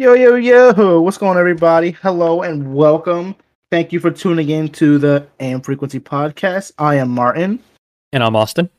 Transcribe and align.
Yo, 0.00 0.14
yo, 0.14 0.36
yo, 0.36 1.00
what's 1.00 1.18
going 1.18 1.32
on, 1.32 1.38
everybody? 1.38 1.90
Hello 1.90 2.42
and 2.42 2.72
welcome. 2.74 3.34
Thank 3.70 3.92
you 3.92 3.98
for 4.00 4.10
tuning 4.10 4.48
in 4.48 4.68
to 4.70 4.98
the 4.98 5.26
AM 5.40 5.60
Frequency 5.60 5.98
Podcast. 5.98 6.72
I 6.78 6.96
am 6.96 7.10
Martin, 7.10 7.58
And 8.12 8.22
I'm 8.22 8.36
Austin. 8.36 8.70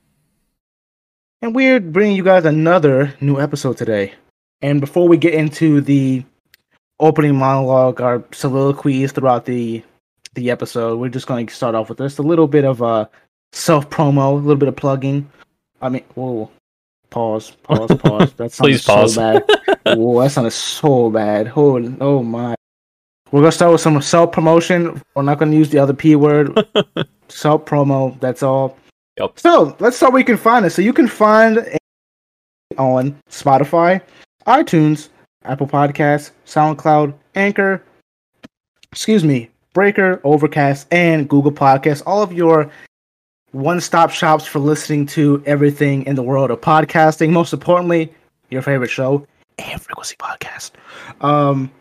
and 1.41 1.53
we're 1.53 1.79
bringing 1.81 2.15
you 2.15 2.23
guys 2.23 2.45
another 2.45 3.13
new 3.19 3.39
episode 3.39 3.77
today. 3.77 4.13
And 4.61 4.79
before 4.79 5.07
we 5.07 5.17
get 5.17 5.33
into 5.33 5.81
the 5.81 6.23
opening 6.99 7.35
monologue, 7.35 7.99
our 8.01 8.23
soliloquies 8.31 9.11
throughout 9.11 9.45
the 9.45 9.83
the 10.35 10.51
episode, 10.51 10.99
we're 10.99 11.09
just 11.09 11.27
going 11.27 11.47
to 11.47 11.53
start 11.53 11.75
off 11.75 11.89
with 11.89 11.97
just 11.97 12.19
a 12.19 12.23
little 12.23 12.47
bit 12.47 12.63
of 12.63 12.81
uh, 12.81 13.07
self 13.51 13.89
promo, 13.89 14.31
a 14.31 14.35
little 14.35 14.55
bit 14.55 14.69
of 14.69 14.75
plugging. 14.75 15.29
I 15.81 15.89
mean, 15.89 16.03
whoa, 16.15 16.49
pause, 17.09 17.51
pause, 17.63 17.91
pause. 17.97 18.33
That 18.33 18.51
Please 18.57 18.83
pause. 18.83 19.15
so 19.15 19.39
bad. 19.85 19.97
Whoa, 19.97 20.21
that 20.21 20.31
sounded 20.31 20.51
so 20.51 21.09
bad. 21.09 21.51
Oh, 21.55 21.77
oh 22.01 22.23
my. 22.23 22.55
We're 23.31 23.41
gonna 23.41 23.51
start 23.51 23.71
with 23.71 23.81
some 23.81 24.01
self 24.01 24.31
promotion. 24.31 25.01
We're 25.15 25.23
not 25.23 25.37
gonna 25.39 25.55
use 25.55 25.69
the 25.69 25.79
other 25.79 25.93
p 25.93 26.15
word. 26.15 26.53
self 27.27 27.65
promo. 27.65 28.19
That's 28.19 28.43
all. 28.43 28.77
Yep. 29.17 29.39
So 29.39 29.75
let's 29.79 29.97
start 29.97 30.13
where 30.13 30.19
you 30.19 30.25
can 30.25 30.37
find 30.37 30.65
us. 30.65 30.73
So 30.75 30.81
you 30.81 30.93
can 30.93 31.07
find 31.07 31.77
on 32.77 33.19
Spotify, 33.29 34.01
iTunes, 34.47 35.09
Apple 35.43 35.67
Podcasts, 35.67 36.31
SoundCloud, 36.45 37.13
Anchor, 37.35 37.83
excuse 38.91 39.23
me, 39.23 39.49
Breaker, 39.73 40.21
Overcast, 40.23 40.87
and 40.91 41.29
Google 41.29 41.51
Podcasts. 41.51 42.03
All 42.05 42.21
of 42.21 42.33
your 42.33 42.71
one-stop 43.51 44.11
shops 44.11 44.45
for 44.45 44.59
listening 44.59 45.05
to 45.07 45.41
everything 45.45 46.05
in 46.05 46.15
the 46.15 46.23
world 46.23 46.51
of 46.51 46.61
podcasting. 46.61 47.31
Most 47.31 47.53
importantly, 47.53 48.13
your 48.49 48.61
favorite 48.61 48.89
show, 48.89 49.25
AM 49.57 49.79
Frequency 49.79 50.15
Podcast. 50.17 50.71
Um, 51.21 51.71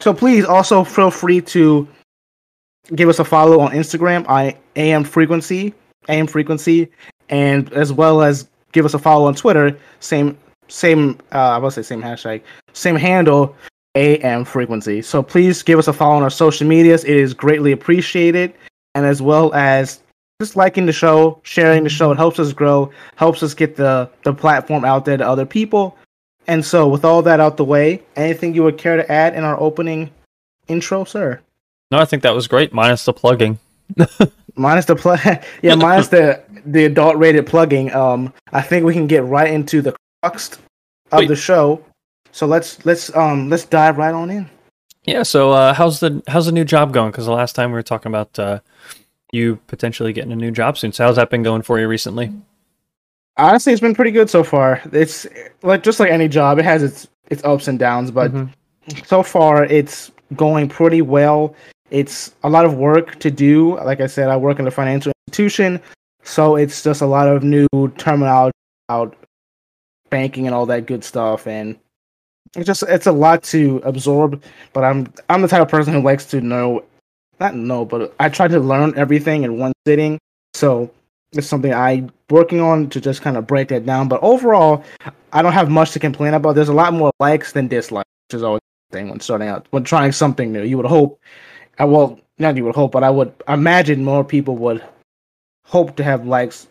so 0.00 0.12
please 0.12 0.44
also 0.44 0.84
feel 0.84 1.10
free 1.10 1.40
to 1.42 1.86
give 2.94 3.08
us 3.08 3.18
a 3.18 3.24
follow 3.24 3.60
on 3.60 3.72
Instagram. 3.72 4.24
I 4.28 4.56
am 4.76 5.04
Frequency, 5.04 5.74
AM 6.08 6.26
Frequency, 6.26 6.88
and 7.28 7.72
as 7.72 7.92
well 7.92 8.22
as 8.22 8.48
give 8.72 8.84
us 8.84 8.94
a 8.94 8.98
follow 8.98 9.26
on 9.26 9.34
Twitter. 9.34 9.76
Same, 10.00 10.36
same. 10.68 11.18
Uh, 11.32 11.38
I 11.38 11.58
will 11.58 11.70
say 11.70 11.82
same 11.82 12.02
hashtag, 12.02 12.42
same 12.72 12.96
handle. 12.96 13.56
AM 13.96 14.44
Frequency. 14.44 15.00
So 15.00 15.22
please 15.22 15.62
give 15.62 15.78
us 15.78 15.88
a 15.88 15.92
follow 15.94 16.16
on 16.16 16.22
our 16.22 16.28
social 16.28 16.66
medias. 16.66 17.02
It 17.04 17.16
is 17.16 17.32
greatly 17.32 17.72
appreciated, 17.72 18.52
and 18.94 19.06
as 19.06 19.22
well 19.22 19.54
as 19.54 20.00
just 20.40 20.56
liking 20.56 20.86
the 20.86 20.92
show, 20.92 21.40
sharing 21.42 21.84
the 21.84 21.90
show. 21.90 22.12
It 22.12 22.16
helps 22.16 22.38
us 22.38 22.52
grow, 22.52 22.90
helps 23.16 23.42
us 23.42 23.54
get 23.54 23.76
the 23.76 24.10
the 24.22 24.34
platform 24.34 24.84
out 24.84 25.04
there 25.04 25.16
to 25.16 25.26
other 25.26 25.46
people. 25.46 25.96
And 26.46 26.64
so, 26.64 26.86
with 26.86 27.04
all 27.04 27.22
that 27.22 27.40
out 27.40 27.56
the 27.56 27.64
way, 27.64 28.02
anything 28.14 28.54
you 28.54 28.62
would 28.62 28.78
care 28.78 28.96
to 28.96 29.10
add 29.10 29.34
in 29.34 29.44
our 29.44 29.58
opening 29.58 30.10
intro, 30.68 31.04
sir? 31.04 31.40
No, 31.90 31.98
I 31.98 32.04
think 32.04 32.22
that 32.22 32.34
was 32.34 32.46
great, 32.46 32.72
minus 32.72 33.04
the 33.04 33.12
plugging. 33.12 33.58
Minus 34.58 34.86
the 34.86 34.96
plug, 34.96 35.20
yeah, 35.62 35.74
minus 35.74 36.08
the 36.08 36.42
the 36.64 36.86
adult 36.86 37.18
rated 37.18 37.46
plugging. 37.46 37.92
Um, 37.92 38.32
I 38.54 38.62
think 38.62 38.86
we 38.86 38.94
can 38.94 39.06
get 39.06 39.22
right 39.24 39.52
into 39.52 39.82
the 39.82 39.94
crux 40.22 40.58
of 41.12 41.18
Wait. 41.18 41.28
the 41.28 41.36
show. 41.36 41.84
So 42.32 42.46
let's 42.46 42.82
let's 42.86 43.14
um 43.14 43.50
let's 43.50 43.66
dive 43.66 43.98
right 43.98 44.14
on 44.14 44.30
in. 44.30 44.48
Yeah, 45.04 45.24
so 45.24 45.52
uh, 45.52 45.74
how's 45.74 46.00
the 46.00 46.22
how's 46.26 46.46
the 46.46 46.52
new 46.52 46.64
job 46.64 46.94
going? 46.94 47.10
Because 47.10 47.26
the 47.26 47.32
last 47.32 47.54
time 47.54 47.70
we 47.70 47.74
were 47.74 47.82
talking 47.82 48.10
about 48.10 48.38
uh, 48.38 48.60
you 49.32 49.56
potentially 49.66 50.12
getting 50.12 50.32
a 50.32 50.36
new 50.36 50.50
job 50.50 50.78
soon. 50.78 50.92
So 50.92 51.04
how's 51.04 51.16
that 51.16 51.30
been 51.30 51.42
going 51.42 51.62
for 51.62 51.78
you 51.78 51.88
recently? 51.88 52.32
Honestly, 53.36 53.72
it's 53.72 53.80
been 53.82 53.94
pretty 53.94 54.10
good 54.12 54.30
so 54.30 54.42
far. 54.42 54.80
It's 54.92 55.26
like 55.62 55.82
just 55.82 56.00
like 56.00 56.10
any 56.10 56.28
job, 56.28 56.58
it 56.58 56.64
has 56.64 56.82
its 56.82 57.08
its 57.28 57.42
ups 57.44 57.68
and 57.68 57.78
downs, 57.78 58.10
but 58.10 58.32
Mhm. 58.32 58.48
so 59.04 59.22
far 59.22 59.64
it's 59.64 60.10
going 60.36 60.68
pretty 60.68 61.02
well. 61.02 61.54
It's 61.90 62.34
a 62.44 62.48
lot 62.48 62.64
of 62.64 62.74
work 62.74 63.18
to 63.20 63.30
do. 63.30 63.76
Like 63.84 64.00
I 64.00 64.06
said, 64.06 64.28
I 64.28 64.36
work 64.36 64.58
in 64.58 64.66
a 64.66 64.70
financial 64.70 65.12
institution, 65.28 65.80
so 66.22 66.56
it's 66.56 66.82
just 66.82 67.02
a 67.02 67.06
lot 67.06 67.28
of 67.28 67.42
new 67.42 67.66
terminology 67.98 68.52
about 68.88 69.16
banking 70.10 70.46
and 70.46 70.54
all 70.54 70.66
that 70.66 70.86
good 70.86 71.02
stuff 71.04 71.46
and 71.48 71.76
it's 72.56 72.64
just 72.66 72.84
it's 72.84 73.06
a 73.06 73.12
lot 73.12 73.42
to 73.42 73.82
absorb, 73.84 74.42
but 74.72 74.82
I'm 74.84 75.12
I'm 75.28 75.42
the 75.42 75.48
type 75.48 75.60
of 75.62 75.68
person 75.68 75.92
who 75.92 76.00
likes 76.00 76.24
to 76.26 76.40
know 76.40 76.84
not 77.40 77.54
know, 77.54 77.84
but 77.84 78.14
I 78.18 78.28
try 78.28 78.48
to 78.48 78.60
learn 78.60 78.96
everything 78.96 79.42
in 79.44 79.58
one 79.58 79.72
sitting. 79.86 80.18
So 80.54 80.90
it's 81.32 81.46
something 81.46 81.72
I 81.72 82.08
working 82.30 82.60
on 82.60 82.88
to 82.90 83.00
just 83.00 83.22
kind 83.22 83.36
of 83.36 83.46
break 83.46 83.68
that 83.68 83.86
down. 83.86 84.08
But 84.08 84.22
overall, 84.22 84.84
I 85.32 85.42
don't 85.42 85.52
have 85.52 85.70
much 85.70 85.92
to 85.92 85.98
complain 85.98 86.34
about. 86.34 86.54
There's 86.54 86.68
a 86.68 86.74
lot 86.74 86.92
more 86.92 87.12
likes 87.20 87.52
than 87.52 87.68
dislikes, 87.68 88.08
which 88.28 88.36
is 88.36 88.42
always 88.42 88.62
the 88.90 88.96
thing 88.96 89.08
when 89.10 89.20
starting 89.20 89.48
out, 89.48 89.66
when 89.70 89.84
trying 89.84 90.12
something 90.12 90.52
new. 90.52 90.62
You 90.62 90.76
would 90.78 90.86
hope, 90.86 91.20
I 91.78 91.84
well, 91.84 92.18
not 92.38 92.56
you 92.56 92.64
would 92.64 92.74
hope, 92.74 92.92
but 92.92 93.04
I 93.04 93.10
would 93.10 93.32
imagine 93.48 94.04
more 94.04 94.24
people 94.24 94.56
would 94.56 94.82
hope 95.64 95.96
to 95.96 96.04
have 96.04 96.26
likes, 96.26 96.68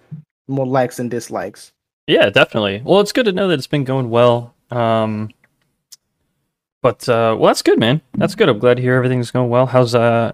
more 0.47 0.65
likes 0.65 0.97
than 0.97 1.09
dislikes. 1.09 1.71
Yeah, 2.07 2.29
definitely. 2.29 2.81
Well, 2.83 3.01
it's 3.01 3.11
good 3.11 3.25
to 3.25 3.31
know 3.31 3.47
that 3.47 3.55
it's 3.55 3.67
been 3.67 3.83
going 3.83 4.09
well. 4.09 4.53
Um, 4.69 5.31
but 6.81 7.07
uh, 7.09 7.35
well, 7.37 7.47
that's 7.47 7.63
good, 7.63 7.79
man. 7.79 8.01
That's 8.13 8.35
good. 8.35 8.47
I'm 8.47 8.59
glad 8.59 8.75
to 8.75 8.81
hear 8.81 8.93
everything's 8.95 9.31
going 9.31 9.49
well. 9.49 9.65
How's 9.65 9.95
uh, 9.95 10.33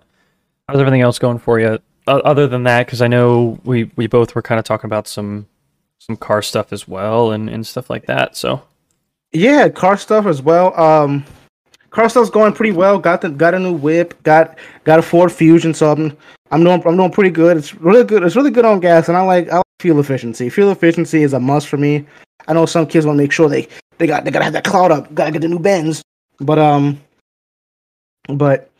how's 0.71 0.79
everything 0.79 1.01
else 1.01 1.19
going 1.19 1.39
for 1.39 1.59
you? 1.59 1.79
Uh, 2.07 2.21
other 2.23 2.47
than 2.47 2.63
that, 2.63 2.85
because 2.85 3.01
I 3.01 3.07
know 3.07 3.59
we 3.63 3.91
we 3.95 4.07
both 4.07 4.33
were 4.33 4.41
kind 4.41 4.57
of 4.57 4.65
talking 4.65 4.87
about 4.87 5.07
some 5.07 5.47
some 5.99 6.15
car 6.15 6.41
stuff 6.41 6.73
as 6.73 6.87
well 6.87 7.31
and 7.31 7.49
and 7.49 7.65
stuff 7.65 7.89
like 7.89 8.05
that. 8.07 8.35
So 8.35 8.61
Yeah, 9.33 9.69
car 9.69 9.97
stuff 9.97 10.25
as 10.25 10.41
well. 10.41 10.79
Um, 10.79 11.23
car 11.91 12.09
stuff's 12.09 12.29
going 12.29 12.53
pretty 12.53 12.71
well. 12.71 12.97
Got 12.97 13.21
the 13.21 13.29
got 13.29 13.53
a 13.53 13.59
new 13.59 13.73
whip. 13.73 14.21
Got 14.23 14.57
got 14.83 14.97
a 14.99 15.01
Ford 15.01 15.31
Fusion. 15.31 15.73
So 15.73 15.91
I'm 15.91 16.17
I'm 16.49 16.63
doing 16.63 16.81
I'm 16.85 16.97
doing 16.97 17.11
pretty 17.11 17.29
good. 17.29 17.57
It's 17.57 17.75
really 17.75 18.03
good. 18.03 18.23
It's 18.23 18.35
really 18.35 18.51
good 18.51 18.65
on 18.65 18.79
gas, 18.79 19.09
and 19.09 19.17
I 19.17 19.21
like 19.21 19.49
I 19.49 19.57
like 19.57 19.65
fuel 19.79 19.99
efficiency. 19.99 20.49
Fuel 20.49 20.71
efficiency 20.71 21.23
is 21.23 21.33
a 21.33 21.39
must 21.39 21.67
for 21.67 21.77
me. 21.77 22.05
I 22.47 22.53
know 22.53 22.65
some 22.65 22.87
kids 22.87 23.05
want 23.05 23.17
to 23.17 23.23
make 23.23 23.31
sure 23.31 23.47
they 23.47 23.67
they 23.99 24.07
got 24.07 24.25
they 24.25 24.31
gotta 24.31 24.45
have 24.45 24.53
that 24.53 24.63
cloud 24.63 24.91
up. 24.91 25.13
Gotta 25.13 25.31
get 25.31 25.41
the 25.41 25.47
new 25.47 25.59
Benz. 25.59 26.01
But 26.39 26.57
um, 26.57 26.99
but 28.27 28.70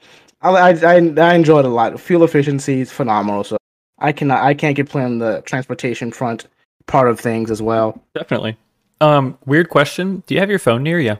I 0.41 0.49
I 0.49 0.69
I, 0.69 0.95
I 0.95 1.33
enjoy 1.35 1.59
it 1.59 1.65
a 1.65 1.69
lot. 1.69 1.99
Fuel 1.99 2.23
efficiency 2.23 2.81
is 2.81 2.91
phenomenal. 2.91 3.43
So 3.43 3.57
I 3.99 4.11
cannot 4.11 4.43
I 4.43 4.53
can't 4.53 4.75
complain 4.75 5.05
on 5.05 5.17
the 5.19 5.41
transportation 5.45 6.11
front 6.11 6.47
part 6.87 7.09
of 7.09 7.19
things 7.19 7.51
as 7.51 7.61
well. 7.61 8.01
definitely. 8.13 8.57
Um, 8.99 9.37
weird 9.45 9.69
question. 9.69 10.23
Do 10.27 10.35
you 10.35 10.39
have 10.39 10.49
your 10.49 10.59
phone 10.59 10.83
near 10.83 10.99
you? 10.99 11.17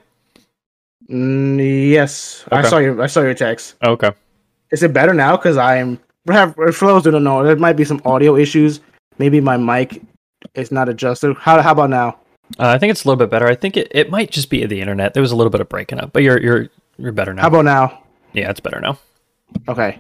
Mm, 1.10 1.90
yes, 1.90 2.46
I 2.52 2.62
saw 2.62 2.78
your 2.78 3.02
I 3.02 3.08
saw 3.08 3.22
your 3.22 3.34
text. 3.34 3.76
Okay. 3.84 4.12
Is 4.72 4.84
it 4.84 4.94
better 4.94 5.14
now? 5.14 5.36
Because 5.36 5.58
I'm 5.58 6.00
for 6.26 6.54
those 6.88 7.04
who 7.04 7.12
don't 7.12 7.24
know, 7.24 7.44
there 7.44 7.56
might 7.56 7.74
be 7.74 7.84
some 7.84 8.02
audio 8.06 8.36
issues. 8.36 8.80
Maybe 9.18 9.42
my 9.42 9.58
mic 9.58 10.02
is 10.54 10.72
not 10.72 10.90
adjusted. 10.90 11.36
How 11.38 11.62
how 11.62 11.72
about 11.72 11.90
now? 11.90 12.18
Uh, 12.60 12.68
I 12.68 12.78
think 12.78 12.92
it's 12.92 13.06
a 13.06 13.08
little 13.08 13.18
bit 13.18 13.30
better. 13.30 13.48
I 13.48 13.56
think 13.56 13.78
it, 13.78 13.88
it 13.92 14.10
might 14.10 14.30
just 14.30 14.50
be 14.50 14.66
the 14.66 14.82
internet. 14.82 15.14
There 15.14 15.22
was 15.22 15.32
a 15.32 15.36
little 15.36 15.50
bit 15.50 15.62
of 15.62 15.70
breaking 15.70 16.00
up, 16.00 16.14
but 16.14 16.24
you're 16.24 16.40
you're 16.40 16.70
you're 16.98 17.12
better 17.12 17.34
now. 17.34 17.44
How 17.44 17.48
about 17.48 17.66
now? 17.66 18.04
yeah, 18.34 18.50
it's 18.50 18.60
better 18.60 18.80
now. 18.80 18.98
Okay, 19.68 20.00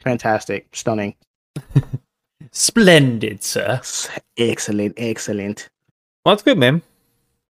fantastic, 0.00 0.66
stunning, 0.72 1.14
Splendid, 2.52 3.42
sir. 3.42 3.80
excellent, 4.36 4.94
excellent. 4.96 5.68
Well, 6.24 6.34
that's 6.34 6.42
good, 6.42 6.58
man. 6.58 6.82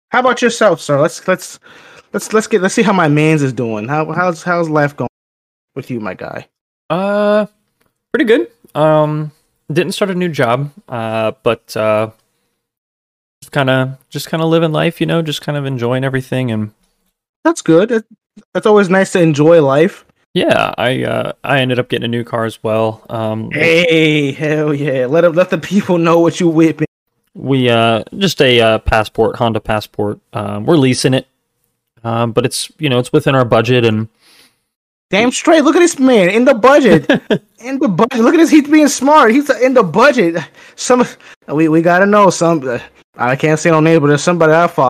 How 0.09 0.19
about 0.21 0.41
yourself, 0.41 0.81
sir? 0.81 0.99
Let's 0.99 1.27
let's 1.27 1.59
let's 2.13 2.33
let's 2.33 2.47
get 2.47 2.61
let's 2.61 2.73
see 2.73 2.81
how 2.81 2.93
my 2.93 3.07
man's 3.07 3.41
is 3.41 3.53
doing. 3.53 3.87
How 3.87 4.11
how's 4.13 4.43
how's 4.43 4.69
life 4.69 4.95
going 4.95 5.09
with 5.75 5.91
you, 5.91 5.99
my 5.99 6.13
guy? 6.13 6.47
Uh, 6.89 7.45
pretty 8.11 8.25
good. 8.25 8.49
Um, 8.73 9.31
didn't 9.71 9.93
start 9.93 10.11
a 10.11 10.15
new 10.15 10.29
job. 10.29 10.71
Uh, 10.87 11.31
but 11.43 11.75
uh, 11.77 12.09
just 13.41 13.51
kind 13.51 13.69
of 13.69 13.97
just 14.09 14.29
kind 14.29 14.41
of 14.41 14.49
living 14.49 14.71
life, 14.71 14.99
you 14.99 15.07
know, 15.07 15.21
just 15.21 15.41
kind 15.41 15.57
of 15.57 15.65
enjoying 15.65 16.03
everything, 16.03 16.51
and 16.51 16.71
That's 17.43 17.61
good. 17.61 17.91
It, 17.91 18.05
that's 18.53 18.65
always 18.65 18.89
nice 18.89 19.11
to 19.13 19.21
enjoy 19.21 19.61
life. 19.61 20.05
Yeah, 20.33 20.73
I 20.77 21.03
uh 21.03 21.31
I 21.43 21.59
ended 21.61 21.79
up 21.79 21.89
getting 21.89 22.05
a 22.05 22.07
new 22.07 22.23
car 22.23 22.45
as 22.45 22.61
well. 22.63 23.05
Um, 23.09 23.51
Hey, 23.51 24.31
hell 24.31 24.73
yeah! 24.73 25.05
Let 25.07 25.33
let 25.35 25.49
the 25.49 25.57
people 25.57 25.97
know 25.97 26.19
what 26.19 26.39
you 26.39 26.47
whipping. 26.49 26.87
we 27.33 27.69
uh 27.69 28.03
just 28.17 28.41
a 28.41 28.59
uh, 28.61 28.79
passport, 28.79 29.35
Honda 29.37 29.59
Passport. 29.59 30.19
Um, 30.33 30.65
we're 30.65 30.77
leasing 30.77 31.13
it. 31.13 31.27
Um, 32.03 32.31
but 32.31 32.45
it's 32.45 32.71
you 32.79 32.89
know 32.89 32.99
it's 32.99 33.11
within 33.11 33.35
our 33.35 33.45
budget 33.45 33.85
and 33.85 34.07
Damn 35.09 35.31
straight. 35.31 35.63
Look 35.63 35.77
at 35.77 35.79
this 35.79 35.97
man 35.99 36.29
in 36.29 36.43
the 36.43 36.53
budget. 36.53 37.09
in 37.59 37.79
the 37.79 37.87
budget. 37.87 38.19
Look 38.19 38.33
at 38.33 38.37
this. 38.37 38.49
He's 38.49 38.67
being 38.67 38.89
smart. 38.89 39.31
He's 39.31 39.49
in 39.61 39.73
the 39.73 39.83
budget. 39.83 40.43
Some 40.75 41.05
we 41.47 41.69
we 41.69 41.81
gotta 41.81 42.05
know 42.05 42.29
some. 42.29 42.79
I 43.15 43.35
can't 43.37 43.57
say 43.57 43.71
no 43.71 43.79
name, 43.79 44.01
but 44.01 44.07
there's 44.07 44.21
somebody 44.21 44.51
I 44.51 44.67
follow 44.67 44.89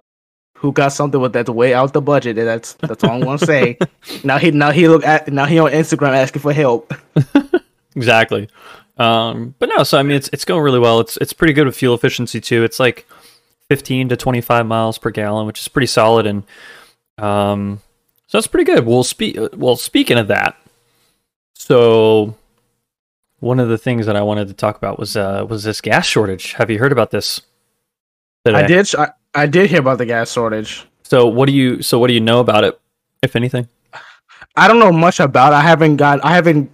who 0.57 0.71
got 0.71 0.89
something 0.89 1.21
with 1.21 1.33
that's 1.33 1.49
way 1.49 1.73
out 1.73 1.93
the 1.93 2.01
budget. 2.01 2.37
and 2.37 2.47
That's 2.47 2.73
that's 2.73 3.03
all 3.03 3.11
I'm 3.11 3.21
gonna 3.21 3.37
say. 3.37 3.77
now 4.23 4.37
he 4.37 4.51
now 4.51 4.71
he 4.71 4.87
look 4.87 5.05
at 5.05 5.31
now 5.31 5.45
he 5.45 5.59
on 5.59 5.71
Instagram 5.71 6.15
asking 6.15 6.41
for 6.41 6.53
help. 6.53 6.93
Exactly. 7.95 8.47
Um, 8.97 9.55
but 9.57 9.69
no, 9.75 9.83
so 9.83 9.97
I 9.97 10.03
mean, 10.03 10.15
it's 10.17 10.29
it's 10.31 10.45
going 10.45 10.61
really 10.61 10.77
well. 10.77 10.99
It's 10.99 11.17
it's 11.17 11.33
pretty 11.33 11.53
good 11.53 11.65
with 11.65 11.75
fuel 11.75 11.95
efficiency 11.95 12.39
too. 12.39 12.63
It's 12.63 12.79
like 12.79 13.07
15 13.69 14.09
to 14.09 14.15
25 14.15 14.67
miles 14.67 14.99
per 14.99 15.09
gallon, 15.09 15.47
which 15.47 15.59
is 15.59 15.67
pretty 15.67 15.87
solid. 15.87 16.27
And 16.27 16.43
um, 17.17 17.81
So 18.27 18.37
that's 18.37 18.45
pretty 18.45 18.65
good. 18.71 18.85
Well, 18.85 19.03
speak. 19.03 19.35
Well, 19.53 19.77
speaking 19.77 20.19
of 20.19 20.27
that, 20.27 20.57
so 21.55 22.35
one 23.39 23.59
of 23.59 23.67
the 23.67 23.77
things 23.79 24.05
that 24.05 24.15
I 24.15 24.21
wanted 24.21 24.47
to 24.49 24.53
talk 24.53 24.77
about 24.77 24.99
was 24.99 25.17
uh, 25.17 25.43
was 25.49 25.63
this 25.63 25.81
gas 25.81 26.05
shortage. 26.05 26.53
Have 26.53 26.69
you 26.69 26.77
heard 26.77 26.91
about 26.91 27.09
this? 27.09 27.41
I 28.45 28.67
did. 28.67 28.95
I, 28.95 29.11
I 29.37 29.45
did 29.45 29.69
hear 29.69 29.79
about 29.79 29.99
the 29.99 30.05
gas 30.07 30.31
shortage. 30.31 30.83
So 31.03 31.27
what 31.27 31.45
do 31.45 31.53
you? 31.53 31.83
So 31.83 31.99
what 31.99 32.07
do 32.07 32.13
you 32.13 32.19
know 32.19 32.39
about 32.39 32.63
it, 32.63 32.79
if 33.21 33.35
anything? 33.35 33.69
I 34.55 34.67
don't 34.67 34.79
know 34.79 34.91
much 34.91 35.19
about. 35.19 35.53
It. 35.53 35.57
I 35.57 35.61
haven't 35.61 35.97
got. 35.97 36.25
I 36.25 36.33
haven't 36.33 36.71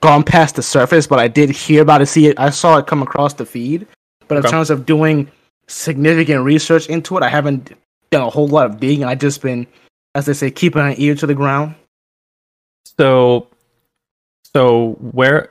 gone 0.00 0.22
past 0.22 0.54
the 0.54 0.62
surface, 0.62 1.08
but 1.08 1.18
I 1.18 1.26
did 1.26 1.50
hear 1.50 1.82
about 1.82 2.00
it. 2.00 2.06
See 2.06 2.28
it. 2.28 2.38
I 2.38 2.50
saw 2.50 2.78
it 2.78 2.86
come 2.86 3.02
across 3.02 3.34
the 3.34 3.44
feed. 3.44 3.88
But 4.28 4.38
okay. 4.38 4.46
in 4.46 4.52
terms 4.52 4.70
of 4.70 4.86
doing 4.86 5.28
significant 5.66 6.44
research 6.44 6.86
into 6.88 7.16
it, 7.16 7.24
I 7.24 7.28
haven't 7.28 7.72
done 8.10 8.22
a 8.22 8.30
whole 8.30 8.46
lot 8.46 8.66
of 8.66 8.78
digging. 8.78 9.04
I 9.04 9.16
just 9.16 9.42
been, 9.42 9.66
as 10.14 10.26
they 10.26 10.32
say, 10.32 10.52
keeping 10.52 10.82
an 10.82 10.94
ear 10.98 11.16
to 11.16 11.26
the 11.26 11.34
ground. 11.34 11.74
So, 12.98 13.48
so 14.54 14.92
where? 15.00 15.50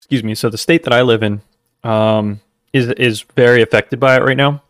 Excuse 0.00 0.22
me. 0.22 0.34
So 0.34 0.50
the 0.50 0.58
state 0.58 0.84
that 0.84 0.92
I 0.92 1.00
live 1.00 1.22
in 1.22 1.40
um, 1.82 2.42
is 2.74 2.90
is 2.90 3.22
very 3.22 3.62
affected 3.62 3.98
by 3.98 4.16
it 4.16 4.22
right 4.22 4.36
now. 4.36 4.62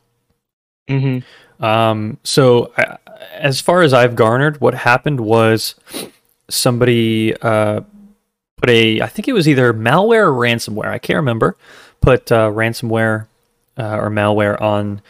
Mm-hmm. 0.88 1.64
Um, 1.64 2.19
so, 2.25 2.73
I, 2.76 2.99
as 3.32 3.61
far 3.61 3.82
as 3.82 3.93
I've 3.93 4.17
garnered, 4.17 4.61
what 4.61 4.75
happened 4.75 5.20
was 5.20 5.75
somebody 6.49 7.34
uh, 7.40 7.81
put 8.56 8.70
a, 8.70 9.00
I 9.00 9.06
think 9.06 9.29
it 9.29 9.32
was 9.32 9.49
either 9.49 9.73
malware 9.73 10.26
or 10.26 10.32
ransomware, 10.32 10.88
I 10.88 10.99
can't 10.99 11.17
remember, 11.17 11.56
put 12.00 12.31
uh, 12.31 12.50
ransomware 12.50 13.26
uh, 13.79 13.96
or 13.96 14.11
malware 14.11 14.61
on 14.61 15.00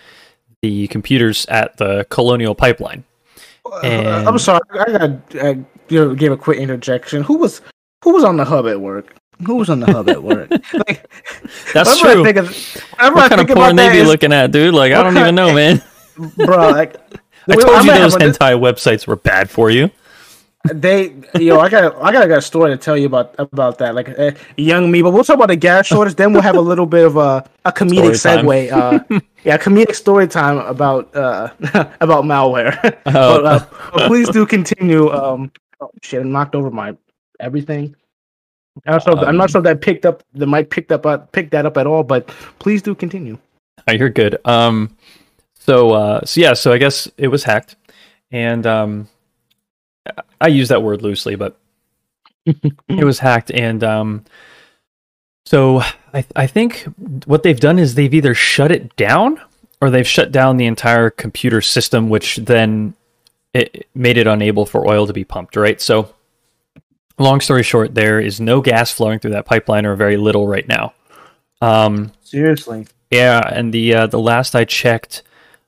the 0.61 0.87
computers 0.89 1.47
at 1.47 1.77
the 1.77 2.07
Colonial 2.11 2.55
Pipeline. 2.55 3.05
Uh, 3.65 3.81
and... 3.81 4.29
I'm 4.29 4.39
sorry, 4.39 4.61
I 4.73 4.99
got 4.99 5.11
I 5.37 5.65
give 5.89 6.33
a 6.33 6.37
quick 6.37 6.59
interjection. 6.59 7.23
Who 7.23 7.39
was 7.39 7.61
who 8.05 8.13
was 8.13 8.25
on 8.25 8.37
the 8.37 8.45
hub 8.45 8.67
at 8.67 8.81
work? 8.81 9.15
Who 9.45 9.57
was 9.57 9.71
on 9.71 9.81
the 9.81 9.87
hub 9.87 10.09
at 10.09 10.23
work? 10.23 10.51
like, 10.87 11.11
That's 11.73 11.99
true. 11.99 12.27
Of, 12.27 12.85
what 13.15 13.29
kind 13.31 13.41
of 13.41 13.49
porn 13.49 13.77
they 13.77 13.91
be 13.91 13.99
is, 13.99 14.09
looking 14.09 14.33
at, 14.33 14.53
dude? 14.53 14.75
Like, 14.75 14.93
I 14.93 15.03
don't 15.03 15.17
even 15.17 15.35
know, 15.35 15.53
man. 15.55 15.83
Bro, 16.17 16.57
like, 16.71 16.97
I 17.49 17.55
told 17.57 17.77
I'm 17.77 17.87
you 17.87 17.93
those 17.93 18.17
hentai 18.17 18.59
websites 18.59 19.07
were 19.07 19.17
bad 19.17 19.51
for 19.51 19.71
you. 19.71 19.91
They, 20.73 21.13
yo, 21.35 21.59
I 21.59 21.69
got, 21.69 21.97
I 21.97 22.13
got, 22.13 22.23
I 22.23 22.29
got 22.29 22.39
a 22.39 22.43
story 22.43 22.71
to 22.71 22.77
tell 22.77 22.97
you 22.97 23.07
about 23.07 23.35
about 23.37 23.79
that. 23.79 23.97
Like, 23.97 24.17
uh, 24.17 24.31
young 24.57 24.93
me, 24.93 25.03
but 25.03 25.11
we'll 25.11 25.25
talk 25.25 25.35
about 25.35 25.49
the 25.49 25.57
gas 25.57 25.89
shortage. 25.89 26.15
then 26.15 26.33
we'll 26.33 26.43
have 26.43 26.55
a 26.55 26.61
little 26.61 26.87
bit 26.87 27.05
of 27.05 27.17
a 27.17 27.45
a 27.65 27.73
comedic 27.73 28.13
segue. 28.13 28.71
Uh, 28.71 29.21
yeah, 29.43 29.59
comedic 29.59 29.97
story 29.97 30.29
time 30.29 30.59
about 30.59 31.13
uh 31.17 31.49
about 32.01 32.25
malware. 32.25 32.79
Oh. 33.07 33.43
but, 33.43 33.45
uh, 33.45 33.67
but 33.93 34.07
please 34.07 34.29
do 34.29 34.47
continue. 34.47 35.11
Um, 35.11 35.51
oh, 35.81 35.91
shit, 36.01 36.21
I 36.21 36.29
knocked 36.29 36.55
over 36.55 36.71
my 36.71 36.97
everything. 37.41 37.97
I'm 38.87 38.93
not, 38.95 39.03
sure, 39.03 39.19
um, 39.19 39.25
I'm 39.25 39.37
not 39.37 39.51
sure 39.51 39.61
that 39.61 39.81
picked 39.81 40.07
up 40.07 40.23
the 40.33 40.47
mic 40.47 40.71
picked 40.71 40.93
up 40.93 41.05
uh, 41.05 41.19
picked 41.19 41.51
that 41.51 41.67
up 41.67 41.77
at 41.77 41.87
all, 41.87 42.03
but 42.03 42.27
please 42.59 42.81
do 42.83 42.95
continue. 42.95 43.39
You're 43.91 44.09
good. 44.09 44.39
Um, 44.45 44.97
so 45.55 45.93
uh, 45.93 46.25
so 46.25 46.41
yeah, 46.41 46.55
so 46.55 46.73
I 46.73 46.79
guess 46.79 47.09
it 47.19 47.29
was 47.29 47.45
hacked, 47.45 47.77
and 48.31 48.67
um, 48.67 49.09
I 50.41 50.49
use 50.49 50.69
that 50.69 50.83
word 50.83 51.03
loosely, 51.03 51.37
but 51.37 51.59
it 52.47 53.05
was 53.05 53.19
hacked, 53.19 53.51
and 53.51 53.85
um, 53.85 54.25
so 55.45 55.81
I 56.15 56.25
I 56.35 56.47
think 56.47 56.85
what 57.27 57.43
they've 57.43 57.61
done 57.61 57.79
is 57.79 57.95
they've 57.95 58.15
either 58.15 58.35
shut 58.35 58.73
it 58.73 58.97
down 58.97 59.41
or 59.81 59.91
they've 59.91 60.07
shut 60.07 60.33
down 60.33 60.57
the 60.57 60.67
entire 60.67 61.11
computer 61.11 61.61
system, 61.61 62.09
which 62.09 62.37
then 62.37 62.95
it 63.53 63.87
made 63.95 64.17
it 64.17 64.27
unable 64.27 64.65
for 64.65 64.89
oil 64.89 65.07
to 65.07 65.13
be 65.13 65.25
pumped. 65.25 65.57
Right, 65.57 65.81
so 65.81 66.15
long 67.23 67.41
story 67.41 67.63
short, 67.63 67.95
there 67.95 68.21
is 68.21 68.41
no 68.41 68.61
gas 68.61 68.93
flowing 68.93 69.19
through 69.19 69.33
that 69.33 69.47
pipeline, 69.47 69.87
or 69.87 69.97
very 69.97 70.17
little 70.17 70.47
right 70.47 70.67
now. 70.69 70.93
Um, 71.61 72.13
Seriously. 72.23 72.87
Yeah, 73.11 73.41
and 73.53 73.73
the 73.73 73.95
uh, 73.95 74.07
the 74.07 74.19
last 74.19 74.55
I 74.55 74.65
checked, 74.65 75.23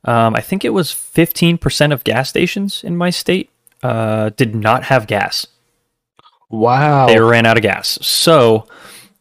um, 0.05 0.35
I 0.35 0.41
think 0.41 0.65
it 0.65 0.71
was 0.71 0.91
fifteen 0.93 1.59
percent 1.59 1.93
of 1.93 2.05
gas 2.05 2.29
stations 2.29 2.83
in 2.83 2.97
my 2.97 3.11
state 3.11 3.51
uh, 3.83 4.31
did 4.31 4.55
not 4.55 4.85
have 4.85 5.07
gas. 5.07 5.47
Wow. 6.51 7.07
They 7.07 7.21
ran 7.21 7.47
out 7.47 7.57
of 7.57 7.63
gas, 7.63 7.99
so 8.01 8.67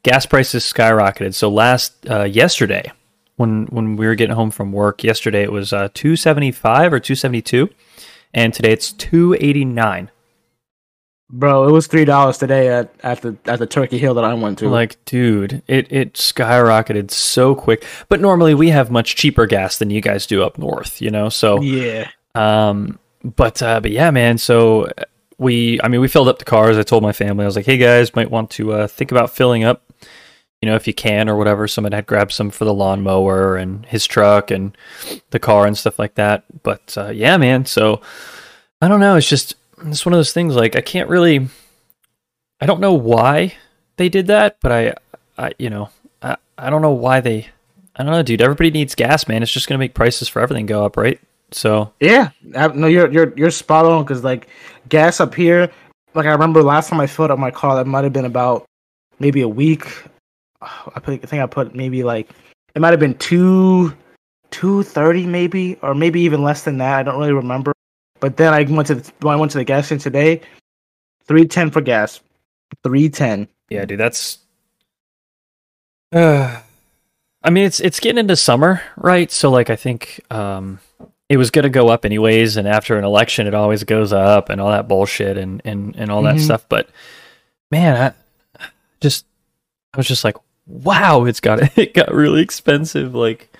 gas 0.03 0.25
prices 0.25 0.63
skyrocketed. 0.63 1.33
So 1.33 1.49
last 1.49 2.09
uh, 2.09 2.23
yesterday, 2.23 2.91
when 3.35 3.65
when 3.65 3.95
we 3.95 4.05
were 4.05 4.15
getting 4.15 4.35
home 4.35 4.51
from 4.51 4.71
work 4.71 5.03
yesterday, 5.03 5.43
it 5.43 5.51
was 5.51 5.73
uh, 5.73 5.89
two 5.93 6.15
seventy 6.15 6.51
five 6.51 6.93
or 6.93 6.99
two 6.99 7.15
seventy 7.15 7.41
two, 7.41 7.69
and 8.33 8.53
today 8.53 8.71
it's 8.71 8.91
two 8.91 9.35
eighty 9.39 9.65
nine. 9.65 10.11
Bro, 11.35 11.67
it 11.67 11.71
was 11.71 11.87
three 11.87 12.05
dollars 12.05 12.37
today 12.37 12.69
at, 12.69 12.93
at 13.01 13.23
the 13.23 13.35
at 13.45 13.57
the 13.57 13.65
Turkey 13.65 13.97
Hill 13.97 14.13
that 14.13 14.23
I 14.23 14.35
went 14.35 14.59
to. 14.59 14.69
Like, 14.69 15.03
dude, 15.05 15.63
it 15.67 15.91
it 15.91 16.13
skyrocketed 16.13 17.09
so 17.09 17.55
quick. 17.55 17.83
But 18.07 18.21
normally 18.21 18.53
we 18.53 18.69
have 18.69 18.91
much 18.91 19.15
cheaper 19.15 19.47
gas 19.47 19.79
than 19.79 19.89
you 19.89 19.99
guys 19.99 20.27
do 20.27 20.43
up 20.43 20.59
north, 20.59 21.01
you 21.01 21.09
know. 21.09 21.29
So 21.29 21.59
yeah. 21.59 22.11
Um, 22.35 22.99
but 23.23 23.63
uh, 23.63 23.79
but 23.81 23.89
yeah, 23.89 24.11
man. 24.11 24.37
So 24.37 24.91
we, 25.39 25.81
I 25.81 25.87
mean, 25.87 26.01
we 26.01 26.07
filled 26.07 26.27
up 26.27 26.37
the 26.37 26.45
cars. 26.45 26.77
I 26.77 26.83
told 26.83 27.01
my 27.01 27.13
family, 27.13 27.45
I 27.45 27.47
was 27.47 27.55
like, 27.55 27.65
hey 27.65 27.77
guys, 27.77 28.15
might 28.15 28.29
want 28.29 28.51
to 28.51 28.73
uh, 28.73 28.87
think 28.87 29.11
about 29.11 29.31
filling 29.31 29.63
up. 29.63 29.91
You 30.61 30.69
know, 30.69 30.75
if 30.75 30.85
you 30.85 30.93
can 30.93 31.29
or 31.29 31.35
whatever. 31.35 31.67
Someone 31.67 31.93
had 31.93 32.05
grabbed 32.05 32.31
some 32.31 32.51
for 32.51 32.63
the 32.63 32.75
lawnmower 32.75 33.57
and 33.57 33.87
his 33.87 34.05
truck 34.05 34.51
and 34.51 34.77
the 35.31 35.39
car 35.39 35.65
and 35.65 35.75
stuff 35.75 35.97
like 35.97 36.13
that. 36.13 36.43
But 36.61 36.95
uh, 36.95 37.09
yeah, 37.09 37.37
man. 37.37 37.65
So 37.65 38.01
I 38.83 38.87
don't 38.87 38.99
know. 38.99 39.15
It's 39.15 39.27
just 39.27 39.55
it's 39.85 40.05
one 40.05 40.13
of 40.13 40.17
those 40.17 40.33
things 40.33 40.55
like 40.55 40.75
I 40.75 40.81
can't 40.81 41.09
really 41.09 41.47
I 42.61 42.65
don't 42.65 42.79
know 42.79 42.93
why 42.93 43.55
they 43.97 44.09
did 44.09 44.27
that, 44.27 44.57
but 44.61 44.71
I 44.71 44.93
I 45.37 45.53
you 45.59 45.69
know, 45.69 45.89
I, 46.21 46.37
I 46.57 46.69
don't 46.69 46.81
know 46.81 46.91
why 46.91 47.19
they 47.19 47.47
I 47.95 48.03
don't 48.03 48.11
know, 48.11 48.23
dude. 48.23 48.41
Everybody 48.41 48.71
needs 48.71 48.95
gas, 48.95 49.27
man. 49.27 49.43
It's 49.43 49.51
just 49.51 49.67
going 49.67 49.77
to 49.77 49.83
make 49.83 49.93
prices 49.93 50.27
for 50.27 50.41
everything 50.41 50.65
go 50.65 50.83
up, 50.83 50.97
right? 50.97 51.19
So 51.51 51.93
Yeah. 51.99 52.29
No, 52.43 52.87
you're 52.87 53.11
you're 53.11 53.33
you're 53.35 53.51
spot 53.51 53.85
on 53.85 54.05
cuz 54.05 54.23
like 54.23 54.47
gas 54.89 55.19
up 55.19 55.35
here, 55.35 55.69
like 56.13 56.25
I 56.25 56.31
remember 56.31 56.63
last 56.63 56.89
time 56.89 56.99
I 56.99 57.07
filled 57.07 57.31
up 57.31 57.39
my 57.39 57.51
car 57.51 57.75
that 57.75 57.87
might 57.87 58.03
have 58.03 58.13
been 58.13 58.25
about 58.25 58.65
maybe 59.19 59.41
a 59.41 59.47
week. 59.47 59.85
I 60.61 60.99
put 60.99 61.13
I 61.23 61.27
think 61.27 61.43
I 61.43 61.45
put 61.45 61.75
maybe 61.75 62.03
like 62.03 62.29
it 62.75 62.81
might 62.81 62.91
have 62.91 62.99
been 62.99 63.17
2 63.17 63.93
230 64.51 65.25
maybe 65.25 65.77
or 65.81 65.93
maybe 65.93 66.21
even 66.21 66.43
less 66.43 66.63
than 66.63 66.77
that. 66.77 66.99
I 66.99 67.03
don't 67.03 67.19
really 67.19 67.33
remember. 67.33 67.73
But 68.23 68.37
then 68.37 68.53
I 68.53 68.63
went 68.63 68.87
to 68.87 68.95
the, 68.95 69.11
when 69.19 69.33
I 69.33 69.35
went 69.35 69.51
to 69.51 69.57
the 69.57 69.65
gas 69.65 69.87
station 69.87 69.99
today, 69.99 70.39
three 71.25 71.45
ten 71.45 71.69
for 71.71 71.81
gas, 71.81 72.21
three 72.81 73.09
ten. 73.09 73.49
Yeah, 73.69 73.83
dude, 73.83 73.99
that's. 73.99 74.37
Uh, 76.09 76.61
I 77.43 77.49
mean, 77.49 77.65
it's 77.65 77.81
it's 77.81 77.99
getting 77.99 78.19
into 78.19 78.37
summer, 78.37 78.81
right? 78.95 79.29
So 79.29 79.51
like, 79.51 79.69
I 79.69 79.75
think 79.75 80.21
um, 80.31 80.79
it 81.27 81.35
was 81.35 81.51
gonna 81.51 81.67
go 81.67 81.89
up 81.89 82.05
anyways, 82.05 82.55
and 82.55 82.65
after 82.65 82.97
an 82.97 83.03
election, 83.03 83.45
it 83.45 83.53
always 83.53 83.83
goes 83.83 84.13
up, 84.13 84.47
and 84.47 84.61
all 84.61 84.71
that 84.71 84.87
bullshit, 84.87 85.37
and 85.37 85.61
and 85.65 85.93
and 85.97 86.09
all 86.09 86.23
mm-hmm. 86.23 86.37
that 86.37 86.41
stuff. 86.41 86.65
But 86.69 86.87
man, 87.71 88.13
I 88.57 88.67
just 89.01 89.25
I 89.93 89.97
was 89.97 90.07
just 90.07 90.23
like, 90.23 90.37
wow, 90.65 91.25
it's 91.25 91.41
got 91.41 91.77
it 91.77 91.93
got 91.93 92.13
really 92.13 92.41
expensive. 92.41 93.13
Like, 93.13 93.53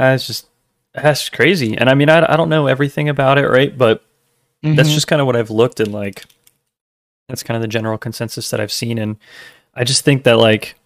uh, 0.00 0.12
it's 0.14 0.26
just 0.26 0.46
that's 0.94 1.28
crazy. 1.28 1.76
And 1.76 1.88
I 1.88 1.94
mean, 1.94 2.08
I, 2.08 2.32
I 2.32 2.36
don't 2.36 2.48
know 2.48 2.66
everything 2.66 3.08
about 3.08 3.38
it, 3.38 3.48
right? 3.48 3.76
But 3.76 4.02
mm-hmm. 4.64 4.74
that's 4.74 4.92
just 4.92 5.06
kind 5.06 5.20
of 5.20 5.26
what 5.26 5.36
I've 5.36 5.50
looked 5.50 5.80
and 5.80 5.92
like, 5.92 6.24
that's 7.28 7.42
kind 7.42 7.56
of 7.56 7.62
the 7.62 7.68
general 7.68 7.98
consensus 7.98 8.50
that 8.50 8.60
I've 8.60 8.72
seen. 8.72 8.98
And 8.98 9.16
I 9.74 9.84
just 9.84 10.04
think 10.04 10.24
that 10.24 10.38
like, 10.38 10.76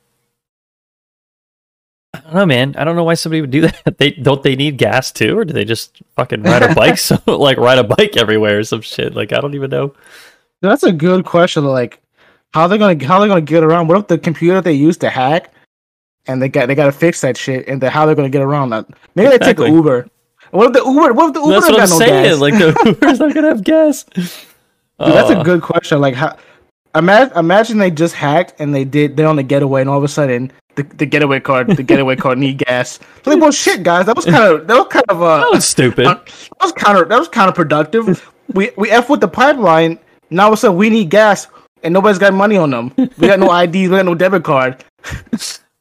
I 2.15 2.21
don't 2.21 2.35
know, 2.35 2.47
man. 2.47 2.75
I 2.77 2.85
don't 2.85 2.97
know 2.97 3.05
why 3.05 3.15
somebody 3.15 3.41
would 3.41 3.51
do 3.51 3.61
that. 3.85 3.99
They 3.99 4.11
don't 4.11 4.43
they 4.43 4.57
need 4.57 4.77
gas 4.77 5.13
too, 5.13 5.39
or 5.39 5.45
do 5.45 5.53
they 5.53 5.65
just 5.65 6.03
fucking 6.17 6.43
ride 6.43 6.63
a 6.63 6.75
bike? 6.75 6.99
so 6.99 7.19
like 7.27 7.57
ride 7.57 7.79
a 7.79 7.85
bike 7.85 8.17
everywhere 8.17 8.59
or 8.59 8.65
some 8.65 8.83
shit. 8.83 9.15
Like 9.15 9.33
I 9.33 9.41
don't 9.41 9.55
even 9.55 9.71
know. 9.71 9.95
That's 10.61 10.85
a 10.85 10.93
good 10.93 11.25
question. 11.25 11.65
Like, 11.65 12.01
how 12.53 12.69
they're 12.69 12.79
gonna 12.79 13.05
how 13.05 13.19
they're 13.19 13.29
gonna 13.29 13.41
get 13.41 13.65
around? 13.65 13.89
What 13.89 13.99
if 13.99 14.09
the 14.09 14.19
computer 14.19 14.61
they 14.61 14.75
use 14.75 14.99
to 14.99 15.11
hack 15.11 15.52
and 16.26 16.41
they 16.41 16.49
got 16.49 16.67
they 16.67 16.75
got 16.75 16.87
to 16.87 16.93
fix 16.93 17.21
that 17.23 17.37
shit, 17.37 17.67
and 17.69 17.81
then 17.81 17.91
how 17.91 18.07
they're 18.07 18.14
gonna 18.14 18.29
get 18.29 18.43
around 18.43 18.71
that? 18.71 18.87
Maybe 19.14 19.29
they 19.29 19.37
exactly. 19.37 19.67
take 19.67 19.75
Uber. 19.75 20.09
What 20.50 20.67
if 20.67 20.73
the 20.73 20.91
Uber? 20.91 21.12
What 21.14 21.29
if 21.29 21.35
the 21.35 21.41
Uber 21.41 21.52
that's 21.52 21.69
what 21.71 21.81
I'm 21.81 21.88
no 21.88 21.99
saying. 21.99 22.25
Gas? 22.25 22.41
Like 22.41 22.55
the 22.55 22.83
Uber's 22.87 23.21
not 23.21 23.35
gonna 23.35 23.49
have 23.49 23.64
gas. 23.64 24.05
Dude, 24.05 24.29
that's 24.99 25.31
a 25.31 25.43
good 25.43 25.62
question. 25.62 26.00
Like 26.00 26.14
how? 26.14 26.37
Imagine, 26.95 27.38
imagine 27.38 27.79
they 27.79 27.91
just 27.91 28.14
hacked 28.14 28.55
and 28.59 28.75
they 28.75 28.85
did 28.85 29.17
they're 29.17 29.26
on 29.26 29.37
the 29.37 29.43
getaway 29.43 29.81
and 29.81 29.88
all 29.88 29.97
of 29.97 30.05
a 30.05 30.09
sudden 30.09 30.52
the, 30.75 30.83
the 30.83 31.07
getaway 31.07 31.41
card 31.41 31.69
the 31.69 31.83
getaway 31.83 32.17
card 32.17 32.37
need 32.38 32.59
gas. 32.67 33.00
Like 33.25 33.41
well 33.41 33.50
shit 33.50 33.83
guys 33.83 34.05
that 34.07 34.14
was 34.14 34.26
kind 34.26 34.45
of 34.45 34.67
that 34.67 34.76
was 34.76 34.88
kind 34.88 35.05
of 35.09 35.23
uh 35.23 35.38
that 35.38 35.50
was 35.50 35.64
stupid. 35.64 36.07
Uh, 36.07 36.14
that 36.25 36.61
was 36.61 36.73
counter 36.73 37.07
that 37.07 37.19
was 37.19 37.29
counterproductive. 37.31 38.23
we 38.52 38.71
we 38.76 38.91
f 38.91 39.09
with 39.09 39.21
the 39.23 39.29
pipeline. 39.29 39.99
Now 40.29 40.45
all 40.45 40.49
of 40.49 40.55
a 40.55 40.57
sudden 40.59 40.76
we 40.76 40.91
need 40.91 41.09
gas 41.09 41.49
and 41.83 41.95
nobody's 41.95 42.19
got 42.19 42.35
money 42.35 42.59
on 42.59 42.71
them. 42.71 42.93
We 42.97 43.26
got 43.26 43.38
no 43.38 43.49
ID. 43.50 43.88
We 43.88 43.97
got 43.97 44.05
no 44.05 44.14
debit 44.14 44.45
card. 44.45 44.85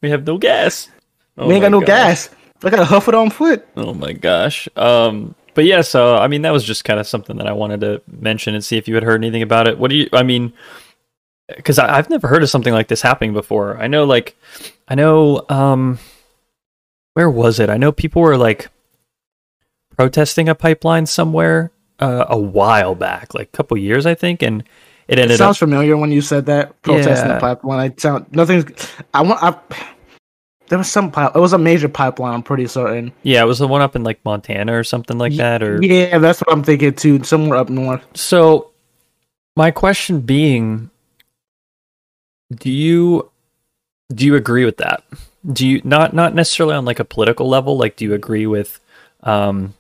We 0.02 0.10
have 0.10 0.26
no 0.26 0.38
gas. 0.38 0.90
Oh 1.38 1.48
we 1.48 1.56
ain't 1.56 1.62
got 1.62 1.72
no 1.72 1.80
gosh. 1.80 1.88
gas. 1.88 2.30
I 2.64 2.70
gotta 2.70 2.86
huff 2.86 3.08
it 3.08 3.16
on 3.16 3.30
foot. 3.30 3.68
Oh 3.76 3.94
my 3.94 4.14
gosh. 4.14 4.68
Um. 4.76 5.36
but 5.54 5.66
yeah, 5.66 5.82
so 5.82 6.18
I 6.18 6.28
mean, 6.28 6.44
that 6.44 6.52
was 6.52 6.64
just 6.64 6.86
kind 6.86 7.00
of 7.00 7.08
something 7.08 7.38
that 7.38 7.48
I 7.48 7.54
wanted 7.54 7.82
to 7.82 8.02
mention 8.08 8.54
and 8.54 8.64
see 8.64 8.78
if 8.78 8.88
you 8.88 8.96
had 8.96 9.04
heard 9.04 9.22
anything 9.22 9.42
about 9.42 9.68
it. 9.68 9.78
What 9.78 9.90
do 9.90 9.98
you? 9.98 10.10
I 10.14 10.24
mean, 10.24 10.54
because 11.56 11.80
I've 11.80 12.10
never 12.10 12.28
heard 12.28 12.44
of 12.44 12.50
something 12.50 12.74
like 12.74 12.88
this 12.88 13.02
happening 13.02 13.34
before. 13.34 13.78
I 13.78 13.88
know, 13.88 14.06
like, 14.06 14.36
I 14.88 14.96
know, 14.96 15.46
um, 15.50 16.00
where 17.14 17.30
was 17.30 17.60
it? 17.60 17.70
I 17.70 17.78
know 17.78 17.92
people 17.92 18.22
were 18.22 18.38
like 18.38 18.70
protesting 19.96 20.48
a 20.48 20.56
pipeline 20.56 21.06
somewhere 21.06 21.72
uh, 22.00 22.26
a 22.30 22.38
while 22.38 22.96
back, 22.96 23.34
like 23.34 23.48
a 23.48 23.58
couple 23.58 23.78
years, 23.78 24.06
I 24.06 24.16
think, 24.16 24.42
and 24.42 24.64
it 25.12 25.20
ended 25.20 25.32
It 25.36 25.38
sounds 25.38 25.58
up. 25.58 25.60
familiar 25.60 25.96
when 25.98 26.12
you 26.12 26.22
said 26.22 26.48
that 26.48 26.82
protesting 26.82 27.28
Yeah. 27.30 27.36
the 27.36 27.40
pipeline. 27.40 27.92
I 27.92 27.94
sound 27.98 28.26
nothing's. 28.32 28.66
I 29.14 29.22
want. 29.22 29.44
I, 29.44 29.56
there 30.70 30.78
was 30.78 30.90
some 30.90 31.12
pipe. 31.12 31.34
It 31.36 31.40
was 31.40 31.52
a 31.54 31.58
major 31.58 31.90
pipeline. 31.90 32.34
I'm 32.34 32.44
pretty 32.44 32.66
certain. 32.66 33.12
Yeah, 33.24 33.44
it 33.44 33.46
was 33.46 33.60
the 33.60 33.68
one 33.68 33.82
up 33.82 33.96
in 33.96 34.04
like 34.04 34.24
Montana 34.24 34.74
or 34.74 34.84
something 34.86 35.18
like 35.18 35.36
that, 35.36 35.62
or 35.62 35.84
Yeah, 35.84 36.18
that's 36.18 36.40
what 36.40 36.52
I'm 36.52 36.64
thinking 36.64 36.94
too. 36.94 37.22
Somewhere 37.24 37.58
up 37.60 37.70
north. 37.70 38.02
So, 38.16 38.72
my 39.58 39.70
question 39.72 40.22
being, 40.22 40.90
do 42.56 42.72
you 42.72 43.30
do 44.14 44.26
you 44.26 44.36
agree 44.36 44.66
with 44.66 44.78
that? 44.78 45.04
Do 45.52 45.68
you 45.68 45.82
not 45.84 46.14
not 46.14 46.34
necessarily 46.36 46.76
on 46.76 46.86
like 46.86 47.00
a 47.00 47.06
political 47.06 47.50
level? 47.50 47.78
Like, 47.78 47.96
do 47.98 48.06
you 48.06 48.14
agree 48.14 48.46
with 48.48 48.80
um, 49.24 49.74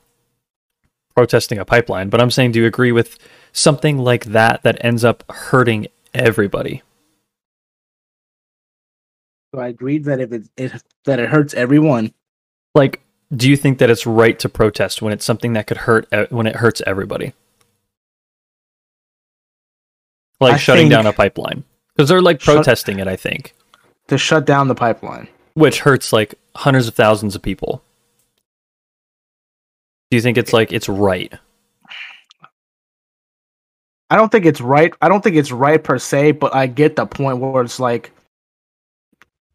protesting 1.15 1.57
a 1.57 1.65
pipeline? 1.65 2.09
But 2.09 2.19
I'm 2.21 2.31
saying, 2.31 2.51
do 2.51 2.59
you 2.59 2.65
agree 2.65 2.91
with 2.91 3.17
something 3.53 3.97
like 3.97 4.25
that 4.25 4.63
that 4.63 4.83
ends 4.83 5.03
up 5.03 5.23
hurting 5.29 5.87
everybody? 6.13 6.81
So 9.53 9.61
I 9.61 9.67
agreed 9.67 10.05
that 10.05 10.19
if 10.19 10.31
it, 10.31 10.43
it 10.57 10.83
that 11.05 11.19
it 11.19 11.29
hurts 11.29 11.53
everyone. 11.53 12.13
Like, 12.73 13.01
do 13.35 13.49
you 13.49 13.57
think 13.57 13.79
that 13.79 13.89
it's 13.89 14.05
right 14.05 14.37
to 14.39 14.47
protest 14.49 15.01
when 15.01 15.11
it's 15.13 15.25
something 15.25 15.53
that 15.53 15.67
could 15.67 15.77
hurt 15.77 16.07
when 16.31 16.47
it 16.47 16.55
hurts 16.57 16.81
everybody? 16.87 17.33
Like 20.39 20.53
I 20.53 20.57
shutting 20.57 20.89
down 20.89 21.05
a 21.05 21.13
pipeline 21.13 21.63
because 21.95 22.09
they're 22.09 22.21
like 22.21 22.41
Shut- 22.41 22.55
protesting 22.55 22.99
it. 22.99 23.07
I 23.07 23.15
think. 23.15 23.53
to 24.07 24.17
shut 24.17 24.45
down 24.45 24.67
the 24.67 24.75
pipeline. 24.75 25.27
which 25.53 25.81
hurts 25.81 26.11
like 26.11 26.35
hundreds 26.55 26.87
of 26.87 26.95
thousands 26.95 27.35
of 27.35 27.41
people. 27.41 27.83
Do 30.09 30.17
you 30.17 30.21
think 30.21 30.37
it's 30.37 30.51
like 30.53 30.71
it's 30.73 30.89
right? 30.89 31.33
I 34.11 34.17
don't 34.17 34.29
think 34.31 34.45
it's 34.45 34.59
right. 34.61 34.93
I 35.01 35.07
don't 35.07 35.23
think 35.23 35.37
it's 35.37 35.51
right 35.51 35.81
per 35.81 35.97
se, 35.97 36.33
but 36.33 36.53
I 36.53 36.67
get 36.67 36.97
the 36.97 37.05
point 37.05 37.39
where 37.39 37.63
it's 37.63 37.79
like 37.79 38.11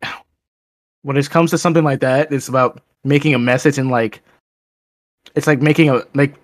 when 1.03 1.17
it 1.17 1.31
comes 1.31 1.51
to 1.53 1.59
something 1.59 1.85
like 1.85 2.01
that, 2.01 2.33
it's 2.33 2.49
about 2.49 2.81
making 3.05 3.35
a 3.35 3.39
message 3.39 3.79
and 3.79 3.91
like 3.91 4.23
it's 5.35 5.47
like 5.47 5.61
making 5.61 5.91
a 5.91 6.03
like 6.15 6.35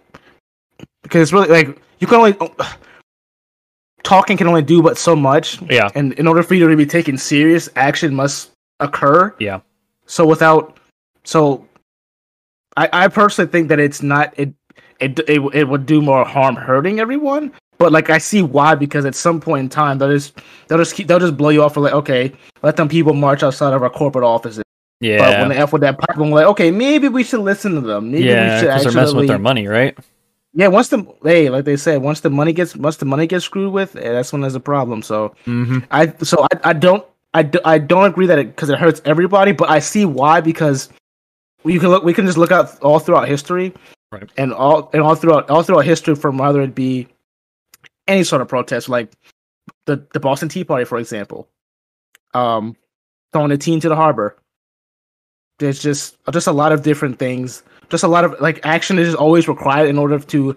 because 1.02 1.22
it's 1.22 1.32
really 1.32 1.48
like 1.48 1.80
you 1.98 2.06
can 2.06 2.16
only 2.16 2.36
talking 4.02 4.36
can 4.36 4.46
only 4.46 4.62
do 4.62 4.82
but 4.82 4.98
so 4.98 5.16
much, 5.16 5.60
Yeah. 5.62 5.88
and 5.94 6.12
in 6.14 6.26
order 6.28 6.42
for 6.42 6.54
you 6.54 6.68
to 6.68 6.76
be 6.76 6.86
taken 6.86 7.16
serious, 7.16 7.68
action 7.76 8.14
must 8.14 8.50
occur. 8.80 9.34
Yeah. 9.38 9.60
So 10.06 10.26
without, 10.26 10.76
so 11.24 11.66
I 12.76 12.88
I 12.92 13.08
personally 13.08 13.50
think 13.50 13.68
that 13.68 13.80
it's 13.80 14.02
not 14.02 14.34
it 14.36 14.52
it 15.00 15.18
it, 15.20 15.40
it 15.54 15.64
would 15.68 15.86
do 15.86 16.02
more 16.02 16.24
harm 16.26 16.56
hurting 16.56 17.00
everyone. 17.00 17.52
But 17.82 17.90
like 17.90 18.10
I 18.10 18.18
see 18.18 18.42
why 18.42 18.76
because 18.76 19.04
at 19.04 19.16
some 19.16 19.40
point 19.40 19.60
in 19.64 19.68
time 19.68 19.98
they'll 19.98 20.12
just 20.12 20.38
they'll 20.68 20.78
just 20.78 20.94
keep 20.94 21.08
they'll 21.08 21.18
just 21.18 21.36
blow 21.36 21.48
you 21.48 21.62
off 21.64 21.74
for 21.74 21.80
like 21.80 21.92
okay 21.94 22.32
let 22.62 22.76
them 22.76 22.88
people 22.88 23.12
march 23.12 23.42
outside 23.42 23.72
of 23.74 23.82
our 23.82 23.90
corporate 23.90 24.24
offices. 24.24 24.62
Yeah. 25.00 25.18
But 25.18 25.30
Yeah. 25.30 25.40
when 25.40 25.48
they 25.48 25.56
F 25.56 25.72
with 25.72 25.82
that 25.82 25.98
pipeline, 25.98 26.30
we're 26.30 26.40
like 26.42 26.46
okay 26.54 26.70
maybe 26.70 27.08
we 27.08 27.24
should 27.24 27.40
listen 27.40 27.74
to 27.74 27.80
them. 27.80 28.12
Maybe 28.12 28.24
yeah, 28.24 28.54
we 28.54 28.60
should 28.60 28.68
because 28.68 28.84
they're 28.84 29.02
messing 29.02 29.16
with 29.16 29.26
their 29.26 29.38
money, 29.38 29.66
right? 29.66 29.98
yeah 30.54 30.68
once 30.68 30.88
the 30.88 31.02
hey 31.24 31.48
like 31.48 31.64
they 31.64 31.76
said 31.78 32.02
once 32.02 32.20
the 32.20 32.28
money 32.30 32.52
gets 32.52 32.76
once 32.76 32.98
the 32.98 33.06
money 33.06 33.26
gets 33.26 33.42
screwed 33.44 33.72
with 33.72 33.96
eh, 33.96 34.12
that's 34.12 34.32
when 34.32 34.42
there's 34.42 34.54
a 34.54 34.60
problem. 34.60 35.02
So 35.02 35.34
Mm-hmm. 35.46 35.78
I 35.90 36.12
so 36.22 36.46
I, 36.52 36.70
I 36.70 36.72
don't 36.72 37.04
I, 37.34 37.42
do, 37.42 37.58
I 37.64 37.78
don't 37.78 38.04
agree 38.04 38.26
that 38.26 38.38
it 38.38 38.48
because 38.54 38.68
it 38.70 38.78
hurts 38.78 39.00
everybody, 39.04 39.52
but 39.52 39.68
I 39.70 39.80
see 39.80 40.04
why 40.04 40.40
because 40.40 40.88
you 41.64 41.80
can 41.80 41.88
look 41.88 42.04
we 42.04 42.14
can 42.14 42.26
just 42.26 42.38
look 42.38 42.52
out 42.52 42.78
all 42.82 43.00
throughout 43.00 43.26
history, 43.26 43.72
Right. 44.12 44.28
And 44.36 44.52
all 44.52 44.90
and 44.92 45.00
all 45.02 45.14
throughout 45.14 45.48
all 45.48 45.62
throughout 45.62 45.86
history 45.86 46.14
from 46.14 46.36
whether 46.36 46.60
it 46.60 46.74
be 46.74 47.08
any 48.12 48.24
sort 48.24 48.42
of 48.42 48.48
protest, 48.48 48.88
like 48.88 49.12
the 49.86 50.06
the 50.12 50.20
Boston 50.20 50.48
Tea 50.48 50.64
Party, 50.64 50.84
for 50.84 50.98
example, 50.98 51.48
um, 52.34 52.76
throwing 53.32 53.50
a 53.52 53.56
teen 53.58 53.80
to 53.80 53.88
the 53.88 53.96
harbor. 53.96 54.36
There's 55.58 55.82
just 55.82 56.16
just 56.32 56.46
a 56.46 56.52
lot 56.52 56.72
of 56.72 56.82
different 56.82 57.18
things. 57.18 57.62
Just 57.88 58.04
a 58.04 58.08
lot 58.08 58.24
of 58.24 58.40
like 58.40 58.60
action 58.64 58.98
is 58.98 59.14
always 59.14 59.48
required 59.48 59.88
in 59.88 59.98
order 59.98 60.18
to 60.18 60.56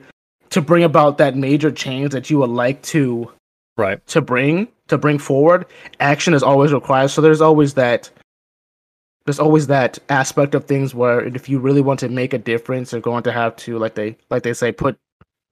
to 0.50 0.62
bring 0.62 0.84
about 0.84 1.18
that 1.18 1.36
major 1.36 1.72
change 1.72 2.12
that 2.12 2.30
you 2.30 2.38
would 2.40 2.50
like 2.50 2.82
to 2.84 3.32
Right. 3.78 4.06
to 4.08 4.22
bring 4.22 4.70
to 4.88 4.98
bring 4.98 5.20
forward 5.20 5.66
action 6.00 6.34
is 6.34 6.42
always 6.44 6.72
required 6.72 7.10
so 7.10 7.20
there's 7.20 7.42
always 7.42 7.74
that 7.74 8.10
there's 9.26 9.40
always 9.40 9.68
that 9.68 10.00
aspect 10.08 10.56
of 10.56 10.64
things 10.64 10.96
where 10.96 11.26
if 11.26 11.50
you 11.50 11.60
really 11.60 11.82
want 11.82 12.00
to 12.00 12.08
make 12.08 12.34
a 12.34 12.38
difference 12.38 12.94
you're 12.94 13.02
going 13.02 13.24
to 13.24 13.34
have 13.34 13.54
to 13.58 13.78
like 13.78 13.96
they 13.96 14.16
like 14.30 14.44
they 14.44 14.54
say 14.54 14.72
put 14.72 14.98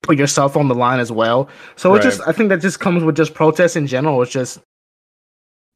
put 0.04 0.18
yourself 0.18 0.56
on 0.56 0.68
the 0.68 0.76
line 0.76 1.00
as 1.00 1.12
well. 1.12 1.50
So 1.76 1.90
Right. 1.92 2.00
it 2.00 2.04
just 2.04 2.22
i 2.28 2.32
think 2.32 2.50
that 2.50 2.62
just 2.62 2.80
comes 2.80 3.04
with 3.04 3.16
just 3.16 3.34
protests 3.34 3.76
in 3.76 3.88
general. 3.88 4.22
It's 4.22 4.32
just 4.32 4.60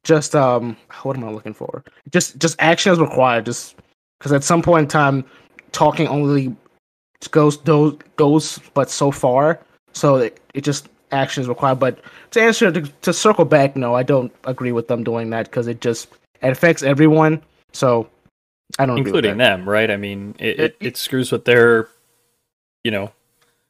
just 0.04 0.36
um 0.36 0.76
what 1.02 1.16
am 1.16 1.24
i 1.24 1.30
looking 1.30 1.54
for? 1.54 1.82
Just 2.12 2.38
just 2.38 2.54
action 2.60 2.92
is 2.92 3.00
required. 3.00 3.46
Just 3.46 3.74
because 4.18 4.32
at 4.32 4.44
some 4.44 4.62
point 4.62 4.84
in 4.84 4.88
time 4.88 5.24
talking 5.72 6.06
only 6.06 6.54
goes 7.32 7.56
goes 7.56 7.98
goes 8.16 8.60
but 8.74 8.88
so 8.90 9.10
far. 9.10 9.58
So 9.92 10.16
it, 10.16 10.40
it 10.54 10.62
just 10.62 10.88
action 11.10 11.42
is 11.42 11.48
required. 11.48 11.80
But 11.80 11.98
to 12.30 12.40
answer 12.40 12.70
to, 12.70 12.82
to 12.82 13.12
circle 13.12 13.46
back 13.46 13.74
no 13.74 13.94
i 13.94 14.02
don't 14.02 14.32
agree 14.44 14.72
with 14.72 14.86
them 14.88 15.02
doing 15.02 15.30
that 15.30 15.46
because 15.46 15.66
it 15.66 15.80
just 15.80 16.08
it 16.42 16.50
affects 16.50 16.82
everyone. 16.82 17.42
So 17.72 18.08
i 18.78 18.84
don't 18.84 18.98
agree 18.98 19.10
with 19.10 19.24
Including 19.24 19.38
them, 19.38 19.66
right? 19.66 19.90
I 19.90 19.96
mean, 19.96 20.34
it, 20.38 20.60
it, 20.60 20.76
it 20.80 20.96
screws 20.98 21.32
with 21.32 21.46
their, 21.46 21.88
you 22.84 22.90
know, 22.90 23.10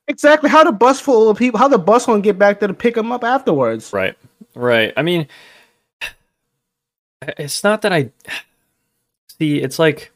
exactly 0.09 0.51
how 0.51 0.65
the 0.65 0.73
bus 0.73 1.01
full 1.01 1.31
of 1.31 1.37
people 1.39 1.59
how 1.59 1.69
the 1.69 1.79
bus 1.79 2.07
gonna 2.07 2.21
get 2.21 2.39
back 2.39 2.59
there 2.61 2.67
to 2.69 2.75
pick 2.75 2.95
them 2.95 3.13
up 3.13 3.23
afterwards 3.25 3.93
right, 3.93 4.17
right. 4.55 4.93
I 4.97 5.03
mean, 5.03 5.29
it's 7.37 7.63
not 7.65 7.83
that 7.83 7.93
I 7.93 8.11
see. 9.39 9.61
It's 9.61 9.79
like 9.79 10.11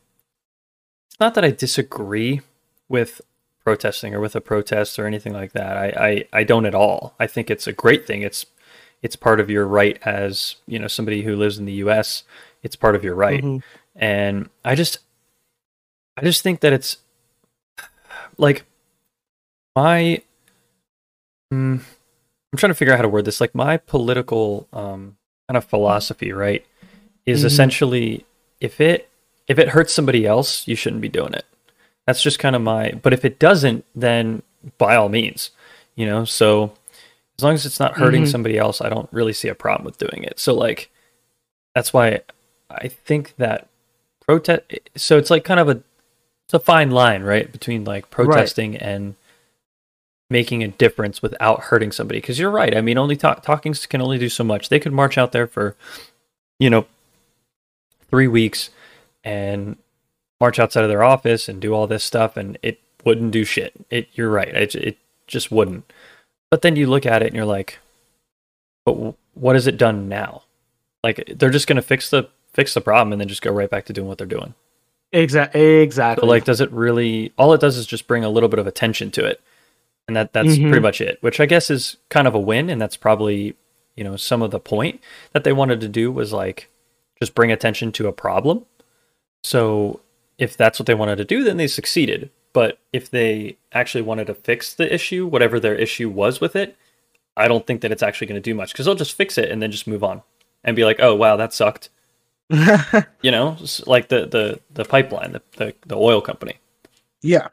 it's 1.08 1.20
not 1.20 1.34
that 1.34 1.44
I 1.44 1.50
disagree 1.50 2.40
with 2.88 3.20
protesting 3.64 4.14
or 4.14 4.20
with 4.20 4.34
a 4.34 4.40
protest 4.40 4.98
or 4.98 5.06
anything 5.06 5.32
like 5.32 5.52
that. 5.52 5.76
I, 5.76 5.86
I, 6.32 6.40
I 6.40 6.44
don't 6.44 6.66
at 6.66 6.74
all. 6.74 7.14
I 7.20 7.26
think 7.26 7.50
it's 7.50 7.66
a 7.66 7.72
great 7.72 8.06
thing. 8.06 8.22
It's 8.22 8.46
it's 9.02 9.16
part 9.16 9.40
of 9.40 9.50
your 9.50 9.66
right 9.66 9.98
as 10.04 10.56
you 10.66 10.78
know 10.78 10.88
somebody 10.88 11.22
who 11.22 11.36
lives 11.36 11.58
in 11.58 11.64
the 11.64 11.72
U.S. 11.74 12.24
It's 12.62 12.76
part 12.76 12.94
of 12.94 13.02
your 13.04 13.14
right, 13.14 13.42
Mhm. 13.42 13.62
and 13.96 14.48
I 14.64 14.74
just 14.74 14.98
I 16.16 16.22
just 16.22 16.42
think 16.42 16.60
that 16.60 16.72
it's 16.72 16.98
like 18.38 18.64
my 19.76 20.22
mm, 21.52 21.80
I'm 22.52 22.56
trying 22.58 22.70
to 22.70 22.74
figure 22.74 22.92
out 22.92 22.98
how 22.98 23.02
to 23.02 23.08
word 23.08 23.24
this. 23.24 23.40
Like 23.40 23.54
my 23.54 23.76
political 23.76 24.68
um, 24.72 25.16
kind 25.48 25.56
of 25.56 25.64
philosophy, 25.64 26.32
right, 26.32 26.64
is 27.26 27.42
Mhm. 27.42 27.46
essentially 27.46 28.26
if 28.60 28.80
it 28.80 29.08
if 29.48 29.58
it 29.58 29.70
hurts 29.70 29.92
somebody 29.92 30.24
else, 30.26 30.66
you 30.68 30.76
shouldn't 30.76 31.02
be 31.02 31.08
doing 31.08 31.34
it. 31.34 31.44
That's 32.06 32.22
just 32.22 32.38
kind 32.38 32.54
of 32.56 32.62
my. 32.62 32.92
But 32.92 33.12
if 33.12 33.24
it 33.24 33.38
doesn't, 33.38 33.84
then 33.94 34.42
by 34.78 34.94
all 34.96 35.08
means, 35.08 35.50
you 35.96 36.06
know. 36.06 36.24
So 36.24 36.72
as 37.38 37.42
long 37.44 37.54
as 37.54 37.66
it's 37.66 37.80
not 37.80 37.98
hurting 37.98 38.22
Mhm. 38.24 38.28
somebody 38.30 38.56
else, 38.58 38.80
I 38.80 38.88
don't 38.88 39.08
really 39.12 39.32
see 39.32 39.48
a 39.48 39.54
problem 39.54 39.84
with 39.84 39.98
doing 39.98 40.22
it. 40.24 40.38
So 40.38 40.54
like 40.54 40.90
that's 41.74 41.92
why 41.92 42.20
I 42.70 42.88
think 42.88 43.34
that 43.38 43.68
protest. 44.20 44.62
So 44.96 45.18
it's 45.18 45.30
like 45.30 45.44
kind 45.44 45.58
of 45.60 45.68
a 45.68 45.82
it's 46.46 46.54
a 46.54 46.60
fine 46.60 46.90
line, 46.90 47.22
right, 47.22 47.50
between 47.50 47.84
like 47.84 48.10
protesting 48.10 48.76
and 48.76 49.14
making 50.32 50.62
a 50.62 50.68
difference 50.68 51.22
without 51.22 51.60
hurting 51.64 51.92
somebody. 51.92 52.18
Because 52.20 52.38
you're 52.38 52.50
right. 52.50 52.76
I 52.76 52.80
mean, 52.80 52.98
only 52.98 53.16
talk 53.16 53.42
talkings 53.42 53.86
can 53.86 54.00
only 54.00 54.18
do 54.18 54.28
so 54.28 54.42
much. 54.42 54.68
They 54.68 54.80
could 54.80 54.92
march 54.92 55.16
out 55.18 55.32
there 55.32 55.46
for, 55.46 55.76
you 56.58 56.70
know, 56.70 56.86
three 58.10 58.26
weeks 58.26 58.70
and 59.22 59.76
march 60.40 60.58
outside 60.58 60.82
of 60.82 60.88
their 60.90 61.04
office 61.04 61.48
and 61.48 61.60
do 61.60 61.72
all 61.74 61.86
this 61.86 62.02
stuff, 62.02 62.36
and 62.36 62.58
it 62.62 62.80
wouldn't 63.04 63.30
do 63.30 63.44
shit. 63.44 63.72
It. 63.90 64.08
You're 64.14 64.30
right. 64.30 64.48
It. 64.48 64.74
It 64.74 64.98
just 65.26 65.52
wouldn't. 65.52 65.90
But 66.50 66.62
then 66.62 66.76
you 66.76 66.86
look 66.86 67.06
at 67.06 67.22
it 67.22 67.26
and 67.26 67.36
you're 67.36 67.44
like, 67.44 67.78
but 68.84 68.92
w- 68.92 69.14
what 69.34 69.54
has 69.56 69.66
it 69.66 69.76
done 69.78 70.08
now? 70.08 70.42
Like 71.04 71.32
they're 71.36 71.50
just 71.50 71.66
gonna 71.66 71.82
fix 71.82 72.10
the 72.10 72.28
fix 72.52 72.74
the 72.74 72.80
problem 72.80 73.12
and 73.12 73.20
then 73.20 73.28
just 73.28 73.42
go 73.42 73.50
right 73.50 73.70
back 73.70 73.86
to 73.86 73.92
doing 73.92 74.06
what 74.08 74.18
they're 74.18 74.26
doing. 74.26 74.54
exactly 75.12 75.60
exactly 75.80 76.22
So 76.22 76.28
like, 76.28 76.44
does 76.44 76.60
it 76.60 76.70
really? 76.70 77.32
All 77.38 77.52
it 77.54 77.60
does 77.60 77.76
is 77.76 77.86
just 77.86 78.06
bring 78.06 78.24
a 78.24 78.28
little 78.28 78.48
bit 78.48 78.58
of 78.58 78.66
attention 78.66 79.10
to 79.12 79.24
it, 79.24 79.40
and 80.08 80.16
that 80.16 80.32
that's 80.32 80.56
Mhm. 80.56 80.68
pretty 80.70 80.80
much 80.82 81.00
it. 81.00 81.18
Which 81.22 81.40
I 81.40 81.46
guess 81.46 81.70
is 81.70 81.96
kind 82.08 82.26
of 82.26 82.34
a 82.34 82.40
win, 82.40 82.68
and 82.70 82.80
that's 82.80 82.96
probably 82.96 83.54
you 83.96 84.04
know 84.04 84.16
some 84.16 84.42
of 84.42 84.50
the 84.50 84.60
point 84.60 85.00
that 85.32 85.44
they 85.44 85.52
wanted 85.52 85.80
to 85.82 85.88
do 85.88 86.10
was 86.10 86.32
like 86.32 86.68
just 87.20 87.34
bring 87.34 87.52
attention 87.52 87.92
to 87.92 88.08
a 88.08 88.12
problem. 88.12 88.66
So 89.44 90.00
if 90.38 90.56
that's 90.56 90.78
what 90.78 90.86
they 90.86 90.94
wanted 90.94 91.16
to 91.16 91.24
do, 91.24 91.44
then 91.44 91.56
they 91.56 91.66
succeeded. 91.66 92.30
But 92.52 92.78
if 92.92 93.08
they 93.10 93.56
actually 93.72 94.02
wanted 94.02 94.26
to 94.26 94.34
fix 94.34 94.74
the 94.74 94.92
issue, 94.92 95.26
whatever 95.26 95.58
their 95.58 95.74
issue 95.74 96.08
was 96.10 96.40
with 96.40 96.54
it, 96.54 96.76
I 97.36 97.48
don't 97.48 97.66
think 97.66 97.80
that 97.80 97.90
it's 97.92 98.02
actually 98.02 98.26
going 98.26 98.42
to 98.42 98.50
do 98.50 98.54
much 98.54 98.72
because 98.72 98.84
they'll 98.86 98.94
just 98.94 99.14
fix 99.16 99.38
it 99.38 99.50
and 99.50 99.62
then 99.62 99.70
just 99.70 99.86
move 99.86 100.04
on 100.04 100.22
and 100.64 100.76
be 100.76 100.84
like, 100.84 100.98
"Oh 101.00 101.14
wow, 101.14 101.36
that 101.36 101.54
sucked." 101.54 101.88
you 103.22 103.30
know, 103.30 103.56
like 103.86 104.08
the 104.08 104.26
the 104.26 104.60
the 104.70 104.84
pipeline, 104.84 105.32
the 105.32 105.42
the, 105.56 105.74
the 105.86 105.96
oil 105.96 106.20
company. 106.20 106.58
yeah. 107.22 107.48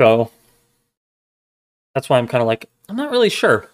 So 0.00 0.30
that's 1.96 2.10
why 2.10 2.18
I'm 2.18 2.28
kind 2.28 2.42
of 2.42 2.46
like, 2.46 2.68
I'm 2.90 2.96
not 2.96 3.10
really 3.10 3.30
sure. 3.30 3.70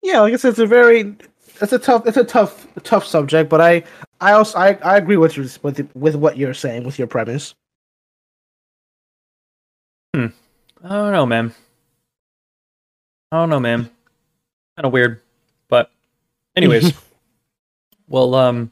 Yeah, 0.00 0.20
like 0.20 0.32
I 0.32 0.36
said, 0.36 0.50
it's 0.50 0.60
a 0.60 0.66
very 0.66 1.16
it's 1.60 1.72
a 1.72 1.78
tough 1.78 2.06
it's 2.06 2.16
a 2.16 2.22
tough 2.22 2.68
tough 2.84 3.04
subject, 3.04 3.50
but 3.50 3.60
I 3.60 3.82
I 4.20 4.30
also 4.30 4.56
I, 4.56 4.78
I 4.84 4.96
agree 4.96 5.16
with 5.16 5.36
you 5.36 5.48
with 5.64 5.90
with 5.96 6.14
what 6.14 6.36
you're 6.36 6.54
saying 6.54 6.84
with 6.84 7.00
your 7.00 7.08
premise. 7.08 7.56
Hmm. 10.14 10.26
I 10.84 10.88
don't 10.88 11.12
know, 11.12 11.26
man. 11.26 11.52
I 13.32 13.38
don't 13.38 13.50
know, 13.50 13.60
man. 13.60 13.90
Kind 14.76 14.86
of 14.86 14.92
weird, 14.92 15.20
but 15.68 15.90
anyways. 16.54 16.92
well, 18.08 18.36
um, 18.36 18.70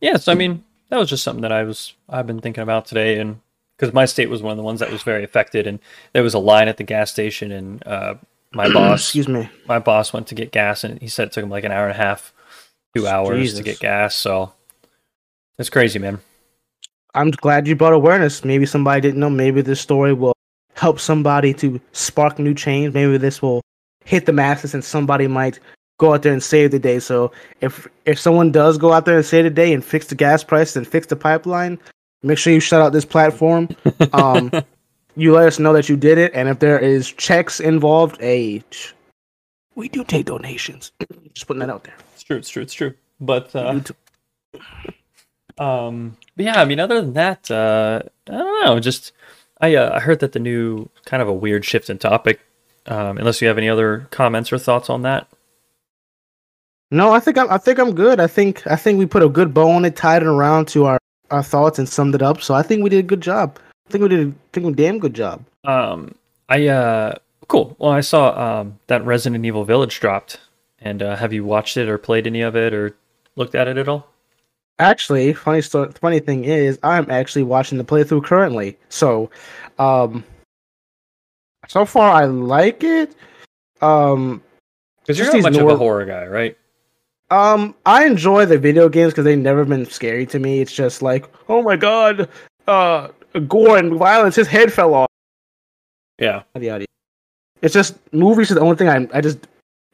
yeah. 0.00 0.16
So 0.16 0.30
I 0.30 0.36
mean, 0.36 0.62
that 0.90 0.98
was 0.98 1.10
just 1.10 1.24
something 1.24 1.42
that 1.42 1.52
I 1.52 1.64
was 1.64 1.92
I've 2.08 2.28
been 2.28 2.40
thinking 2.40 2.62
about 2.62 2.86
today, 2.86 3.18
and 3.18 3.40
because 3.76 3.92
my 3.92 4.04
state 4.06 4.30
was 4.30 4.42
one 4.42 4.52
of 4.52 4.56
the 4.56 4.62
ones 4.62 4.80
that 4.80 4.90
was 4.90 5.02
very 5.02 5.24
affected, 5.24 5.66
and 5.66 5.78
there 6.12 6.22
was 6.22 6.34
a 6.34 6.38
line 6.38 6.68
at 6.68 6.76
the 6.76 6.84
gas 6.84 7.10
station, 7.10 7.52
and 7.52 7.86
uh, 7.86 8.14
my 8.52 8.68
boss, 8.72 9.00
Excuse 9.04 9.28
me. 9.28 9.48
my 9.68 9.78
boss 9.78 10.12
went 10.12 10.26
to 10.28 10.34
get 10.34 10.52
gas, 10.52 10.84
and 10.84 11.00
he 11.00 11.08
said 11.08 11.28
it 11.28 11.32
took 11.32 11.44
him 11.44 11.50
like 11.50 11.64
an 11.64 11.72
hour 11.72 11.84
and 11.88 11.92
a 11.94 12.02
half, 12.02 12.32
two 12.94 13.06
hours 13.06 13.38
Jesus. 13.38 13.58
to 13.58 13.64
get 13.64 13.78
gas. 13.78 14.14
So 14.16 14.52
it's 15.58 15.70
crazy, 15.70 15.98
man. 15.98 16.18
I'm 17.14 17.30
glad 17.30 17.66
you 17.66 17.74
brought 17.76 17.94
awareness. 17.94 18.44
Maybe 18.44 18.66
somebody 18.66 19.00
didn't 19.00 19.20
know. 19.20 19.30
Maybe 19.30 19.62
this 19.62 19.80
story 19.80 20.12
will 20.12 20.34
help 20.74 21.00
somebody 21.00 21.54
to 21.54 21.80
spark 21.92 22.38
new 22.38 22.52
change. 22.54 22.92
Maybe 22.92 23.16
this 23.16 23.40
will 23.40 23.62
hit 24.04 24.26
the 24.26 24.32
masses, 24.32 24.74
and 24.74 24.84
somebody 24.84 25.26
might 25.26 25.58
go 25.98 26.12
out 26.12 26.22
there 26.22 26.32
and 26.34 26.42
save 26.42 26.70
the 26.72 26.78
day. 26.78 26.98
So 26.98 27.32
if 27.60 27.88
if 28.04 28.18
someone 28.18 28.52
does 28.52 28.76
go 28.78 28.92
out 28.92 29.06
there 29.06 29.16
and 29.16 29.24
save 29.24 29.44
the 29.44 29.50
day 29.50 29.72
and 29.72 29.84
fix 29.84 30.06
the 30.06 30.14
gas 30.14 30.44
price 30.44 30.76
and 30.76 30.86
fix 30.86 31.06
the 31.06 31.16
pipeline, 31.16 31.78
make 32.26 32.38
sure 32.38 32.52
you 32.52 32.60
shout 32.60 32.82
out 32.82 32.92
this 32.92 33.04
platform. 33.04 33.68
Um, 34.12 34.50
you 35.16 35.32
let 35.32 35.46
us 35.46 35.58
know 35.58 35.72
that 35.72 35.88
you 35.88 35.96
did 35.96 36.18
it, 36.18 36.32
and 36.34 36.48
if 36.48 36.58
there 36.58 36.78
is 36.78 37.10
checks 37.12 37.60
involved, 37.60 38.20
a 38.22 38.62
we 39.74 39.88
do 39.88 40.04
take 40.04 40.26
donations. 40.26 40.92
Just 41.34 41.46
putting 41.46 41.60
that 41.60 41.70
out 41.70 41.84
there. 41.84 41.96
It's 42.14 42.22
true. 42.22 42.36
It's 42.36 42.48
true. 42.48 42.62
It's 42.62 42.74
true. 42.74 42.94
But 43.20 43.54
uh, 43.54 43.80
Um, 45.58 46.16
but 46.36 46.44
yeah, 46.44 46.60
I 46.60 46.64
mean, 46.64 46.80
other 46.80 47.00
than 47.00 47.14
that, 47.14 47.50
uh, 47.50 48.02
I 48.28 48.30
don't 48.30 48.64
know. 48.64 48.80
Just 48.80 49.12
I 49.60 49.74
uh, 49.74 49.96
I 49.96 50.00
heard 50.00 50.20
that 50.20 50.32
the 50.32 50.38
new 50.38 50.88
kind 51.04 51.22
of 51.22 51.28
a 51.28 51.32
weird 51.32 51.64
shift 51.64 51.88
in 51.88 51.98
topic. 51.98 52.40
Um, 52.86 53.18
unless 53.18 53.42
you 53.42 53.48
have 53.48 53.58
any 53.58 53.68
other 53.68 54.06
comments 54.10 54.52
or 54.52 54.58
thoughts 54.58 54.88
on 54.88 55.02
that. 55.02 55.26
No, 56.90 57.12
I 57.12 57.20
think 57.20 57.36
I'm. 57.36 57.50
I 57.50 57.58
think 57.58 57.78
I'm 57.78 57.94
good. 57.94 58.20
I 58.20 58.26
think 58.26 58.66
I 58.66 58.76
think 58.76 58.98
we 58.98 59.06
put 59.06 59.22
a 59.22 59.28
good 59.28 59.52
bow 59.52 59.70
on 59.70 59.84
it, 59.84 59.96
tied 59.96 60.22
it 60.22 60.28
around 60.28 60.68
to 60.68 60.84
our 60.84 60.98
our 61.30 61.42
thoughts, 61.42 61.78
and 61.78 61.88
summed 61.88 62.14
it 62.14 62.22
up. 62.22 62.40
So 62.42 62.54
I 62.54 62.62
think 62.62 62.82
we 62.82 62.90
did 62.90 63.00
a 63.00 63.02
good 63.02 63.20
job. 63.20 63.58
I 63.88 63.90
think 63.90 64.02
we 64.02 64.08
did. 64.08 64.20
A, 64.20 64.30
I 64.30 64.34
think 64.52 64.66
we 64.66 64.72
did 64.72 64.80
a 64.80 64.82
damn 64.82 64.98
good 64.98 65.14
job. 65.14 65.44
Um, 65.64 66.14
I 66.48 66.68
uh, 66.68 67.14
cool. 67.48 67.76
Well, 67.78 67.92
I 67.92 68.00
saw 68.00 68.58
um 68.60 68.78
that 68.86 69.04
Resident 69.04 69.44
Evil 69.44 69.64
Village 69.64 70.00
dropped, 70.00 70.40
and 70.80 71.02
uh, 71.02 71.16
have 71.16 71.32
you 71.32 71.44
watched 71.44 71.76
it 71.76 71.88
or 71.88 71.98
played 71.98 72.26
any 72.26 72.42
of 72.42 72.56
it 72.56 72.72
or 72.72 72.96
looked 73.36 73.54
at 73.54 73.68
it 73.68 73.76
at 73.76 73.88
all? 73.88 74.08
Actually, 74.78 75.32
funny 75.32 75.62
story. 75.62 75.90
Funny 75.92 76.20
thing 76.20 76.44
is, 76.44 76.78
I'm 76.82 77.10
actually 77.10 77.44
watching 77.44 77.78
the 77.78 77.84
playthrough 77.84 78.24
currently. 78.24 78.76
So, 78.90 79.30
um, 79.78 80.22
so 81.66 81.86
far 81.86 82.10
I 82.12 82.26
like 82.26 82.84
it. 82.84 83.14
Um, 83.80 84.42
Because 85.00 85.18
you're 85.18 85.32
not 85.32 85.42
much 85.42 85.56
of 85.56 85.68
a 85.68 85.76
horror 85.76 86.04
guy, 86.04 86.26
right? 86.26 86.58
Um, 87.30 87.74
I 87.84 88.06
enjoy 88.06 88.46
the 88.46 88.58
video 88.58 88.88
games 88.88 89.12
because 89.12 89.24
they've 89.24 89.38
never 89.38 89.64
been 89.64 89.84
scary 89.86 90.26
to 90.26 90.38
me. 90.38 90.60
It's 90.60 90.72
just 90.72 91.02
like, 91.02 91.28
oh 91.48 91.62
my 91.62 91.76
god, 91.76 92.28
uh, 92.68 93.08
gore 93.48 93.78
and 93.78 93.94
violence. 93.94 94.36
His 94.36 94.46
head 94.46 94.72
fell 94.72 94.94
off. 94.94 95.08
Yeah. 96.18 96.42
It's 97.62 97.74
just 97.74 97.98
movies 98.12 98.50
are 98.50 98.54
the 98.54 98.60
only 98.60 98.76
thing 98.76 98.88
I 98.88 99.08
I 99.16 99.20
just 99.20 99.46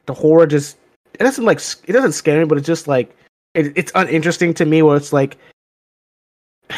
the 0.07 0.15
horror 0.15 0.47
just 0.47 0.77
it 1.15 1.23
doesn't 1.23 1.45
like 1.45 1.61
it 1.87 1.93
doesn't 1.93 2.13
scare 2.13 2.41
me, 2.41 2.45
but 2.45 2.59
it's 2.59 2.67
just 2.67 2.87
like 2.87 3.17
it, 3.55 3.73
it's 3.77 3.93
uninteresting 3.95 4.55
to 4.55 4.67
me. 4.67 4.83
Where 4.83 4.97
it's 4.97 5.13
like 5.13 5.37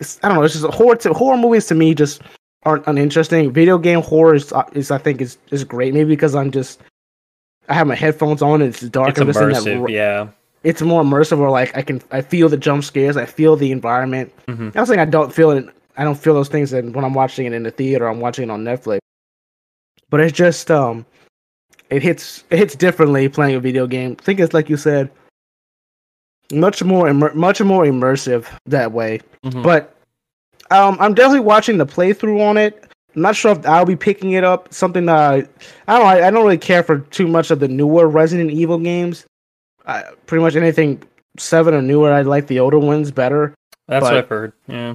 it's, 0.00 0.18
I 0.22 0.28
don't 0.28 0.38
know. 0.38 0.42
It's 0.42 0.54
just 0.54 0.74
horror. 0.74 0.96
To, 0.96 1.12
horror 1.12 1.36
movies 1.36 1.66
to 1.66 1.74
me 1.74 1.94
just 1.94 2.22
aren't 2.64 2.86
uninteresting. 2.86 3.52
Video 3.52 3.78
game 3.78 4.02
horror 4.02 4.34
is, 4.34 4.52
uh, 4.52 4.64
is 4.72 4.90
I 4.90 4.98
think 4.98 5.20
is 5.20 5.38
is 5.50 5.64
great. 5.64 5.94
Maybe 5.94 6.08
because 6.08 6.34
I'm 6.34 6.50
just 6.50 6.80
I 7.72 7.74
have 7.74 7.86
my 7.86 7.94
headphones 7.94 8.42
on 8.42 8.60
and 8.60 8.74
it's 8.74 8.82
dark. 8.82 9.08
It's 9.08 9.20
I'm 9.20 9.26
just 9.28 9.38
that 9.38 9.46
immersive. 9.64 9.88
Yeah. 9.88 10.28
it's 10.62 10.82
more 10.82 11.02
immersive 11.02 11.38
where 11.38 11.48
like 11.50 11.74
I 11.76 11.80
can 11.80 12.02
I 12.10 12.20
feel 12.20 12.50
the 12.50 12.58
jump 12.58 12.84
scares, 12.84 13.16
I 13.16 13.24
feel 13.24 13.56
the 13.56 13.72
environment. 13.72 14.30
Mhm. 14.46 14.58
I'm 14.60 14.72
not 14.74 14.86
saying 14.88 15.00
I 15.00 15.06
don't 15.06 15.32
feel 15.32 15.50
it 15.52 15.66
I 15.96 16.04
don't 16.04 16.14
feel 16.18 16.34
those 16.34 16.48
things 16.48 16.72
in, 16.74 16.92
when 16.92 17.04
I'm 17.04 17.14
watching 17.14 17.46
it 17.46 17.52
in 17.54 17.62
the 17.62 17.70
theater, 17.70 18.06
I'm 18.08 18.20
watching 18.20 18.44
it 18.48 18.50
on 18.52 18.62
Netflix. 18.64 18.98
But 20.10 20.20
it's 20.20 20.36
just 20.36 20.70
um 20.70 21.06
it 21.88 22.02
hits 22.02 22.44
it 22.50 22.58
hits 22.58 22.74
differently 22.76 23.28
playing 23.30 23.54
a 23.54 23.60
video 23.60 23.86
game. 23.86 24.16
I 24.20 24.22
think 24.22 24.38
it's 24.38 24.52
like 24.52 24.68
you 24.68 24.76
said 24.76 25.10
much 26.52 26.84
more 26.84 27.08
immer- 27.08 27.32
much 27.34 27.62
more 27.62 27.84
immersive 27.84 28.46
that 28.66 28.92
way. 28.92 29.20
Mhm. 29.46 29.62
But 29.62 29.96
um 30.70 30.98
I'm 31.00 31.14
definitely 31.14 31.40
watching 31.40 31.78
the 31.78 31.86
playthrough 31.86 32.46
on 32.46 32.58
it. 32.58 32.84
I'm 33.14 33.22
not 33.22 33.36
sure 33.36 33.52
if 33.52 33.66
I'll 33.66 33.84
be 33.84 33.96
picking 33.96 34.32
it 34.32 34.44
up. 34.44 34.72
Something 34.72 35.06
that 35.06 35.16
I, 35.18 35.34
I 35.88 35.98
don't 35.98 36.02
know. 36.02 36.04
I, 36.04 36.26
I 36.26 36.30
don't 36.30 36.42
really 36.44 36.58
care 36.58 36.82
for 36.82 37.00
too 37.00 37.26
much 37.28 37.50
of 37.50 37.60
the 37.60 37.68
newer 37.68 38.06
Resident 38.08 38.50
Evil 38.50 38.78
games. 38.78 39.26
I, 39.86 40.04
pretty 40.26 40.42
much 40.42 40.56
anything 40.56 41.02
seven 41.38 41.74
or 41.74 41.82
newer. 41.82 42.12
I 42.12 42.22
like 42.22 42.46
the 42.46 42.60
older 42.60 42.78
ones 42.78 43.10
better. 43.10 43.54
That's 43.88 44.04
but- 44.04 44.12
what 44.12 44.16
I've 44.24 44.28
heard. 44.28 44.52
Yeah. 44.66 44.94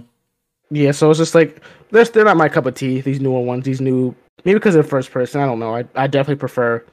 Yeah, 0.69 0.91
so 0.91 1.09
it's 1.09 1.17
just 1.19 1.33
like 1.33 1.61
they're 1.91 2.03
they're 2.03 2.25
not 2.25 2.35
my 2.35 2.49
cup 2.49 2.65
of 2.65 2.75
tea. 2.75 2.99
These 2.99 3.21
newer 3.21 3.39
ones, 3.39 3.63
these 3.63 3.79
new 3.79 4.13
maybe 4.43 4.59
because 4.59 4.73
they're 4.73 4.83
first 4.83 5.11
person. 5.11 5.39
I 5.39 5.45
don't 5.45 5.59
know. 5.59 5.73
I 5.73 5.85
I 5.95 6.07
definitely 6.07 6.39
prefer 6.39 6.83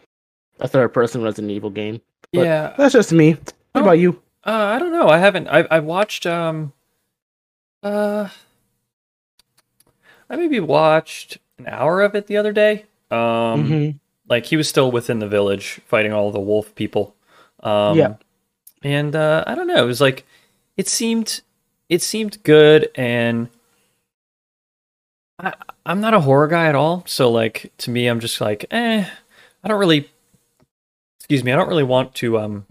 a 0.60 0.68
third 0.68 0.90
person 0.94 1.22
Resident 1.22 1.50
Evil 1.50 1.70
game. 1.70 2.00
But- 2.32 2.44
yeah. 2.44 2.74
That's 2.78 2.92
just 2.92 3.12
me. 3.12 3.32
What 3.32 3.54
Oh. 3.74 3.80
about 3.82 3.98
you? 3.98 4.20
Uh, 4.46 4.50
I 4.52 4.78
don't 4.78 4.92
know. 4.92 5.08
I 5.08 5.18
haven't. 5.18 5.48
I 5.48 5.66
I 5.70 5.80
watched. 5.80 6.24
Um. 6.26 6.72
Uh. 7.82 8.28
I 10.34 10.36
maybe 10.36 10.58
watched 10.60 11.38
an 11.58 11.66
hour 11.68 12.02
of 12.02 12.14
it 12.14 12.26
the 12.26 12.36
other 12.36 12.52
day. 12.52 12.84
Um. 13.10 13.68
Mhm. 13.70 13.98
Like 14.28 14.46
he 14.46 14.56
was 14.56 14.68
still 14.68 14.90
within 14.90 15.18
the 15.20 15.28
village 15.28 15.80
fighting 15.86 16.12
all 16.12 16.32
the 16.32 16.40
wolf 16.40 16.74
people. 16.74 17.14
Um, 17.62 17.96
Yeah. 17.98 18.14
And 18.82 19.14
uh, 19.14 19.44
I 19.46 19.54
don't 19.54 19.66
know. 19.66 19.82
It 19.82 19.86
was 19.86 20.00
like 20.00 20.26
it 20.76 20.88
seemed. 20.88 21.40
It 21.88 22.00
seemed 22.02 22.42
good, 22.42 22.90
and 22.94 23.48
I 25.38 25.52
I'm 25.86 26.00
not 26.00 26.14
a 26.14 26.20
horror 26.20 26.48
guy 26.48 26.66
at 26.66 26.74
all. 26.74 27.02
So 27.06 27.30
like 27.30 27.72
to 27.78 27.90
me, 27.90 28.06
I'm 28.06 28.20
just 28.20 28.40
like, 28.40 28.64
eh. 28.70 29.04
I 29.62 29.68
don't 29.68 29.78
really. 29.78 30.10
Excuse 31.20 31.44
me. 31.44 31.52
I 31.52 31.56
don't 31.56 31.68
really 31.68 31.82
want 31.84 32.14
to. 32.16 32.38
Um. 32.38 32.66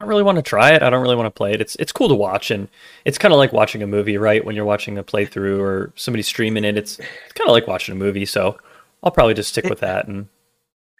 I 0.00 0.04
don't 0.04 0.08
really 0.08 0.22
want 0.22 0.36
to 0.36 0.42
try 0.42 0.72
it. 0.72 0.82
I 0.82 0.88
don't 0.88 1.02
really 1.02 1.16
want 1.16 1.26
to 1.26 1.30
play 1.30 1.52
it. 1.52 1.60
It's 1.60 1.76
it's 1.76 1.92
cool 1.92 2.08
to 2.08 2.14
watch, 2.14 2.50
and 2.50 2.68
it's 3.04 3.18
kind 3.18 3.34
of 3.34 3.38
like 3.38 3.52
watching 3.52 3.82
a 3.82 3.86
movie, 3.86 4.16
right? 4.16 4.42
When 4.42 4.56
you're 4.56 4.64
watching 4.64 4.96
a 4.96 5.04
playthrough 5.04 5.60
or 5.60 5.92
somebody 5.94 6.22
streaming 6.22 6.64
it, 6.64 6.78
it's 6.78 6.98
it's 6.98 7.32
kind 7.34 7.48
of 7.48 7.52
like 7.52 7.66
watching 7.66 7.92
a 7.94 7.98
movie. 7.98 8.24
So 8.24 8.58
I'll 9.02 9.10
probably 9.10 9.34
just 9.34 9.50
stick 9.50 9.66
with 9.66 9.80
that. 9.80 10.08
And 10.08 10.26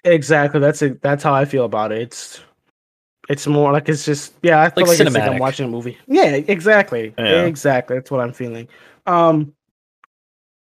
Exactly. 0.05 0.61
That's 0.61 0.83
it. 0.83 1.01
That's 1.01 1.23
how 1.23 1.33
I 1.33 1.47
feel 1.47 1.65
about 1.65 1.93
it. 1.93 2.03
It's 2.03 2.41
it's 3.31 3.47
more 3.47 3.73
like 3.73 3.89
it's 3.89 4.05
just 4.05 4.35
yeah. 4.43 4.61
I 4.61 4.71
feel 4.71 4.87
Like 4.87 4.99
like, 4.99 5.07
it's 5.07 5.15
like 5.15 5.31
I'm 5.31 5.39
watching 5.39 5.67
a 5.67 5.69
movie. 5.71 5.97
Yeah, 6.07 6.33
exactly. 6.35 7.15
Yeah. 7.17 7.45
Exactly. 7.45 7.97
That's 7.97 8.11
what 8.11 8.21
I'm 8.21 8.33
feeling. 8.35 8.69
Um, 9.07 9.55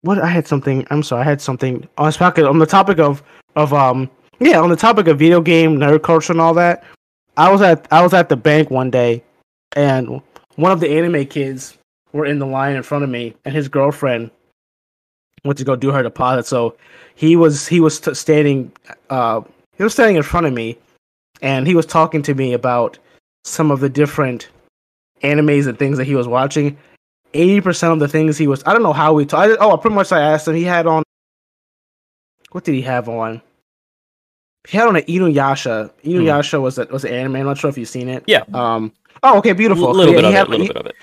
what 0.02 0.18
I 0.18 0.28
had 0.28 0.46
something. 0.46 0.86
I'm 0.90 1.02
sorry. 1.02 1.22
I 1.22 1.24
had 1.24 1.40
something 1.40 1.86
on 1.98 2.06
this 2.06 2.16
pocket 2.16 2.46
on 2.46 2.58
the 2.58 2.66
topic 2.66 2.98
of 2.98 3.22
of 3.56 3.74
um 3.74 4.10
yeah 4.40 4.60
on 4.60 4.70
the 4.70 4.76
topic 4.76 5.08
of 5.08 5.18
video 5.18 5.40
game 5.40 5.76
nerd 5.78 6.02
culture 6.02 6.32
and 6.32 6.40
all 6.40 6.54
that. 6.54 6.84
I 7.36 7.50
was 7.50 7.62
at 7.62 7.86
I 7.90 8.02
was 8.02 8.14
at 8.14 8.28
the 8.28 8.36
bank 8.36 8.70
one 8.70 8.90
day, 8.90 9.22
and 9.74 10.20
one 10.56 10.72
of 10.72 10.80
the 10.80 10.90
anime 10.90 11.26
kids 11.26 11.76
were 12.12 12.26
in 12.26 12.38
the 12.38 12.46
line 12.46 12.76
in 12.76 12.82
front 12.82 13.04
of 13.04 13.10
me, 13.10 13.34
and 13.44 13.54
his 13.54 13.68
girlfriend 13.68 14.30
went 15.44 15.58
to 15.58 15.64
go 15.64 15.76
do 15.76 15.90
her 15.90 16.02
deposit. 16.02 16.46
So 16.46 16.76
he 17.14 17.36
was 17.36 17.66
he 17.66 17.80
was 17.80 18.00
t- 18.00 18.14
standing 18.14 18.72
uh 19.10 19.40
he 19.76 19.82
was 19.82 19.92
standing 19.92 20.16
in 20.16 20.22
front 20.22 20.46
of 20.46 20.52
me, 20.52 20.78
and 21.42 21.66
he 21.66 21.74
was 21.74 21.86
talking 21.86 22.22
to 22.22 22.34
me 22.34 22.52
about 22.52 22.98
some 23.44 23.70
of 23.70 23.80
the 23.80 23.88
different 23.88 24.48
animes 25.22 25.66
and 25.66 25.78
things 25.78 25.98
that 25.98 26.04
he 26.04 26.14
was 26.14 26.28
watching. 26.28 26.76
Eighty 27.34 27.60
percent 27.60 27.92
of 27.92 27.98
the 27.98 28.08
things 28.08 28.38
he 28.38 28.46
was 28.46 28.62
I 28.64 28.72
don't 28.72 28.84
know 28.84 28.92
how 28.92 29.12
we 29.12 29.26
talked. 29.26 29.56
Oh, 29.60 29.76
pretty 29.76 29.96
much 29.96 30.12
I 30.12 30.20
asked 30.20 30.46
him. 30.46 30.54
He 30.54 30.62
had 30.62 30.86
on 30.86 31.02
what 32.52 32.62
did 32.62 32.76
he 32.76 32.82
have 32.82 33.08
on? 33.08 33.42
He 34.66 34.76
had 34.78 34.88
on 34.88 34.96
an 34.96 35.02
Inuyasha. 35.02 35.90
Inuyasha 36.04 36.60
was 36.60 36.78
a, 36.78 36.84
was 36.86 37.04
an 37.04 37.12
anime. 37.12 37.36
I'm 37.36 37.46
not 37.46 37.58
sure 37.58 37.68
if 37.70 37.76
you've 37.78 37.88
seen 37.88 38.08
it. 38.08 38.24
Yeah. 38.26 38.44
Um. 38.54 38.92
Oh, 39.22 39.38
okay, 39.38 39.50
a 39.50 39.54
beautiful. 39.54 39.90
little 39.92 40.12
Yeah, 40.14 40.18
bit 40.20 40.24
of 40.26 40.32
had- 40.32 40.46
A 40.46 40.50
little 40.50 40.66
he- 40.66 40.72
bit 40.72 40.76
of 40.78 40.86
it. 40.86 40.96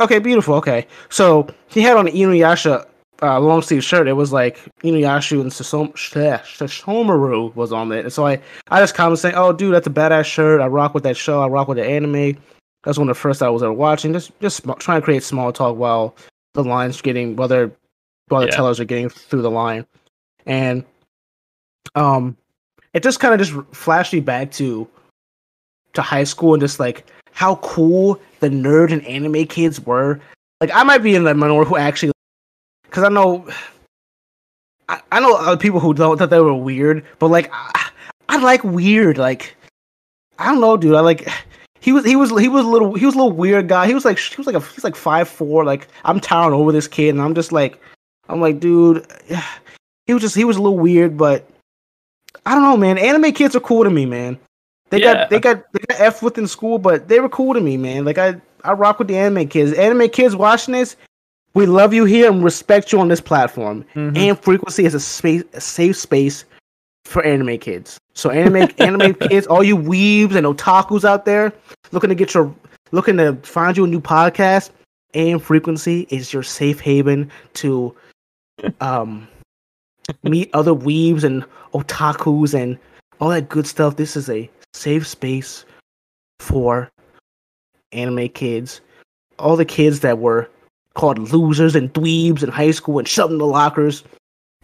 Okay, 0.00 0.18
beautiful. 0.18 0.54
Okay, 0.56 0.86
so 1.08 1.46
he 1.68 1.80
had 1.80 1.96
on 1.96 2.06
an 2.06 2.14
Inuyasha 2.14 2.86
uh, 3.22 3.40
long 3.40 3.62
sleeve 3.62 3.82
shirt. 3.82 4.06
It 4.08 4.12
was 4.12 4.30
like 4.32 4.58
Inuyasha 4.82 5.40
and 5.40 5.50
Sasom- 5.50 5.94
Sesshomaru 5.94 7.54
was 7.54 7.72
on 7.72 7.90
it. 7.92 8.00
And 8.04 8.12
so 8.12 8.26
I, 8.26 8.38
I 8.68 8.80
just 8.80 8.94
commented 8.94 9.20
saying, 9.20 9.34
"Oh, 9.36 9.52
dude, 9.52 9.74
that's 9.74 9.86
a 9.86 9.90
badass 9.90 10.24
shirt. 10.26 10.60
I 10.60 10.66
rock 10.66 10.92
with 10.94 11.02
that 11.04 11.16
show. 11.16 11.42
I 11.42 11.48
rock 11.48 11.68
with 11.68 11.78
the 11.78 11.84
anime." 11.86 12.36
That's 12.84 12.98
one 12.98 13.08
of 13.08 13.16
the 13.16 13.20
first 13.20 13.42
I 13.42 13.48
was 13.48 13.62
ever 13.62 13.72
watching. 13.72 14.12
Just 14.12 14.38
just 14.40 14.58
sm- 14.62 14.72
trying 14.78 15.00
to 15.00 15.04
create 15.04 15.22
small 15.22 15.50
talk 15.52 15.76
while 15.76 16.14
the 16.54 16.62
lines 16.62 17.00
getting 17.00 17.34
while 17.36 17.48
they're 17.48 17.70
while 18.28 18.42
the 18.42 18.48
Yeah. 18.48 18.52
tellers 18.56 18.78
are 18.80 18.84
getting 18.84 19.08
through 19.08 19.42
the 19.42 19.50
line, 19.50 19.86
and 20.44 20.84
um, 21.94 22.36
it 22.96 23.02
just 23.02 23.20
kind 23.20 23.34
of 23.34 23.46
just 23.46 23.52
flashed 23.76 24.14
me 24.14 24.20
back 24.20 24.50
to 24.52 24.88
to 25.92 26.00
high 26.00 26.24
school 26.24 26.54
and 26.54 26.62
just 26.62 26.80
like 26.80 27.04
how 27.32 27.56
cool 27.56 28.18
the 28.40 28.48
nerd 28.48 28.90
and 28.90 29.06
anime 29.06 29.46
kids 29.46 29.78
were. 29.78 30.18
Like 30.62 30.70
I 30.72 30.82
might 30.82 31.02
be 31.02 31.14
in 31.14 31.24
the 31.24 31.34
minority 31.34 31.68
who 31.68 31.76
actually, 31.76 32.12
because 32.84 33.04
I 33.04 33.10
know, 33.10 33.46
I, 34.88 35.02
I 35.12 35.20
know 35.20 35.36
other 35.36 35.58
people 35.58 35.78
who 35.78 35.92
don't 35.92 36.18
that 36.18 36.30
they 36.30 36.40
were 36.40 36.54
weird, 36.54 37.04
but 37.18 37.28
like 37.28 37.50
I, 37.52 37.90
I 38.30 38.38
like 38.38 38.64
weird. 38.64 39.18
Like 39.18 39.54
I 40.38 40.46
don't 40.46 40.62
know, 40.62 40.78
dude. 40.78 40.94
I 40.94 41.00
like 41.00 41.28
he 41.80 41.92
was 41.92 42.02
he 42.06 42.16
was 42.16 42.30
he 42.30 42.48
was 42.48 42.64
a 42.64 42.68
little 42.68 42.94
he 42.94 43.04
was 43.04 43.14
a 43.14 43.18
little 43.18 43.36
weird 43.36 43.68
guy. 43.68 43.86
He 43.86 43.92
was 43.92 44.06
like 44.06 44.18
he 44.18 44.36
was 44.38 44.46
like 44.46 44.56
a 44.56 44.60
he's 44.60 44.84
like 44.84 44.96
five 44.96 45.28
four. 45.28 45.66
Like 45.66 45.88
I'm 46.06 46.18
towering 46.18 46.58
over 46.58 46.72
this 46.72 46.88
kid, 46.88 47.10
and 47.10 47.20
I'm 47.20 47.34
just 47.34 47.52
like 47.52 47.78
I'm 48.30 48.40
like, 48.40 48.58
dude. 48.58 49.06
He 50.08 50.14
was 50.14 50.22
just 50.22 50.36
he 50.36 50.44
was 50.44 50.56
a 50.56 50.62
little 50.62 50.78
weird, 50.78 51.16
but 51.16 51.50
I 52.46 52.54
don't 52.54 52.62
know, 52.62 52.76
man. 52.76 52.96
Anime 52.96 53.32
kids 53.32 53.54
are 53.56 53.60
cool 53.60 53.84
to 53.84 53.90
me, 53.90 54.06
man. 54.06 54.38
They 54.90 55.00
Yeah. 55.00 55.14
got 55.14 55.30
they 55.30 55.40
got 55.40 55.72
they 55.72 55.80
got 55.88 56.00
f 56.00 56.22
within 56.22 56.46
school, 56.46 56.78
but 56.78 57.08
they 57.08 57.20
were 57.20 57.28
cool 57.28 57.52
to 57.54 57.60
me, 57.60 57.76
man. 57.76 58.04
Like 58.04 58.18
I 58.18 58.40
I 58.64 58.72
rock 58.72 58.98
with 58.98 59.08
the 59.08 59.16
anime 59.16 59.48
kids. 59.48 59.72
Anime 59.74 60.08
kids 60.08 60.34
watching 60.36 60.72
this, 60.72 60.96
we 61.54 61.66
love 61.66 61.92
you 61.92 62.04
here 62.04 62.30
and 62.30 62.42
respect 62.44 62.92
you 62.92 63.00
on 63.00 63.08
this 63.08 63.20
platform. 63.20 63.84
Mhm. 63.94 64.16
AM 64.16 64.36
frequency 64.36 64.84
is 64.84 64.94
a 64.94 65.00
space 65.00 65.42
a 65.54 65.60
safe 65.60 65.96
space 65.96 66.44
for 67.04 67.22
anime 67.24 67.58
kids. 67.58 67.98
So 68.14 68.30
anime 68.30 68.68
anime 68.78 69.14
kids, 69.14 69.46
all 69.48 69.64
you 69.64 69.76
weebs 69.76 70.36
and 70.36 70.46
otakus 70.46 71.04
out 71.04 71.24
there 71.24 71.52
looking 71.92 72.08
to 72.10 72.14
get 72.14 72.32
your 72.32 72.54
looking 72.92 73.16
to 73.16 73.34
find 73.42 73.76
you 73.76 73.84
a 73.84 73.88
new 73.88 74.00
podcast, 74.00 74.70
AM 75.14 75.40
frequency 75.40 76.06
is 76.10 76.32
your 76.32 76.44
safe 76.44 76.78
haven 76.78 77.28
to 77.54 77.92
um 78.80 79.26
meet 80.22 80.50
other 80.52 80.72
weebs 80.72 81.24
and 81.24 81.44
otakus 81.72 82.54
and 82.54 82.78
all 83.20 83.30
that 83.30 83.48
good 83.48 83.66
stuff. 83.66 83.96
This 83.96 84.16
is 84.16 84.28
a 84.28 84.50
safe 84.74 85.06
space 85.06 85.64
for 86.38 86.90
anime 87.92 88.28
kids. 88.28 88.80
All 89.38 89.56
the 89.56 89.64
kids 89.64 90.00
that 90.00 90.18
were 90.18 90.48
called 90.94 91.18
losers 91.18 91.74
and 91.74 91.92
dweebs 91.92 92.42
in 92.42 92.48
high 92.48 92.70
school 92.70 92.98
and 92.98 93.08
shoved 93.08 93.32
in 93.32 93.38
the 93.38 93.46
lockers. 93.46 94.02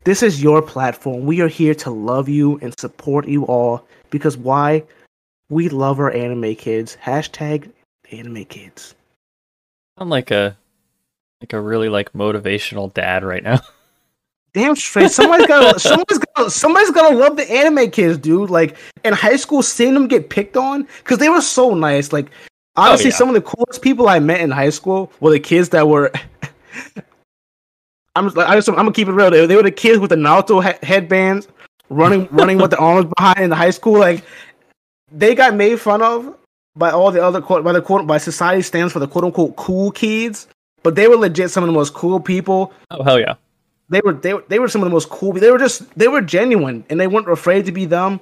This 0.04 0.22
is 0.22 0.42
your 0.42 0.62
platform. 0.62 1.26
We 1.26 1.40
are 1.40 1.48
here 1.48 1.74
to 1.76 1.90
love 1.90 2.28
you 2.28 2.58
and 2.60 2.78
support 2.78 3.28
you 3.28 3.44
all 3.44 3.86
because 4.10 4.36
why? 4.36 4.82
We 5.48 5.68
love 5.68 6.00
our 6.00 6.10
anime 6.10 6.56
kids. 6.56 6.96
Hashtag 7.04 7.70
anime 8.10 8.44
kids. 8.46 8.94
I'm 9.98 10.08
like 10.08 10.30
a 10.30 10.56
like 11.40 11.52
a 11.52 11.60
really 11.60 11.88
like 11.88 12.12
motivational 12.12 12.92
dad 12.92 13.24
right 13.24 13.42
now. 13.42 13.60
Damn 14.54 14.76
straight. 14.76 15.10
Somebody's 15.10 15.46
gotta 15.46 15.78
somebody's 15.80 16.18
gotta 16.18 16.50
somebody's 16.50 16.90
gotta 16.90 17.16
love 17.16 17.36
the 17.36 17.50
anime 17.50 17.90
kids, 17.90 18.18
dude. 18.18 18.50
Like 18.50 18.76
in 19.04 19.14
high 19.14 19.36
school, 19.36 19.62
seeing 19.62 19.94
them 19.94 20.08
get 20.08 20.28
picked 20.28 20.56
on 20.56 20.86
because 20.98 21.18
they 21.18 21.28
were 21.28 21.40
so 21.40 21.74
nice. 21.74 22.12
Like 22.12 22.30
oh, 22.76 22.82
honestly, 22.82 23.10
yeah. 23.10 23.16
some 23.16 23.28
of 23.28 23.34
the 23.34 23.40
coolest 23.40 23.80
people 23.80 24.08
I 24.08 24.18
met 24.18 24.40
in 24.40 24.50
high 24.50 24.70
school 24.70 25.10
were 25.20 25.30
the 25.30 25.40
kids 25.40 25.70
that 25.70 25.88
were. 25.88 26.12
I'm 28.14 28.26
just, 28.26 28.36
I 28.36 28.54
I'm 28.56 28.62
gonna 28.62 28.92
keep 28.92 29.08
it 29.08 29.12
real. 29.12 29.30
They, 29.30 29.46
they 29.46 29.56
were 29.56 29.62
the 29.62 29.70
kids 29.70 29.98
with 29.98 30.10
the 30.10 30.16
Naruto 30.16 30.62
he- 30.62 30.86
headbands, 30.86 31.48
running 31.88 32.28
running 32.30 32.58
with 32.58 32.70
the 32.70 32.78
arms 32.78 33.10
behind 33.16 33.38
in 33.40 33.48
the 33.48 33.56
high 33.56 33.70
school. 33.70 33.98
Like 33.98 34.22
they 35.10 35.34
got 35.34 35.54
made 35.54 35.80
fun 35.80 36.02
of 36.02 36.36
by 36.76 36.90
all 36.90 37.10
the 37.10 37.24
other 37.24 37.40
quote 37.40 37.64
by 37.64 37.72
the 37.72 37.80
quote 37.80 38.06
by 38.06 38.18
society 38.18 38.60
stands 38.60 38.92
for 38.92 38.98
the 38.98 39.08
quote 39.08 39.24
unquote 39.24 39.56
cool 39.56 39.90
kids. 39.92 40.46
But 40.82 40.96
they 40.96 41.08
were 41.08 41.16
legit 41.16 41.50
some 41.50 41.62
of 41.62 41.68
the 41.68 41.72
most 41.72 41.94
cool 41.94 42.20
people 42.20 42.72
Oh 42.90 43.02
hell 43.02 43.18
yeah. 43.18 43.36
They 43.92 44.00
were 44.00 44.14
they 44.14 44.32
were 44.34 44.44
they 44.48 44.58
were 44.58 44.68
some 44.68 44.82
of 44.82 44.86
the 44.86 44.92
most 44.92 45.10
cool. 45.10 45.32
They 45.34 45.50
were 45.50 45.58
just 45.58 45.82
they 45.98 46.08
were 46.08 46.22
genuine 46.22 46.84
and 46.88 46.98
they 46.98 47.06
weren't 47.06 47.30
afraid 47.30 47.66
to 47.66 47.72
be 47.72 47.84
them. 47.84 48.20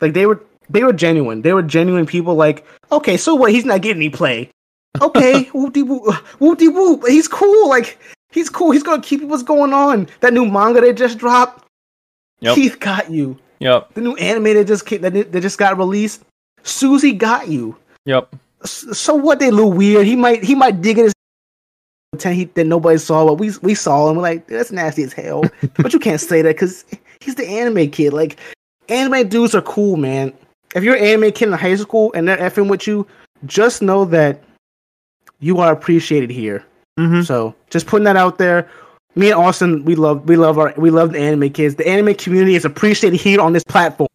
Like 0.00 0.14
they 0.14 0.26
were 0.26 0.42
they 0.68 0.82
were 0.82 0.92
genuine. 0.92 1.42
They 1.42 1.52
were 1.52 1.62
genuine 1.62 2.06
people. 2.06 2.34
Like 2.34 2.66
okay, 2.90 3.16
so 3.16 3.34
what? 3.34 3.52
He's 3.52 3.64
not 3.64 3.82
getting 3.82 4.02
any 4.02 4.10
play. 4.10 4.50
Okay, 5.00 5.44
whoop 5.54 5.72
de 5.72 5.82
whoop, 5.82 6.12
whoop 6.40 6.58
de 6.58 6.68
whoop. 6.68 7.06
He's 7.06 7.28
cool. 7.28 7.68
Like 7.68 7.98
he's 8.30 8.50
cool. 8.50 8.72
He's 8.72 8.82
gonna 8.82 9.00
keep 9.00 9.22
what's 9.22 9.44
going 9.44 9.72
on. 9.72 10.08
That 10.20 10.32
new 10.32 10.44
manga 10.44 10.80
they 10.80 10.92
just 10.92 11.18
dropped. 11.18 11.64
Yep. 12.40 12.56
Keith 12.56 12.80
got 12.80 13.08
you. 13.08 13.38
Yep. 13.60 13.94
The 13.94 14.00
new 14.00 14.16
anime 14.16 14.54
that 14.54 14.66
just 14.66 14.86
came, 14.86 15.02
that 15.02 15.12
that 15.12 15.40
just 15.40 15.56
got 15.56 15.78
released. 15.78 16.22
Susie 16.64 17.12
got 17.12 17.46
you. 17.46 17.76
Yep. 18.06 18.34
So 18.64 19.14
what? 19.14 19.38
They 19.38 19.48
a 19.48 19.52
little 19.52 19.72
weird. 19.72 20.04
He 20.04 20.16
might 20.16 20.42
he 20.42 20.56
might 20.56 20.82
dig 20.82 20.98
in 20.98 21.04
his 21.04 21.14
pretend 22.12 22.36
he 22.36 22.44
that 22.44 22.64
nobody 22.64 22.98
saw, 22.98 23.26
but 23.26 23.34
we 23.34 23.52
we 23.62 23.74
saw 23.74 24.08
and 24.08 24.16
We're 24.16 24.22
like 24.22 24.46
that's 24.46 24.70
nasty 24.70 25.02
as 25.02 25.12
hell. 25.12 25.44
but 25.76 25.92
you 25.92 25.98
can't 25.98 26.20
say 26.20 26.42
that 26.42 26.54
because 26.54 26.84
he's 27.20 27.34
the 27.34 27.46
anime 27.46 27.90
kid. 27.90 28.12
Like 28.12 28.38
anime 28.88 29.28
dudes 29.28 29.54
are 29.54 29.62
cool, 29.62 29.96
man. 29.96 30.32
If 30.74 30.84
you're 30.84 30.96
an 30.96 31.04
anime 31.04 31.32
kid 31.32 31.48
in 31.48 31.52
high 31.54 31.74
school 31.74 32.12
and 32.14 32.28
they're 32.28 32.36
effing 32.36 32.68
with 32.68 32.86
you, 32.86 33.06
just 33.46 33.82
know 33.82 34.04
that 34.06 34.42
you 35.40 35.58
are 35.58 35.72
appreciated 35.72 36.30
here. 36.30 36.64
Mm-hmm. 36.98 37.22
So 37.22 37.54
just 37.70 37.86
putting 37.86 38.04
that 38.04 38.16
out 38.16 38.38
there. 38.38 38.68
Me 39.14 39.30
and 39.30 39.40
Austin, 39.40 39.84
we 39.84 39.94
love 39.94 40.28
we 40.28 40.36
love 40.36 40.58
our 40.58 40.74
we 40.76 40.90
love 40.90 41.12
the 41.12 41.18
anime 41.18 41.50
kids. 41.50 41.74
The 41.76 41.88
anime 41.88 42.14
community 42.14 42.54
is 42.54 42.64
appreciated 42.64 43.20
here 43.20 43.40
on 43.40 43.52
this 43.54 43.64
platform. 43.64 44.08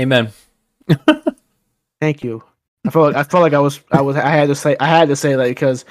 Amen. 0.00 0.30
Thank 2.00 2.24
you. 2.24 2.42
I 2.86 2.90
felt 2.90 3.06
like 3.14 3.16
I 3.16 3.22
felt 3.22 3.42
like 3.42 3.52
I 3.54 3.58
was 3.60 3.80
I 3.92 4.00
was 4.00 4.16
I 4.16 4.28
had 4.30 4.48
to 4.48 4.54
say 4.54 4.76
I 4.80 4.86
had 4.86 5.08
to 5.08 5.16
say 5.16 5.34
that 5.36 5.48
because 5.48 5.84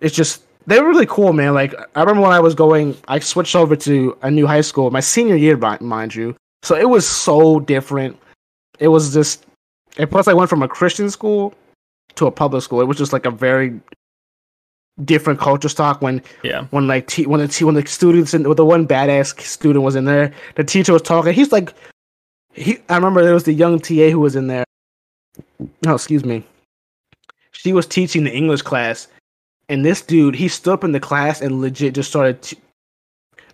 it's 0.00 0.14
just 0.14 0.42
they 0.66 0.80
were 0.80 0.88
really 0.88 1.06
cool, 1.06 1.32
man. 1.32 1.54
Like 1.54 1.74
I 1.94 2.00
remember 2.00 2.22
when 2.22 2.32
I 2.32 2.40
was 2.40 2.54
going, 2.54 2.96
I 3.08 3.18
switched 3.18 3.56
over 3.56 3.76
to 3.76 4.16
a 4.22 4.30
new 4.30 4.46
high 4.46 4.60
school, 4.60 4.90
my 4.90 5.00
senior 5.00 5.36
year, 5.36 5.56
mind 5.80 6.14
you. 6.14 6.36
So 6.62 6.76
it 6.76 6.88
was 6.88 7.08
so 7.08 7.60
different. 7.60 8.18
It 8.78 8.88
was 8.88 9.14
just, 9.14 9.46
and 9.96 10.10
plus 10.10 10.26
I 10.28 10.32
went 10.32 10.50
from 10.50 10.62
a 10.62 10.68
Christian 10.68 11.08
school 11.10 11.54
to 12.16 12.26
a 12.26 12.30
public 12.30 12.62
school. 12.62 12.80
It 12.80 12.86
was 12.86 12.98
just 12.98 13.12
like 13.12 13.26
a 13.26 13.30
very 13.30 13.80
different 15.04 15.38
culture 15.38 15.68
stock 15.68 16.00
when 16.02 16.22
Yeah. 16.42 16.64
when 16.70 16.86
like 16.86 17.06
te- 17.06 17.26
when 17.26 17.40
the 17.40 17.48
te- 17.48 17.64
when 17.64 17.74
the 17.74 17.86
students 17.86 18.34
and 18.34 18.44
the 18.44 18.64
one 18.64 18.86
badass 18.86 19.38
student 19.40 19.84
was 19.84 19.94
in 19.96 20.04
there, 20.04 20.32
the 20.56 20.64
teacher 20.64 20.92
was 20.92 21.02
talking. 21.02 21.32
He's 21.32 21.52
like, 21.52 21.72
he. 22.54 22.78
I 22.88 22.96
remember 22.96 23.22
there 23.22 23.34
was 23.34 23.44
the 23.44 23.52
young 23.52 23.78
TA 23.78 24.10
who 24.10 24.20
was 24.20 24.36
in 24.36 24.46
there. 24.48 24.64
No, 25.84 25.94
excuse 25.94 26.24
me. 26.24 26.44
She 27.52 27.72
was 27.72 27.86
teaching 27.86 28.24
the 28.24 28.34
English 28.34 28.62
class, 28.62 29.08
and 29.68 29.84
this 29.84 30.02
dude 30.02 30.34
he 30.34 30.48
stood 30.48 30.72
up 30.74 30.84
in 30.84 30.92
the 30.92 31.00
class 31.00 31.40
and 31.40 31.60
legit 31.60 31.94
just 31.94 32.10
started 32.10 32.42
t- 32.42 32.58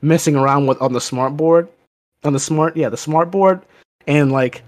messing 0.02 0.36
around 0.36 0.66
with 0.66 0.80
on 0.82 0.92
the 0.92 1.00
smart 1.00 1.36
board, 1.36 1.68
on 2.24 2.32
the 2.32 2.40
smart 2.40 2.76
yeah 2.76 2.88
the 2.88 2.96
smart 2.96 3.30
board, 3.30 3.62
and 4.06 4.32
like, 4.32 4.62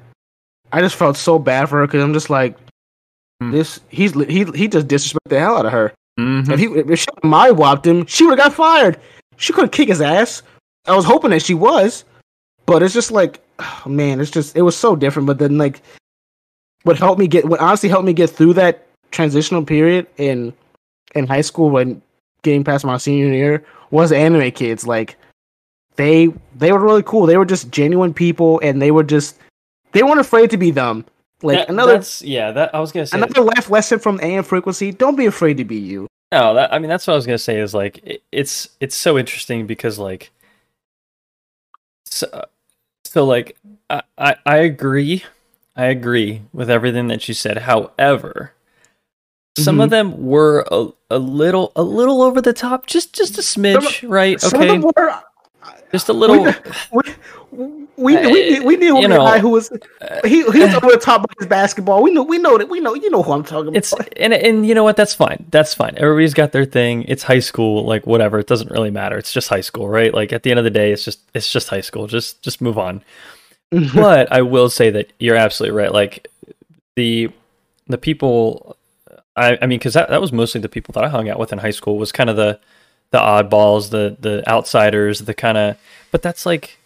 I 0.72 0.80
just 0.80 0.96
felt 0.96 1.16
so 1.16 1.38
bad 1.38 1.68
for 1.68 1.78
her 1.78 1.86
because 1.86 2.02
I'm 2.02 2.14
just 2.14 2.30
like, 2.30 2.56
Hmm. 3.40 3.50
this 3.50 3.80
he's 3.88 4.12
he 4.26 4.44
he 4.44 4.68
just 4.68 4.86
disrespected 4.88 5.28
the 5.30 5.40
hell 5.40 5.56
out 5.56 5.66
of 5.66 5.72
her. 5.72 5.92
Mm-hmm. 6.18 6.52
If 6.52 6.60
he 6.60 6.66
if 6.92 6.98
she 7.00 7.06
my 7.22 7.50
whopped 7.50 7.86
him, 7.86 8.06
she 8.06 8.24
would 8.24 8.38
have 8.38 8.48
got 8.50 8.56
fired. 8.56 8.98
She 9.36 9.52
couldn't 9.52 9.72
kick 9.72 9.88
his 9.88 10.00
ass. 10.00 10.42
I 10.86 10.94
was 10.94 11.04
hoping 11.04 11.30
that 11.30 11.42
she 11.42 11.54
was, 11.54 12.04
but 12.66 12.82
it's 12.82 12.94
just 12.94 13.10
like, 13.10 13.40
oh, 13.58 13.82
man, 13.86 14.20
it's 14.20 14.30
just 14.30 14.56
it 14.56 14.62
was 14.62 14.76
so 14.76 14.94
different. 14.94 15.26
But 15.26 15.38
then 15.38 15.58
like, 15.58 15.82
what 16.84 16.98
helped 16.98 17.18
me 17.18 17.26
get 17.26 17.44
what 17.46 17.60
honestly 17.60 17.88
helped 17.88 18.06
me 18.06 18.12
get 18.12 18.30
through 18.30 18.54
that 18.54 18.86
transitional 19.10 19.64
period 19.64 20.06
in 20.16 20.52
in 21.14 21.26
high 21.26 21.40
school 21.40 21.70
when 21.70 22.00
getting 22.42 22.64
past 22.64 22.84
my 22.84 22.96
senior 22.96 23.32
year 23.32 23.64
was 23.90 24.12
anime 24.12 24.50
kids. 24.52 24.86
Like 24.86 25.16
they 25.96 26.28
they 26.56 26.72
were 26.72 26.78
really 26.78 27.02
cool. 27.02 27.26
They 27.26 27.36
were 27.36 27.44
just 27.44 27.70
genuine 27.70 28.14
people, 28.14 28.60
and 28.60 28.80
they 28.80 28.90
were 28.90 29.04
just 29.04 29.38
they 29.92 30.02
weren't 30.02 30.20
afraid 30.20 30.50
to 30.50 30.56
be 30.56 30.70
them. 30.70 31.04
Like 31.42 31.58
That- 31.58 31.70
another 31.70 32.02
yeah. 32.20 32.52
That 32.52 32.74
I 32.74 32.80
was 32.80 32.92
gonna 32.92 33.06
say. 33.06 33.16
another 33.16 33.42
life 33.42 33.70
lesson 33.70 33.98
from 33.98 34.20
AM 34.22 34.44
frequency. 34.44 34.92
Don't 34.92 35.16
be 35.16 35.26
afraid 35.26 35.56
to 35.58 35.64
be 35.64 35.76
you. 35.76 36.06
No, 36.32 36.54
that 36.54 36.72
I 36.72 36.78
mean 36.78 36.88
that's 36.88 37.06
what 37.06 37.14
I 37.14 37.16
was 37.16 37.26
gonna 37.26 37.38
say 37.38 37.58
is 37.60 37.74
like 37.74 37.98
it, 38.04 38.22
it's 38.32 38.68
it's 38.80 38.96
so 38.96 39.18
interesting 39.18 39.66
because 39.66 39.98
like 39.98 40.30
so, 42.06 42.44
so 43.04 43.24
like 43.24 43.56
I, 43.90 44.02
I 44.18 44.36
I 44.46 44.56
agree 44.58 45.22
I 45.76 45.86
agree 45.86 46.42
with 46.52 46.70
everything 46.70 47.08
that 47.08 47.26
you 47.28 47.34
said. 47.34 47.58
However, 47.58 48.52
some 49.56 49.80
of 49.80 49.90
mm-hmm. 49.90 50.10
them 50.10 50.24
were 50.26 50.64
a, 50.70 50.88
a 51.10 51.18
little 51.18 51.72
a 51.76 51.82
little 51.82 52.22
over 52.22 52.40
the 52.40 52.52
top, 52.52 52.86
just 52.86 53.14
just 53.14 53.38
a 53.38 53.40
smidge, 53.40 54.08
right? 54.08 54.40
Some 54.40 54.60
Okay, 54.60 54.68
of 54.68 54.82
them 54.82 54.92
were. 54.96 55.10
Uh, 55.10 55.20
just 55.92 56.08
a 56.08 56.12
little. 56.12 56.52
We, 56.90 57.02
we, 57.52 57.76
we, 57.96 58.16
we, 58.16 58.58
uh, 58.58 58.62
we 58.64 58.76
knew 58.76 58.98
you 58.98 59.04
a 59.04 59.08
know, 59.08 59.18
guy 59.18 59.38
who 59.38 59.50
was 59.50 59.70
uh, 59.70 60.20
he, 60.24 60.42
he 60.50 60.58
was 60.58 60.74
over 60.82 60.88
the 60.88 61.00
top 61.00 61.22
of 61.22 61.30
his 61.38 61.46
basketball. 61.46 62.02
We 62.02 62.12
know 62.12 62.24
we 62.24 62.38
know 62.38 62.58
that 62.58 62.68
we 62.68 62.80
know 62.80 62.94
you 62.94 63.10
know 63.10 63.22
who 63.22 63.32
I'm 63.32 63.44
talking 63.44 63.68
about. 63.68 63.76
It's 63.76 63.94
and 64.16 64.34
and 64.34 64.66
you 64.66 64.74
know 64.74 64.82
what? 64.82 64.96
That's 64.96 65.14
fine. 65.14 65.44
That's 65.50 65.72
fine. 65.72 65.94
Everybody's 65.96 66.34
got 66.34 66.50
their 66.50 66.64
thing. 66.64 67.04
It's 67.04 67.22
high 67.22 67.38
school, 67.38 67.84
like 67.84 68.06
whatever. 68.06 68.40
It 68.40 68.48
doesn't 68.48 68.72
really 68.72 68.90
matter. 68.90 69.16
It's 69.16 69.32
just 69.32 69.48
high 69.48 69.60
school, 69.60 69.88
right? 69.88 70.12
Like 70.12 70.32
at 70.32 70.42
the 70.42 70.50
end 70.50 70.58
of 70.58 70.64
the 70.64 70.70
day, 70.70 70.90
it's 70.90 71.04
just 71.04 71.20
it's 71.32 71.52
just 71.52 71.68
high 71.68 71.80
school. 71.80 72.08
Just 72.08 72.42
just 72.42 72.60
move 72.60 72.76
on. 72.76 73.04
but 73.94 74.30
I 74.32 74.42
will 74.42 74.68
say 74.68 74.90
that 74.90 75.12
you're 75.18 75.36
absolutely 75.36 75.76
right. 75.76 75.92
Like 75.92 76.28
the 76.96 77.30
the 77.86 77.98
people, 77.98 78.76
I 79.36 79.58
I 79.60 79.66
mean, 79.66 79.78
because 79.78 79.94
that 79.94 80.10
that 80.10 80.20
was 80.20 80.32
mostly 80.32 80.60
the 80.60 80.68
people 80.68 80.92
that 80.92 81.04
I 81.04 81.08
hung 81.08 81.28
out 81.28 81.38
with 81.38 81.52
in 81.52 81.58
high 81.58 81.70
school. 81.70 81.98
Was 81.98 82.12
kind 82.12 82.30
of 82.30 82.36
the 82.36 82.60
the 83.10 83.18
oddballs, 83.18 83.90
the 83.90 84.16
the 84.18 84.48
outsiders, 84.48 85.20
the 85.20 85.34
kind 85.34 85.58
of. 85.58 85.76
But 86.10 86.22
that's 86.22 86.46
like 86.46 86.78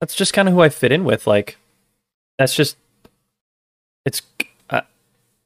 that's 0.00 0.14
just 0.14 0.32
kind 0.32 0.48
of 0.48 0.54
who 0.54 0.60
I 0.60 0.68
fit 0.68 0.92
in 0.92 1.04
with. 1.04 1.26
Like 1.26 1.58
that's 2.38 2.54
just 2.54 2.76
it's 4.06 4.22
uh, 4.70 4.82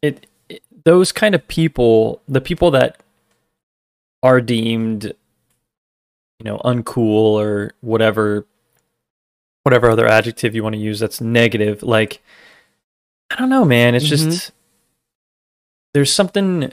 it, 0.03 0.27
it 0.49 0.63
those 0.85 1.11
kind 1.11 1.35
of 1.35 1.47
people, 1.49 2.23
the 2.29 2.41
people 2.41 2.71
that 2.73 3.01
are 4.23 4.41
deemed 4.41 5.15
you 6.39 6.45
know 6.45 6.59
uncool 6.59 7.33
or 7.33 7.73
whatever 7.81 8.47
whatever 9.67 9.91
other 9.91 10.07
adjective 10.07 10.55
you 10.55 10.63
want 10.63 10.75
to 10.75 10.81
use 10.81 10.99
that's 11.01 11.21
negative 11.21 11.83
like 11.83 12.23
i 13.31 13.37
don't 13.37 13.51
know 13.51 13.65
man 13.65 13.95
it's 13.95 14.07
Mhm. 14.07 14.09
just 14.09 14.53
there's 15.93 16.13
something 16.13 16.73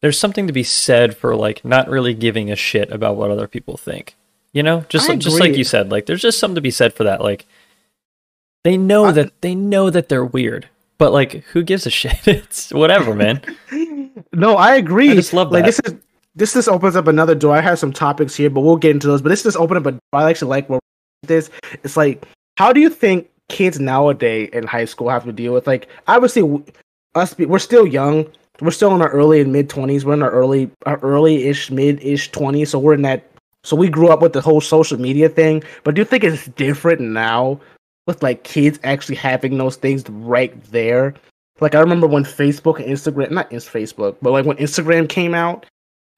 there's 0.00 0.18
something 0.18 0.46
to 0.46 0.52
be 0.52 0.62
said 0.62 1.16
for 1.16 1.36
like 1.36 1.64
not 1.64 1.88
really 1.88 2.14
giving 2.14 2.50
a 2.50 2.56
shit 2.56 2.90
about 2.90 3.16
what 3.16 3.30
other 3.30 3.46
people 3.46 3.76
think 3.76 4.16
you 4.52 4.62
know 4.62 4.84
just 4.88 5.08
like, 5.08 5.18
just 5.18 5.38
like 5.38 5.56
you 5.56 5.64
said 5.64 5.90
like 5.92 6.06
there's 6.06 6.22
just 6.22 6.38
something 6.40 6.54
to 6.56 6.60
be 6.60 6.70
said 6.70 6.94
for 6.94 7.04
that 7.04 7.20
like 7.20 7.46
they 8.64 8.76
know 8.76 9.06
I- 9.06 9.12
that 9.12 9.40
they 9.42 9.54
know 9.54 9.90
that 9.90 10.08
they're 10.08 10.24
weird 10.24 10.68
but 10.98 11.12
like 11.12 11.44
who 11.52 11.62
gives 11.62 11.86
a 11.86 11.90
shit 12.00 12.26
it's 12.26 12.72
whatever 12.72 13.14
man 13.14 13.42
No, 14.32 14.56
I 14.56 14.76
agree. 14.76 15.10
I 15.10 15.14
just 15.14 15.32
love 15.32 15.50
like 15.50 15.64
that. 15.64 15.76
this 15.76 15.80
is 15.84 15.94
this 16.34 16.52
just 16.54 16.68
opens 16.68 16.94
up 16.96 17.06
another 17.08 17.34
door. 17.34 17.56
I 17.56 17.60
have 17.60 17.78
some 17.78 17.92
topics 17.92 18.34
here, 18.34 18.50
but 18.50 18.60
we'll 18.60 18.76
get 18.76 18.90
into 18.92 19.06
those. 19.06 19.22
But 19.22 19.30
this 19.30 19.42
just 19.42 19.56
open 19.56 19.76
up 19.76 19.86
a 19.86 19.92
door. 19.92 20.00
I 20.12 20.28
actually 20.30 20.50
like 20.50 20.68
where 20.68 20.78
this. 21.22 21.50
It's 21.82 21.96
like, 21.96 22.24
how 22.56 22.72
do 22.72 22.80
you 22.80 22.90
think 22.90 23.30
kids 23.48 23.80
nowadays 23.80 24.50
in 24.52 24.66
high 24.66 24.84
school 24.84 25.08
have 25.08 25.24
to 25.24 25.32
deal 25.32 25.52
with? 25.52 25.66
Like, 25.66 25.88
obviously, 26.06 26.62
us 27.14 27.36
we're 27.38 27.58
still 27.58 27.86
young. 27.86 28.26
We're 28.60 28.70
still 28.70 28.94
in 28.94 29.00
our 29.00 29.10
early 29.10 29.40
and 29.40 29.52
mid 29.52 29.70
twenties. 29.70 30.04
We're 30.04 30.14
in 30.14 30.22
our 30.22 30.30
early, 30.30 30.70
our 30.84 30.98
early-ish, 30.98 31.70
mid-ish 31.70 32.30
twenties. 32.30 32.70
So 32.70 32.78
we're 32.78 32.94
in 32.94 33.02
that. 33.02 33.24
So 33.64 33.76
we 33.76 33.88
grew 33.88 34.08
up 34.08 34.22
with 34.22 34.32
the 34.32 34.40
whole 34.40 34.60
social 34.60 34.98
media 35.00 35.28
thing. 35.28 35.62
But 35.84 35.94
do 35.94 36.00
you 36.00 36.04
think 36.04 36.24
it's 36.24 36.46
different 36.46 37.00
now 37.00 37.60
with 38.06 38.22
like 38.22 38.44
kids 38.44 38.78
actually 38.84 39.16
having 39.16 39.56
those 39.56 39.76
things 39.76 40.08
right 40.10 40.62
there? 40.64 41.14
Like 41.60 41.74
I 41.74 41.80
remember 41.80 42.06
when 42.06 42.24
Facebook 42.24 42.76
and 42.76 42.86
Instagram, 42.86 43.30
not 43.30 43.50
Facebook, 43.50 44.16
but 44.22 44.30
like 44.30 44.46
when 44.46 44.56
Instagram 44.58 45.08
came 45.08 45.34
out, 45.34 45.66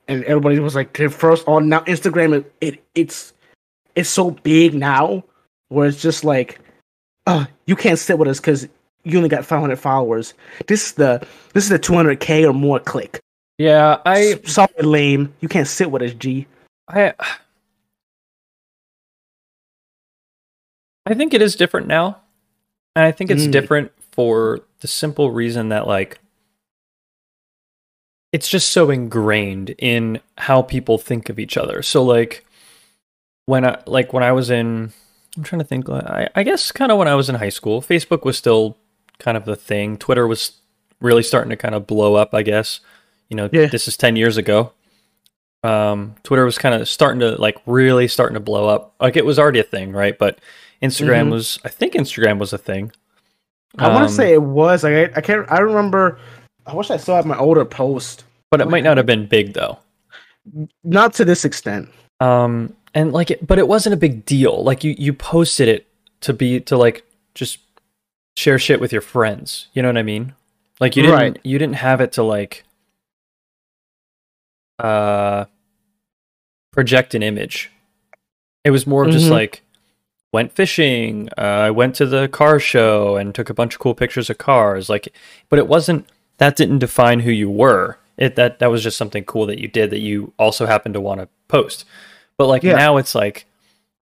and 0.08 0.24
everybody 0.24 0.58
was 0.58 0.74
like, 0.74 0.96
"They're 0.96 1.10
first 1.10 1.46
on 1.46 1.68
now." 1.68 1.80
Instagram, 1.80 2.38
it, 2.38 2.52
it 2.60 2.84
it's 2.94 3.32
it's 3.94 4.08
so 4.10 4.30
big 4.30 4.74
now, 4.74 5.24
where 5.68 5.86
it's 5.88 6.00
just 6.02 6.24
like, 6.24 6.60
uh, 7.26 7.46
you 7.66 7.76
can't 7.76 7.98
sit 7.98 8.18
with 8.18 8.28
us 8.28 8.40
because 8.40 8.68
you 9.04 9.16
only 9.16 9.28
got 9.28 9.44
500 9.44 9.76
followers. 9.78 10.34
This 10.66 10.86
is 10.86 10.92
the 10.92 11.26
this 11.54 11.64
is 11.64 11.70
the 11.70 11.78
200k 11.78 12.48
or 12.48 12.52
more 12.52 12.78
click. 12.80 13.20
yeah 13.58 13.98
i 14.06 14.40
Sorry, 14.44 14.68
lame. 14.82 15.32
You 15.40 15.48
can't 15.48 15.68
sit 15.68 15.90
with 15.90 16.02
us, 16.02 16.14
G. 16.14 16.46
I 16.88 17.12
I 21.06 21.14
think 21.14 21.34
it 21.34 21.42
is 21.42 21.56
different 21.56 21.86
now. 21.86 22.18
And 22.94 23.04
I 23.04 23.12
think 23.12 23.30
it's 23.30 23.46
Mm. 23.46 23.52
different 23.52 23.92
for 24.12 24.60
the 24.80 24.88
simple 24.88 25.30
reason 25.30 25.68
that 25.70 25.86
like 25.86 26.18
it's 28.32 28.48
just 28.48 28.70
so 28.72 28.88
ingrained 28.90 29.70
in 29.78 30.20
how 30.38 30.62
people 30.62 30.96
think 30.98 31.28
of 31.28 31.38
each 31.38 31.56
other. 31.56 31.82
So 31.82 32.02
like 32.02 32.44
when 33.52 33.64
I 33.64 33.74
like 33.86 34.12
when 34.12 34.22
I 34.22 34.32
was 34.32 34.48
in 34.50 34.92
I'm 35.36 35.42
trying 35.42 35.60
to 35.60 35.68
think 35.72 35.88
I, 35.88 36.28
I 36.34 36.42
guess 36.42 36.72
kind 36.72 36.90
of 36.92 36.98
when 36.98 37.08
I 37.08 37.14
was 37.14 37.28
in 37.28 37.36
high 37.36 37.48
school, 37.58 37.80
Facebook 37.82 38.24
was 38.24 38.36
still 38.36 38.76
kind 39.18 39.36
of 39.36 39.44
the 39.44 39.56
thing. 39.56 39.96
Twitter 39.96 40.26
was 40.26 40.40
really 41.00 41.22
starting 41.22 41.50
to 41.50 41.56
kind 41.56 41.74
of 41.74 41.86
blow 41.86 42.14
up, 42.14 42.34
I 42.34 42.42
guess. 42.42 42.80
You 43.28 43.36
know, 43.36 43.48
Yeah. 43.52 43.66
this 43.66 43.88
is 43.88 43.96
10 43.96 44.16
years 44.16 44.36
ago 44.36 44.72
um, 45.64 46.16
Twitter 46.24 46.44
was 46.44 46.58
kind 46.58 46.74
of 46.74 46.88
starting 46.88 47.20
to 47.20 47.36
like 47.40 47.56
really 47.66 48.08
starting 48.08 48.34
to 48.34 48.40
blow 48.40 48.66
up. 48.68 48.94
Like 49.00 49.16
it 49.16 49.24
was 49.24 49.38
already 49.38 49.60
a 49.60 49.64
thing, 49.64 49.92
right? 49.92 50.18
But 50.18 50.40
Instagram 50.82 51.28
Mhm. 51.28 51.30
was, 51.30 51.58
I 51.64 51.68
think 51.68 51.92
Instagram 51.94 52.38
was 52.38 52.52
a 52.52 52.58
thing. 52.58 52.90
I 53.78 53.86
want 53.88 54.02
Um, 54.02 54.08
to 54.08 54.12
say 54.14 54.32
it 54.32 54.42
was. 54.42 54.82
Like, 54.84 54.94
I, 54.94 55.18
I 55.18 55.20
can't. 55.20 55.46
I 55.50 55.60
remember. 55.60 56.18
I 56.66 56.74
wish 56.74 56.90
I 56.90 56.96
still 56.98 57.14
had 57.14 57.26
my 57.26 57.38
older 57.38 57.64
post. 57.64 58.24
but 58.50 58.60
it 58.60 58.68
might 58.68 58.84
not 58.84 58.96
have 58.98 59.06
been 59.06 59.26
big 59.26 59.54
though. 59.54 59.78
Not 60.84 61.14
to 61.14 61.24
this 61.24 61.44
extent. 61.44 61.88
Um, 62.20 62.74
and 62.94 63.12
like, 63.12 63.30
it, 63.30 63.46
but 63.46 63.58
it 63.58 63.68
wasn't 63.68 63.94
a 63.94 63.96
big 63.96 64.24
deal. 64.24 64.62
Like 64.62 64.84
you, 64.84 64.94
you 64.98 65.12
posted 65.12 65.68
it 65.68 65.86
to 66.22 66.32
be 66.32 66.60
to 66.60 66.76
like 66.76 67.04
just 67.34 67.58
share 68.36 68.58
shit 68.58 68.80
with 68.80 68.92
your 68.92 69.00
friends. 69.02 69.68
You 69.72 69.82
know 69.82 69.88
what 69.88 69.98
I 69.98 70.02
mean? 70.02 70.34
Like 70.80 70.96
you 70.96 71.02
didn't, 71.02 71.16
Right. 71.18 71.38
you 71.42 71.58
didn't 71.58 71.76
have 71.76 72.00
it 72.00 72.12
to 72.12 72.22
like, 72.22 72.64
uh, 74.78 75.44
project 76.72 77.14
an 77.14 77.22
image. 77.22 77.70
It 78.64 78.70
was 78.70 78.86
more 78.86 79.04
of 79.04 79.10
just 79.12 79.28
like 79.30 79.62
went 80.32 80.52
fishing. 80.52 81.28
Uh, 81.36 81.40
I 81.40 81.70
went 81.70 81.94
to 81.96 82.06
the 82.06 82.28
car 82.28 82.58
show 82.58 83.16
and 83.16 83.34
took 83.34 83.50
a 83.50 83.54
bunch 83.54 83.74
of 83.74 83.80
cool 83.80 83.94
pictures 83.94 84.30
of 84.30 84.38
cars. 84.38 84.88
Like, 84.88 85.12
but 85.48 85.58
it 85.58 85.66
wasn't 85.68 86.06
that 86.38 86.56
didn't 86.56 86.78
define 86.78 87.20
who 87.20 87.30
you 87.30 87.50
were. 87.50 87.98
It 88.16 88.36
that 88.36 88.58
that 88.60 88.70
was 88.70 88.82
just 88.82 88.96
something 88.96 89.24
cool 89.24 89.46
that 89.46 89.58
you 89.58 89.68
did 89.68 89.90
that 89.90 89.98
you 90.00 90.32
also 90.38 90.66
happened 90.66 90.94
to 90.94 91.00
want 91.00 91.20
to 91.20 91.28
post. 91.48 91.84
But 92.42 92.48
like 92.48 92.64
Yeah. 92.64 92.74
now 92.74 92.96
it's 92.96 93.14
like 93.14 93.46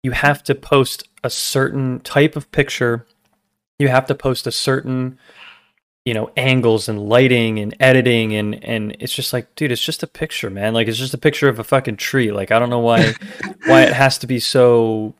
you 0.04 0.12
have 0.12 0.44
to 0.44 0.54
post 0.54 1.08
a 1.24 1.30
certain 1.30 1.98
type 2.00 2.36
of 2.36 2.50
picture. 2.52 3.04
You 3.80 3.88
have 3.88 4.06
to 4.06 4.14
post 4.14 4.46
a 4.46 4.52
certain 4.52 5.18
you 6.04 6.14
know 6.14 6.30
angles 6.36 6.88
and 6.88 7.08
lighting 7.08 7.58
and 7.58 7.74
editing 7.80 8.32
and 8.34 8.62
and 8.64 8.96
it's 9.00 9.12
just 9.14 9.32
like 9.32 9.52
dude 9.56 9.70
it's 9.72 9.84
just 9.84 10.02
a 10.02 10.06
picture 10.08 10.50
man 10.50 10.74
like 10.74 10.86
it's 10.88 10.98
just 10.98 11.14
a 11.14 11.18
picture 11.18 11.48
of 11.48 11.60
a 11.60 11.64
fucking 11.64 11.94
tree 11.96 12.32
like 12.32 12.50
i 12.50 12.58
don't 12.58 12.70
know 12.70 12.80
why 12.80 13.12
why 13.66 13.82
it 13.82 13.92
has 13.92 14.18
to 14.18 14.26
be 14.26 14.40
so 14.40 15.14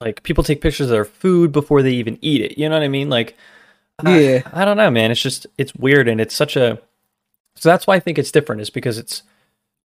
like 0.00 0.22
people 0.22 0.44
take 0.44 0.60
pictures 0.60 0.86
of 0.86 0.90
their 0.90 1.04
food 1.04 1.50
before 1.50 1.82
they 1.82 1.90
even 1.90 2.16
eat 2.20 2.40
it 2.42 2.56
you 2.56 2.68
know 2.68 2.76
what 2.76 2.84
i 2.84 2.88
mean 2.88 3.10
like 3.10 3.36
I- 4.04 4.20
Yeah. 4.20 4.42
I, 4.52 4.64
don't 4.64 4.76
know 4.76 4.88
man 4.88 5.10
it's 5.10 5.20
just 5.20 5.48
it's 5.58 5.74
weird 5.74 6.06
and 6.06 6.20
it's 6.20 6.34
such 6.36 6.54
a 6.56 6.78
so 7.56 7.68
that's 7.68 7.84
why 7.88 7.96
i 7.96 8.00
think 8.00 8.16
it's 8.16 8.30
different 8.30 8.60
is 8.60 8.70
because 8.70 8.98
it's 8.98 9.24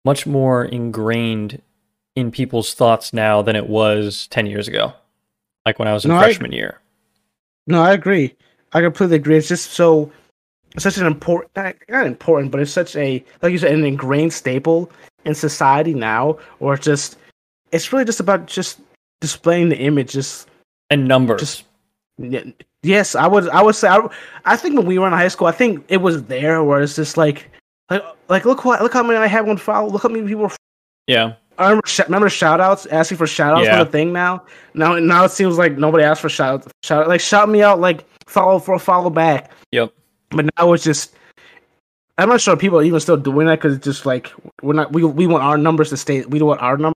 much 0.06 0.28
more 0.28 0.64
ingrained 0.64 1.60
in 2.20 2.32
people's 2.32 2.74
thoughts 2.74 3.14
now 3.14 3.42
than 3.42 3.56
it 3.56 3.68
was 3.68 4.28
10 4.28 4.46
years 4.46 4.68
ago 4.68 4.94
like 5.66 5.80
when 5.80 5.88
i 5.88 5.94
was 5.94 6.06
in 6.06 6.10
No, 6.10 6.18
I- 6.18 6.24
freshman 6.24 6.52
year 6.52 6.80
No, 7.68 7.82
I 7.82 7.94
agree. 7.94 8.36
I 8.74 8.82
completely 8.82 9.16
agree. 9.18 9.38
It's 9.38 9.48
just 9.48 9.72
so 9.72 10.12
it's 10.76 10.84
such 10.84 10.98
an 10.98 11.06
important 11.08 11.56
not, 11.56 11.76
not 11.90 12.06
important, 12.06 12.52
but 12.52 12.60
it's 12.62 12.72
such 12.72 12.96
a 12.96 13.24
like 13.42 13.52
you 13.52 13.58
said, 13.58 13.72
an 13.74 13.84
ingrained 13.86 14.34
staple 14.34 14.92
in 15.26 15.34
society 15.36 15.94
now, 15.94 16.38
or 16.60 16.74
it's 16.76 16.86
just 16.86 17.18
it's 17.72 17.92
really 17.92 18.06
just 18.06 18.20
about 18.20 18.46
just 18.48 18.80
displaying 19.22 19.70
the 19.70 19.78
image. 19.78 20.12
Just 20.14 20.48
and 20.92 21.08
numbers 21.08 21.42
Just- 21.42 21.64
yes, 22.84 23.16
I 23.16 23.28
would 23.28 23.50
I 23.50 23.62
would 23.62 23.76
say 23.76 23.88
I, 23.88 24.00
I 24.46 24.56
think 24.58 24.78
when 24.78 24.86
we 24.88 25.00
were 25.00 25.08
in 25.08 25.14
high 25.14 25.28
school, 25.28 25.48
I 25.48 25.52
think 25.52 25.86
it 25.90 25.98
was 25.98 26.24
there 26.26 26.64
where 26.64 26.82
it's 26.82 26.96
just 26.96 27.18
like 27.18 27.50
like 27.90 28.04
like 28.30 28.46
look 28.46 28.66
what 28.66 28.82
look 28.82 28.94
how 28.94 29.04
many 29.04 29.18
I 29.18 29.28
have 29.28 29.48
on 29.50 29.58
follow. 29.58 29.90
Look 29.90 30.04
how 30.04 30.10
many 30.10 30.28
people. 30.28 30.52
yeah 31.08 31.34
I 31.60 31.64
remember, 31.70 31.88
sh- 31.88 32.00
remember 32.06 32.30
shout 32.30 32.60
outs, 32.62 32.86
asking 32.88 33.18
for 33.18 33.28
shout 33.28 33.58
outs 33.58 33.66
Yeah. 33.66 33.84
the 33.84 33.90
thing 33.92 34.12
now. 34.14 34.44
Now 34.74 34.98
now 34.98 35.26
it 35.26 35.32
seems 35.32 35.58
like 35.58 35.78
nobody 35.78 36.04
asks 36.04 36.22
for 36.22 36.30
shout 36.30 36.54
outs. 36.66 36.68
Shout 36.84 37.08
like 37.08 37.22
shout 37.22 37.50
me 37.50 37.62
out 37.62 37.80
like 37.80 38.06
follow 38.28 38.60
for 38.60 38.80
follow 38.80 39.10
back. 39.10 39.52
Yep. 39.72 39.92
But 40.32 40.50
now 40.58 40.74
it's 40.74 40.84
just 40.84 41.14
I'm 42.18 42.30
not 42.30 42.42
sure 42.42 42.56
people 42.58 42.80
are 42.80 42.84
even 42.84 43.00
still 43.00 43.18
doing 43.18 43.48
that 43.48 43.60
because 43.60 43.76
it's 43.76 43.86
just 43.86 44.06
like 44.06 44.32
we're 44.62 44.74
not 44.74 44.92
we 44.94 45.04
we 45.04 45.28
want 45.28 45.44
our 45.44 45.58
numbers 45.58 45.90
to 45.90 45.98
stay 45.98 46.26
we 46.26 46.40
don't 46.40 46.48
want 46.48 46.62
our 46.62 46.78
number 46.78 46.96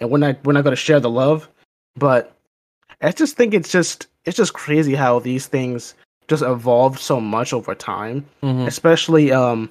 and 0.00 0.10
we're 0.10 0.18
not 0.18 0.42
we're 0.44 0.52
not 0.52 0.64
gonna 0.64 0.76
share 0.76 1.00
the 1.00 1.10
love. 1.10 1.48
But 1.96 2.32
I 3.00 3.10
just 3.12 3.36
think 3.36 3.52
it's 3.54 3.70
just 3.70 4.06
it's 4.24 4.36
just 4.36 4.52
crazy 4.54 4.94
how 4.94 5.18
these 5.18 5.46
things 5.46 5.94
just 6.28 6.42
evolved 6.42 7.00
so 7.00 7.20
much 7.20 7.52
over 7.52 7.74
time 7.74 8.24
Mhm. 8.44 8.66
especially 8.68 9.32
um 9.32 9.68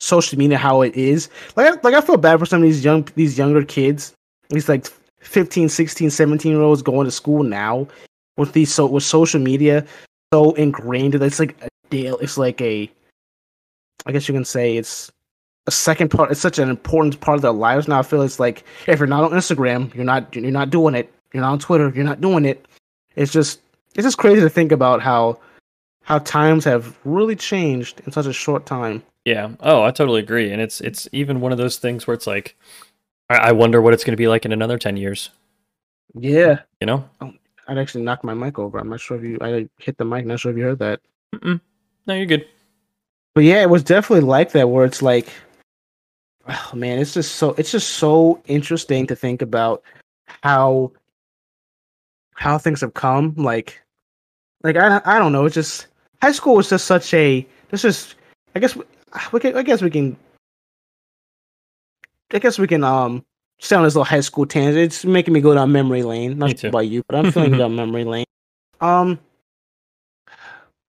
social 0.00 0.38
media 0.38 0.58
how 0.58 0.82
it 0.82 0.94
is 0.94 1.28
like 1.56 1.66
I, 1.66 1.80
like 1.82 1.94
I 1.94 2.00
feel 2.00 2.16
bad 2.16 2.38
for 2.38 2.46
some 2.46 2.62
of 2.62 2.64
these 2.64 2.84
young 2.84 3.08
these 3.14 3.38
younger 3.38 3.64
kids 3.64 4.12
these 4.50 4.68
like 4.68 4.86
15 5.20 5.68
16 5.68 6.10
17 6.10 6.52
year 6.52 6.60
olds 6.60 6.82
going 6.82 7.06
to 7.06 7.10
school 7.10 7.42
now 7.42 7.88
with 8.36 8.52
these 8.52 8.72
so 8.72 8.86
with 8.86 9.04
social 9.04 9.40
media 9.40 9.84
so 10.32 10.52
ingrained 10.54 11.14
that 11.14 11.22
it's 11.22 11.40
like 11.40 11.56
a 11.62 11.68
deal 11.90 12.18
it's 12.18 12.36
like 12.36 12.60
a 12.60 12.90
I 14.04 14.12
guess 14.12 14.28
you 14.28 14.34
can 14.34 14.44
say 14.44 14.76
it's 14.76 15.10
a 15.66 15.70
second 15.70 16.10
part 16.10 16.30
it's 16.30 16.40
such 16.40 16.58
an 16.58 16.68
important 16.68 17.18
part 17.20 17.36
of 17.36 17.42
their 17.42 17.52
lives 17.52 17.88
now 17.88 17.98
I 17.98 18.02
feel 18.02 18.22
it's 18.22 18.38
like 18.38 18.64
if 18.86 18.98
you're 18.98 19.08
not 19.08 19.24
on 19.24 19.30
Instagram 19.30 19.94
you're 19.94 20.04
not 20.04 20.34
you're 20.34 20.50
not 20.50 20.70
doing 20.70 20.94
it 20.94 21.12
You're 21.32 21.42
not 21.42 21.52
on 21.52 21.58
Twitter. 21.58 21.92
You're 21.94 22.04
not 22.04 22.20
doing 22.20 22.44
it. 22.46 22.66
It's 23.14 23.32
just 23.32 23.60
it's 23.94 24.04
just 24.04 24.18
crazy 24.18 24.40
to 24.40 24.48
think 24.48 24.72
about 24.72 25.02
how 25.02 25.38
how 26.02 26.18
times 26.20 26.64
have 26.64 26.96
really 27.04 27.36
changed 27.36 28.00
in 28.06 28.12
such 28.12 28.26
a 28.26 28.32
short 28.32 28.64
time. 28.64 29.02
Yeah. 29.26 29.50
Oh, 29.58 29.82
I 29.82 29.90
totally 29.90 30.20
agree. 30.20 30.52
And 30.52 30.62
it's 30.62 30.80
it's 30.80 31.08
even 31.10 31.40
one 31.40 31.50
of 31.50 31.58
those 31.58 31.78
things 31.78 32.06
where 32.06 32.14
it's 32.14 32.28
like, 32.28 32.56
I, 33.28 33.48
I 33.48 33.52
wonder 33.52 33.82
what 33.82 33.92
it's 33.92 34.04
going 34.04 34.12
to 34.12 34.16
be 34.16 34.28
like 34.28 34.44
in 34.44 34.52
another 34.52 34.78
ten 34.78 34.96
years. 34.96 35.30
Yeah. 36.14 36.60
You 36.80 36.86
know? 36.86 37.08
Oh, 37.20 37.32
I'd 37.66 37.76
actually 37.76 38.04
knocked 38.04 38.22
my 38.22 38.34
mic 38.34 38.60
over. 38.60 38.78
I'm 38.78 38.88
not 38.88 39.00
sure 39.00 39.16
if 39.18 39.24
you. 39.24 39.36
I 39.40 39.68
hit 39.78 39.98
the 39.98 40.04
mic. 40.04 40.24
Not 40.26 40.38
sure 40.38 40.52
if 40.52 40.56
you 40.56 40.62
heard 40.62 40.78
that. 40.78 41.00
Mm-mm. 41.34 41.60
No, 42.06 42.14
you're 42.14 42.24
good. 42.24 42.46
But 43.34 43.42
yeah, 43.42 43.62
it 43.62 43.68
was 43.68 43.82
definitely 43.82 44.24
like 44.24 44.52
that. 44.52 44.70
Where 44.70 44.84
it's 44.84 45.02
like, 45.02 45.26
oh 46.48 46.70
man, 46.74 47.00
it's 47.00 47.12
just 47.12 47.34
so 47.34 47.50
it's 47.58 47.72
just 47.72 47.94
so 47.94 48.40
interesting 48.46 49.08
to 49.08 49.16
think 49.16 49.42
about 49.42 49.82
how 50.44 50.92
how 52.34 52.58
things 52.58 52.80
have 52.80 52.94
come. 52.94 53.34
Like, 53.36 53.82
like 54.62 54.76
I 54.76 55.00
I 55.04 55.18
don't 55.18 55.32
know. 55.32 55.46
It's 55.46 55.54
just 55.56 55.88
high 56.22 56.30
school 56.30 56.54
was 56.54 56.70
just 56.70 56.84
such 56.86 57.12
a. 57.12 57.44
This 57.70 57.84
is 57.84 58.14
I 58.54 58.60
guess 58.60 58.78
we, 59.32 59.40
can. 59.40 59.56
I 59.56 59.62
guess 59.62 59.82
we 59.82 59.90
can. 59.90 60.16
I 62.32 62.38
guess 62.38 62.58
we 62.58 62.66
can 62.66 62.82
um 62.82 63.24
stay 63.58 63.76
on 63.76 63.84
this 63.84 63.94
little 63.94 64.04
high 64.04 64.20
school 64.20 64.46
tangent. 64.46 64.78
It's 64.78 65.04
making 65.04 65.34
me 65.34 65.40
go 65.40 65.54
down 65.54 65.72
memory 65.72 66.02
lane. 66.02 66.38
Not 66.38 66.58
sure 66.58 66.68
about 66.68 66.88
you, 66.88 67.02
but 67.08 67.16
I'm 67.16 67.32
feeling 67.32 67.52
down 67.58 67.76
memory 67.76 68.04
lane. 68.04 68.26
Um, 68.80 69.18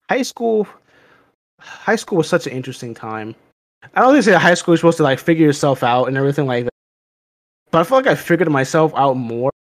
high 0.09 0.21
school, 0.21 0.67
high 1.59 1.95
school 1.95 2.17
was 2.17 2.27
such 2.27 2.47
an 2.47 2.53
interesting 2.53 2.93
time. 2.93 3.35
I 3.95 4.01
don't 4.01 4.13
think 4.13 4.23
say 4.23 4.33
high 4.33 4.53
school 4.53 4.73
is 4.73 4.79
supposed 4.79 4.97
to 4.97 5.03
like 5.03 5.19
figure 5.19 5.45
yourself 5.45 5.83
out 5.83 6.05
and 6.05 6.17
everything 6.17 6.45
like 6.45 6.65
that, 6.65 6.73
but 7.71 7.79
I 7.79 7.83
feel 7.83 7.97
like 7.97 8.07
I 8.07 8.15
figured 8.15 8.49
myself 8.51 8.93
out 8.95 9.15
more 9.15 9.51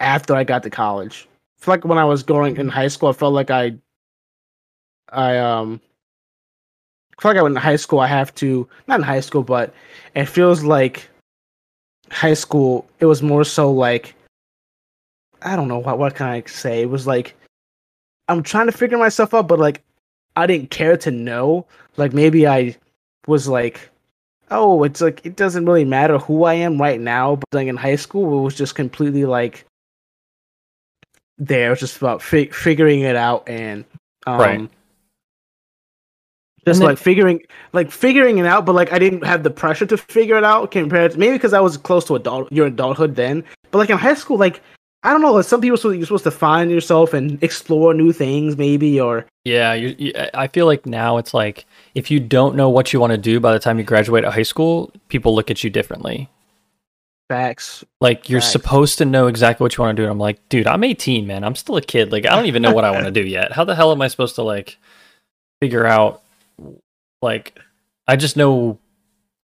after 0.00 0.34
I 0.34 0.44
got 0.44 0.62
to 0.62 0.70
college. 0.70 1.28
I 1.60 1.64
feel 1.64 1.74
like 1.74 1.84
when 1.84 1.98
I 1.98 2.04
was 2.04 2.22
going 2.22 2.56
in 2.56 2.68
high 2.68 2.88
school, 2.88 3.10
I 3.10 3.12
felt 3.12 3.34
like 3.34 3.50
I, 3.50 3.74
I 5.10 5.36
um, 5.38 5.80
I 7.16 7.22
feel 7.22 7.30
like 7.30 7.38
I 7.38 7.42
went 7.42 7.56
in 7.56 7.62
high 7.62 7.76
school. 7.76 8.00
I 8.00 8.06
have 8.06 8.34
to 8.36 8.68
not 8.86 9.00
in 9.00 9.04
high 9.04 9.20
school, 9.20 9.42
but 9.42 9.72
it 10.14 10.26
feels 10.26 10.62
like 10.62 11.08
high 12.10 12.34
school. 12.34 12.86
It 13.00 13.06
was 13.06 13.22
more 13.22 13.44
so 13.44 13.70
like 13.70 14.14
I 15.42 15.56
don't 15.56 15.68
know 15.68 15.78
what 15.78 15.98
what 15.98 16.14
can 16.14 16.26
I 16.26 16.42
say. 16.46 16.82
It 16.82 16.90
was 16.90 17.06
like 17.06 17.34
I'm 18.28 18.42
trying 18.42 18.66
to 18.66 18.72
figure 18.72 18.98
myself 18.98 19.34
out, 19.34 19.48
but 19.48 19.58
like 19.58 19.82
I 20.36 20.46
didn't 20.46 20.70
care 20.70 20.96
to 20.98 21.10
know. 21.10 21.66
Like 21.96 22.12
maybe 22.12 22.46
I 22.46 22.76
was 23.26 23.46
like, 23.46 23.90
oh, 24.50 24.82
it's 24.84 25.00
like 25.00 25.24
it 25.24 25.36
doesn't 25.36 25.66
really 25.66 25.84
matter 25.84 26.18
who 26.18 26.44
I 26.44 26.54
am 26.54 26.80
right 26.80 27.00
now. 27.00 27.36
But 27.36 27.46
like 27.52 27.68
in 27.68 27.76
high 27.76 27.96
school, 27.96 28.38
it 28.38 28.42
was 28.42 28.54
just 28.54 28.74
completely 28.74 29.24
like 29.24 29.64
there. 31.38 31.68
It 31.68 31.70
was 31.70 31.80
just 31.80 31.96
about 31.98 32.22
fi- 32.22 32.48
figuring 32.48 33.00
it 33.00 33.16
out 33.16 33.48
and 33.48 33.84
um, 34.26 34.40
Right. 34.40 34.70
Just 36.66 36.80
then- 36.80 36.88
like 36.88 36.98
figuring, 36.98 37.42
like 37.72 37.90
figuring 37.90 38.38
it 38.38 38.46
out, 38.46 38.64
but 38.66 38.74
like 38.74 38.92
I 38.92 38.98
didn't 38.98 39.24
have 39.24 39.42
the 39.42 39.50
pressure 39.50 39.86
to 39.86 39.96
figure 39.96 40.36
it 40.36 40.44
out 40.44 40.70
compared 40.70 41.12
to 41.12 41.18
maybe 41.18 41.34
because 41.34 41.52
I 41.52 41.60
was 41.60 41.76
close 41.76 42.04
to 42.06 42.14
adult, 42.16 42.50
your 42.52 42.66
adulthood 42.66 43.16
then. 43.16 43.44
But 43.70 43.78
like 43.78 43.90
in 43.90 43.98
high 43.98 44.14
school, 44.14 44.38
like 44.38 44.62
I 45.02 45.10
don't 45.12 45.20
know, 45.20 45.34
like 45.34 45.44
some 45.44 45.60
people 45.60 45.76
so 45.76 45.90
you're 45.90 46.06
supposed 46.06 46.24
to 46.24 46.30
find 46.30 46.70
yourself 46.70 47.12
and 47.12 47.42
explore 47.42 47.92
new 47.92 48.10
things, 48.12 48.56
maybe 48.56 48.98
or 48.98 49.26
Yeah, 49.44 49.74
you, 49.74 49.94
you, 49.98 50.12
I 50.32 50.46
feel 50.48 50.64
like 50.64 50.86
now 50.86 51.18
it's 51.18 51.34
like 51.34 51.66
if 51.94 52.10
you 52.10 52.18
don't 52.20 52.56
know 52.56 52.70
what 52.70 52.92
you 52.94 53.00
want 53.00 53.10
to 53.10 53.18
do 53.18 53.38
by 53.40 53.52
the 53.52 53.58
time 53.58 53.78
you 53.78 53.84
graduate 53.84 54.24
at 54.24 54.32
high 54.32 54.42
school, 54.44 54.90
people 55.08 55.34
look 55.34 55.50
at 55.50 55.62
you 55.62 55.68
differently. 55.68 56.30
facts. 57.28 57.84
Like 58.00 58.28
you're 58.30 58.40
Facts. 58.40 58.52
supposed 58.52 58.98
to 58.98 59.04
know 59.04 59.26
exactly 59.26 59.64
what 59.64 59.76
you 59.76 59.82
want 59.84 59.96
to 59.96 60.00
do. 60.02 60.04
And 60.04 60.12
I'm 60.12 60.18
like, 60.18 60.46
dude, 60.48 60.66
I'm 60.66 60.84
18, 60.84 61.26
man. 61.26 61.44
I'm 61.44 61.54
still 61.54 61.76
a 61.76 61.82
kid. 61.82 62.10
Like 62.12 62.24
I 62.26 62.34
don't 62.34 62.46
even 62.46 62.62
know 62.62 62.72
what 62.72 62.84
I 62.84 62.90
want 62.90 63.04
to 63.04 63.10
do 63.10 63.22
yet. 63.22 63.52
How 63.52 63.64
the 63.64 63.74
hell 63.74 63.92
am 63.92 64.00
I 64.00 64.08
supposed 64.08 64.36
to 64.36 64.42
like 64.42 64.78
figure 65.60 65.84
out? 65.86 66.22
Like, 67.24 67.58
I 68.06 68.14
just 68.16 68.36
know. 68.36 68.78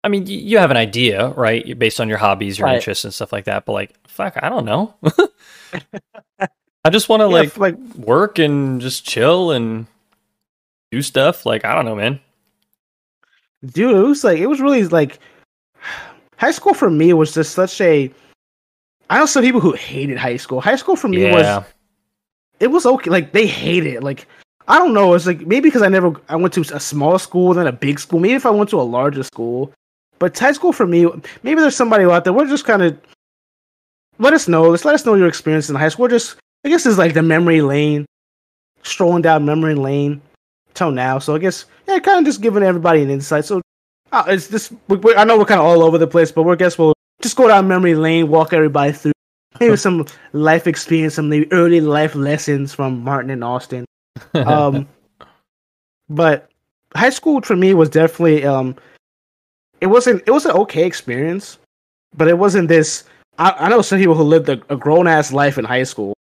I 0.04 0.10
mean, 0.10 0.24
y- 0.26 0.32
you 0.32 0.58
have 0.60 0.72
an 0.72 0.78
idea, 0.78 1.30
right? 1.30 1.78
Based 1.80 2.00
on 2.02 2.10
your 2.10 2.18
hobbies, 2.18 2.60
your 2.60 2.68
Right. 2.68 2.76
interests, 2.76 3.04
and 3.06 3.14
stuff 3.14 3.32
like 3.32 3.46
that. 3.46 3.66
But 3.66 3.74
like, 3.74 4.08
fuck, 4.08 4.38
I 4.42 4.50
don't 4.50 4.66
know. 4.66 4.94
I 6.84 6.90
just 6.90 7.10
want 7.10 7.22
to 7.22 7.26
Yeah, 7.28 7.32
like 7.34 7.58
like 7.58 7.78
work 7.96 8.40
and 8.40 8.82
just 8.82 9.06
chill 9.06 9.52
and 9.52 9.86
do 10.92 11.02
stuff. 11.02 11.46
Like, 11.46 11.64
I 11.66 11.76
don't 11.76 11.86
know, 11.86 11.96
man. 11.96 12.20
dude, 13.66 13.96
it 13.96 14.00
was 14.00 14.24
like 14.24 14.40
it 14.40 14.48
was 14.48 14.60
really 14.60 14.84
like 14.88 15.20
high 16.38 16.52
school 16.52 16.74
for 16.74 16.90
me 16.90 17.14
was 17.14 17.34
just 17.34 17.54
such 17.54 17.80
a. 17.82 18.12
I 19.10 19.20
know 19.20 19.26
some 19.26 19.44
people 19.44 19.60
who 19.62 19.74
hated 19.74 20.18
high 20.18 20.38
school. 20.38 20.62
High 20.62 20.78
school 20.78 20.96
for 20.96 21.08
me 21.10 21.24
Yeah. 21.24 21.58
was 21.58 21.66
it 22.60 22.68
was 22.68 22.86
okay. 22.86 23.10
Like 23.12 23.34
they 23.34 23.46
hated 23.46 23.94
it. 23.94 24.04
Like 24.04 24.28
I 24.72 24.78
don't 24.78 24.94
know. 24.94 25.14
It's 25.16 25.26
like 25.26 25.42
maybe 25.42 25.68
because 25.68 25.82
I 25.82 25.90
never 25.90 26.14
I 26.30 26.38
went 26.38 26.54
to 26.54 26.62
a 26.62 26.80
small 26.80 27.20
school 27.20 27.54
then 27.54 27.68
a 27.68 27.74
big 27.74 28.00
school. 28.00 28.22
Maybe 28.22 28.36
if 28.36 28.46
I 28.46 28.52
went 28.52 28.70
to 28.70 28.80
a 28.80 28.84
larger 28.98 29.22
school, 29.22 29.74
but 30.18 30.40
high 30.40 30.54
school 30.54 30.72
for 30.72 30.88
me, 30.88 31.06
maybe 31.44 31.60
there's 31.60 31.76
somebody 31.76 32.06
out 32.06 32.24
there. 32.24 32.32
We're 32.32 32.48
just 32.48 32.64
kind 32.64 32.82
of 32.82 32.98
let 34.18 34.34
us 34.34 34.48
know. 34.48 34.70
Let's 34.70 34.86
let 34.86 34.96
us 34.96 35.06
know 35.06 35.16
your 35.16 35.28
experience 35.28 35.70
in 35.70 35.76
high 35.76 35.90
school. 35.90 36.04
We're 36.04 36.12
just 36.12 36.38
I 36.64 36.70
guess 36.70 36.86
it's 36.86 36.98
like 36.98 37.14
the 37.14 37.22
memory 37.22 37.62
lane, 37.62 38.06
strolling 38.84 39.22
down 39.24 39.44
memory 39.44 39.76
lane 39.76 40.22
till 40.74 40.92
now. 40.92 41.20
So 41.20 41.36
I 41.36 41.40
guess 41.40 41.66
yeah, 41.86 42.00
kind 42.00 42.20
of 42.20 42.26
just 42.26 42.40
giving 42.40 42.64
everybody 42.64 43.02
an 43.02 43.10
insight. 43.10 43.44
So 43.44 43.62
uh, 44.14 44.24
it's 44.28 44.48
just 44.48 44.72
we, 44.88 44.96
we, 44.96 45.14
I 45.16 45.26
know 45.26 45.38
we're 45.38 45.44
kind 45.44 45.60
of 45.60 45.66
all 45.66 45.84
over 45.84 45.98
the 45.98 46.08
place, 46.08 46.32
but 46.32 46.44
we're 46.44 46.56
guess 46.56 46.78
we'll 46.78 46.94
just 47.22 47.36
go 47.36 47.50
down 47.50 47.68
memory 47.68 47.96
lane, 47.96 48.30
walk 48.30 48.54
everybody 48.54 48.94
through 48.94 49.12
maybe 49.60 49.76
some 49.76 50.06
life 50.32 50.66
experience, 50.66 51.16
some 51.16 51.28
maybe 51.28 51.52
early 51.52 51.82
life 51.82 52.16
lessons 52.16 52.74
from 52.74 53.04
Martin 53.04 53.32
and 53.32 53.44
Austin. 53.44 53.84
Um, 54.34 54.88
but 56.10 56.50
high 56.96 57.10
school 57.10 57.42
for 57.42 57.56
me 57.56 57.74
was 57.74 57.90
definitely 57.90 58.46
um, 58.46 58.76
it 59.80 59.88
wasn't 59.88 60.24
it 60.28 60.32
was 60.32 60.46
an 60.46 60.52
okay 60.52 60.86
experience, 60.86 61.58
but 62.16 62.28
it 62.28 62.38
wasn't 62.38 62.68
this. 62.68 63.04
I, 63.40 63.52
I 63.52 63.70
know 63.70 63.82
some 63.82 64.00
people 64.00 64.16
who 64.16 64.24
lived 64.24 64.50
a, 64.50 64.62
a 64.70 64.76
grown 64.76 65.08
ass 65.08 65.32
life 65.32 65.58
in 65.58 65.66
high 65.66 65.84
school, 65.84 66.14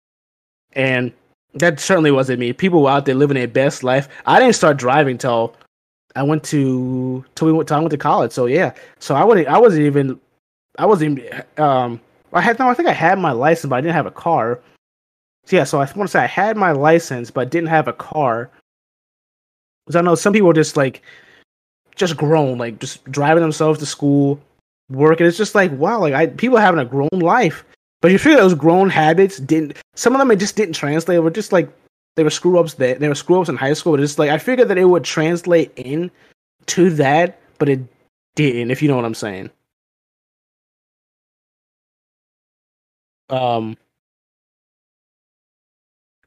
and 0.73 1.12
that 1.56 1.80
certainly 1.80 2.12
wasn't 2.12 2.39
me. 2.39 2.54
People 2.54 2.84
were 2.84 2.89
out 2.89 3.06
there 3.06 3.15
living 3.15 3.36
their 3.36 3.47
best 3.47 3.84
life. 3.84 4.08
I 4.25 4.39
didn't 4.39 4.56
start 4.56 4.78
driving 4.78 5.17
till 5.17 5.56
I 6.15 6.23
went 6.23 6.43
to 6.45 7.25
till 7.36 7.47
we 7.47 7.54
went 7.54 7.67
till 7.67 7.78
I 7.78 7.80
went 7.80 7.91
to 7.91 7.97
college. 7.97 8.32
So 8.32 8.45
yeah, 8.45 8.73
so 8.99 9.15
I 9.15 9.23
wouldn't 9.23 9.47
I 9.47 9.58
wasn't 9.58 9.86
even 9.86 10.19
I 10.78 10.86
wasn't 10.86 11.19
even 11.19 11.43
um 11.58 11.99
I 12.34 12.41
had 12.41 12.60
no 12.60 12.69
I 12.69 12.73
think 12.73 12.88
I 12.88 12.93
had 12.93 13.17
my 13.19 13.32
license 13.32 13.69
but 13.69 13.78
I 13.78 13.82
didn't 13.82 13.95
have 13.95 14.06
a 14.06 14.12
car. 14.12 14.60
So 15.49 15.55
yeah, 15.55 15.63
so 15.63 15.79
I 15.79 15.85
want 15.95 16.07
to 16.07 16.07
say 16.09 16.19
I 16.19 16.27
had 16.27 16.57
my 16.57 16.73
license 16.73 17.31
but 17.31 17.49
didn't 17.49 17.69
have 17.69 17.88
a 17.88 17.93
car. 17.93 18.51
Because 19.83 19.95
I 19.95 20.01
know 20.01 20.13
some 20.13 20.31
people 20.31 20.51
are 20.51 20.53
just 20.53 20.77
like 20.77 21.01
just 21.95 22.17
grown, 22.17 22.59
like 22.59 22.77
just 22.79 23.03
driving 23.05 23.41
themselves 23.41 23.79
to 23.79 23.88
school, 23.88 24.39
working. 24.91 25.25
It's 25.25 25.39
just 25.39 25.55
like 25.55 25.71
wow, 25.71 25.99
like 26.01 26.13
I 26.13 26.27
people 26.27 26.59
having 26.59 26.79
a 26.79 26.85
grown 26.85 27.09
life. 27.13 27.65
But 27.99 28.12
you 28.12 28.19
figure 28.19 28.38
those 28.38 28.53
grown 28.53 28.91
habits 28.91 29.38
didn't 29.39 29.75
some 29.95 30.13
of 30.13 30.19
them 30.19 30.29
it 30.29 30.35
just 30.35 30.55
didn't 30.55 30.75
translate. 30.75 31.15
They 31.15 31.19
were 31.19 31.31
just 31.31 31.51
like 31.51 31.67
they 32.15 32.23
were 32.23 32.29
screw 32.29 32.59
ups 32.59 32.75
that 32.75 32.99
they 32.99 33.07
were 33.07 33.15
screw 33.15 33.39
ups 33.39 33.49
in 33.49 33.55
high 33.57 33.73
school. 33.73 33.93
But 33.93 34.01
it's 34.01 34.19
like 34.19 34.29
I 34.29 34.38
figured 34.38 34.67
that 34.67 34.77
it 34.77 34.85
would 34.85 35.03
translate 35.03 35.71
in 35.77 36.12
to 36.67 36.91
that, 36.91 37.39
but 37.57 37.69
it 37.69 37.79
didn't, 38.35 38.69
if 38.69 38.83
you 38.83 38.88
know 38.88 38.97
what 38.97 39.05
I'm 39.05 39.15
saying. 39.15 39.49
Um 43.29 43.75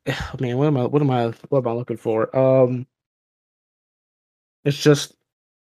man, 0.41 0.59
what 0.59 0.67
am 0.67 0.77
I 0.77 0.87
what 0.87 1.03
am 1.03 1.11
I 1.11 1.27
what 1.49 1.61
am 1.61 1.69
I 1.69 1.73
looking 1.73 1.97
for? 1.97 2.35
Um 2.37 2.87
it's 4.65 4.83
just 4.83 5.15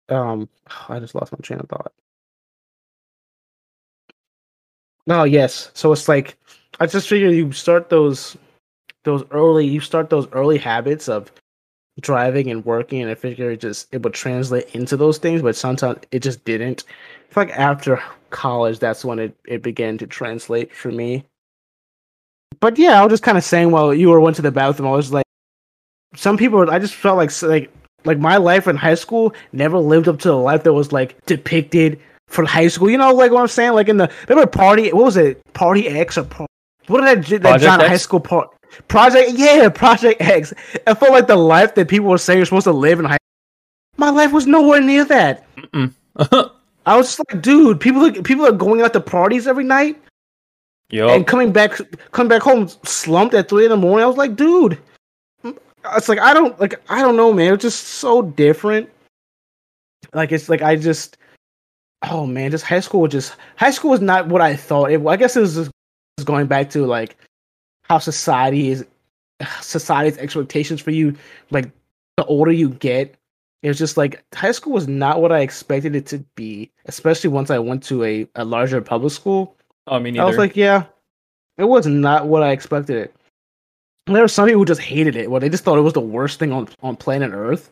um 0.08 0.48
I 0.88 1.00
just 1.00 1.14
lost 1.14 1.32
my 1.32 1.38
train 1.42 1.60
of 1.60 1.68
thought. 1.68 1.92
No, 5.06 5.24
yes. 5.24 5.70
So 5.74 5.92
it's 5.92 6.08
like 6.08 6.36
I 6.80 6.86
just 6.86 7.08
figure 7.08 7.28
you 7.30 7.52
start 7.52 7.90
those 7.90 8.36
those 9.04 9.24
early 9.32 9.66
you 9.66 9.80
start 9.80 10.10
those 10.10 10.28
early 10.32 10.58
habits 10.58 11.08
of 11.08 11.32
driving 12.00 12.50
and 12.50 12.64
working 12.66 13.02
and 13.02 13.10
I 13.10 13.16
figure 13.16 13.50
it 13.52 13.60
just 13.60 13.88
it 13.94 14.02
would 14.02 14.14
translate 14.14 14.74
into 14.74 14.96
those 14.96 15.18
things, 15.18 15.42
but 15.42 15.56
sometimes 15.56 16.00
it 16.12 16.20
just 16.22 16.44
didn't. 16.44 16.84
It's 17.28 17.36
like 17.36 17.50
after 17.50 18.02
college 18.30 18.78
that's 18.80 19.04
when 19.04 19.18
it, 19.20 19.36
it 19.46 19.62
began 19.62 19.98
to 19.98 20.06
translate 20.06 20.74
for 20.74 20.90
me. 20.92 21.24
But 22.60 22.78
yeah, 22.78 23.00
I 23.00 23.04
was 23.04 23.12
just 23.12 23.22
kind 23.22 23.38
of 23.38 23.44
saying 23.44 23.70
while 23.70 23.94
you 23.94 24.08
were 24.08 24.20
went 24.20 24.36
to 24.36 24.42
the 24.42 24.52
bathroom, 24.52 24.88
I 24.88 24.92
was 24.92 25.12
like 25.12 25.24
some 26.14 26.36
people 26.36 26.70
I 26.70 26.78
just 26.78 26.94
felt 26.94 27.16
like 27.16 27.42
like 27.42 27.70
like 28.04 28.18
my 28.18 28.36
life 28.36 28.68
in 28.68 28.76
high 28.76 28.94
school 28.94 29.34
never 29.52 29.78
lived 29.78 30.08
up 30.08 30.18
to 30.20 30.28
the 30.28 30.36
life 30.36 30.62
that 30.64 30.72
was 30.72 30.92
like 30.92 31.24
depicted 31.26 32.00
for 32.28 32.44
high 32.44 32.68
school. 32.68 32.90
You 32.90 32.98
know, 32.98 33.12
like 33.12 33.32
what 33.32 33.40
I'm 33.40 33.48
saying? 33.48 33.72
Like 33.72 33.88
in 33.88 33.96
the 33.96 34.10
remember 34.28 34.50
party 34.50 34.92
what 34.92 35.04
was 35.04 35.16
it? 35.16 35.40
Party 35.54 35.88
X 35.88 36.18
or 36.18 36.24
Par- 36.24 36.46
what 36.86 37.00
did 37.00 37.24
that, 37.24 37.42
that 37.42 37.60
John 37.60 37.80
X? 37.80 37.88
high 37.88 37.96
school 37.96 38.20
part 38.20 38.50
Project 38.88 39.32
yeah, 39.34 39.68
Project 39.68 40.20
X. 40.20 40.52
I 40.86 40.94
felt 40.94 41.12
like 41.12 41.26
the 41.26 41.36
life 41.36 41.74
that 41.74 41.88
people 41.88 42.08
were 42.08 42.18
saying 42.18 42.38
you're 42.38 42.46
supposed 42.46 42.64
to 42.64 42.72
live 42.72 42.98
in 42.98 43.04
high 43.04 43.18
my 43.96 44.10
life 44.10 44.32
was 44.32 44.46
nowhere 44.46 44.80
near 44.80 45.04
that. 45.04 45.46
I 46.86 46.96
was 46.96 47.16
just 47.16 47.20
like, 47.20 47.42
dude, 47.42 47.80
people 47.80 48.04
are, 48.04 48.12
people 48.22 48.46
are 48.46 48.52
going 48.52 48.82
out 48.82 48.92
to 48.92 49.00
parties 49.00 49.46
every 49.46 49.64
night. 49.64 50.00
Yup. 50.90 51.10
and 51.10 51.26
coming 51.26 51.52
back 51.52 51.80
coming 52.12 52.28
back 52.28 52.42
home 52.42 52.68
slumped 52.84 53.34
at 53.34 53.48
three 53.48 53.64
in 53.64 53.70
the 53.70 53.76
morning. 53.76 54.04
I 54.04 54.06
was 54.06 54.16
like, 54.16 54.36
dude, 54.36 54.78
it's 55.92 56.08
like 56.08 56.18
I 56.18 56.34
don't 56.34 56.58
like 56.60 56.80
I 56.90 57.00
don't 57.00 57.16
know, 57.16 57.32
man. 57.32 57.54
It's 57.54 57.62
just 57.62 57.84
so 57.84 58.22
different. 58.22 58.90
Like 60.12 60.32
it's 60.32 60.48
like 60.48 60.62
I 60.62 60.76
just 60.76 61.16
oh 62.10 62.26
man, 62.26 62.50
just 62.50 62.64
high 62.64 62.80
school 62.80 63.06
just 63.08 63.36
high 63.56 63.70
school 63.70 63.90
was 63.90 64.00
not 64.00 64.28
what 64.28 64.40
I 64.40 64.56
thought. 64.56 64.90
It, 64.90 65.04
I 65.06 65.16
guess 65.16 65.36
it 65.36 65.40
was 65.40 65.54
just 65.54 65.70
going 66.24 66.46
back 66.46 66.70
to 66.70 66.86
like 66.86 67.16
how 67.84 67.98
society 67.98 68.70
is 68.70 68.84
society's 69.60 70.18
expectations 70.18 70.80
for 70.80 70.90
you. 70.90 71.16
Like 71.50 71.70
the 72.16 72.24
older 72.26 72.52
you 72.52 72.70
get, 72.70 73.14
it 73.62 73.68
was 73.68 73.78
just 73.78 73.96
like 73.96 74.22
high 74.34 74.52
school 74.52 74.72
was 74.72 74.88
not 74.88 75.20
what 75.20 75.32
I 75.32 75.40
expected 75.40 75.96
it 75.96 76.06
to 76.06 76.18
be. 76.34 76.70
Especially 76.86 77.30
once 77.30 77.50
I 77.50 77.58
went 77.58 77.82
to 77.84 78.04
a, 78.04 78.28
a 78.34 78.44
larger 78.44 78.80
public 78.80 79.12
school. 79.12 79.56
Oh, 79.86 79.96
I 79.96 79.98
mean, 79.98 80.18
I 80.18 80.24
was 80.24 80.36
like, 80.38 80.56
yeah, 80.56 80.84
it 81.58 81.64
was 81.64 81.86
not 81.86 82.26
what 82.26 82.42
I 82.42 82.50
expected 82.52 82.96
it. 82.96 83.14
And 84.06 84.14
there 84.16 84.22
were 84.24 84.28
some 84.28 84.46
people 84.46 84.60
who 84.60 84.66
just 84.66 84.80
hated 84.80 85.16
it. 85.16 85.30
Well, 85.30 85.40
they 85.40 85.48
just 85.48 85.64
thought 85.64 85.78
it 85.78 85.82
was 85.82 85.92
the 85.94 86.00
worst 86.00 86.38
thing 86.38 86.52
on, 86.52 86.68
on 86.82 86.96
planet 86.96 87.32
Earth. 87.32 87.70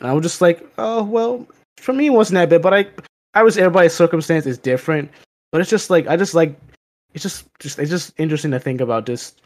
And 0.00 0.08
I 0.08 0.12
was 0.12 0.22
just 0.22 0.40
like, 0.40 0.66
oh 0.78 1.02
well, 1.04 1.46
for 1.78 1.92
me 1.92 2.06
it 2.06 2.10
wasn't 2.10 2.34
that 2.34 2.50
bad. 2.50 2.62
But 2.62 2.74
I, 2.74 2.86
I 3.34 3.42
was 3.42 3.56
everybody's 3.58 3.92
circumstance 3.94 4.46
is 4.46 4.58
different. 4.58 5.10
But 5.52 5.60
it's 5.60 5.70
just 5.70 5.90
like 5.90 6.06
I 6.06 6.16
just 6.16 6.34
like, 6.34 6.58
it's 7.14 7.22
just 7.22 7.46
just 7.58 7.78
it's 7.78 7.90
just 7.90 8.12
interesting 8.18 8.50
to 8.50 8.60
think 8.60 8.80
about 8.80 9.06
just 9.06 9.40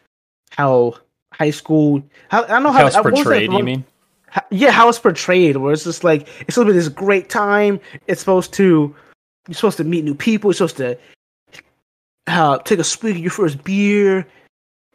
how 0.51 0.95
high 1.33 1.51
school. 1.51 2.03
How 2.29 2.45
I 2.45 2.49
don't 2.49 2.63
know 2.65 2.73
how, 2.73 2.87
it's 2.87 2.97
I- 2.97 3.01
what 3.01 3.13
was 3.13 3.21
that 3.21 3.25
portrayed. 3.25 3.53
You 3.53 3.65
mean? 3.65 3.85
how- 4.29 4.45
yeah, 4.51 4.71
how 4.71 4.89
it's 4.89 4.99
portrayed, 4.99 5.57
where 5.57 5.73
it's 5.73 5.85
just 5.85 6.03
like 6.05 6.23
it's 6.41 6.55
supposed 6.55 6.67
to 6.69 6.73
be 6.73 6.73
this 6.73 6.89
great 6.89 7.29
time. 7.29 7.79
It's 8.09 8.21
supposed 8.21 8.53
to 8.55 8.95
you're 9.49 9.55
supposed 9.55 9.77
to 9.79 9.85
meet 9.85 10.05
new 10.05 10.15
people. 10.15 10.49
You're 10.49 10.55
supposed 10.55 10.77
to 10.79 10.99
uh, 12.27 12.59
take 12.59 12.79
a 12.79 12.85
swig 12.85 13.17
of 13.17 13.23
your 13.23 13.31
first 13.31 13.63
beer, 13.65 14.27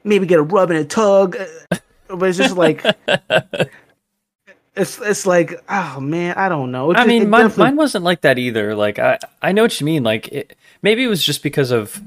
maybe 0.03 0.26
get 0.26 0.39
a 0.39 0.43
rub 0.43 0.69
and 0.71 0.80
a 0.80 0.86
tug. 0.86 1.36
uh, 1.36 1.78
But 2.07 2.30
it's 2.30 2.38
just 2.38 2.55
like 2.55 2.84
it's 4.76 4.99
it's 4.99 5.26
like 5.26 5.53
oh 5.69 5.99
man, 5.99 6.36
I 6.38 6.49
don't 6.49 6.71
know. 6.71 6.91
It 6.91 6.97
I 6.97 7.05
mean, 7.05 7.23
it 7.23 7.30
mine, 7.30 7.43
definitely- 7.43 7.63
mine 7.65 7.76
wasn't 7.78 8.03
like 8.03 8.21
that 8.21 8.38
either. 8.38 8.76
Like, 8.76 8.99
I, 8.99 9.17
I 9.41 9.51
know 9.51 9.63
what 9.63 9.80
you 9.80 9.86
mean. 9.86 10.03
Like, 10.03 10.28
it, 10.30 10.57
maybe 10.82 11.03
it 11.03 11.07
was 11.07 11.23
just 11.23 11.41
because 11.43 11.71
of, 11.71 12.01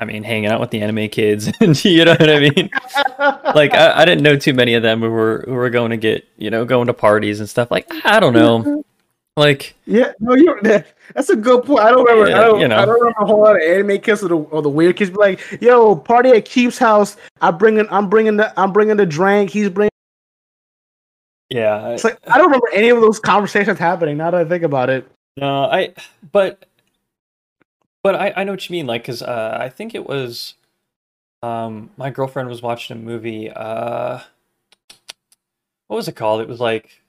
I 0.00 0.04
mean, 0.04 0.22
hanging 0.24 0.50
out 0.50 0.60
with 0.60 0.70
the 0.70 0.80
anime 0.82 1.08
kids, 1.08 1.50
and 1.60 1.82
you 1.84 2.04
know 2.04 2.12
what 2.18 2.28
I 2.30 2.40
mean. 2.40 2.70
like, 3.54 3.72
I, 3.74 4.02
I 4.02 4.04
didn't 4.04 4.22
know 4.22 4.36
too 4.36 4.52
many 4.54 4.74
of 4.74 4.82
them 4.82 5.00
who 5.00 5.10
were 5.10 5.44
who 5.46 5.54
were 5.54 5.70
going 5.70 5.90
to 5.90 5.96
get, 5.96 6.26
you 6.36 6.50
know, 6.50 6.64
going 6.64 6.88
to 6.88 6.94
parties 6.94 7.40
and 7.40 7.48
stuff. 7.48 7.70
Like, 7.70 7.86
I 8.04 8.20
don't 8.20 8.32
know. 8.34 8.84
Like, 9.38 9.74
Yeah, 9.86 10.12
no, 10.20 10.34
you. 10.34 10.58
That's 11.14 11.30
a 11.30 11.36
good 11.36 11.64
point. 11.64 11.80
I 11.80 11.90
don't 11.90 12.04
remember. 12.04 12.30
Yeah, 12.30 12.40
I 12.40 12.44
don't. 12.44 12.60
you 12.60 12.68
know. 12.68 12.76
I 12.76 12.84
don't 12.84 13.00
remember 13.00 13.20
a 13.20 13.26
whole 13.26 13.40
lot 13.40 13.56
of 13.56 13.62
anime 13.62 13.98
kids 14.00 14.22
or 14.22 14.28
the, 14.28 14.36
or 14.36 14.62
the 14.62 14.68
weird 14.68 14.96
kids. 14.96 15.10
Be 15.10 15.16
like, 15.16 15.40
yo, 15.62 15.96
party 15.96 16.30
at 16.30 16.44
Keep's 16.44 16.76
house. 16.76 17.16
I 17.40 17.50
bringing. 17.50 17.86
I'm 17.90 18.10
bringing 18.10 18.36
the. 18.36 18.52
I'm 18.60 18.72
bringing 18.72 18.96
the 18.96 19.06
drink. 19.06 19.50
He's 19.50 19.68
bringing. 19.70 19.90
yeah, 21.50 21.90
It's 21.90 22.04
like 22.04 22.18
I 22.26 22.36
don't 22.36 22.46
remember 22.46 22.68
any 22.72 22.88
of 22.90 23.00
those 23.00 23.18
conversations 23.20 23.78
happening. 23.78 24.16
Now 24.18 24.30
that 24.32 24.40
I 24.40 24.48
think 24.48 24.64
about 24.64 24.90
it. 24.90 25.10
No, 25.36 25.64
I 25.64 25.94
but 26.32 26.66
but 28.02 28.16
I 28.16 28.32
I 28.36 28.44
know 28.44 28.52
what 28.52 28.68
you 28.68 28.72
mean 28.74 28.86
like 28.86 29.04
cuz 29.04 29.22
uh 29.22 29.56
I 29.60 29.68
think 29.68 29.94
it 29.94 30.04
was 30.06 30.54
um 31.42 31.90
my 31.96 32.10
girlfriend 32.10 32.48
was 32.48 32.60
watching 32.60 32.96
a 32.96 33.00
movie 33.00 33.50
uh 33.50 34.18
what 35.86 35.96
was 35.96 36.08
it 36.08 36.16
called? 36.16 36.40
It 36.40 36.48
was 36.48 36.60
like 36.60 37.00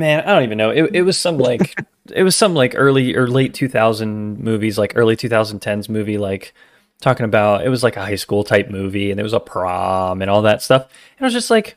Man, 0.00 0.20
I 0.20 0.32
don't 0.32 0.44
even 0.44 0.56
know. 0.56 0.70
It 0.70 0.94
it 0.94 1.02
was 1.02 1.18
some 1.18 1.36
like 1.50 1.78
it 2.10 2.22
was 2.22 2.34
some 2.34 2.54
like 2.54 2.72
early 2.74 3.14
or 3.14 3.28
late 3.28 3.52
2000 3.52 4.40
movies 4.40 4.78
like 4.78 4.94
early 4.96 5.14
2010s 5.14 5.90
movie 5.90 6.16
like 6.16 6.54
talking 7.02 7.24
about 7.24 7.66
it 7.66 7.68
was 7.68 7.82
like 7.82 7.96
a 7.96 8.00
high 8.00 8.16
school 8.16 8.42
type 8.42 8.70
movie 8.70 9.10
and 9.10 9.18
there 9.18 9.24
was 9.24 9.34
a 9.34 9.40
prom 9.40 10.22
and 10.22 10.30
all 10.30 10.42
that 10.42 10.62
stuff. 10.62 10.82
And 11.18 11.24
I 11.24 11.26
was 11.26 11.34
just 11.34 11.50
like 11.50 11.76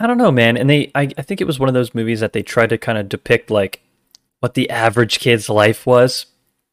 I 0.00 0.06
don't 0.06 0.18
know, 0.18 0.30
man. 0.30 0.56
And 0.56 0.70
they, 0.70 0.92
I, 0.94 1.08
I 1.18 1.22
think 1.22 1.40
it 1.40 1.46
was 1.46 1.58
one 1.58 1.68
of 1.68 1.74
those 1.74 1.92
movies 1.92 2.20
that 2.20 2.32
they 2.32 2.42
tried 2.42 2.68
to 2.68 2.78
kind 2.78 2.98
of 2.98 3.08
depict 3.08 3.50
like 3.50 3.82
what 4.38 4.54
the 4.54 4.70
average 4.70 5.18
kid's 5.18 5.48
life 5.48 5.84
was. 5.86 6.26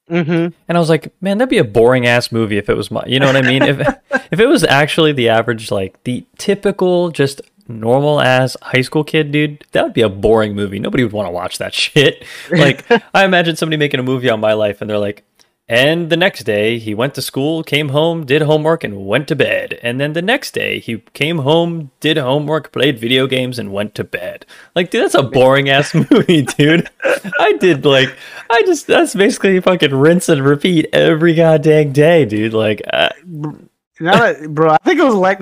Mm-hmm. 0.08 0.56
And 0.68 0.78
I 0.78 0.80
was 0.80 0.90
like, 0.90 1.12
man, 1.20 1.40
that'd 1.40 1.50
be 1.50 1.58
a 1.58 1.64
boring 1.64 2.06
ass 2.06 2.32
movie 2.32 2.60
if 2.60 2.70
it 2.70 2.78
was 2.78 2.92
my, 2.92 3.04
you 3.08 3.20
know 3.20 3.26
what 3.26 3.36
I 3.36 3.42
mean? 3.42 3.64
if 3.64 3.80
if 4.32 4.40
it 4.40 4.46
was 4.46 4.64
actually 4.64 5.14
the 5.14 5.30
average, 5.30 5.72
like 5.72 6.04
the 6.04 6.24
typical, 6.38 7.10
just 7.10 7.42
normal 7.68 8.22
ass 8.22 8.56
high 8.62 8.82
school 8.82 9.04
kid, 9.04 9.32
dude, 9.32 9.66
that 9.72 9.84
would 9.84 9.94
be 9.94 10.02
a 10.02 10.10
boring 10.10 10.56
movie. 10.56 10.80
Nobody 10.80 11.04
would 11.04 11.14
want 11.14 11.28
to 11.28 11.32
watch 11.32 11.58
that 11.58 11.74
shit. 11.84 12.26
Like, 12.52 12.86
I 13.14 13.26
imagine 13.26 13.56
somebody 13.56 13.78
making 13.78 14.00
a 14.00 14.04
movie 14.04 14.30
on 14.30 14.40
my 14.40 14.54
life, 14.54 14.82
and 14.82 14.90
they're 14.90 15.00
like, 15.00 15.24
and 15.68 16.12
the 16.12 16.18
next 16.18 16.44
day 16.44 16.78
he 16.78 16.94
went 16.94 17.16
to 17.16 17.24
school, 17.24 17.64
came 17.64 17.90
home, 17.90 18.24
did 18.24 18.44
homework, 18.44 18.84
and 18.84 19.08
went 19.08 19.28
to 19.30 19.36
bed. 19.36 19.80
And 19.82 20.00
then 20.00 20.14
the 20.14 20.22
next 20.22 20.54
day 20.54 20.78
he 20.80 21.00
came 21.14 21.40
home, 21.40 21.90
did 22.00 22.18
homework, 22.18 22.72
played 22.72 23.00
video 23.00 23.26
games, 23.26 23.58
and 23.58 23.74
went 23.74 23.96
to 23.96 24.04
bed. 24.04 24.46
Like, 24.76 24.92
dude, 24.92 25.04
that's 25.04 25.16
a 25.16 25.24
boring 25.24 25.70
ass 25.70 25.96
movie, 26.12 26.44
dude. 26.44 26.88
I 27.40 27.54
did 27.60 27.84
like, 27.84 28.16
I 28.48 28.62
just 28.62 28.86
that's 28.86 29.16
basically 29.16 29.60
fucking 29.60 29.94
rinse 29.94 30.30
and 30.30 30.46
repeat 30.46 30.88
every 30.94 31.34
goddamn 31.34 31.94
day, 31.94 32.26
dude. 32.26 32.54
Like, 32.54 32.84
uh, 32.94 33.10
Now 34.00 34.34
bro, 34.48 34.70
I 34.70 34.78
think 34.84 35.00
it 35.00 35.04
was 35.04 35.16
like 35.16 35.40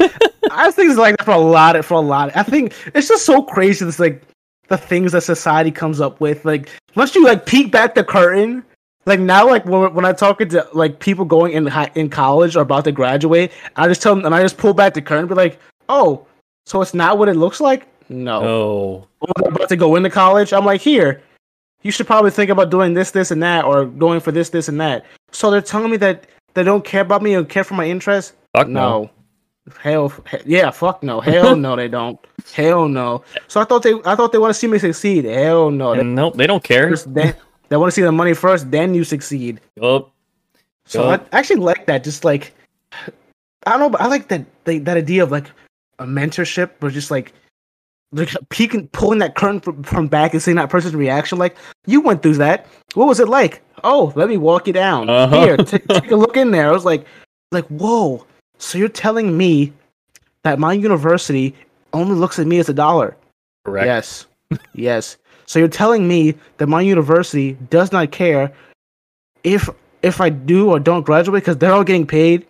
I 0.52 0.72
think 0.72 0.90
it's 0.90 1.00
like 1.00 1.18
that 1.18 1.26
for 1.26 1.32
a 1.32 1.38
lot. 1.38 1.76
Of, 1.76 1.86
For 1.86 1.96
a 1.96 2.02
lot, 2.02 2.36
I 2.36 2.44
think 2.44 2.74
it's 2.94 3.08
just 3.08 3.26
so 3.26 3.42
crazy. 3.42 3.86
It's 3.86 4.00
like 4.00 4.22
the 4.68 4.78
things 4.78 5.12
that 5.12 5.22
society 5.22 5.72
comes 5.72 6.02
up 6.02 6.20
with. 6.20 6.46
Like 6.46 6.70
once 6.96 7.16
you 7.16 7.24
like 7.24 7.46
peek 7.46 7.72
back 7.72 7.96
the 7.96 8.04
curtain, 8.04 8.64
like 9.06 9.20
now, 9.20 9.48
like 9.48 9.66
when 9.66 9.94
when 9.94 10.06
I 10.06 10.14
talk 10.14 10.40
to 10.40 10.68
like 10.74 11.00
people 11.00 11.26
going 11.26 11.54
in 11.54 11.66
high, 11.68 11.92
in 11.96 12.10
college 12.10 12.56
or 12.56 12.62
about 12.62 12.86
to 12.86 12.92
graduate, 12.92 13.52
I 13.76 13.88
just 13.88 14.02
tell 14.02 14.16
them 14.16 14.26
and 14.26 14.34
I 14.34 14.42
just 14.42 14.58
pull 14.58 14.74
back 14.74 14.94
the 14.94 15.02
curtain, 15.02 15.20
and 15.20 15.30
be 15.30 15.36
like, 15.36 15.60
oh, 15.90 16.26
so 16.66 16.82
it's 16.82 16.94
not 16.94 17.18
what 17.18 17.30
it 17.30 17.36
looks 17.36 17.60
like. 17.60 17.88
No, 18.10 18.44
oh, 18.44 19.08
they're 19.38 19.50
about 19.50 19.70
to 19.70 19.76
go 19.76 19.96
into 19.96 20.10
college. 20.10 20.54
I'm 20.54 20.66
like, 20.66 20.82
here, 20.82 21.22
you 21.82 21.92
should 21.92 22.08
probably 22.08 22.32
think 22.32 22.50
about 22.50 22.70
doing 22.70 22.94
this, 22.94 23.12
this, 23.12 23.32
and 23.32 23.42
that, 23.44 23.66
or 23.66 23.86
going 23.86 24.20
for 24.20 24.32
this, 24.32 24.50
this, 24.50 24.68
and 24.68 24.80
that. 24.80 25.06
So 25.32 25.50
they're 25.50 25.62
telling 25.62 25.92
me 25.92 25.98
that 25.98 26.28
they 26.54 26.64
don't 26.64 26.84
care 26.84 27.02
about 27.02 27.22
me 27.22 27.36
or 27.36 27.44
care 27.44 27.64
for 27.64 27.74
my 27.76 27.86
interests. 27.86 28.34
fuck 28.56 28.68
no. 28.68 29.04
No. 29.04 29.10
Hell, 29.80 30.14
yeah, 30.46 30.72
fuck 30.72 31.04
no. 31.04 31.22
Hell 31.22 31.56
no, 31.56 31.76
they 31.76 31.88
don't. 31.88 32.20
Hell 32.54 32.88
no. 32.90 33.24
So 33.48 33.62
I 33.62 33.64
thought 33.64 33.84
they, 33.84 33.94
I 34.06 34.16
thought 34.16 34.32
they 34.34 34.38
want 34.38 34.54
to 34.54 34.60
see 34.60 34.68
me 34.68 34.78
succeed. 34.78 35.24
Hell 35.26 35.72
no. 35.72 35.96
They, 35.96 36.04
nope, 36.04 36.36
they 36.36 36.48
don't 36.48 36.64
care. 36.64 36.90
first, 36.90 37.14
then, 37.14 37.34
they 37.70 37.78
want 37.78 37.92
to 37.92 37.96
see 37.96 38.02
the 38.02 38.12
money 38.12 38.34
first, 38.34 38.70
then 38.72 38.94
you 38.94 39.04
succeed. 39.04 39.62
Oh, 39.82 40.12
So 40.86 41.10
Yup. 41.10 41.30
I 41.32 41.38
actually 41.40 41.62
like 41.62 41.86
that. 41.86 42.04
Just 42.04 42.26
like, 42.26 42.54
I 42.92 43.72
don't 43.72 43.80
know, 43.80 43.90
but 43.90 44.02
I 44.02 44.08
like 44.08 44.28
that 44.28 44.46
they, 44.66 44.80
that 44.80 44.98
idea 44.98 45.24
of 45.24 45.32
like 45.32 45.50
a 46.00 46.06
mentorship, 46.06 46.72
or 46.82 46.90
just 46.90 47.10
like, 47.10 47.34
like 48.12 48.30
peeking, 48.50 48.88
pulling 48.90 49.20
that 49.20 49.36
curtain 49.36 49.62
from, 49.62 49.82
from 49.84 50.08
back 50.08 50.34
and 50.34 50.42
seeing 50.42 50.58
that 50.58 50.70
person's 50.70 50.94
reaction. 50.94 51.38
Like, 51.38 51.56
you 51.86 52.02
went 52.02 52.22
through 52.22 52.36
that. 52.36 52.68
What 52.96 53.08
was 53.08 53.22
it 53.22 53.30
like? 53.30 53.64
Oh, 53.86 54.12
let 54.18 54.28
me 54.28 54.36
walk 54.38 54.68
you 54.68 54.74
down. 54.74 55.10
Uh-huh. 55.10 55.42
Here, 55.46 55.58
t- 55.58 55.80
take 55.90 56.12
a 56.12 56.16
look 56.18 56.36
in 56.36 56.52
there. 56.52 56.68
I 56.68 56.72
was 56.72 56.86
like, 56.86 57.06
like, 57.54 57.66
whoa. 57.68 58.26
So 58.64 58.78
you're 58.78 58.88
telling 58.88 59.38
me 59.38 59.74
that 60.44 60.58
my 60.58 60.74
university 60.74 61.54
only 61.92 62.16
looks 62.16 62.40
at 62.40 62.48
me 62.48 62.60
as 62.60 62.70
a 62.70 62.74
dollar? 62.74 63.16
correct. 63.66 63.86
Yes. 63.86 64.26
yes. 64.74 65.18
So 65.46 65.60
you're 65.60 65.68
telling 65.68 66.08
me 66.08 66.36
that 66.58 66.68
my 66.68 66.82
university 66.82 67.54
does 67.70 67.92
not 67.92 68.12
care 68.12 68.52
if 69.44 69.70
if 70.02 70.20
I 70.22 70.30
do 70.30 70.70
or 70.70 70.80
don't 70.80 71.06
graduate 71.06 71.44
because 71.44 71.58
they're 71.58 71.74
all 71.74 71.84
getting 71.84 72.08
paid? 72.08 72.46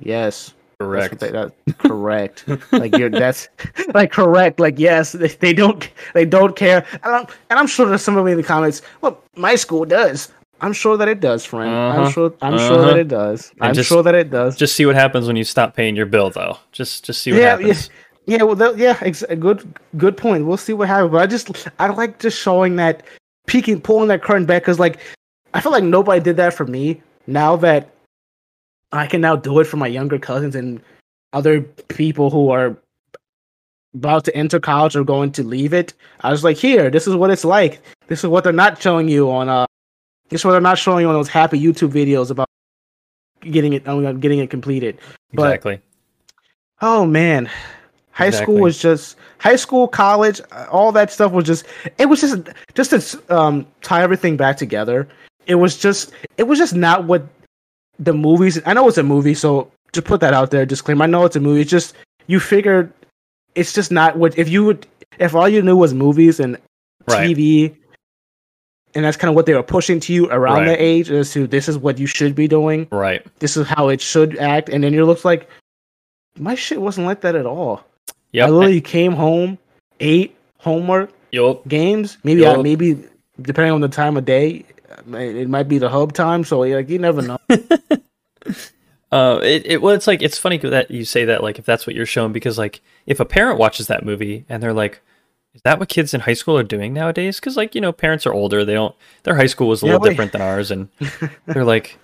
Yes. 0.00 0.54
Correct. 0.80 1.18
they- 1.18 1.30
that- 1.30 1.52
correct. 1.78 2.44
like 2.72 2.96
you're 2.96 3.10
that's 3.10 3.48
like 3.94 4.12
correct. 4.12 4.60
Like 4.60 4.78
yes, 4.78 5.12
they, 5.12 5.28
they 5.28 5.52
don't 5.52 5.88
they 6.14 6.24
don't 6.24 6.54
care. 6.56 6.84
And 7.02 7.14
I'm, 7.14 7.26
and 7.50 7.58
I'm 7.58 7.66
sure 7.66 7.86
there's 7.86 8.02
somebody 8.02 8.32
in 8.32 8.38
the 8.38 8.44
comments. 8.44 8.82
Well, 9.00 9.22
my 9.36 9.54
school 9.56 9.84
does. 9.84 10.30
I'm 10.60 10.72
sure 10.72 10.96
that 10.96 11.08
it 11.08 11.20
does, 11.20 11.44
friend. 11.44 11.70
Uh-huh. 11.72 12.00
I'm 12.02 12.10
sure. 12.10 12.34
I'm 12.42 12.58
sure 12.58 12.78
Uh-huh. 12.78 12.86
that 12.90 12.98
it 12.98 13.08
does. 13.08 13.50
And 13.60 13.68
I'm 13.68 13.74
just- 13.74 13.88
sure 13.88 14.02
that 14.02 14.14
it 14.14 14.30
does. 14.30 14.56
Just 14.56 14.74
see 14.74 14.86
what 14.86 14.94
happens 14.96 15.26
when 15.26 15.36
you 15.36 15.44
stop 15.44 15.74
paying 15.76 15.94
your 15.96 16.06
bill, 16.06 16.30
though. 16.30 16.58
Just, 16.72 17.04
just 17.04 17.22
see 17.22 17.32
what 17.32 17.40
yeah, 17.40 17.50
happens. 17.56 17.90
yeah, 18.26 18.38
yeah. 18.38 18.42
Well, 18.42 18.56
that, 18.56 18.76
yeah, 18.78 18.98
ex- 19.02 19.22
a 19.22 19.36
good, 19.36 19.66
good 19.96 20.16
point. 20.16 20.46
We'll 20.46 20.56
see 20.56 20.72
what 20.72 20.88
happens. 20.88 21.12
But 21.12 21.22
I 21.22 21.26
just, 21.26 21.68
I 21.78 21.86
like 21.88 22.18
just 22.18 22.40
showing 22.40 22.76
that, 22.76 23.02
peeking, 23.46 23.80
pulling 23.80 24.08
that 24.08 24.22
curtain 24.22 24.46
back, 24.46 24.62
because 24.62 24.78
like, 24.80 24.98
I 25.54 25.60
feel 25.60 25.72
like 25.72 25.84
nobody 25.84 26.20
did 26.20 26.36
that 26.36 26.54
for 26.54 26.66
me. 26.66 27.00
Now 27.26 27.56
that 27.56 27.90
I 28.92 29.06
can 29.06 29.20
now 29.20 29.36
do 29.36 29.60
it 29.60 29.64
for 29.64 29.76
my 29.76 29.86
younger 29.86 30.18
cousins 30.18 30.54
and 30.56 30.80
other 31.32 31.60
people 31.88 32.30
who 32.30 32.50
are 32.50 32.76
about 33.94 34.24
to 34.24 34.34
enter 34.36 34.58
college 34.60 34.96
or 34.96 35.04
going 35.04 35.30
to 35.32 35.42
leave 35.42 35.72
it, 35.72 35.94
I 36.20 36.30
was 36.30 36.42
like, 36.44 36.56
here, 36.56 36.90
this 36.90 37.06
is 37.06 37.14
what 37.14 37.30
it's 37.30 37.44
like. 37.44 37.80
This 38.08 38.20
is 38.24 38.26
what 38.28 38.44
they're 38.44 38.52
not 38.52 38.80
showing 38.82 39.08
you 39.08 39.30
on 39.30 39.48
uh, 39.48 39.66
is 40.30 40.44
what 40.44 40.52
they're 40.52 40.60
not 40.60 40.78
showing 40.78 41.02
you 41.02 41.08
on 41.08 41.14
those 41.14 41.28
happy 41.28 41.60
YouTube 41.60 41.90
videos 41.90 42.30
about 42.30 42.48
getting 43.40 43.72
it, 43.74 43.86
uh, 43.86 44.12
getting 44.12 44.38
it 44.38 44.50
completed. 44.50 44.98
But 45.32 45.46
Exactly. 45.54 45.80
Oh 46.80 47.04
man, 47.06 47.50
high 48.12 48.28
Exactly. 48.28 48.54
school 48.54 48.62
was 48.62 48.78
just 48.78 49.16
high 49.38 49.56
school, 49.56 49.88
college, 49.88 50.40
all 50.70 50.92
that 50.92 51.10
stuff 51.10 51.32
was 51.32 51.44
just. 51.44 51.66
It 51.98 52.06
was 52.06 52.20
just 52.20 52.38
just 52.74 52.90
to 52.90 53.36
um, 53.36 53.66
tie 53.82 54.02
everything 54.02 54.36
back 54.36 54.56
together. 54.56 55.08
It 55.46 55.56
was 55.56 55.76
just 55.76 56.12
it 56.36 56.44
was 56.44 56.58
just 56.58 56.74
not 56.74 57.04
what 57.04 57.26
the 57.98 58.12
movies. 58.12 58.60
I 58.64 58.74
know 58.74 58.86
it's 58.88 58.98
a 58.98 59.02
movie, 59.02 59.34
so 59.34 59.70
to 59.92 60.02
put 60.02 60.20
that 60.20 60.34
out 60.34 60.50
there, 60.50 60.64
disclaimer. 60.64 61.04
I 61.04 61.06
know 61.08 61.24
it's 61.24 61.36
a 61.36 61.40
movie. 61.40 61.62
It's 61.62 61.70
just 61.70 61.94
you 62.28 62.38
figured 62.38 62.92
it's 63.54 63.72
just 63.72 63.90
not 63.90 64.16
what 64.16 64.38
if 64.38 64.48
you 64.48 64.64
would 64.64 64.86
if 65.18 65.34
all 65.34 65.48
you 65.48 65.62
knew 65.62 65.76
was 65.76 65.94
movies 65.94 66.38
and 66.38 66.58
Right. 67.08 67.34
TV, 67.36 67.74
and 68.94 69.04
that's 69.04 69.16
kind 69.16 69.28
of 69.28 69.34
what 69.34 69.46
they 69.46 69.54
were 69.54 69.62
pushing 69.62 70.00
to 70.00 70.12
you 70.12 70.30
around 70.30 70.58
Right. 70.60 70.66
that 70.66 70.80
age 70.80 71.10
as 71.10 71.32
to 71.32 71.46
this 71.46 71.68
is 71.68 71.76
what 71.78 71.98
you 71.98 72.06
should 72.06 72.34
be 72.34 72.48
doing. 72.48 72.86
Right. 72.90 73.24
This 73.38 73.56
is 73.56 73.66
how 73.66 73.88
it 73.88 74.00
should 74.00 74.36
act, 74.38 74.68
and 74.68 74.82
then 74.82 74.92
you 74.94 75.04
looks 75.04 75.24
like 75.24 75.48
my 76.38 76.54
shit 76.54 76.80
wasn't 76.80 77.06
like 77.06 77.20
that 77.22 77.34
at 77.34 77.46
all. 77.46 77.84
Yeah. 78.32 78.46
I 78.46 78.50
literally 78.50 78.80
came 78.80 79.12
home, 79.12 79.58
ate 80.00 80.36
homework, 80.58 81.10
Yup. 81.32 81.66
games. 81.68 82.18
Maybe 82.24 82.46
I, 82.46 82.56
maybe 82.56 83.02
depending 83.40 83.72
on 83.72 83.80
the 83.80 83.88
time 83.88 84.16
of 84.16 84.24
day, 84.24 84.64
it 85.12 85.36
it 85.36 85.48
might 85.48 85.68
be 85.68 85.78
the 85.78 85.88
hub 85.88 86.12
time. 86.12 86.44
So 86.44 86.60
like 86.60 86.88
you 86.88 86.98
never 86.98 87.22
know. 87.22 87.38
Uh, 89.10 89.40
it, 89.42 89.64
it 89.64 89.82
well, 89.82 89.94
it's 89.94 90.06
like 90.06 90.20
it's 90.20 90.36
funny 90.36 90.58
that 90.58 90.90
you 90.90 91.02
say 91.02 91.24
that 91.24 91.42
like 91.42 91.58
if 91.58 91.64
that's 91.64 91.86
what 91.86 91.96
you're 91.96 92.04
shown 92.04 92.30
because 92.30 92.58
like 92.58 92.82
if 93.06 93.20
a 93.20 93.24
parent 93.24 93.58
watches 93.58 93.86
that 93.86 94.04
movie 94.04 94.44
and 94.50 94.62
they're 94.62 94.74
like, 94.74 95.00
is 95.58 95.62
that 95.64 95.80
what 95.80 95.88
kids 95.88 96.14
in 96.14 96.20
high 96.20 96.34
school 96.34 96.56
are 96.56 96.62
doing 96.62 96.94
nowadays? 96.94 97.40
Because 97.40 97.56
like 97.56 97.74
you 97.74 97.80
know 97.80 97.92
parents 97.92 98.26
are 98.26 98.32
older, 98.32 98.64
they 98.64 98.74
don't 98.74 98.94
their 99.24 99.34
high 99.34 99.46
school 99.46 99.68
was 99.68 99.82
a 99.82 99.86
Yeah, 99.86 99.92
little 99.92 100.00
wait. 100.00 100.10
different 100.10 100.32
than 100.32 100.40
ours, 100.40 100.70
and 100.70 100.88
they're 101.52 101.64
like, 101.64 101.98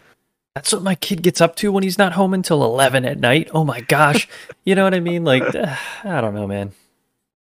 that's 0.54 0.72
what 0.72 0.82
my 0.82 0.96
kid 0.96 1.22
gets 1.22 1.40
up 1.40 1.56
to 1.56 1.70
when 1.72 1.84
he's 1.84 1.98
not 1.98 2.12
home 2.14 2.34
until 2.34 2.64
eleven 2.64 3.04
at 3.04 3.18
night. 3.20 3.48
Oh 3.54 3.64
my 3.64 3.80
gosh, 3.82 4.28
you 4.64 4.74
know 4.74 4.82
what 4.84 4.94
I 4.94 5.00
mean? 5.00 5.24
Like 5.24 5.54
I 6.04 6.20
don't 6.20 6.34
know, 6.34 6.46
man. 6.48 6.72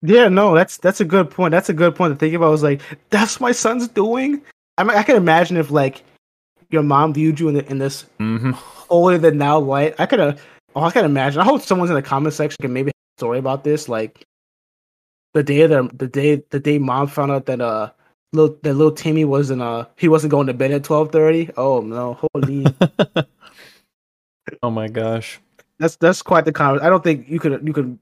yeah, 0.02 0.28
no, 0.28 0.54
that's 0.54 0.78
that's 0.78 1.00
a 1.00 1.04
good 1.04 1.30
point. 1.30 1.52
That's 1.52 1.68
a 1.68 1.74
good 1.74 1.94
point 1.94 2.12
to 2.14 2.18
think 2.18 2.34
about. 2.34 2.46
I 2.46 2.50
was 2.50 2.62
like, 2.62 2.80
that's 3.10 3.38
what 3.38 3.48
my 3.48 3.52
son's 3.52 3.86
doing. 3.88 4.40
I 4.78 4.84
mean, 4.84 4.96
I 4.96 5.02
can 5.02 5.16
imagine 5.16 5.56
if 5.58 5.70
like 5.70 6.02
your 6.70 6.82
mom 6.82 7.14
viewed 7.14 7.38
you 7.40 7.48
in, 7.48 7.54
the, 7.54 7.70
in 7.70 7.78
this 7.78 8.04
hmm 8.18 8.52
holier 8.52 9.18
than 9.18 9.38
now 9.38 9.58
light. 9.58 9.94
I 9.98 10.06
could 10.06 10.18
have. 10.20 10.40
Oh, 10.76 10.82
I 10.82 10.90
can 10.90 11.04
imagine. 11.04 11.40
I 11.40 11.44
hope 11.44 11.62
someone's 11.62 11.90
in 11.90 11.96
the 11.96 12.02
comment 12.02 12.34
section 12.34 12.56
can 12.60 12.72
maybe 12.72 12.88
have 12.88 13.16
a 13.16 13.20
story 13.20 13.38
about 13.38 13.64
this. 13.64 13.88
Like 13.88 14.24
the 15.34 15.42
day 15.42 15.66
that 15.66 15.98
the 15.98 16.06
day 16.06 16.42
the 16.50 16.60
day 16.60 16.78
mom 16.78 17.06
found 17.06 17.30
out 17.32 17.46
that 17.46 17.60
uh 17.60 17.90
little 18.32 18.56
that 18.62 18.74
little 18.74 18.92
Timmy 18.92 19.24
wasn't 19.24 19.62
uh 19.62 19.86
he 19.96 20.08
wasn't 20.08 20.30
going 20.30 20.46
to 20.46 20.54
bed 20.54 20.72
at 20.72 20.84
twelve 20.84 21.12
thirty. 21.12 21.50
Oh 21.56 21.80
no, 21.80 22.18
holy. 22.34 22.66
oh 24.62 24.70
my 24.70 24.88
gosh. 24.88 25.40
that's 25.78 25.96
that's 25.96 26.22
quite 26.22 26.44
the 26.44 26.52
comment. 26.52 26.82
I 26.82 26.88
don't 26.88 27.04
think 27.04 27.28
you 27.28 27.38
could 27.38 27.66
you 27.66 27.72
could. 27.72 27.98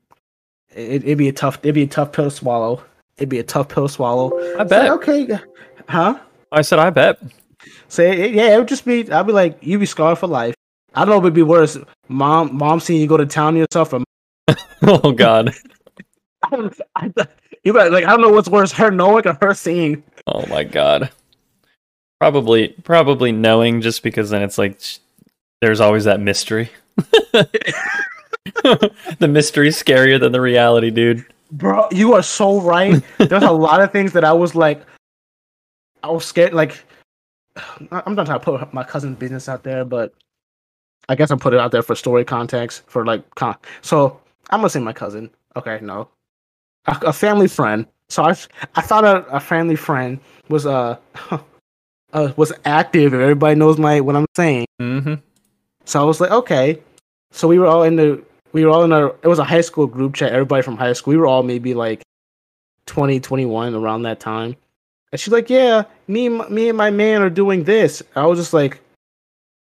It, 0.74 1.04
it'd 1.04 1.18
be 1.18 1.28
a 1.28 1.32
tough. 1.32 1.58
It'd 1.62 1.74
be 1.74 1.82
a 1.82 1.86
tough 1.86 2.12
pill 2.12 2.24
to 2.24 2.30
swallow. 2.30 2.82
It'd 3.16 3.28
be 3.28 3.38
a 3.38 3.44
tough 3.44 3.68
pill 3.68 3.86
to 3.86 3.92
swallow. 3.92 4.32
I 4.58 4.64
bet. 4.64 4.90
like, 4.90 5.08
okay, 5.08 5.38
huh? 5.88 6.18
I 6.52 6.62
said 6.62 6.78
I 6.78 6.90
bet. 6.90 7.18
Say 7.88 8.30
yeah. 8.30 8.54
It 8.54 8.58
would 8.58 8.68
just 8.68 8.84
be. 8.84 9.10
I'd 9.10 9.26
be 9.26 9.32
like, 9.32 9.58
you'd 9.62 9.80
be 9.80 9.86
scarred 9.86 10.18
for 10.18 10.26
life. 10.26 10.54
I 10.94 11.00
don't 11.00 11.10
know 11.10 11.18
if 11.18 11.24
it'd 11.24 11.34
be 11.34 11.42
worse. 11.42 11.76
Mom, 12.08 12.56
mom 12.56 12.80
seeing 12.80 13.00
you 13.00 13.06
go 13.06 13.18
to 13.18 13.26
town 13.26 13.56
yourself, 13.56 13.92
or 13.92 14.02
oh 14.82 15.12
god. 15.12 15.54
I, 16.96 17.12
you 17.64 17.72
got 17.72 17.90
like 17.92 18.04
I 18.04 18.10
don't 18.10 18.20
know 18.20 18.30
what's 18.30 18.48
worse, 18.48 18.72
her 18.72 18.90
knowing 18.90 19.26
or 19.26 19.36
her 19.40 19.54
seeing. 19.54 20.02
Oh 20.26 20.46
my 20.46 20.64
god. 20.64 21.10
Probably 22.20 22.68
probably 22.84 23.32
knowing 23.32 23.80
just 23.80 24.02
because 24.02 24.30
then 24.30 24.42
it's 24.42 24.58
like 24.58 24.80
sh- 24.80 24.98
there's 25.60 25.80
always 25.80 26.04
that 26.04 26.20
mystery. 26.20 26.70
the 28.62 29.28
mystery's 29.28 29.82
scarier 29.82 30.18
than 30.18 30.32
the 30.32 30.40
reality, 30.40 30.90
dude. 30.90 31.24
Bro, 31.52 31.88
you 31.92 32.14
are 32.14 32.22
so 32.22 32.60
right. 32.60 33.02
There's 33.18 33.42
a 33.42 33.52
lot 33.52 33.80
of 33.80 33.92
things 33.92 34.12
that 34.12 34.24
I 34.24 34.32
was 34.32 34.54
like, 34.54 34.82
I 36.02 36.10
was 36.10 36.24
scared. 36.24 36.52
Like, 36.52 36.84
I'm 37.90 38.14
not 38.14 38.26
trying 38.26 38.40
to 38.40 38.44
put 38.44 38.74
my 38.74 38.82
cousin's 38.82 39.18
business 39.18 39.48
out 39.48 39.62
there, 39.62 39.84
but 39.84 40.12
I 41.08 41.14
guess 41.14 41.30
I'm 41.30 41.38
putting 41.38 41.58
it 41.58 41.62
out 41.62 41.70
there 41.70 41.82
for 41.82 41.94
story 41.94 42.24
context. 42.24 42.82
For 42.88 43.04
like, 43.04 43.34
con- 43.34 43.56
so 43.80 44.20
I'm 44.50 44.60
gonna 44.60 44.70
say 44.70 44.80
my 44.80 44.92
cousin. 44.92 45.30
Okay, 45.54 45.78
no, 45.82 46.08
a, 46.86 46.98
a 47.06 47.12
family 47.12 47.48
friend. 47.48 47.86
So 48.08 48.22
I, 48.22 48.36
I 48.74 48.80
thought 48.82 49.04
a, 49.04 49.26
a 49.26 49.40
family 49.40 49.76
friend 49.76 50.20
was 50.48 50.66
uh, 50.66 50.96
uh 52.12 52.32
was 52.36 52.52
active. 52.64 53.12
and 53.12 53.22
Everybody 53.22 53.58
knows 53.58 53.78
my 53.78 54.00
what 54.00 54.16
I'm 54.16 54.26
saying. 54.36 54.66
Mm-hmm. 54.80 55.14
So 55.84 56.00
I 56.00 56.04
was 56.04 56.20
like, 56.20 56.30
okay. 56.30 56.80
So 57.32 57.48
we 57.48 57.58
were 57.58 57.66
all 57.66 57.82
in 57.82 57.96
the 57.96 58.22
we 58.52 58.64
were 58.64 58.70
all 58.70 58.84
in 58.84 58.92
a 58.92 59.06
it 59.06 59.26
was 59.26 59.38
a 59.38 59.44
high 59.44 59.60
school 59.60 59.86
group 59.86 60.14
chat, 60.14 60.32
everybody 60.32 60.62
from 60.62 60.76
high 60.76 60.92
school. 60.92 61.12
We 61.12 61.18
were 61.18 61.26
all 61.26 61.42
maybe 61.42 61.74
like 61.74 62.02
20, 62.86 63.20
21 63.20 63.74
around 63.74 64.02
that 64.02 64.20
time. 64.20 64.56
And 65.12 65.20
she's 65.20 65.32
like, 65.32 65.50
Yeah, 65.50 65.84
me 66.08 66.28
me 66.28 66.68
and 66.68 66.78
my 66.78 66.90
man 66.90 67.22
are 67.22 67.30
doing 67.30 67.64
this. 67.64 68.02
I 68.14 68.26
was 68.26 68.38
just 68.38 68.52
like, 68.52 68.80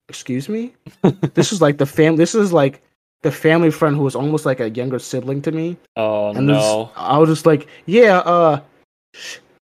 Excuse 0.09 0.47
me? 0.47 0.73
this 1.33 1.51
is 1.51 1.61
like 1.61 1.77
the 1.77 1.85
fam 1.85 2.15
this 2.15 2.35
is 2.35 2.53
like 2.53 2.81
the 3.23 3.31
family 3.31 3.71
friend 3.71 3.95
who 3.95 4.03
was 4.03 4.15
almost 4.15 4.45
like 4.45 4.59
a 4.59 4.69
younger 4.69 4.99
sibling 4.99 5.41
to 5.43 5.51
me. 5.51 5.77
Oh 5.95 6.29
And 6.35 6.47
no. 6.47 6.91
I 6.95 7.17
was 7.17 7.29
just 7.29 7.45
like, 7.45 7.67
Yeah, 7.85 8.19
uh 8.19 8.61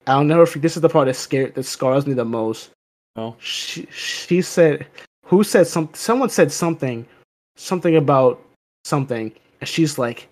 I'll 0.07 0.25
never 0.25 0.47
forget 0.47 0.63
this 0.63 0.77
is 0.77 0.83
the 0.83 0.89
part 0.89 1.07
that 1.07 1.15
scared 1.15 1.55
that 1.55 1.65
scars 1.65 2.07
me 2.07 2.15
the 2.15 2.25
most 2.25 2.71
Oh. 3.17 3.35
she 3.39 3.87
she 3.91 4.43
said 4.43 4.87
who 5.25 5.43
said 5.43 5.67
some 5.67 5.89
someone 5.95 6.29
said 6.29 6.53
something 6.53 7.07
something 7.57 7.97
about 7.97 8.43
something 8.85 9.33
and 9.61 9.69
she's 9.69 9.99
like 9.99 10.29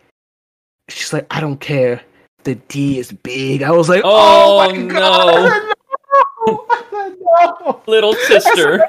she's 0.91 1.13
like 1.13 1.27
i 1.31 1.41
don't 1.41 1.61
care 1.61 2.03
the 2.45 2.57
d 2.69 2.99
is 2.99 3.11
big 3.11 3.63
i 3.63 3.71
was 3.71 3.89
like 3.89 4.03
oh, 4.05 4.61
Oh, 4.61 4.71
my 4.71 4.77
no. 4.77 4.93
god 4.95 5.75
no. 6.47 6.67
I 6.71 6.83
said 6.91 7.17
no 7.65 7.83
Little 7.87 8.15
sister. 8.15 8.85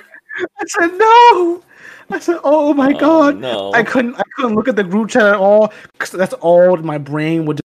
i 0.59 0.63
said 0.67 0.91
no 0.97 1.63
i 2.09 2.19
said 2.19 2.39
oh 2.43 2.73
my 2.73 2.93
Oh, 2.93 2.99
god 2.99 3.37
no. 3.39 3.73
i 3.73 3.83
couldn't 3.83 4.15
i 4.15 4.23
couldn't 4.35 4.55
look 4.55 4.67
at 4.67 4.75
the 4.75 4.83
group 4.83 5.09
chat 5.09 5.23
at 5.25 5.35
all 5.35 5.73
because 5.93 6.11
that's 6.11 6.33
all 6.35 6.77
my 6.77 6.97
brain 6.97 7.45
would 7.45 7.59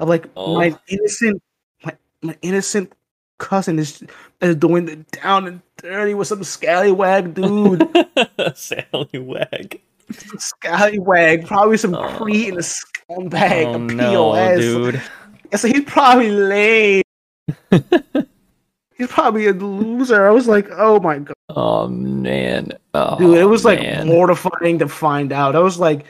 i'm 0.00 0.08
like 0.08 0.26
Oh. 0.36 0.54
my 0.56 0.76
innocent 0.88 1.42
my, 1.84 1.96
my 2.22 2.36
innocent 2.42 2.92
cousin 3.38 3.78
is 3.78 4.02
is 4.40 4.56
doing 4.56 4.84
the 4.86 4.96
down 5.22 5.46
and 5.46 5.60
dirty 5.78 6.14
with 6.14 6.28
some 6.28 6.42
scallywag 6.44 7.32
dude. 7.34 7.88
scallywag. 8.54 9.80
Scallywag, 10.38 11.46
probably 11.46 11.76
some 11.78 11.94
Oh. 11.94 12.00
a 12.00 12.62
scumbag, 12.62 13.66
Oh 13.66 13.74
a 13.74 13.78
no, 13.78 14.32
POS. 14.32 14.58
dude. 14.60 15.02
I 15.52 15.56
said 15.56 15.74
he's 15.74 15.84
probably 15.84 16.30
lame. 16.30 17.02
he's 19.00 19.08
probably 19.08 19.46
a 19.46 19.52
loser. 19.52 20.26
I 20.26 20.30
was 20.30 20.46
like, 20.46 20.68
oh 20.72 21.00
my 21.00 21.18
god, 21.18 21.34
Oh 21.50 21.88
man. 21.88 22.72
Oh, 22.94 23.18
dude, 23.18 23.38
it 23.38 23.44
was 23.44 23.64
like 23.64 23.80
man. 23.80 24.06
mortifying 24.06 24.78
to 24.78 24.88
find 24.88 25.32
out. 25.32 25.56
I 25.56 25.60
was 25.60 25.78
like, 25.78 26.04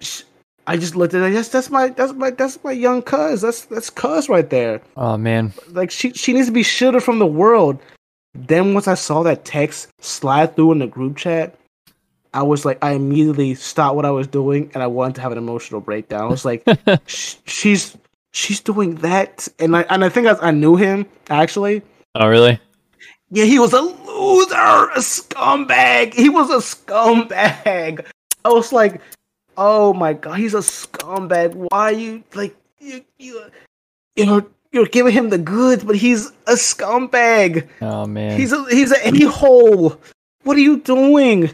sh- 0.00 0.22
I 0.66 0.76
just 0.76 0.94
looked 0.94 1.14
at 1.14 1.22
it. 1.22 1.32
Yes, 1.32 1.48
that's 1.48 1.70
my 1.70 1.88
that's 1.88 2.12
my 2.12 2.30
that's 2.30 2.62
my 2.62 2.72
young 2.72 3.02
cuz. 3.02 3.40
That's 3.40 3.64
that's 3.64 3.90
cuz 3.90 4.28
right 4.28 4.48
there. 4.48 4.80
Oh 4.96 5.16
man. 5.16 5.52
like 5.70 5.90
she 5.90 6.12
she 6.12 6.32
needs 6.32 6.46
to 6.46 6.52
be 6.52 6.62
shielded 6.62 7.02
from 7.02 7.18
the 7.18 7.26
world. 7.26 7.78
Then 8.34 8.74
once 8.74 8.88
I 8.88 8.94
saw 8.94 9.22
that 9.22 9.44
text 9.44 9.88
slide 10.00 10.54
through 10.56 10.72
in 10.72 10.78
the 10.80 10.86
group 10.86 11.16
chat, 11.16 11.54
I 12.34 12.42
was 12.42 12.64
like, 12.64 12.78
I 12.82 12.92
immediately 12.92 13.54
stopped 13.54 13.94
what 13.96 14.04
I 14.04 14.10
was 14.10 14.26
doing 14.26 14.70
and 14.74 14.82
I 14.82 14.86
wanted 14.88 15.14
to 15.16 15.20
have 15.22 15.32
an 15.32 15.38
emotional 15.38 15.80
breakdown. 15.80 16.22
I 16.22 16.26
was 16.26 16.44
like, 16.44 16.62
sh- 17.06 17.36
she's 17.46 17.96
she's 18.32 18.60
doing 18.60 18.96
that, 18.96 19.46
and 19.58 19.76
I 19.76 19.82
and 19.82 20.04
I 20.04 20.08
think 20.08 20.26
I, 20.26 20.34
I 20.40 20.50
knew 20.50 20.76
him 20.76 21.06
actually. 21.30 21.82
Oh 22.14 22.28
really? 22.28 22.60
Yeah, 23.30 23.44
he 23.44 23.58
was 23.58 23.72
a 23.72 23.80
loser, 23.80 24.54
a 24.54 24.98
scumbag. 24.98 26.14
He 26.14 26.28
was 26.28 26.50
a 26.50 26.58
scumbag. 26.58 28.06
I 28.44 28.48
was 28.48 28.72
like, 28.72 29.00
oh 29.56 29.92
my 29.92 30.12
god, 30.12 30.34
he's 30.34 30.54
a 30.54 30.58
scumbag. 30.58 31.54
Why 31.54 31.68
are 31.70 31.92
you 31.92 32.22
like 32.34 32.56
you 32.78 33.04
you 33.18 33.42
you're 34.14 34.46
you're 34.70 34.86
giving 34.86 35.12
him 35.12 35.30
the 35.30 35.38
goods, 35.38 35.82
but 35.82 35.96
he's 35.96 36.28
a 36.46 36.52
scumbag. 36.52 37.68
Oh 37.80 38.06
man. 38.06 38.38
He's 38.38 38.52
a 38.52 38.64
he's 38.66 38.92
a 38.92 39.08
a 39.08 39.30
hole. 39.30 40.00
What 40.44 40.56
are 40.56 40.60
you 40.60 40.78
doing? 40.80 41.50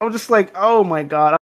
I'm 0.00 0.12
just 0.12 0.28
like, 0.28 0.52
oh 0.54 0.84
my 0.84 1.02
god. 1.04 1.38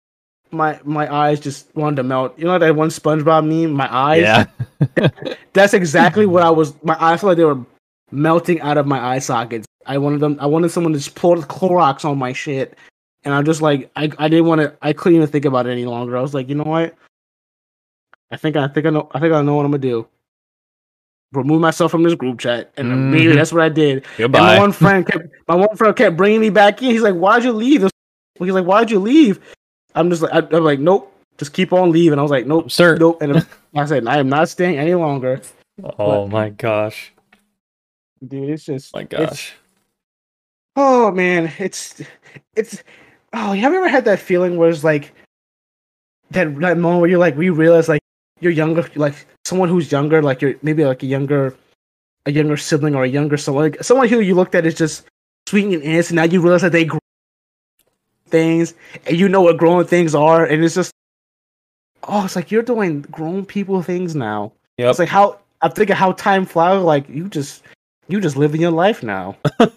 My 0.51 0.79
my 0.83 1.11
eyes 1.11 1.39
just 1.39 1.73
wanted 1.75 1.97
to 1.97 2.03
melt. 2.03 2.37
You 2.37 2.45
know 2.45 2.59
that 2.59 2.75
one 2.75 2.89
SpongeBob 2.89 3.47
meme? 3.47 3.71
My 3.71 3.91
eyes. 3.91 4.21
yeah. 4.21 5.09
That's 5.53 5.73
exactly 5.73 6.25
what 6.25 6.43
I 6.43 6.49
was. 6.49 6.73
My 6.83 6.95
eyes 7.01 7.21
felt 7.21 7.29
like 7.29 7.37
they 7.37 7.45
were 7.45 7.63
melting 8.11 8.61
out 8.61 8.77
of 8.77 8.85
my 8.87 8.99
eye 8.99 9.19
sockets. 9.19 9.65
I 9.85 9.97
wanted 9.97 10.19
them. 10.19 10.37
I 10.39 10.45
wanted 10.45 10.69
someone 10.69 10.93
to 10.93 10.99
just 10.99 11.15
pour 11.15 11.37
the 11.39 11.45
Clorox 11.47 12.05
on 12.05 12.17
my 12.17 12.33
shit, 12.33 12.77
and 13.23 13.33
I'm 13.33 13.45
just 13.45 13.61
like, 13.61 13.89
I, 13.95 14.11
I 14.19 14.27
didn't 14.27 14.45
want 14.45 14.61
to. 14.61 14.75
I 14.81 14.93
couldn't 14.93 15.15
even 15.17 15.27
think 15.27 15.45
about 15.45 15.65
it 15.67 15.71
any 15.71 15.85
longer. 15.85 16.15
I 16.17 16.21
was 16.21 16.33
like, 16.33 16.47
you 16.49 16.55
know 16.55 16.63
what? 16.63 16.95
I 18.31 18.37
think 18.37 18.55
I 18.55 18.67
think 18.67 18.85
I 18.85 18.89
know. 18.91 19.09
I 19.13 19.19
think 19.19 19.33
I 19.33 19.41
know 19.41 19.55
what 19.55 19.65
I'm 19.65 19.71
gonna 19.71 19.79
do. 19.81 20.07
Remove 21.31 21.61
myself 21.61 21.91
from 21.91 22.03
this 22.03 22.15
group 22.15 22.39
chat, 22.39 22.71
and 22.77 22.91
immediately 22.91 23.33
Mhm. 23.35 23.37
that's 23.37 23.53
what 23.53 23.61
I 23.61 23.69
did. 23.69 24.05
And 24.17 24.31
my 24.31 24.57
one 24.59 24.71
friend 24.83 25.05
kept. 25.05 25.27
My 25.47 25.55
one 25.55 25.75
friend 25.75 25.95
kept 25.95 26.17
bringing 26.17 26.41
me 26.41 26.49
back 26.49 26.81
in. 26.81 26.89
He's 26.89 27.01
like, 27.01 27.13
"Why'd 27.15 27.43
you 27.43 27.51
leave?" 27.53 27.87
He's 28.39 28.51
like, 28.51 28.65
"Why'd 28.65 28.89
you 28.91 28.99
leave?" 28.99 29.39
I'm 29.95 30.09
just 30.09 30.21
like, 30.23 30.33
I, 30.33 30.55
I'm 30.55 30.63
like, 30.63 30.79
"Nope, 30.79 31.11
just 31.37 31.53
keep 31.53 31.71
on 31.73 31.91
leaving." 31.91 32.17
I 32.19 32.21
was 32.21 32.31
like, 32.31 32.45
"Nope, 32.47 32.71
Sir. 32.71 32.95
nope," 32.97 33.21
and 33.21 33.45
I 33.75 33.85
said, 33.85 34.07
"I 34.07 34.17
am 34.17 34.29
not 34.29 34.49
staying 34.49 34.77
any 34.77 34.93
longer." 34.95 35.41
Oh 35.99 36.27
my 36.27 36.49
gosh. 36.49 37.11
Dude 38.27 38.49
it's 38.49 38.65
just 38.65 38.93
My 38.93 39.03
gosh. 39.03 39.53
oh 40.75 41.11
man 41.11 41.51
it's 41.59 42.01
it's 42.55 42.83
Oh, 43.33 43.53
you 43.53 43.61
have 43.61 43.73
ever 43.73 43.87
had 43.87 44.05
that 44.05 44.19
feeling 44.19 44.57
where 44.57 44.69
it's 44.69 44.83
like 44.83 45.13
that 46.31 46.59
that 46.59 46.77
moment 46.77 47.01
where 47.01 47.09
you're 47.09 47.19
like, 47.19 47.37
we 47.37 47.49
realize 47.49 47.87
like 47.87 48.01
you're 48.39 48.51
younger, 48.51 48.89
like 48.95 49.27
someone 49.45 49.69
who's 49.69 49.91
younger, 49.91 50.21
like 50.21 50.41
you're 50.41 50.55
maybe 50.63 50.83
like 50.83 51.03
a 51.03 51.05
younger, 51.05 51.55
a 52.25 52.31
younger 52.31 52.57
sibling 52.57 52.95
or 52.95 53.03
a 53.03 53.07
younger 53.07 53.37
someone, 53.37 53.65
like 53.65 53.83
someone 53.83 54.07
who 54.07 54.19
you 54.19 54.33
looked 54.33 54.55
at 54.55 54.65
is 54.65 54.73
just 54.73 55.05
sweet 55.47 55.65
and 55.65 55.83
innocent. 55.83 56.15
Now 56.15 56.23
you 56.23 56.41
realize 56.41 56.63
that 56.63 56.71
they 56.71 56.85
grow 56.85 56.99
things, 58.29 58.73
and 59.05 59.17
you 59.17 59.29
know 59.29 59.41
what 59.41 59.57
grown 59.57 59.85
things 59.85 60.15
are, 60.15 60.45
and 60.45 60.63
it's 60.63 60.75
just, 60.75 60.91
oh, 62.03 62.25
it's 62.25 62.35
like 62.35 62.49
you're 62.49 62.63
doing 62.63 63.01
grown 63.01 63.45
people 63.45 63.83
things 63.83 64.15
now. 64.15 64.51
Yep. 64.77 64.89
It's 64.89 64.99
like 64.99 65.09
how 65.09 65.39
I'm 65.61 65.71
thinking 65.71 65.95
how 65.95 66.13
time 66.13 66.45
flies. 66.47 66.81
Like 66.81 67.07
you 67.09 67.29
just, 67.29 67.63
you 68.09 68.19
just 68.19 68.35
living 68.35 68.59
your 68.61 68.71
life 68.71 69.03
now. 69.03 69.37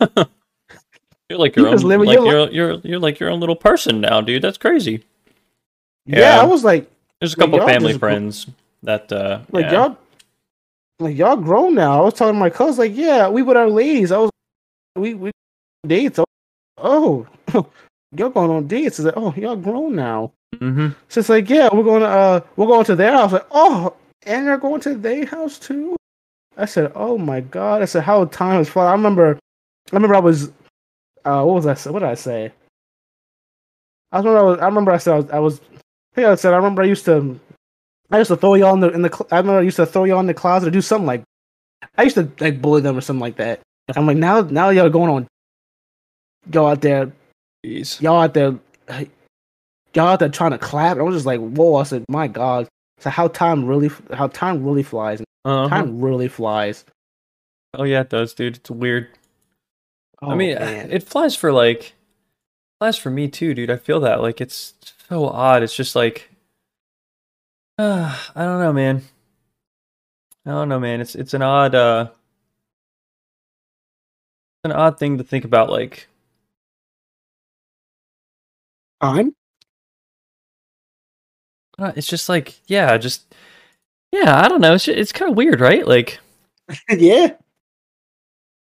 You're 1.30 1.38
like 1.38 1.56
You 1.56 1.62
your 1.62 1.72
own, 1.72 1.80
like 2.04 2.14
your 2.18 2.26
you're 2.26 2.50
you're 2.50 2.80
you're 2.84 2.98
like 2.98 3.18
your 3.18 3.30
own 3.30 3.40
little 3.40 3.56
person 3.56 4.00
now, 4.00 4.20
dude. 4.20 4.42
That's 4.42 4.58
crazy. 4.58 5.02
Yeah, 6.04 6.18
Yeah. 6.18 6.40
I 6.40 6.44
was 6.44 6.62
like, 6.64 6.90
There's 7.20 7.32
a 7.32 7.36
couple 7.36 7.58
y'all 7.58 7.66
family 7.68 7.92
gr- 7.94 7.98
friends 7.98 8.46
that 8.82 9.10
uh 9.12 9.40
like 9.50 9.66
yeah. 9.66 9.72
y'all, 9.72 9.96
like 10.98 11.16
y'all 11.16 11.36
grown 11.36 11.74
now. 11.74 12.02
I 12.02 12.04
was 12.04 12.14
telling 12.14 12.36
my 12.36 12.50
cousins, 12.50 12.78
like, 12.78 12.94
yeah, 12.94 13.28
we 13.28 13.40
with 13.42 13.56
our 13.56 13.70
ladies. 13.70 14.12
I 14.12 14.18
was, 14.18 14.30
we 14.96 15.14
we 15.14 15.30
dates. 15.86 16.18
Was- 16.18 16.26
Oh, 16.78 17.26
y'all 18.16 18.28
going 18.30 18.50
on 18.50 18.66
dates? 18.66 18.98
It's 18.98 19.06
like, 19.06 19.14
oh, 19.16 19.32
y'all 19.36 19.54
grown 19.56 19.94
now. 19.94 20.32
Mm-hmm. 20.56 20.88
So 21.08 21.20
it's 21.20 21.28
like, 21.28 21.48
yeah, 21.48 21.68
we're 21.72 21.84
going 21.84 22.00
to 22.02 22.08
uh, 22.08 22.40
we're 22.56 22.66
going 22.66 22.84
to 22.86 22.96
their 22.96 23.12
house. 23.12 23.32
Like, 23.32 23.46
oh, 23.52 23.94
and 24.26 24.46
they're 24.46 24.58
going 24.58 24.80
to 24.82 24.96
their 24.96 25.24
house 25.24 25.58
too. 25.58 25.96
I 26.56 26.66
said, 26.66 26.92
oh 26.94 27.16
my 27.18 27.40
god. 27.40 27.82
I 27.82 27.86
said, 27.86 28.02
how 28.02 28.24
time 28.26 28.58
has 28.58 28.68
flown. 28.68 28.86
I 28.86 28.92
remember, 28.92 29.38
I 29.90 29.96
remember 29.96 30.14
I 30.16 30.20
was, 30.20 30.48
uh, 31.24 31.42
what 31.44 31.54
was 31.54 31.66
I? 31.66 31.74
say- 31.74 31.90
What 31.90 32.00
did 32.00 32.08
I 32.08 32.14
say? 32.14 32.52
I 34.12 34.18
remember 34.18 34.38
I 34.38 34.42
was. 34.42 34.58
I 34.60 34.66
remember 34.66 34.92
I 34.92 34.98
said 34.98 35.12
I 35.14 35.16
was. 35.16 35.30
I 35.30 35.38
was 35.38 35.60
I 35.60 36.14
think 36.14 36.26
I 36.26 36.34
said 36.34 36.52
I 36.52 36.56
remember 36.56 36.82
I 36.82 36.86
used 36.86 37.06
to. 37.06 37.40
I 38.10 38.18
used 38.18 38.28
to 38.28 38.36
throw 38.36 38.54
y'all 38.54 38.74
in 38.74 38.80
the 38.80 38.90
in 38.90 39.00
the. 39.02 39.26
I 39.30 39.38
remember 39.38 39.60
I 39.60 39.62
used 39.62 39.76
to 39.76 39.86
throw 39.86 40.04
y'all 40.04 40.20
in 40.20 40.26
the 40.26 40.34
closet 40.34 40.68
or 40.68 40.70
do 40.70 40.82
something 40.82 41.06
like. 41.06 41.22
I 41.96 42.02
used 42.02 42.16
to 42.16 42.30
like 42.38 42.60
bully 42.60 42.82
them 42.82 42.98
or 42.98 43.00
something 43.00 43.20
like 43.22 43.36
that. 43.36 43.60
I'm 43.96 44.06
like 44.06 44.18
now 44.18 44.42
now 44.42 44.68
y'all 44.68 44.90
going 44.90 45.10
on. 45.10 45.26
Y'all 46.52 46.66
out 46.66 46.82
there 46.82 47.10
Jeez. 47.64 48.00
y'all 48.02 48.20
out 48.20 48.34
there, 48.34 48.58
y'all 49.94 50.08
out 50.08 50.18
there 50.18 50.28
trying 50.28 50.50
to 50.50 50.58
clap. 50.58 50.92
And 50.92 51.00
I 51.00 51.04
was 51.04 51.14
just 51.16 51.26
like, 51.26 51.40
whoa! 51.40 51.76
I 51.76 51.84
said, 51.84 52.04
my 52.10 52.28
god, 52.28 52.68
so 52.98 53.08
how 53.08 53.28
time 53.28 53.64
really, 53.64 53.90
how 54.12 54.26
time 54.28 54.62
really 54.62 54.82
flies. 54.82 55.22
Uh-huh. 55.44 55.68
Time 55.68 56.00
really 56.00 56.28
flies. 56.28 56.84
Oh 57.74 57.84
yeah, 57.84 58.02
it 58.02 58.10
does, 58.10 58.34
dude. 58.34 58.56
It's 58.56 58.70
weird. 58.70 59.08
Oh, 60.20 60.30
I 60.30 60.34
mean, 60.34 60.54
man. 60.54 60.90
it 60.90 61.02
flies 61.02 61.34
for 61.34 61.52
like 61.52 61.94
flies 62.78 62.96
for 62.96 63.10
me 63.10 63.28
too, 63.28 63.54
dude. 63.54 63.70
I 63.70 63.76
feel 63.76 64.00
that 64.00 64.20
like 64.20 64.40
it's 64.40 64.74
so 65.08 65.26
odd. 65.26 65.62
It's 65.62 65.74
just 65.74 65.96
like 65.96 66.30
uh, 67.78 68.16
I 68.34 68.44
don't 68.44 68.60
know, 68.60 68.72
man. 68.72 69.02
I 70.46 70.50
don't 70.50 70.68
know, 70.68 70.80
man. 70.80 71.00
It's 71.00 71.14
it's 71.14 71.34
an 71.34 71.42
odd 71.42 71.74
uh 71.74 72.08
an 74.64 74.72
odd 74.72 74.98
thing 74.98 75.18
to 75.18 75.24
think 75.24 75.44
about 75.44 75.70
like 75.70 76.08
time. 79.00 79.34
uh, 81.78 81.92
it's 81.96 82.06
just 82.06 82.28
like 82.28 82.60
yeah, 82.66 82.96
just 82.96 83.34
yeah, 84.12 84.40
I 84.40 84.48
don't 84.48 84.60
know. 84.60 84.74
It's 84.74 84.88
it's 84.88 85.12
kind 85.12 85.30
of 85.30 85.36
weird, 85.36 85.60
right? 85.60 85.86
Like 85.86 86.20
yeah. 86.90 87.34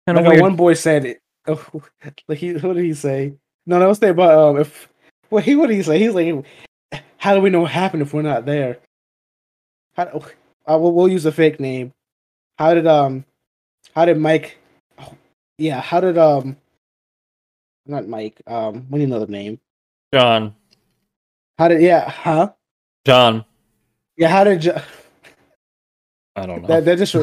kind 0.06 0.20
of 0.20 0.26
Like 0.26 0.42
one 0.42 0.56
boy 0.56 0.74
said 0.74 1.06
it. 1.06 1.22
Oh, 1.48 1.82
like 2.28 2.38
he, 2.38 2.54
what 2.54 2.76
did 2.76 2.84
he 2.86 2.94
say? 2.94 3.34
No, 3.66 3.80
that 3.80 3.88
was 3.88 3.98
there. 3.98 4.14
But 4.14 4.38
um, 4.38 4.60
if 4.60 4.88
well, 5.32 5.42
he 5.42 5.56
what 5.56 5.68
did 5.68 5.78
he 5.78 5.84
say? 5.84 5.98
He's 5.98 6.14
like, 6.14 6.46
how 7.18 7.34
do 7.34 7.42
we 7.42 7.50
know 7.50 7.62
what 7.62 7.72
happened 7.72 8.04
if 8.04 8.14
we're 8.14 8.22
not 8.22 8.46
there? 8.46 8.78
How? 9.96 10.04
Uh, 10.68 10.78
we'll, 10.78 10.94
we'll 10.94 11.08
use 11.08 11.26
a 11.26 11.32
fake 11.32 11.60
name. 11.60 11.92
How 12.60 12.76
did 12.76 12.86
um, 12.86 13.26
how 13.96 14.06
did 14.06 14.20
Mike? 14.20 14.60
Oh, 15.00 15.16
yeah, 15.58 15.82
how 15.82 16.02
did 16.02 16.20
um, 16.20 16.56
not 17.90 18.08
Mike. 18.08 18.42
Um, 18.46 18.86
we 18.90 19.00
need 19.00 19.06
another 19.06 19.28
name. 19.28 19.60
John. 20.14 20.56
How 21.58 21.68
did 21.68 21.82
yeah? 21.82 22.10
Huh? 22.10 22.52
John. 23.06 23.44
Yeah, 24.16 24.30
how 24.30 24.44
did 24.44 24.72
I 26.36 26.46
don't 26.46 26.62
know. 26.62 26.68
that? 26.68 26.86
That 26.86 26.98
just 26.98 27.14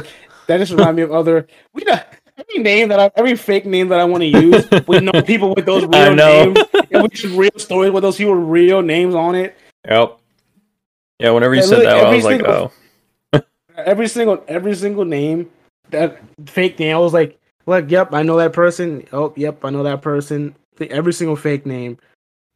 that 0.46 0.58
just 0.58 0.72
remind 0.72 0.96
me 0.96 1.02
of 1.02 1.12
other. 1.12 1.46
We 1.72 1.82
know 1.84 1.98
every 2.38 2.62
name 2.62 2.88
that 2.88 3.00
I 3.00 3.10
every 3.16 3.36
fake 3.36 3.66
name 3.66 3.88
that 3.88 3.98
I 3.98 4.04
want 4.04 4.22
to 4.22 4.26
use. 4.26 4.66
We 4.86 5.00
know 5.00 5.12
people 5.22 5.54
with 5.54 5.66
those 5.66 5.84
I 5.92 6.08
real 6.08 6.14
know. 6.14 6.44
names. 6.52 6.58
And 6.90 7.02
we 7.02 7.08
should 7.16 7.30
real 7.30 7.50
stories 7.56 7.92
with 7.92 8.02
those 8.02 8.16
people 8.16 8.34
real 8.34 8.82
names 8.82 9.14
on 9.14 9.34
it. 9.34 9.56
Yep. 9.88 10.18
Yeah, 11.18 11.30
whenever 11.30 11.54
you 11.54 11.60
Yeah, 11.60 11.66
said 11.66 11.78
look, 11.78 11.84
that, 11.84 12.06
I 12.06 12.14
was 12.14 12.24
like, 12.24 12.42
oh. 12.44 12.72
Every 13.76 14.08
single 14.08 14.42
every 14.48 14.74
single 14.74 15.04
name 15.04 15.50
that 15.90 16.18
fake 16.46 16.78
name. 16.78 16.94
I 16.94 16.98
was 16.98 17.12
like, 17.12 17.38
like, 17.66 17.90
yep, 17.90 18.12
I 18.12 18.22
know 18.22 18.36
that 18.38 18.52
person. 18.52 19.06
Oh, 19.12 19.32
yep, 19.36 19.64
I 19.64 19.70
know 19.70 19.82
that 19.82 20.02
person. 20.02 20.54
Every 20.80 21.12
single 21.12 21.36
fake 21.36 21.66
name. 21.66 21.98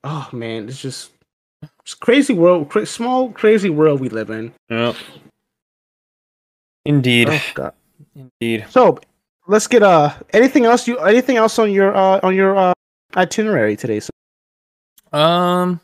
Oh 0.04 0.28
man, 0.32 0.68
it's 0.68 0.80
just 0.80 1.10
it's 1.82 1.94
crazy 1.94 2.32
world, 2.32 2.68
cra- 2.70 2.86
small 2.86 3.30
crazy 3.32 3.68
world 3.70 4.00
we 4.00 4.08
live 4.08 4.30
in. 4.30 4.52
Yep. 4.70 4.96
Indeed. 6.84 7.28
Oh. 7.30 7.70
Indeed. 8.14 8.66
So 8.70 8.98
let's 9.46 9.66
get 9.66 9.82
uh 9.82 10.14
anything 10.32 10.64
else 10.64 10.86
you 10.88 10.98
anything 10.98 11.36
else 11.36 11.58
on 11.58 11.70
your 11.70 11.94
uh 11.94 12.20
on 12.22 12.34
your 12.34 12.56
uh 12.56 12.72
itinerary 13.16 13.76
today. 13.76 14.00
So, 14.00 14.10
Um, 15.12 15.80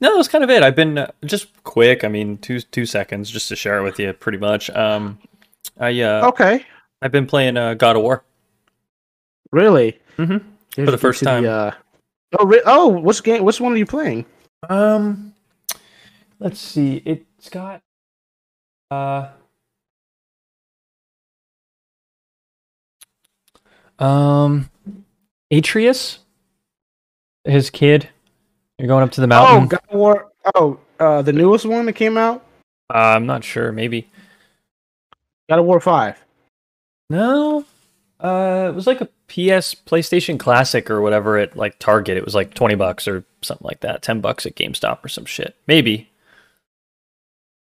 no, 0.00 0.16
that's 0.16 0.28
kind 0.28 0.44
of 0.44 0.50
it. 0.50 0.62
I've 0.62 0.76
been 0.76 0.98
uh, 0.98 1.10
just 1.24 1.48
quick. 1.64 2.04
I 2.04 2.08
mean, 2.08 2.38
two 2.38 2.60
two 2.60 2.86
seconds 2.86 3.30
just 3.30 3.48
to 3.48 3.56
share 3.56 3.78
it 3.78 3.82
with 3.82 3.98
you, 3.98 4.12
pretty 4.12 4.38
much. 4.38 4.70
Um, 4.70 5.18
I 5.78 6.00
uh, 6.00 6.28
okay, 6.28 6.64
I've 7.02 7.12
been 7.12 7.26
playing 7.26 7.56
uh, 7.56 7.74
God 7.74 7.96
of 7.96 8.02
War. 8.02 8.22
really? 9.52 9.98
Mm-hmm. 10.18 10.46
Here's 10.76 10.90
the 10.90 10.98
first 10.98 11.22
time. 11.22 11.46
uh... 11.46 11.72
Oh, 12.38 12.46
re- 12.46 12.62
oh, 12.64 12.88
which 12.88 13.22
game? 13.22 13.42
Which 13.42 13.60
one 13.60 13.72
are 13.72 13.76
you 13.76 13.86
playing? 13.86 14.24
Um, 14.68 15.34
let's 16.38 16.60
see. 16.60 17.02
It's 17.04 17.48
got 17.50 17.82
uh. 18.90 19.28
Um, 24.00 24.70
Atreus, 25.52 26.18
his 27.44 27.70
kid. 27.70 28.08
You're 28.78 28.88
going 28.88 29.02
up 29.04 29.12
to 29.12 29.20
the 29.20 29.26
mountain. 29.26 29.56
Oh, 29.56 29.60
mountain. 29.60 29.68
God 29.68 29.94
of 29.94 29.98
War. 29.98 30.32
Oh, 30.54 30.78
uh, 30.98 31.22
the 31.22 31.32
newest 31.32 31.66
one 31.66 31.86
that 31.86 31.92
came 31.92 32.16
out. 32.16 32.44
uh, 32.92 32.96
I'm 32.98 33.26
not 33.26 33.44
sure. 33.44 33.72
Maybe. 33.72 34.08
God 35.48 35.58
of 35.58 35.64
War 35.66 35.80
Five. 35.80 36.22
No. 37.10 37.64
Uh, 38.18 38.66
it 38.70 38.74
was 38.74 38.86
like 38.86 39.00
a 39.00 39.06
PS 39.28 39.74
PlayStation 39.74 40.38
Classic 40.38 40.90
or 40.90 41.00
whatever 41.00 41.36
at 41.38 41.56
like 41.56 41.78
Target. 41.78 42.16
It 42.16 42.24
was 42.24 42.34
like 42.34 42.54
twenty 42.54 42.74
bucks 42.74 43.06
or 43.08 43.24
something 43.42 43.66
like 43.66 43.80
that. 43.80 44.02
Ten 44.02 44.20
bucks 44.20 44.46
at 44.46 44.54
GameStop 44.56 45.04
or 45.04 45.08
some 45.08 45.24
shit. 45.26 45.56
Maybe. 45.66 46.08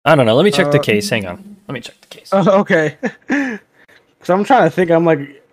I 0.04 0.14
don't 0.16 0.26
know. 0.26 0.34
Let 0.36 0.44
me 0.44 0.50
check 0.50 0.70
the 0.70 0.78
Uh, 0.80 0.82
case. 0.82 1.08
Hang 1.08 1.26
on. 1.26 1.56
Let 1.68 1.74
me 1.74 1.80
check 1.80 2.00
the 2.00 2.06
case. 2.08 2.30
Oh, 2.32 2.60
okay. 2.60 2.96
Because 4.18 4.30
I'm 4.38 4.44
trying 4.44 4.64
to 4.64 4.70
think. 4.70 4.90
I'm 4.90 5.04
like, 5.04 5.43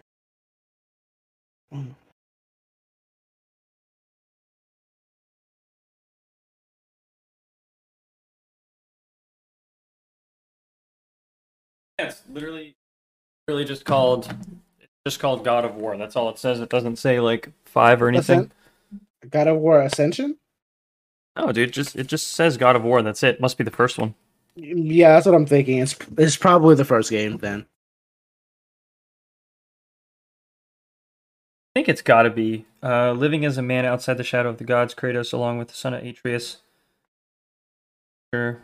it's 12.07 12.23
literally, 12.31 12.75
literally 13.47 13.65
just 13.65 13.85
called, 13.85 14.25
it's 14.79 14.91
just 15.05 15.19
called 15.19 15.43
God 15.43 15.65
of 15.65 15.75
War. 15.75 15.97
That's 15.97 16.15
all 16.15 16.29
it 16.29 16.39
says. 16.39 16.59
It 16.59 16.69
doesn't 16.69 16.97
say 16.97 17.19
like 17.19 17.49
five 17.65 18.01
or 18.01 18.07
anything. 18.07 18.51
God 19.29 19.47
of 19.47 19.57
War 19.57 19.81
Ascension. 19.81 20.37
No, 21.37 21.51
dude. 21.51 21.71
Just 21.73 21.95
it 21.95 22.07
just 22.07 22.29
says 22.29 22.57
God 22.57 22.75
of 22.75 22.83
War. 22.83 22.97
and 22.99 23.07
That's 23.07 23.23
it. 23.23 23.39
Must 23.39 23.57
be 23.57 23.63
the 23.63 23.71
first 23.71 23.97
one. 23.97 24.15
Yeah, 24.55 25.13
that's 25.13 25.25
what 25.25 25.35
I'm 25.35 25.45
thinking. 25.45 25.77
It's 25.79 25.95
it's 26.17 26.37
probably 26.37 26.75
the 26.75 26.85
first 26.85 27.09
game 27.09 27.37
then. 27.37 27.65
I 31.73 31.79
think 31.79 31.87
it's 31.87 32.01
got 32.01 32.23
to 32.23 32.29
be 32.29 32.65
uh, 32.83 33.13
living 33.13 33.45
as 33.45 33.57
a 33.57 33.61
man 33.61 33.85
outside 33.85 34.17
the 34.17 34.25
shadow 34.25 34.49
of 34.49 34.57
the 34.57 34.65
gods, 34.65 34.93
Kratos, 34.93 35.31
along 35.31 35.57
with 35.57 35.69
the 35.69 35.73
son 35.73 35.93
of 35.93 36.03
Atreus. 36.03 36.57
Sure, 38.33 38.59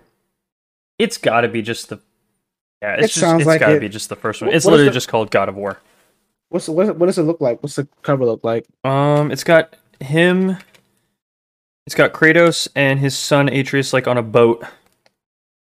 it's 1.00 1.18
got 1.18 1.42
to 1.42 1.48
be 1.48 1.62
just 1.62 1.88
the. 1.90 2.00
Yeah, 2.82 2.94
it's 2.96 3.04
It 3.06 3.08
just 3.08 3.20
sounds 3.20 3.42
it's 3.42 3.48
like 3.48 3.60
got 3.60 3.68
to 3.70 3.76
it. 3.76 3.80
be 3.80 3.90
just 3.90 4.10
the 4.10 4.16
first 4.16 4.42
one. 4.42 4.52
It's 4.54 4.66
what 4.66 4.72
literally 4.72 4.90
the- 4.90 4.94
just 4.94 5.08
called 5.08 5.32
God 5.32 5.50
of 5.50 5.56
War. 5.56 5.80
What's 6.50 6.70
what, 6.70 6.96
what 6.98 7.08
does 7.08 7.18
it 7.18 7.24
look 7.24 7.42
like? 7.42 7.62
What's 7.62 7.76
the 7.76 7.88
cover 8.04 8.26
look 8.26 8.44
like? 8.44 8.66
Um, 8.86 9.32
it's 9.32 9.44
got 9.44 9.76
him. 10.00 10.58
It's 11.86 11.96
got 11.96 12.14
Kratos 12.14 12.68
and 12.76 13.00
his 13.00 13.18
son 13.18 13.50
Atreus 13.50 13.92
like 13.94 14.08
on 14.08 14.18
a 14.18 14.22
boat. 14.24 14.64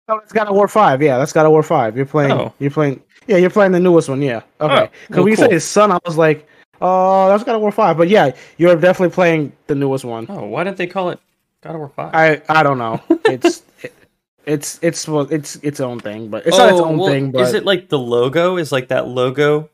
Oh, 0.08 0.18
it's 0.18 0.32
God 0.32 0.46
of 0.48 0.54
War 0.54 0.68
Five. 0.68 1.02
Yeah, 1.02 1.18
that's 1.18 1.32
God 1.32 1.44
of 1.46 1.50
War 1.52 1.62
Five. 1.64 1.96
You're 1.96 2.06
playing. 2.06 2.32
Oh. 2.32 2.52
You're 2.60 2.70
playing. 2.70 3.02
Yeah, 3.26 3.38
you're 3.38 3.50
playing 3.50 3.72
the 3.72 3.80
newest 3.80 4.08
one. 4.08 4.22
Yeah. 4.22 4.42
Okay. 4.60 4.74
Oh, 4.74 4.88
Because 5.08 5.16
well, 5.16 5.24
when 5.24 5.30
you 5.32 5.36
cool. 5.36 5.44
said 5.46 5.52
his 5.52 5.64
son, 5.64 5.90
I 5.90 5.98
was 6.04 6.16
like, 6.16 6.48
Oh, 6.80 7.28
that's 7.28 7.42
God 7.42 7.56
of 7.56 7.60
War 7.62 7.72
Five. 7.72 7.96
But 7.96 8.08
yeah, 8.08 8.30
you're 8.58 8.76
definitely 8.76 9.12
playing 9.14 9.52
the 9.66 9.74
newest 9.74 10.04
one. 10.04 10.26
Oh, 10.28 10.44
why 10.44 10.62
didn't 10.62 10.76
they 10.76 10.86
call 10.86 11.10
it 11.10 11.18
God 11.62 11.70
of 11.74 11.78
War 11.78 11.88
Five? 11.88 12.14
I 12.14 12.42
I 12.48 12.62
don't 12.62 12.78
know. 12.78 13.02
It's 13.24 13.62
it, 13.82 13.92
it's 14.46 14.78
it's 14.80 15.06
well, 15.08 15.26
it's 15.32 15.56
its 15.56 15.80
own 15.80 15.98
thing, 16.00 16.28
but 16.28 16.46
it's 16.46 16.56
not 16.56 16.70
its 16.70 16.80
own 16.80 16.98
well, 16.98 17.08
thing. 17.08 17.32
But 17.32 17.42
is 17.42 17.54
it 17.54 17.64
like 17.64 17.88
the 17.88 17.98
logo? 17.98 18.56
Is 18.56 18.72
like 18.72 18.88
that 18.88 19.08
logo, 19.08 19.68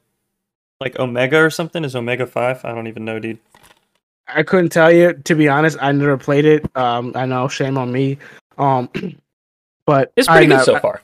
like 0.80 0.98
Omega 0.98 1.38
or 1.38 1.50
something? 1.50 1.84
Is 1.84 1.94
Omega 1.94 2.26
Five? 2.26 2.64
I 2.64 2.74
don't 2.74 2.86
even 2.88 3.04
know, 3.04 3.18
dude. 3.18 3.38
I 4.26 4.42
couldn't 4.42 4.70
tell 4.70 4.90
you 4.90 5.12
to 5.12 5.34
be 5.34 5.48
honest. 5.48 5.76
I 5.80 5.92
never 5.92 6.16
played 6.16 6.46
it. 6.46 6.64
Um, 6.76 7.12
I 7.14 7.26
know, 7.26 7.48
shame 7.48 7.76
on 7.76 7.92
me. 7.92 8.18
Um, 8.56 8.88
but 9.86 10.12
It's 10.16 10.26
pretty 10.26 10.46
I 10.46 10.48
good 10.48 10.56
know- 10.56 10.64
so 10.64 10.78
far. 10.78 11.02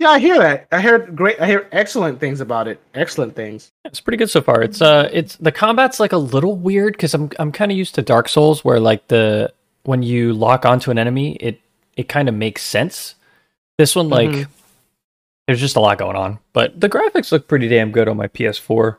Yeah, 0.00 0.10
I 0.10 0.20
hear 0.20 0.38
that. 0.38 0.68
I 0.70 0.80
hear 0.80 1.00
great. 1.00 1.40
I 1.40 1.46
hear 1.46 1.68
excellent 1.72 2.20
things 2.20 2.40
about 2.40 2.68
it. 2.68 2.80
Excellent 2.94 3.34
things. 3.34 3.72
It's 3.84 4.00
pretty 4.00 4.16
good 4.16 4.30
so 4.30 4.40
far. 4.40 4.62
It's 4.62 4.80
uh, 4.80 5.08
it's 5.12 5.34
the 5.36 5.50
combat's 5.50 5.98
like 5.98 6.12
a 6.12 6.18
little 6.18 6.54
weird 6.54 6.92
because 6.92 7.14
I'm 7.14 7.30
I'm 7.40 7.50
kind 7.50 7.72
of 7.72 7.76
used 7.76 7.96
to 7.96 8.02
Dark 8.02 8.28
Souls 8.28 8.64
where 8.64 8.78
like 8.78 9.08
the 9.08 9.52
when 9.82 10.04
you 10.04 10.34
lock 10.34 10.64
onto 10.64 10.92
an 10.92 10.98
enemy, 10.98 11.32
it 11.40 11.60
it 11.98 12.08
kind 12.08 12.28
of 12.30 12.34
makes 12.34 12.62
sense. 12.62 13.14
This 13.76 13.94
one 13.94 14.08
like 14.08 14.30
Mhm. 14.30 14.46
there's 15.46 15.60
just 15.60 15.76
a 15.76 15.80
lot 15.80 15.98
going 15.98 16.16
on, 16.16 16.38
but 16.54 16.80
the 16.80 16.88
graphics 16.88 17.30
look 17.32 17.46
pretty 17.48 17.68
damn 17.68 17.90
good 17.92 18.08
on 18.08 18.16
my 18.16 18.26
PS4. 18.28 18.96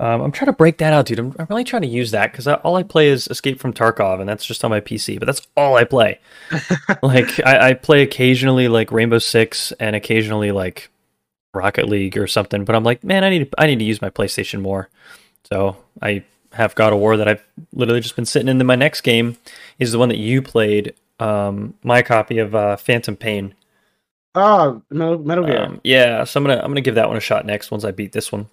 Um, 0.00 0.20
I'm 0.20 0.32
trying 0.32 0.46
to 0.46 0.52
break 0.52 0.78
that 0.78 0.92
out, 0.92 1.06
dude. 1.06 1.18
I'm, 1.20 1.34
I'm 1.38 1.46
really 1.48 1.62
trying 1.64 1.82
to 1.82 1.88
use 1.88 2.10
that 2.10 2.32
because 2.32 2.48
all 2.48 2.76
I 2.76 2.82
play 2.82 3.08
is 3.08 3.28
Escape 3.28 3.60
from 3.60 3.72
Tarkov, 3.72 4.18
and 4.20 4.28
that's 4.28 4.44
just 4.44 4.64
on 4.64 4.70
my 4.70 4.80
PC. 4.80 5.18
But 5.18 5.26
that's 5.26 5.46
all 5.56 5.76
I 5.76 5.84
play. 5.84 6.18
like 7.02 7.44
I, 7.46 7.70
I 7.70 7.74
play 7.74 8.02
occasionally 8.02 8.68
like 8.68 8.90
Rainbow 8.90 9.18
Six 9.18 9.70
and 9.72 9.94
occasionally 9.94 10.50
like 10.50 10.90
Rocket 11.54 11.88
League 11.88 12.16
or 12.18 12.26
something. 12.26 12.64
But 12.64 12.74
I'm 12.74 12.84
like, 12.84 13.04
man, 13.04 13.22
I 13.22 13.30
need 13.30 13.54
I 13.58 13.66
need 13.66 13.78
to 13.78 13.84
use 13.84 14.02
my 14.02 14.10
PlayStation 14.10 14.60
more. 14.60 14.88
So 15.44 15.76
I 16.00 16.24
have 16.52 16.74
God 16.74 16.92
of 16.92 16.98
War 16.98 17.16
that 17.16 17.28
I've 17.28 17.44
literally 17.72 18.00
just 18.00 18.16
been 18.16 18.26
sitting 18.26 18.48
in. 18.48 18.58
Then 18.58 18.66
my 18.66 18.74
next 18.76 19.02
game 19.02 19.36
is 19.78 19.92
the 19.92 19.98
one 19.98 20.08
that 20.08 20.18
you 20.18 20.42
played. 20.42 20.94
Um, 21.18 21.74
my 21.84 22.02
copy 22.02 22.38
of 22.38 22.54
uh, 22.54 22.76
Phantom 22.76 23.16
Pain. 23.16 23.54
Oh, 24.34 24.82
Metal, 24.90 25.18
Metal 25.18 25.44
Gear. 25.44 25.64
Um, 25.64 25.80
yeah, 25.84 26.24
so 26.24 26.40
I'm 26.40 26.44
gonna 26.44 26.58
I'm 26.60 26.70
gonna 26.70 26.80
give 26.80 26.94
that 26.94 27.08
one 27.08 27.16
a 27.16 27.20
shot 27.20 27.44
next 27.46 27.70
once 27.70 27.84
I 27.84 27.90
beat 27.90 28.12
this 28.12 28.32
one. 28.32 28.48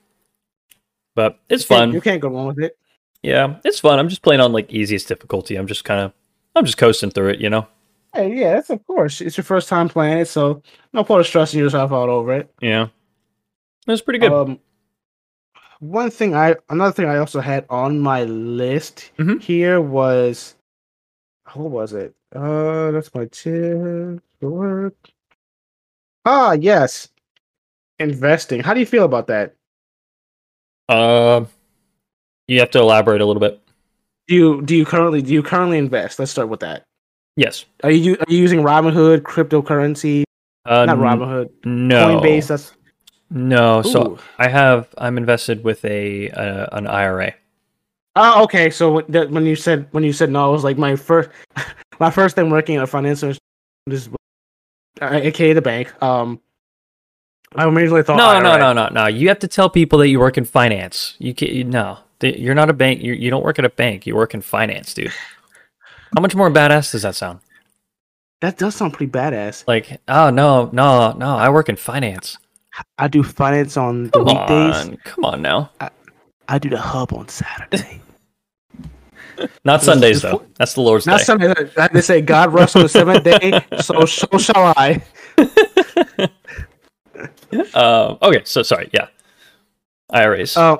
But 1.15 1.39
it's 1.49 1.63
You 1.69 1.75
fun. 1.75 1.91
You 1.93 2.01
can't 2.01 2.21
go 2.21 2.29
wrong 2.29 2.47
with 2.47 2.59
it. 2.59 2.77
Yeah, 3.23 3.57
it's 3.65 3.79
fun. 3.79 3.97
I'm 3.99 4.09
just 4.09 4.21
playing 4.21 4.41
on 4.41 4.51
like 4.53 4.71
easiest 4.71 5.07
difficulty. 5.07 5.55
I'm 5.55 5.67
just 5.67 5.83
kind 5.85 6.01
of 6.01 6.13
I'm 6.55 6.65
just 6.65 6.77
coasting 6.77 7.11
through 7.11 7.29
it, 7.29 7.39
you 7.39 7.49
know. 7.49 7.67
Hey, 8.13 8.35
yeah, 8.35 8.55
that's 8.55 8.69
of 8.69 8.85
course. 8.87 9.21
It's 9.21 9.37
your 9.37 9.43
first 9.43 9.69
time 9.69 9.87
playing 9.87 10.17
it, 10.19 10.27
so 10.27 10.61
no 10.93 11.03
point 11.03 11.21
of 11.21 11.27
stressing 11.27 11.59
yourself 11.59 11.91
out 11.91 12.09
over 12.09 12.33
it. 12.33 12.53
Yeah, 12.61 12.87
was 13.87 14.01
pretty 14.01 14.19
good. 14.19 14.31
Um, 14.31 14.59
one 15.79 16.09
thing 16.11 16.35
I 16.35 16.55
another 16.69 16.91
thing 16.91 17.05
I 17.05 17.17
also 17.19 17.39
had 17.39 17.65
on 17.69 17.99
my 17.99 18.23
list 18.25 19.11
Mhm. 19.17 19.41
here 19.41 19.79
was 19.79 20.55
what 21.53 21.71
was 21.71 21.93
it? 21.93 22.15
Uh, 22.35 22.91
that's 22.91 23.13
my 23.13 23.25
tip 23.25 24.21
for 24.39 24.49
work. 24.49 24.95
Ah, 26.25 26.53
yes, 26.53 27.09
investing. 27.99 28.61
How 28.61 28.73
do 28.73 28.79
you 28.79 28.85
feel 28.85 29.05
about 29.05 29.27
that? 29.27 29.55
Uh, 30.87 31.45
you 32.47 32.59
have 32.59 32.71
to 32.71 32.79
elaborate 32.79 33.21
a 33.21 33.25
little 33.25 33.39
bit. 33.39 33.61
Do 34.27 34.35
you 34.35 34.61
do 34.61 34.75
you 34.75 34.85
currently 34.85 35.21
do 35.21 35.33
you 35.33 35.43
currently 35.43 35.77
invest? 35.77 36.19
Let's 36.19 36.31
start 36.31 36.49
with 36.49 36.59
that. 36.61 36.83
Yes. 37.35 37.65
Are 37.83 37.91
you 37.91 38.13
are 38.15 38.25
you 38.27 38.37
using 38.37 38.59
Robinhood, 38.61 39.21
cryptocurrency? 39.21 40.23
Uh, 40.65 40.85
Not 40.85 40.97
Robinhood, 40.97 41.49
No. 41.65 42.19
Coinbase. 42.19 42.47
That's 42.47 42.73
No. 43.29 43.81
So 43.81 44.19
I 44.37 44.49
have 44.49 44.89
I'm 44.97 45.17
invested 45.17 45.63
with 45.63 45.83
a 45.85 46.29
uh, 46.31 46.67
an 46.77 46.85
IRA. 46.85 47.33
Oh, 48.21 48.43
okay. 48.43 48.69
So 48.69 48.91
when, 48.91 49.05
that, 49.09 49.31
when 49.31 49.45
you 49.45 49.55
said 49.55 49.87
when 49.91 50.03
you 50.03 50.11
said 50.11 50.29
no, 50.29 50.49
it 50.49 50.51
was 50.51 50.63
like 50.65 50.77
my 50.77 50.95
first 50.95 51.29
my 51.99 52.11
first 52.11 52.35
time 52.35 52.49
working 52.49 52.75
at 52.75 52.83
a 52.83 52.87
financial 52.87 53.33
uh, 53.89 55.09
aka 55.13 55.53
the 55.53 55.61
bank. 55.61 56.03
Um, 56.03 56.41
I 57.55 57.65
immediately 57.65 58.03
thought 58.03 58.17
no, 58.17 58.39
no, 58.41 58.57
no, 58.57 58.73
no, 58.73 58.89
no. 58.89 59.07
You 59.07 59.29
have 59.29 59.39
to 59.39 59.47
tell 59.47 59.69
people 59.69 59.99
that 59.99 60.09
you 60.09 60.19
work 60.19 60.37
in 60.37 60.43
finance. 60.43 61.15
You 61.19 61.33
can 61.33 61.47
you, 61.47 61.63
no. 61.63 61.99
You're 62.21 62.55
not 62.55 62.69
a 62.69 62.73
bank. 62.73 63.01
You 63.01 63.13
you 63.13 63.29
don't 63.29 63.43
work 63.43 63.57
at 63.57 63.63
a 63.63 63.69
bank. 63.69 64.05
You 64.05 64.15
work 64.15 64.33
in 64.33 64.41
finance, 64.41 64.93
dude. 64.93 65.13
How 66.13 66.21
much 66.21 66.35
more 66.35 66.51
badass 66.51 66.91
does 66.91 67.03
that 67.03 67.15
sound? 67.15 67.39
That 68.41 68.57
does 68.57 68.75
sound 68.75 68.93
pretty 68.93 69.11
badass. 69.11 69.65
Like, 69.65 70.01
oh 70.09 70.29
no, 70.29 70.69
no, 70.73 71.13
no. 71.13 71.37
I 71.37 71.49
work 71.49 71.69
in 71.69 71.77
finance. 71.77 72.37
I 72.97 73.07
do 73.07 73.23
finance 73.23 73.77
on 73.77 74.09
the 74.09 74.23
weekdays. 74.23 74.87
on, 74.87 74.97
come 74.97 75.25
on 75.25 75.41
now. 75.41 75.71
I 76.49 76.57
do 76.57 76.69
the 76.69 76.79
hub 76.79 77.13
on 77.13 77.29
Saturday. 77.29 78.01
Not 79.63 79.83
Sundays 79.83 80.21
though. 80.21 80.45
That's 80.55 80.73
the 80.73 80.81
Lord's 80.81 81.05
Day. 81.05 81.11
Not 81.11 81.19
day. 81.19 81.23
Sunday. 81.23 81.89
They 81.93 82.01
say, 82.01 82.21
God 82.21 82.53
rests 82.53 82.75
on 82.75 82.83
the 82.83 82.89
seventh 82.89 83.23
day, 83.23 83.61
so 83.81 84.05
so 84.05 84.37
shall 84.37 84.73
I. 84.75 85.01
Um, 87.73 88.17
okay, 88.21 88.41
so 88.45 88.63
sorry. 88.63 88.89
Yeah, 88.93 89.07
IRAs. 90.09 90.57
Uh, 90.57 90.77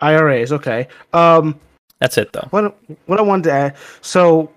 IRAs. 0.00 0.52
Okay. 0.52 0.88
Um, 1.12 1.58
That's 2.00 2.18
it 2.18 2.32
though. 2.32 2.46
what 2.50 2.76
what 3.06 3.18
I 3.18 3.22
wanted 3.22 3.44
to 3.44 3.52
add. 3.52 3.76
So, 4.00 4.50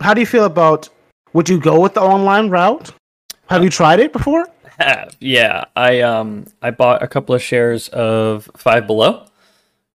how 0.00 0.14
do 0.14 0.20
you 0.20 0.26
feel 0.26 0.44
about? 0.44 0.88
Would 1.32 1.48
you 1.48 1.60
go 1.60 1.80
with 1.80 1.94
the 1.94 2.00
online 2.00 2.50
route? 2.50 2.90
Have 3.48 3.62
you 3.62 3.70
tried 3.70 4.00
it 4.00 4.12
before? 4.12 4.46
have. 4.80 5.16
Yeah, 5.20 5.64
I 5.76 6.00
um 6.00 6.46
I 6.62 6.70
bought 6.70 7.02
a 7.02 7.08
couple 7.08 7.34
of 7.34 7.42
shares 7.42 7.88
of 7.88 8.50
Five 8.56 8.86
Below. 8.86 9.26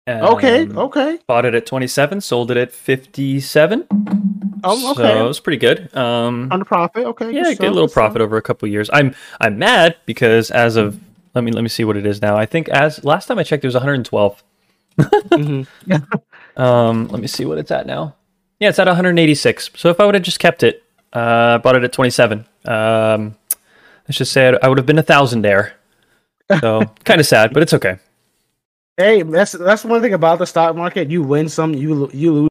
Okay. 0.08 0.62
Um, 0.62 0.78
Okay. 0.78 1.18
Bought 1.26 1.44
it 1.44 1.54
at 1.54 1.66
27, 1.66 2.20
sold 2.20 2.50
it 2.50 2.56
at 2.56 2.72
57. 2.72 3.86
Oh, 4.62 4.90
okay. 4.92 5.02
So 5.02 5.24
it 5.24 5.28
was 5.28 5.40
pretty 5.40 5.56
good. 5.58 5.94
Um 5.96 6.48
Under 6.50 6.64
profit. 6.64 7.04
Okay. 7.06 7.30
yeah, 7.32 7.44
get 7.54 7.60
a 7.60 7.62
little 7.68 7.82
good 7.84 7.90
stuff. 7.90 7.94
profit 7.94 8.22
over 8.22 8.36
a 8.36 8.42
couple 8.42 8.66
of 8.66 8.72
years. 8.72 8.90
I'm 8.92 9.14
I'm 9.40 9.58
mad 9.58 9.96
because 10.06 10.50
as 10.50 10.76
of 10.76 10.98
let 11.34 11.44
me 11.44 11.52
let 11.52 11.62
me 11.62 11.68
see 11.68 11.84
what 11.84 11.96
it 11.96 12.04
is 12.06 12.20
now. 12.20 12.36
I 12.36 12.44
think 12.46 12.68
as 12.68 13.04
last 13.04 13.26
time 13.26 13.38
I 13.38 13.42
checked 13.42 13.64
it 13.64 13.68
was 13.68 13.74
112. 13.74 14.42
Mhm. 14.98 15.66
Um 16.56 17.08
let 17.08 17.20
me 17.20 17.26
see 17.28 17.44
what 17.44 17.58
it's 17.58 17.70
at 17.70 17.86
now. 17.86 18.16
Yeah, 18.58 18.68
it's 18.70 18.78
at 18.78 18.86
186. 18.86 19.70
So 19.76 19.88
if 19.88 20.00
I 20.00 20.04
would 20.04 20.14
have 20.14 20.24
just 20.24 20.40
kept 20.40 20.62
it, 20.62 20.82
uh 21.12 21.58
bought 21.58 21.76
it 21.76 21.84
at 21.84 21.92
27. 21.92 22.44
Um 22.66 23.36
let's 24.08 24.18
just 24.18 24.32
say 24.32 24.54
I 24.62 24.68
would 24.68 24.76
have 24.78 24.86
been 24.86 24.98
a 24.98 25.02
thousand 25.02 25.42
there. 25.42 25.74
So 26.60 26.82
kind 27.04 27.20
of 27.20 27.26
sad, 27.26 27.54
but 27.54 27.62
it's 27.62 27.72
okay. 27.74 27.98
Hey, 29.00 29.22
that's 29.22 29.52
that's 29.52 29.84
one 29.84 30.00
thing 30.02 30.14
about 30.14 30.38
the 30.38 30.46
stock 30.46 30.76
market. 30.76 31.10
You 31.10 31.22
win 31.22 31.48
some, 31.48 31.74
you 31.74 32.10
you 32.12 32.32
lose. 32.32 32.48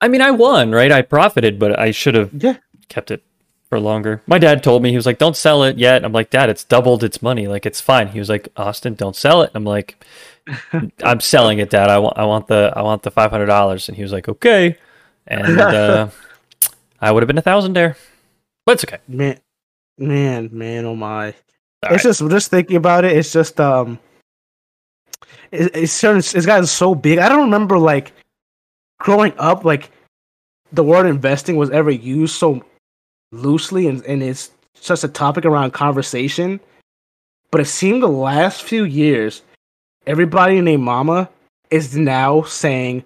I 0.00 0.08
mean, 0.08 0.20
I 0.20 0.30
won, 0.30 0.72
right? 0.72 0.92
I 0.92 1.02
profited, 1.02 1.58
but 1.58 1.78
I 1.78 1.90
should 1.92 2.14
have 2.14 2.30
Yeah. 2.34 2.56
kept 2.88 3.10
it 3.10 3.22
for 3.68 3.78
longer. 3.80 4.20
My 4.26 4.38
dad 4.38 4.62
told 4.62 4.82
me 4.82 4.90
he 4.90 4.96
was 4.96 5.06
like, 5.06 5.18
"Don't 5.18 5.36
sell 5.36 5.62
it 5.64 5.78
yet." 5.78 6.04
I'm 6.04 6.12
like, 6.12 6.28
"Dad, 6.30 6.50
it's 6.50 6.64
doubled 6.64 7.02
its 7.04 7.22
money. 7.22 7.46
Like 7.48 7.64
it's 7.64 7.80
fine." 7.80 8.08
He 8.08 8.18
was 8.18 8.28
like, 8.28 8.48
"Austin, 8.56 8.94
don't 8.94 9.16
sell 9.16 9.42
it." 9.42 9.50
I'm 9.54 9.64
like, 9.64 10.04
"I'm 11.04 11.20
selling 11.20 11.58
it, 11.58 11.70
Dad. 11.70 11.88
I 11.88 11.98
want 11.98 12.18
I 12.18 12.24
want 12.26 12.48
the 12.48 12.72
I 12.76 12.82
want 12.82 13.02
the 13.02 13.10
five 13.10 13.30
hundred 13.30 13.46
dollars." 13.46 13.88
And 13.88 13.96
he 13.96 14.02
was 14.02 14.12
like, 14.12 14.28
"Okay." 14.28 14.76
And 15.26 15.58
uh, 15.60 16.08
I 17.00 17.12
would 17.12 17.22
have 17.22 17.28
been 17.28 17.38
a 17.38 17.42
thousand 17.42 17.72
there, 17.74 17.96
but 18.66 18.72
it's 18.72 18.84
okay. 18.84 18.98
Man, 19.08 19.38
man, 19.96 20.50
man. 20.52 20.84
Oh 20.84 20.96
my. 20.96 21.26
All 21.84 21.94
it's 21.94 22.04
right. 22.04 22.10
just 22.10 22.20
just 22.28 22.50
thinking 22.50 22.76
about 22.76 23.04
it. 23.04 23.16
It's 23.16 23.32
just 23.32 23.58
um. 23.60 23.98
It, 25.50 25.74
it's 25.74 25.92
certain. 25.92 26.18
It's 26.18 26.46
gotten 26.46 26.66
so 26.66 26.94
big. 26.94 27.18
I 27.18 27.28
don't 27.28 27.44
remember 27.44 27.78
like 27.78 28.12
growing 29.00 29.32
up 29.38 29.64
like 29.64 29.90
the 30.72 30.84
word 30.84 31.06
investing 31.06 31.56
was 31.56 31.70
ever 31.70 31.90
used 31.90 32.34
so 32.36 32.64
loosely 33.32 33.86
and, 33.86 34.04
and 34.06 34.22
it's 34.22 34.50
such 34.74 35.04
a 35.04 35.08
topic 35.08 35.44
around 35.44 35.72
conversation. 35.72 36.60
But 37.50 37.60
it 37.60 37.66
seemed 37.66 38.02
the 38.02 38.08
last 38.08 38.62
few 38.62 38.84
years, 38.84 39.42
everybody 40.06 40.60
named 40.60 40.82
Mama 40.82 41.28
is 41.70 41.96
now 41.96 42.42
saying 42.42 43.04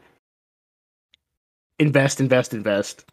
invest, 1.79 2.21
invest, 2.21 2.55
invest. 2.55 3.05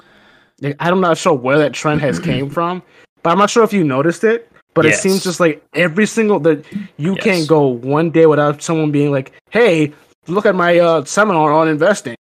Like, 0.61 0.75
I'm 0.79 1.01
not 1.01 1.17
sure 1.17 1.33
where 1.33 1.57
that 1.57 1.73
trend 1.73 2.01
has 2.01 2.19
came 2.19 2.49
from, 2.49 2.83
but 3.23 3.31
I'm 3.31 3.39
not 3.39 3.49
sure 3.49 3.63
if 3.63 3.73
you 3.73 3.83
noticed 3.83 4.23
it. 4.23 4.51
But 4.73 4.85
it 4.85 4.95
seems 4.95 5.23
just 5.23 5.39
like 5.39 5.63
every 5.73 6.05
single 6.07 6.39
that 6.41 6.65
you 6.97 7.13
Yes. 7.15 7.23
can't 7.23 7.47
go 7.47 7.67
one 7.67 8.09
day 8.09 8.25
without 8.25 8.61
someone 8.61 8.91
being 8.91 9.11
like, 9.11 9.31
"Hey, 9.51 9.93
look 10.27 10.45
at 10.45 10.55
my 10.55 10.79
uh, 10.79 11.03
seminar 11.05 11.51
on 11.53 11.67
investing." 11.67 12.15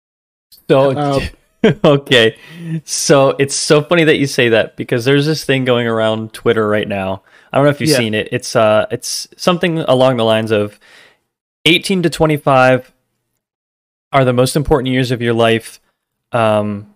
So 0.70 0.92
Uh, 0.92 1.20
okay, 1.84 2.38
so 2.86 3.32
it's 3.38 3.56
so 3.56 3.84
funny 3.84 4.04
that 4.06 4.18
you 4.18 4.26
say 4.28 4.50
that 4.50 4.78
because 4.78 5.04
there's 5.06 5.26
this 5.26 5.44
thing 5.44 5.66
going 5.66 5.88
around 5.88 6.32
Twitter 6.34 6.68
right 6.68 6.88
now. 6.88 7.22
I 7.52 7.58
don't 7.58 7.66
know 7.66 7.70
if 7.72 7.82
you've 7.82 7.90
Yeah. 7.90 7.98
seen 7.98 8.14
it. 8.14 8.30
It's 8.32 8.56
uh, 8.56 8.86
it's 8.90 9.28
something 9.38 9.80
along 9.80 10.18
the 10.18 10.24
lines 10.24 10.52
of 10.52 10.80
18 11.66 12.04
to 12.04 12.10
25 12.10 12.94
are 14.14 14.24
the 14.26 14.34
most 14.34 14.56
important 14.56 14.92
years 14.94 15.12
of 15.12 15.22
your 15.22 15.34
life. 15.34 15.80
Um, 16.32 16.94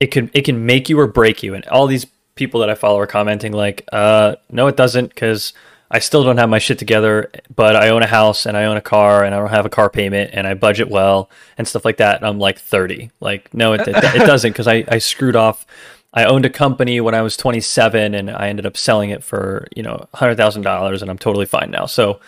it 0.00 0.06
can 0.10 0.30
it 0.32 0.42
can 0.42 0.64
make 0.66 0.88
you 0.88 0.98
or 0.98 1.06
break 1.06 1.42
you, 1.42 1.54
and 1.54 1.64
all 1.66 1.86
these 1.86 2.06
people 2.40 2.60
that 2.60 2.70
I 2.70 2.74
follow 2.74 2.98
are 2.98 3.06
commenting 3.06 3.52
like, 3.52 3.86
uh, 3.92 4.36
no, 4.50 4.66
it 4.66 4.74
doesn't, 4.76 5.08
because 5.10 5.52
I 5.90 5.98
still 5.98 6.24
don't 6.24 6.38
have 6.38 6.48
my 6.48 6.58
shit 6.58 6.78
together, 6.78 7.30
but 7.54 7.76
I 7.76 7.90
own 7.90 8.02
a 8.02 8.06
house 8.06 8.46
and 8.46 8.56
I 8.56 8.64
own 8.64 8.78
a 8.78 8.80
car 8.80 9.24
and 9.24 9.34
I 9.34 9.38
don't 9.38 9.50
have 9.50 9.66
a 9.66 9.68
car 9.68 9.90
payment 9.90 10.30
and 10.32 10.46
I 10.46 10.54
budget 10.54 10.88
well 10.88 11.28
and 11.58 11.68
stuff 11.68 11.84
like 11.84 11.98
that. 11.98 12.16
And 12.16 12.26
I'm 12.26 12.38
like 12.38 12.58
30. 12.58 13.10
Like, 13.20 13.52
no, 13.52 13.74
it, 13.74 13.86
it, 13.86 13.96
it 13.96 14.26
doesn't 14.26 14.52
because 14.52 14.66
I, 14.66 14.84
I 14.88 14.98
screwed 14.98 15.36
off. 15.36 15.66
I 16.14 16.24
owned 16.24 16.46
a 16.46 16.50
company 16.50 16.98
when 17.02 17.14
I 17.14 17.20
was 17.20 17.36
27 17.36 18.14
and 18.14 18.30
I 18.30 18.48
ended 18.48 18.64
up 18.64 18.78
selling 18.78 19.10
it 19.10 19.22
for, 19.22 19.68
you 19.76 19.82
know, 19.82 20.08
$100,000 20.14 21.02
and 21.02 21.10
I'm 21.10 21.18
totally 21.18 21.46
fine 21.46 21.70
now. 21.70 21.84
So, 21.84 22.20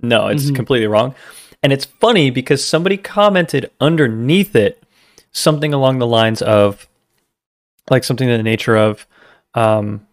no, 0.00 0.28
it's 0.28 0.44
Mhm. 0.50 0.54
completely 0.54 0.86
wrong. 0.86 1.14
And 1.64 1.72
it's 1.72 1.84
funny 1.84 2.30
because 2.30 2.64
somebody 2.64 2.96
commented 2.96 3.70
underneath 3.80 4.54
it 4.54 4.80
something 5.32 5.74
along 5.74 5.98
the 5.98 6.06
lines 6.06 6.42
of, 6.42 6.86
like 7.90 8.04
something 8.04 8.28
in 8.28 8.36
the 8.36 8.42
nature 8.42 8.76
of, 8.76 9.06
um, 9.54 10.06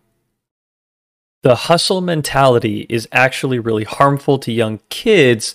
the 1.44 1.56
hustle 1.56 2.02
mentality 2.02 2.86
is 2.90 3.08
actually 3.12 3.60
really 3.60 3.84
harmful 3.84 4.40
to 4.40 4.52
young 4.52 4.80
kids 4.90 5.54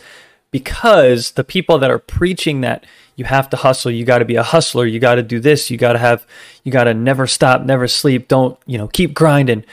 because 0.51 1.33
the 1.33 1.45
people 1.45 1.79
that 1.79 1.91
are 1.91 1.99
preaching 1.99 2.61
that 2.61 2.85
you 3.17 3.25
have 3.25 3.51
to 3.51 3.57
hustle, 3.57 3.91
you 3.91 4.05
got 4.05 4.19
to 4.19 4.25
be 4.25 4.37
a 4.37 4.43
hustler, 4.43 4.87
you 4.87 4.99
got 4.99 5.17
to 5.17 5.23
do 5.23 5.41
this, 5.41 5.71
you 5.71 5.77
got 5.77 5.93
to 5.93 5.99
have, 5.99 6.27
you 6.65 6.73
got 6.73 6.85
to 6.85 6.95
never 6.95 7.27
stop, 7.27 7.63
never 7.63 7.87
sleep, 7.87 8.29
don't, 8.29 8.59
you 8.67 8.79
know, 8.79 8.89
keep 8.89 9.15
grinding. 9.15 9.65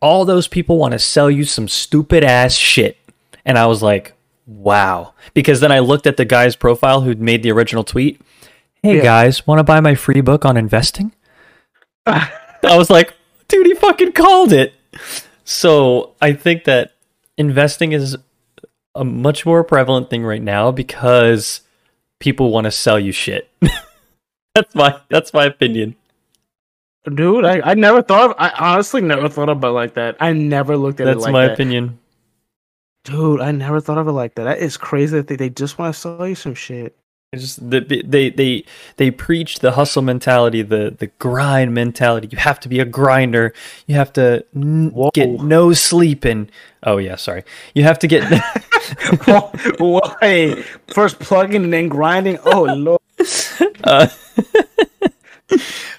All 0.00 0.24
those 0.24 0.48
people 0.48 0.78
want 0.78 0.92
to 0.92 0.98
sell 0.98 1.30
you 1.30 1.44
some 1.44 1.68
stupid 1.68 2.24
ass 2.24 2.54
shit. 2.54 2.98
And 3.44 3.56
I 3.58 3.66
was 3.66 3.82
like, 3.82 4.12
wow. 4.46 5.14
Because 5.34 5.60
then 5.60 5.72
I 5.72 5.78
looked 5.78 6.06
at 6.06 6.16
the 6.16 6.24
guy's 6.24 6.56
profile 6.56 7.00
who'd 7.02 7.20
made 7.20 7.42
the 7.42 7.52
original 7.52 7.84
tweet. 7.84 8.20
Hey 8.82 8.96
Yeah. 8.98 9.02
guys, 9.02 9.46
want 9.46 9.58
to 9.58 9.64
buy 9.64 9.80
my 9.80 9.94
free 9.94 10.20
book 10.20 10.44
on 10.44 10.56
investing? 10.56 11.12
I 12.06 12.30
was 12.62 12.90
like, 12.90 13.14
dude, 13.48 13.66
he 13.66 13.74
fucking 13.74 14.12
called 14.12 14.52
it. 14.52 14.74
So 15.44 16.14
I 16.20 16.32
think 16.32 16.64
that 16.64 16.94
investing 17.36 17.92
is 17.92 18.16
a 18.94 19.04
much 19.04 19.44
more 19.46 19.62
prevalent 19.62 20.10
thing 20.10 20.24
right 20.24 20.42
now 20.42 20.70
because 20.72 21.60
people 22.18 22.50
want 22.50 22.64
to 22.64 22.70
sell 22.70 22.98
you 22.98 23.12
shit. 23.12 23.48
that's 24.54 24.74
my 24.74 25.00
that's 25.08 25.32
my 25.32 25.44
opinion. 25.44 25.96
Dude, 27.14 27.44
I, 27.44 27.60
I 27.60 27.74
never 27.74 28.02
thought 28.02 28.30
of 28.30 28.36
I 28.38 28.50
honestly 28.58 29.00
never 29.00 29.28
thought 29.28 29.48
about 29.48 29.68
it 29.68 29.72
like 29.72 29.94
that. 29.94 30.16
I 30.18 30.32
never 30.32 30.76
looked 30.76 31.00
at 31.00 31.06
it 31.06 31.14
That's 31.14 31.24
like 31.24 31.32
my 31.32 31.46
that. 31.46 31.54
opinion. 31.54 31.98
Dude, 33.04 33.40
I 33.40 33.52
never 33.52 33.80
thought 33.80 33.98
of 33.98 34.08
it 34.08 34.12
like 34.12 34.34
that. 34.34 34.44
That 34.44 34.58
is 34.58 34.76
crazy 34.76 35.16
that 35.16 35.28
they, 35.28 35.36
they 35.36 35.50
just 35.50 35.78
want 35.78 35.94
to 35.94 36.00
sell 36.00 36.26
you 36.26 36.34
some 36.34 36.54
shit. 36.54 36.96
It's 37.32 37.42
just 37.42 37.70
the, 37.70 37.80
the- 37.80 38.02
they 38.06 38.30
they 38.30 38.64
they 38.96 39.10
preach 39.10 39.58
the 39.58 39.72
hustle 39.72 40.02
mentality, 40.02 40.62
the 40.62 40.94
the 40.96 41.08
grind 41.18 41.74
mentality. 41.74 42.28
You 42.30 42.38
have 42.38 42.60
to 42.60 42.68
be 42.68 42.78
a 42.78 42.84
grinder. 42.84 43.52
You 43.86 43.96
have 43.96 44.12
to 44.14 44.44
n- 44.54 44.94
get 45.12 45.28
no 45.42 45.72
sleep 45.72 46.24
and 46.24 46.50
oh 46.84 46.98
yeah, 46.98 47.16
sorry. 47.16 47.42
You 47.74 47.82
have 47.82 47.98
to 48.00 48.06
get 48.06 48.22
whoa, 49.78 50.62
first 50.88 51.18
plugging 51.18 51.64
and 51.64 51.72
then 51.72 51.88
grinding. 51.88 52.38
Oh 52.44 52.62
lord. 52.76 53.00
Uh, 53.82 54.06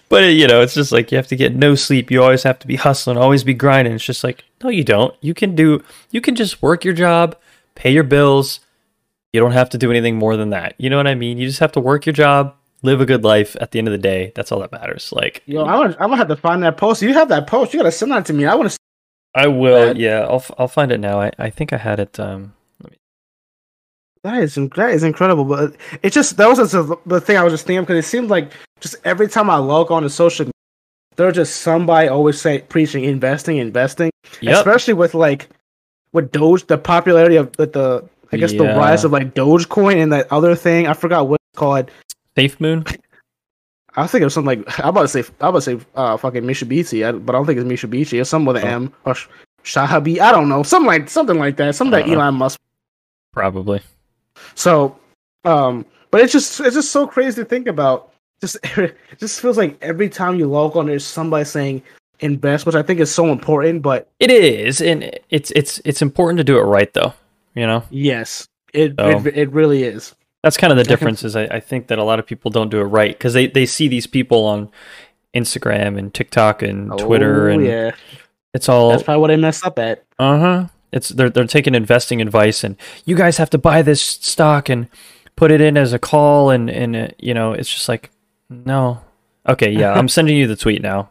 but 0.10 0.24
you 0.34 0.48
know, 0.48 0.62
it's 0.62 0.74
just 0.76 0.92
like 0.94 1.12
you 1.12 1.18
have 1.18 1.28
to 1.28 1.36
get 1.36 1.54
no 1.56 1.76
sleep. 1.76 2.10
You 2.10 2.24
always 2.24 2.44
have 2.44 2.60
to 2.60 2.68
be 2.68 2.78
hustling, 2.78 3.18
always 3.18 3.44
be 3.44 3.54
grinding. 3.54 3.94
It's 3.94 4.06
just 4.06 4.24
like 4.24 4.46
no, 4.64 4.70
you 4.70 4.84
don't. 4.86 5.14
You 5.22 5.34
can 5.34 5.56
do. 5.56 5.84
You 6.10 6.22
can 6.22 6.36
just 6.36 6.62
work 6.62 6.86
your 6.86 6.94
job, 6.94 7.36
pay 7.76 7.92
your 7.92 8.04
bills. 8.04 8.62
You 9.34 9.40
don't 9.42 9.52
have 9.52 9.70
to 9.72 9.78
do 9.78 9.92
anything 9.92 10.16
more 10.16 10.38
than 10.38 10.52
that. 10.52 10.76
You 10.78 10.90
know 10.90 10.98
what 10.98 11.08
I 11.08 11.16
mean? 11.16 11.38
You 11.38 11.48
just 11.48 11.60
have 11.60 11.72
to 11.74 11.80
work 11.80 12.06
your 12.06 12.14
job, 12.14 12.56
live 12.82 13.02
a 13.02 13.06
good 13.06 13.24
life. 13.24 13.56
At 13.60 13.72
the 13.72 13.80
end 13.80 13.88
of 13.88 13.92
the 13.92 13.98
day, 13.98 14.32
that's 14.36 14.52
all 14.52 14.60
that 14.62 14.72
matters. 14.72 15.12
Like 15.12 15.44
Yo, 15.46 15.66
I'm 15.66 15.82
gonna, 15.82 15.94
I'm 16.00 16.10
gonna 16.10 16.18
have 16.18 16.28
to 16.30 16.36
find 16.38 16.64
that 16.64 16.78
post. 16.78 17.02
You 17.02 17.14
have 17.14 17.30
that 17.30 17.46
post. 17.48 17.74
You 17.74 17.80
gotta 17.80 17.92
send 17.92 18.12
that 18.12 18.26
to 18.28 18.34
me. 18.34 18.46
I 18.46 18.56
want 18.56 18.72
to. 18.72 18.78
I 19.36 19.48
will. 19.48 19.88
Bad. 19.88 19.98
Yeah, 19.98 20.22
I'll 20.22 20.44
I'll 20.58 20.68
find 20.68 20.92
it 20.92 21.00
now. 21.00 21.20
I, 21.22 21.32
I 21.38 21.50
think 21.50 21.74
I 21.74 21.78
had 21.78 22.00
it. 22.00 22.20
Um, 22.20 22.54
That 24.24 24.42
is 24.44 24.56
that 24.56 24.90
is 24.92 25.04
incredible. 25.04 25.46
But 25.46 25.76
it 26.02 26.12
just 26.12 26.38
that 26.38 26.48
was 26.48 26.58
just 26.58 26.72
the- 26.72 26.98
the 27.06 27.22
thing 27.22 27.38
I 27.38 27.44
was 27.44 27.54
just 27.54 27.66
thinking 27.66 27.84
because 27.84 28.04
it 28.04 28.08
seemed 28.08 28.30
like 28.30 28.52
just 28.80 28.96
every 29.06 29.28
time 29.28 29.50
I 29.50 29.58
log 29.58 29.92
on 29.92 30.04
to 30.04 30.10
social, 30.10 30.46
media, 30.46 30.52
there's 31.16 31.36
just 31.36 31.58
somebody 31.62 32.08
always 32.08 32.40
say 32.42 32.60
preaching 32.60 33.04
investing, 33.04 33.58
investing. 33.58 34.10
yep. 34.42 34.56
Especially 34.58 34.94
with 34.94 35.14
like 35.14 35.50
with 36.14 36.32
Doge, 36.32 36.66
the 36.68 36.78
popularity 36.78 37.36
of 37.36 37.52
with 37.60 37.74
the 37.74 38.08
I 38.32 38.38
guess 38.38 38.52
the 38.52 38.66
rise 38.66 39.04
of 39.04 39.12
like 39.12 39.34
Dogecoin 39.34 40.02
and 40.02 40.12
that 40.14 40.32
other 40.32 40.56
thing. 40.56 40.88
I 40.88 40.94
forgot 40.94 41.28
what 41.28 41.40
it's 41.52 41.60
called. 41.60 41.92
Safe 42.36 42.60
Moon. 42.60 42.86
I 43.96 44.06
think 44.06 44.22
it 44.22 44.26
was 44.26 44.34
something 44.34 44.60
like 44.64 44.80
I'm 44.84 44.90
about 44.90 45.04
to 45.04 45.08
say 45.08 45.20
I'm 45.42 45.50
about 45.50 45.64
to 45.64 45.80
say 45.80 45.86
uh 45.96 46.18
fucking 46.18 46.44
Mitsubishi, 46.44 47.08
I, 47.08 47.12
but 47.14 47.36
I 47.36 47.38
don't 47.40 47.46
think 47.46 47.60
it's 47.60 47.68
Mitsubishi. 47.68 48.20
It's 48.22 48.30
something 48.30 48.46
with 48.48 48.58
an 48.64 48.68
Oh. 48.68 48.76
M 48.76 48.94
or 49.06 49.16
Shahabi. 49.64 50.20
I 50.20 50.32
don't 50.32 50.50
know, 50.50 50.64
something 50.64 50.88
like 50.88 51.10
something 51.10 51.38
like 51.40 51.58
that. 51.58 51.76
Something 51.76 52.00
that 52.00 52.08
Uh-uh. 52.10 52.22
Elon 52.22 52.36
Musk. 52.36 52.60
Probably. 53.34 53.82
So, 54.56 54.98
um, 55.46 55.86
but 56.12 56.22
it's 56.22 56.32
just 56.34 56.60
it's 56.60 56.76
just 56.76 56.92
so 56.92 57.08
crazy 57.08 57.42
to 57.42 57.46
think 57.46 57.68
about. 57.68 58.14
Just 58.40 58.58
it 58.78 58.96
just 59.20 59.42
feels 59.42 59.58
like 59.58 59.78
every 59.82 60.10
time 60.10 60.38
you 60.38 60.48
log 60.48 60.76
on, 60.78 60.86
there's 60.86 61.06
somebody 61.06 61.46
saying 61.46 61.82
invest, 62.20 62.66
which 62.66 62.76
I 62.76 62.84
think 62.84 63.00
is 63.00 63.12
so 63.14 63.28
important. 63.32 63.82
But 63.82 64.10
It 64.20 64.30
is, 64.32 64.82
and 64.82 65.12
it's 65.30 65.52
it's 65.52 65.82
it's 65.86 66.02
important 66.02 66.38
to 66.38 66.44
do 66.44 66.58
it 66.58 66.64
right, 66.64 66.94
though. 66.94 67.14
You 67.58 67.66
know. 67.68 67.84
yes, 67.90 68.48
it 68.74 68.94
So- 69.00 69.10
it, 69.26 69.38
it 69.38 69.52
really 69.52 69.84
is. 69.84 70.14
That's 70.44 70.56
kind 70.58 70.72
of 70.72 70.78
the 70.78 70.84
difference. 70.84 71.24
Is 71.24 71.36
I, 71.36 71.44
I 71.46 71.60
think 71.60 71.88
that 71.88 71.98
a 72.00 72.04
lot 72.04 72.20
of 72.20 72.26
people 72.28 72.52
don't 72.52 72.70
do 72.70 72.80
it 72.80 72.84
right 72.86 73.12
because 73.12 73.34
they, 73.34 73.48
they 73.48 73.66
see 73.66 73.88
these 73.88 74.06
people 74.08 74.46
on 74.46 74.70
Instagram 75.34 75.98
and 75.98 76.14
TikTok 76.14 76.62
and 76.62 76.98
Twitter, 77.00 77.50
Oh, 77.50 77.54
and 77.54 77.66
yeah, 77.66 77.92
it's 78.54 78.70
all 78.70 78.92
that's 78.92 79.04
probably 79.04 79.22
what 79.22 79.32
I 79.32 79.36
messed 79.36 79.66
up 79.66 79.78
at. 79.80 80.06
uh 80.20 80.38
huh. 80.40 80.68
It's 80.94 81.10
they're 81.10 81.30
they're 81.32 81.48
taking 81.48 81.76
investing 81.76 82.22
advice, 82.22 82.64
and 82.64 82.78
you 83.06 83.16
guys 83.16 83.38
have 83.38 83.50
to 83.50 83.58
buy 83.58 83.82
this 83.82 84.02
stock 84.02 84.70
and 84.70 84.88
put 85.36 85.52
it 85.52 85.60
in 85.60 85.76
as 85.76 85.92
a 85.92 86.00
call, 86.00 86.52
and 86.52 86.70
and 86.70 86.96
uh, 86.96 87.08
you 87.18 87.34
know 87.34 87.54
it's 87.54 87.72
just 87.74 87.90
like 87.90 88.12
no. 88.50 89.02
Okay, 89.50 89.72
yeah, 89.72 89.92
I'm 89.94 90.08
sending 90.18 90.38
you 90.38 90.46
the 90.48 90.56
tweet 90.56 90.82
now. 90.82 91.10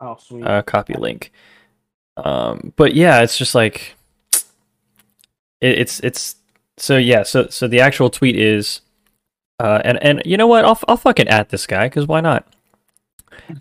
Oh, 0.00 0.16
sweet. 0.18 0.44
uh, 0.44 0.62
copy 0.62 0.94
link. 0.94 1.30
Um, 2.16 2.72
but 2.76 2.94
yeah, 2.94 3.20
it's 3.22 3.36
just 3.36 3.54
like 3.54 3.95
it, 5.60 5.78
it's 5.78 6.00
it's 6.00 6.36
so 6.76 6.96
yeah. 6.96 7.22
So 7.22 7.48
so 7.48 7.68
the 7.68 7.80
actual 7.80 8.10
tweet 8.10 8.36
is, 8.36 8.80
uh, 9.58 9.80
and 9.84 10.02
and 10.02 10.22
you 10.24 10.36
know 10.36 10.46
what? 10.46 10.64
I'll 10.64 10.78
I'll 10.88 10.96
fucking 10.96 11.28
at 11.28 11.50
this 11.50 11.66
guy 11.66 11.88
because 11.88 12.06
why 12.06 12.20
not? 12.20 12.46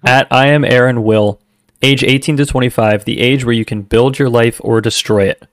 At 0.05 0.27
I 0.31 0.47
am 0.47 0.63
Aaron 0.65 1.03
Will, 1.03 1.39
age 1.81 2.03
18 2.03 2.37
to 2.37 2.45
25, 2.45 3.05
the 3.05 3.19
age 3.19 3.45
where 3.45 3.53
you 3.53 3.65
can 3.65 3.81
build 3.81 4.17
your 4.17 4.29
life 4.29 4.59
or 4.63 4.81
destroy 4.81 5.25
it. 5.25 5.47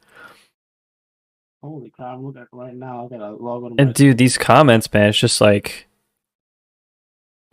Holy 1.63 1.91
crap! 1.91 2.19
I'm 2.19 2.37
at 2.37 2.49
right 2.53 2.75
now. 2.75 3.07
I 3.07 3.09
gotta 3.09 3.33
log 3.33 3.65
on. 3.65 3.75
And 3.79 3.95
dude, 3.95 4.19
these 4.19 4.37
comments, 4.37 4.93
man, 4.93 5.11
it's 5.11 5.19
just 5.19 5.41
like 5.41 5.87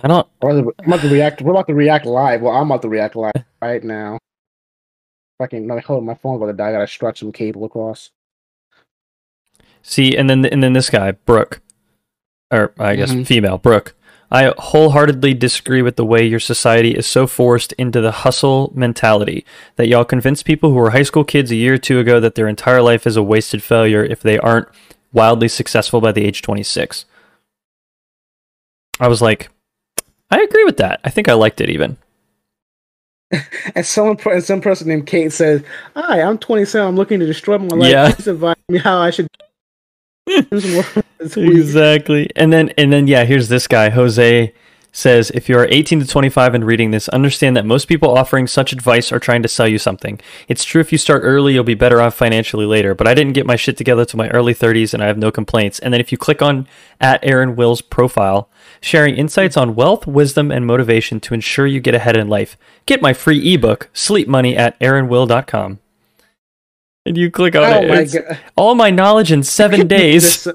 I 0.01 0.07
don't. 0.07 0.27
I'm 0.41 0.67
about 0.87 1.01
to 1.01 1.09
react. 1.09 1.41
We're 1.41 1.51
about 1.51 1.67
to 1.67 1.75
react 1.75 2.05
live. 2.05 2.41
Well, 2.41 2.53
I'm 2.53 2.71
about 2.71 2.81
to 2.83 2.89
react 2.89 3.15
live 3.15 3.33
right 3.61 3.83
now. 3.83 4.17
Fucking 5.39 5.67
no, 5.67 5.79
hold 5.79 5.99
on, 5.99 6.05
my 6.05 6.15
phone's 6.15 6.37
about 6.37 6.47
to 6.47 6.53
die. 6.53 6.69
I 6.69 6.71
gotta 6.73 6.87
stretch 6.87 7.19
some 7.19 7.31
cable 7.31 7.65
across. 7.65 8.11
See, 9.81 10.15
and 10.15 10.29
then 10.29 10.45
and 10.45 10.61
then 10.61 10.73
this 10.73 10.89
guy, 10.89 11.11
Brooke, 11.11 11.61
or 12.51 12.73
I 12.79 12.95
guess 12.95 13.11
Mhm. 13.11 13.25
female, 13.25 13.57
Brooke. 13.57 13.95
I 14.31 14.53
wholeheartedly 14.59 15.33
disagree 15.33 15.81
with 15.81 15.95
the 15.95 16.05
way 16.05 16.23
your 16.23 16.39
society 16.39 16.91
is 16.91 17.07
so 17.07 17.25
forced 17.25 17.71
into 17.73 17.99
the 17.99 18.11
hustle 18.11 18.71
mentality 18.75 19.43
that 19.75 19.87
y'all 19.87 20.05
convince 20.05 20.43
people 20.43 20.69
who 20.69 20.75
were 20.75 20.91
high 20.91 21.01
school 21.03 21.23
kids 21.23 21.49
a 21.49 21.55
year 21.55 21.73
or 21.73 21.77
two 21.79 21.97
ago 21.99 22.19
that 22.19 22.35
their 22.35 22.47
entire 22.47 22.83
life 22.83 23.07
is 23.07 23.17
a 23.17 23.23
wasted 23.23 23.63
failure 23.63 24.03
if 24.03 24.21
they 24.21 24.37
aren't 24.37 24.67
wildly 25.11 25.47
successful 25.47 25.99
by 25.99 26.11
the 26.11 26.23
age 26.23 26.43
26. 26.43 27.05
I 28.99 29.07
was 29.07 29.19
like, 29.21 29.49
I 30.29 30.41
agree 30.41 30.63
with 30.65 30.77
that. 30.77 30.99
I 31.03 31.09
think 31.09 31.27
I 31.27 31.33
liked 31.33 31.59
it 31.61 31.69
even. 31.71 31.97
And 33.75 33.85
someone, 33.85 34.17
and 34.25 34.43
some 34.43 34.59
person 34.61 34.87
named 34.87 35.05
Kate 35.05 35.31
says, 35.31 35.61
"Hi, 35.95 36.21
I'm 36.21 36.37
27. 36.39 36.87
I'm 36.87 36.95
looking 36.95 37.19
to 37.19 37.27
destroy 37.27 37.59
my 37.59 37.75
life. 37.75 37.91
Yeah. 37.91 38.11
Please 38.11 38.27
advise 38.27 38.55
me 38.67 38.79
how 38.79 38.97
I 38.99 39.11
should 39.11 39.27
do 39.27 39.45
some 39.45 39.45
work 39.47 39.47
this 39.47 40.18
week." 40.18 40.18
exactly. 41.19 42.29
And 42.35 42.53
then 42.53 42.69
and 42.77 42.91
then 42.91 43.07
yeah, 43.07 43.25
here's 43.25 43.49
this 43.49 43.67
guy, 43.67 43.89
Jose 43.89 44.53
says 44.91 45.31
if 45.31 45.47
you 45.47 45.57
are 45.57 45.67
18 45.69 45.99
to 45.99 46.07
25 46.07 46.55
and 46.55 46.65
reading 46.65 46.91
this, 46.91 47.09
understand 47.09 47.55
that 47.55 47.65
most 47.65 47.85
people 47.85 48.17
offering 48.17 48.47
such 48.47 48.73
advice 48.73 49.11
are 49.11 49.19
trying 49.19 49.41
to 49.43 49.47
sell 49.47 49.67
you 49.67 49.77
something. 49.77 50.19
It's 50.47 50.63
true 50.63 50.81
if 50.81 50.91
you 50.91 50.97
start 50.97 51.21
early, 51.23 51.53
you'll 51.53 51.63
be 51.63 51.75
better 51.75 52.01
off 52.01 52.15
financially 52.15 52.65
later, 52.65 52.95
but 52.95 53.07
I 53.07 53.13
didn't 53.13 53.33
get 53.33 53.45
my 53.45 53.55
shit 53.55 53.77
together 53.77 54.05
to 54.05 54.17
my 54.17 54.29
early 54.29 54.53
30s 54.53 54.93
and 54.93 55.03
I 55.03 55.07
have 55.07 55.17
no 55.17 55.31
complaints. 55.31 55.79
And 55.79 55.93
then 55.93 56.01
if 56.01 56.11
you 56.11 56.17
click 56.17 56.41
on 56.41 56.67
at 56.99 57.23
Aaron 57.23 57.55
Will's 57.55 57.81
profile, 57.81 58.49
sharing 58.81 59.15
insights 59.15 59.57
on 59.57 59.75
wealth, 59.75 60.07
wisdom, 60.07 60.51
and 60.51 60.65
motivation 60.65 61.19
to 61.21 61.33
ensure 61.33 61.67
you 61.67 61.79
get 61.79 61.95
ahead 61.95 62.17
in 62.17 62.27
life, 62.27 62.57
get 62.85 63.01
my 63.01 63.13
free 63.13 63.53
ebook, 63.53 63.89
Sleep 63.93 64.27
Money 64.27 64.55
at 64.57 64.79
aaronwill.com. 64.79 65.79
And 67.09 67.17
you 67.17 67.29
click 67.31 67.55
on 67.55 67.63
Oh 67.63 67.81
it. 67.81 67.87
my 67.89 68.01
it's 68.01 68.13
god! 68.13 68.39
all 68.55 68.75
my 68.75 68.91
knowledge 68.91 69.31
in 69.31 69.43
seven 69.59 69.87
days. 69.87 70.47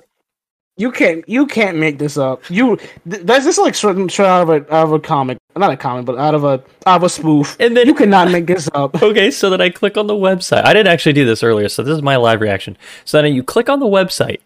You 0.77 0.91
can't 0.91 1.29
you 1.29 1.47
can't 1.47 1.77
make 1.79 1.99
this 1.99 2.17
up. 2.17 2.49
You 2.51 2.77
th- 3.09 3.23
that's 3.25 3.45
just 3.45 3.59
like 3.59 3.75
straight, 3.75 4.11
straight 4.11 4.27
out 4.27 4.43
of 4.43 4.49
a 4.49 4.75
out 4.75 4.87
of 4.87 4.93
a 4.93 4.99
comic, 5.01 5.39
not 5.57 5.71
a 5.73 5.77
comic, 5.77 6.05
but 6.07 6.17
out 6.17 6.35
of 6.35 6.45
a 6.45 6.63
out 6.87 6.97
of 6.97 7.03
a 7.03 7.09
spoof. 7.09 7.57
And 7.61 7.77
then 7.77 7.87
You 7.87 7.95
cannot 7.95 8.31
make 8.31 8.47
this 8.47 8.69
up. 8.73 8.95
Okay, 9.03 9.31
so 9.31 9.51
then 9.51 9.61
I 9.61 9.69
click 9.71 9.97
on 9.97 10.07
the 10.07 10.15
website. 10.15 10.65
I 10.65 10.73
didn't 10.73 10.93
actually 10.93 11.13
do 11.13 11.25
this 11.27 11.43
earlier, 11.43 11.69
so 11.69 11.83
this 11.83 11.95
is 11.97 12.03
my 12.03 12.17
live 12.17 12.41
reaction. 12.41 12.77
So 13.05 13.21
then 13.21 13.35
you 13.35 13.43
click 13.43 13.69
on 13.69 13.81
the 13.81 13.87
website. 13.87 14.41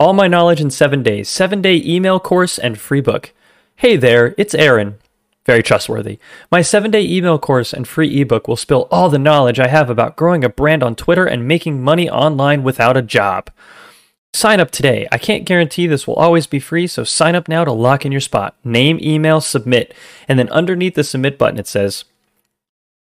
All 0.00 0.12
my 0.14 0.28
knowledge 0.28 0.60
in 0.60 0.70
seven 0.70 1.02
days, 1.02 1.28
seven 1.28 1.60
day 1.62 1.82
email 1.84 2.18
course 2.20 2.58
and 2.58 2.78
free 2.78 3.00
book. 3.02 3.32
Hey 3.76 3.96
there, 3.96 4.34
it's 4.38 4.54
Aaron. 4.54 4.96
Very 5.48 5.62
trustworthy. 5.62 6.18
My 6.52 6.60
seven 6.60 6.90
day 6.90 7.00
email 7.00 7.38
course 7.38 7.72
and 7.72 7.88
free 7.88 8.20
ebook 8.20 8.46
will 8.46 8.54
spill 8.54 8.86
all 8.90 9.08
the 9.08 9.18
knowledge 9.18 9.58
I 9.58 9.68
have 9.68 9.88
about 9.88 10.14
growing 10.14 10.44
a 10.44 10.50
brand 10.50 10.82
on 10.82 10.94
Twitter 10.94 11.24
and 11.24 11.48
making 11.48 11.82
money 11.82 12.10
online 12.10 12.62
without 12.62 12.98
a 12.98 13.02
job. 13.02 13.50
Sign 14.34 14.60
up 14.60 14.70
today. 14.70 15.08
I 15.10 15.16
can't 15.16 15.46
guarantee 15.46 15.86
this 15.86 16.06
will 16.06 16.16
always 16.16 16.46
be 16.46 16.60
free, 16.60 16.86
so 16.86 17.02
sign 17.02 17.34
up 17.34 17.48
now 17.48 17.64
to 17.64 17.72
lock 17.72 18.04
in 18.04 18.12
your 18.12 18.20
spot. 18.20 18.56
Name, 18.62 18.98
email, 19.00 19.40
submit. 19.40 19.94
And 20.28 20.38
then 20.38 20.50
underneath 20.50 20.96
the 20.96 21.02
submit 21.02 21.38
button, 21.38 21.58
it 21.58 21.66
says, 21.66 22.04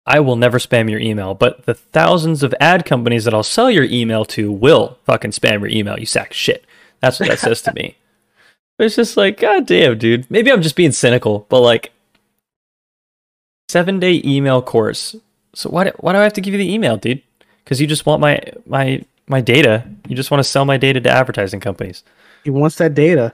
I 0.07 0.19
will 0.19 0.35
never 0.35 0.57
spam 0.57 0.89
your 0.89 0.99
email, 0.99 1.35
but 1.35 1.67
the 1.67 1.75
thousands 1.75 2.41
of 2.41 2.55
ad 2.59 2.83
companies 2.83 3.25
that 3.25 3.35
I'll 3.35 3.43
sell 3.43 3.69
your 3.69 3.83
email 3.83 4.25
to 4.25 4.51
will 4.51 4.97
fucking 5.05 5.31
spam 5.31 5.59
your 5.59 5.69
email, 5.69 5.99
you 5.99 6.07
sack 6.07 6.31
of 6.31 6.35
shit. 6.35 6.65
That's 6.99 7.19
what 7.19 7.29
that 7.29 7.37
says 7.37 7.61
to 7.61 7.73
me. 7.75 7.97
It's 8.79 8.95
just 8.95 9.15
like, 9.15 9.39
god 9.39 9.67
damn, 9.67 9.99
dude. 9.99 10.29
Maybe 10.31 10.51
I'm 10.51 10.63
just 10.63 10.75
being 10.75 10.91
cynical, 10.91 11.45
but 11.47 11.59
like, 11.61 11.92
seven 13.69 13.99
day 13.99 14.21
email 14.25 14.61
course. 14.61 15.15
So 15.53 15.69
why 15.69 15.85
do, 15.85 15.91
why 15.99 16.13
do 16.13 16.19
I 16.19 16.23
have 16.23 16.33
to 16.33 16.41
give 16.41 16.53
you 16.53 16.57
the 16.57 16.73
email, 16.73 16.97
dude? 16.97 17.21
Because 17.63 17.79
you 17.79 17.87
just 17.87 18.05
want 18.05 18.21
my 18.21 18.41
my 18.65 19.03
my 19.27 19.41
data. 19.41 19.85
You 20.07 20.15
just 20.15 20.31
want 20.31 20.39
to 20.39 20.49
sell 20.49 20.65
my 20.65 20.77
data 20.77 20.99
to 21.01 21.09
advertising 21.09 21.59
companies. 21.59 22.03
He 22.43 22.49
wants 22.49 22.77
that 22.77 22.93
data. 22.93 23.33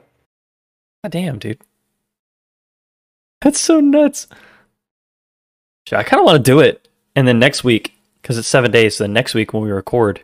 God 1.03 1.11
damn, 1.11 1.39
dude. 1.39 1.61
That's 3.41 3.59
so 3.59 3.79
nuts. 3.79 4.27
I 5.91 6.03
kind 6.03 6.19
of 6.19 6.25
want 6.25 6.37
to 6.37 6.51
do 6.51 6.59
it. 6.59 6.87
And 7.15 7.27
then 7.27 7.39
next 7.39 7.63
week, 7.63 7.93
because 8.21 8.37
it's 8.37 8.47
seven 8.47 8.69
days, 8.69 8.97
so 8.97 9.05
then 9.05 9.13
next 9.13 9.33
week 9.33 9.53
when 9.53 9.63
we 9.63 9.71
record, 9.71 10.23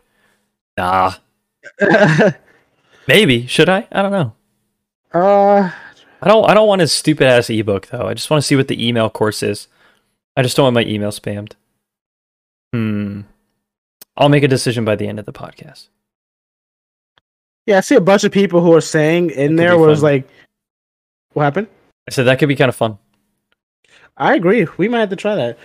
nah, 0.76 1.14
maybe 3.08 3.46
should 3.46 3.68
I? 3.68 3.88
I 3.90 4.02
don't 4.02 4.12
know. 4.12 4.32
uh, 5.12 5.70
I 6.22 6.28
don't. 6.28 6.48
I 6.48 6.54
don't 6.54 6.68
want 6.68 6.80
his 6.80 6.92
stupid 6.92 7.26
ass 7.26 7.50
ebook 7.50 7.88
though. 7.88 8.06
I 8.06 8.14
just 8.14 8.30
want 8.30 8.42
to 8.42 8.46
see 8.46 8.56
what 8.56 8.68
the 8.68 8.86
email 8.86 9.10
course 9.10 9.42
is. 9.42 9.66
I 10.36 10.42
just 10.42 10.56
don't 10.56 10.64
want 10.64 10.74
my 10.74 10.84
email 10.84 11.10
spammed. 11.10 11.52
Hmm. 12.72 13.22
I'll 14.16 14.28
make 14.28 14.42
a 14.42 14.48
decision 14.48 14.84
by 14.84 14.96
the 14.96 15.06
end 15.08 15.18
of 15.18 15.26
the 15.26 15.32
podcast. 15.32 15.88
yeah, 17.66 17.78
I 17.78 17.80
see 17.80 17.94
a 17.96 18.00
bunch 18.00 18.24
of 18.24 18.32
people 18.32 18.60
who 18.60 18.72
are 18.74 18.80
saying 18.80 19.30
in 19.30 19.56
there 19.56 19.76
was 19.78 20.00
fun. 20.00 20.04
like, 20.10 20.28
what 21.32 21.42
happened? 21.44 21.68
I 22.08 22.12
said 22.12 22.24
that 22.24 22.38
could 22.38 22.48
be 22.48 22.56
kind 22.56 22.68
of 22.68 22.76
fun. 22.76 22.98
I 24.16 24.34
agree. 24.34 24.66
We 24.78 24.88
might 24.88 25.00
have 25.00 25.10
to 25.10 25.16
try 25.16 25.34
that. 25.34 25.58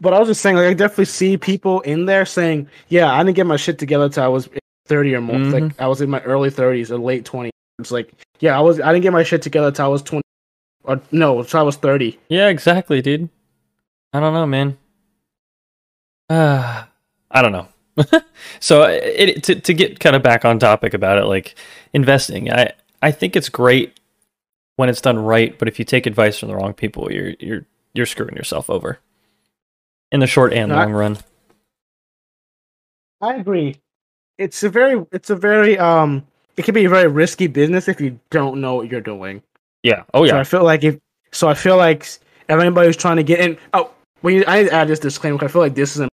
But 0.00 0.12
I 0.14 0.18
was 0.20 0.28
just 0.28 0.40
saying, 0.42 0.54
like, 0.56 0.66
I 0.68 0.74
definitely 0.74 1.06
see 1.06 1.36
people 1.36 1.80
in 1.80 2.06
there 2.06 2.24
saying, 2.24 2.68
"Yeah, 2.88 3.12
I 3.12 3.24
didn't 3.24 3.34
get 3.34 3.46
my 3.46 3.56
shit 3.56 3.78
together 3.78 4.08
till 4.08 4.22
I 4.22 4.28
was 4.28 4.48
thirty 4.86 5.12
or 5.14 5.20
more. 5.20 5.36
Mhm. 5.36 5.52
Like, 5.52 5.80
I 5.80 5.88
was 5.88 6.00
in 6.00 6.08
my 6.08 6.20
early 6.20 6.50
thirties 6.50 6.92
or 6.92 6.98
late 6.98 7.24
twenties. 7.24 7.50
It's 7.80 7.90
like, 7.90 8.12
yeah, 8.38 8.56
I 8.56 8.60
was. 8.60 8.78
I 8.80 8.92
didn't 8.92 9.02
get 9.02 9.12
my 9.12 9.24
shit 9.24 9.42
together 9.42 9.72
till 9.72 9.86
I 9.86 9.88
was 9.88 10.02
twenty, 10.02 10.22
or 10.84 11.00
no, 11.10 11.42
till 11.42 11.58
I 11.58 11.62
was 11.64 11.76
thirty. 11.76 12.16
Yeah, 12.28 12.46
exactly, 12.48 13.02
dude. 13.02 13.28
I 14.12 14.20
don't 14.20 14.32
know, 14.34 14.46
man. 14.46 14.78
Uh, 16.28 16.84
I 17.30 17.42
don't 17.42 17.52
know. 17.52 17.68
so 18.60 18.82
it, 18.84 19.42
to 19.44 19.56
to 19.56 19.74
get 19.74 19.98
kind 20.00 20.14
of 20.14 20.22
back 20.22 20.44
on 20.44 20.58
topic 20.58 20.94
about 20.94 21.18
it, 21.18 21.24
like 21.24 21.56
investing, 21.92 22.50
I 22.52 22.72
I 23.02 23.10
think 23.10 23.34
it's 23.36 23.48
great 23.48 23.98
when 24.76 24.88
it's 24.88 25.00
done 25.00 25.18
right, 25.18 25.58
but 25.58 25.66
if 25.68 25.78
you 25.80 25.84
take 25.84 26.06
advice 26.06 26.38
from 26.38 26.48
the 26.48 26.54
wrong 26.56 26.74
people, 26.74 27.12
you're 27.12 27.34
you're 27.40 27.66
you're 27.94 28.06
screwing 28.06 28.36
yourself 28.36 28.70
over 28.70 29.00
in 30.12 30.20
the 30.20 30.26
short 30.26 30.52
and 30.52 30.68
No, 30.70 30.76
I- 30.76 30.84
long 30.84 30.92
run. 30.92 31.18
I 33.20 33.34
agree. 33.34 33.76
It's 34.38 34.62
a 34.62 34.68
very, 34.68 35.04
it's 35.10 35.30
a 35.30 35.34
very, 35.34 35.76
um, 35.76 36.24
it 36.56 36.64
can 36.64 36.72
be 36.72 36.84
a 36.84 36.88
very 36.88 37.08
risky 37.08 37.48
business 37.48 37.88
if 37.88 38.00
you 38.00 38.18
don't 38.30 38.60
know 38.60 38.76
what 38.76 38.88
you're 38.88 39.00
doing. 39.00 39.42
Yeah. 39.82 40.04
Oh 40.14 40.24
So 40.24 40.34
yeah. 40.34 40.38
I 40.40 40.44
feel 40.44 40.62
like 40.62 40.84
if, 40.84 40.98
so 41.32 41.48
I 41.48 41.54
feel 41.54 41.76
like 41.76 42.02
if 42.04 42.20
anybody 42.48 42.86
who's 42.86 42.96
trying 42.96 43.16
to 43.16 43.24
get 43.24 43.40
in, 43.40 43.58
oh, 43.74 43.90
we 44.22 44.44
I 44.44 44.64
add 44.64 44.88
this 44.88 44.98
disclaimer. 44.98 45.38
'cause 45.38 45.50
I 45.50 45.52
feel 45.52 45.62
like 45.62 45.74
this 45.74 45.96
is, 45.96 46.08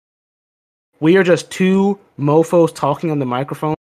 we 1.00 1.18
are 1.18 1.24
just 1.24 1.50
two 1.52 2.00
mofo's 2.18 2.72
talking 2.72 3.12
on 3.12 3.20
the 3.20 3.26
microphone. 3.26 3.76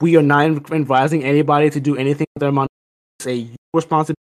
We 0.00 0.16
are 0.16 0.22
not 0.22 0.70
advising 0.72 1.24
anybody 1.24 1.70
to 1.70 1.80
do 1.80 1.96
anything 1.96 2.26
with 2.34 2.40
their 2.40 2.52
money. 2.52 2.68
It's 3.18 3.26
a 3.26 3.48
responsibility. 3.74 4.16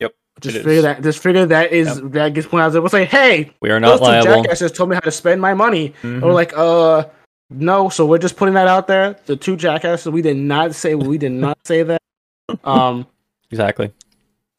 Yep, 0.00 0.12
Just 0.40 0.56
figure 0.58 0.72
is. 0.72 0.82
that. 0.82 1.02
Just 1.02 1.22
figure 1.22 1.46
that 1.46 1.72
is 1.72 1.88
Yep. 2.00 2.12
that 2.12 2.34
gets 2.34 2.46
pointed 2.46 2.66
out. 2.66 2.72
there. 2.72 2.82
We'll 2.82 2.90
say, 2.90 3.04
hey, 3.06 3.52
We 3.62 3.70
are 3.70 3.80
not 3.80 3.92
those 3.92 4.00
not 4.02 4.22
two 4.22 4.28
liable. 4.28 4.42
jackasses 4.44 4.72
told 4.72 4.90
me 4.90 4.96
how 4.96 5.00
to 5.00 5.10
spend 5.10 5.40
my 5.40 5.54
money. 5.54 5.94
Mhm. 6.02 6.22
Or 6.22 6.32
like, 6.32 6.52
uh, 6.56 7.04
no. 7.50 7.88
So 7.88 8.04
we're 8.06 8.18
just 8.18 8.36
putting 8.36 8.54
that 8.54 8.68
out 8.68 8.86
there. 8.88 9.16
The 9.26 9.36
two 9.36 9.56
jackasses. 9.56 10.08
We 10.12 10.22
did 10.22 10.36
not 10.36 10.74
say. 10.74 10.94
We 10.94 11.16
did 11.18 11.32
not 11.32 11.58
say 11.66 11.82
that. 11.82 12.00
Um, 12.64 13.06
Exactly. 13.50 13.90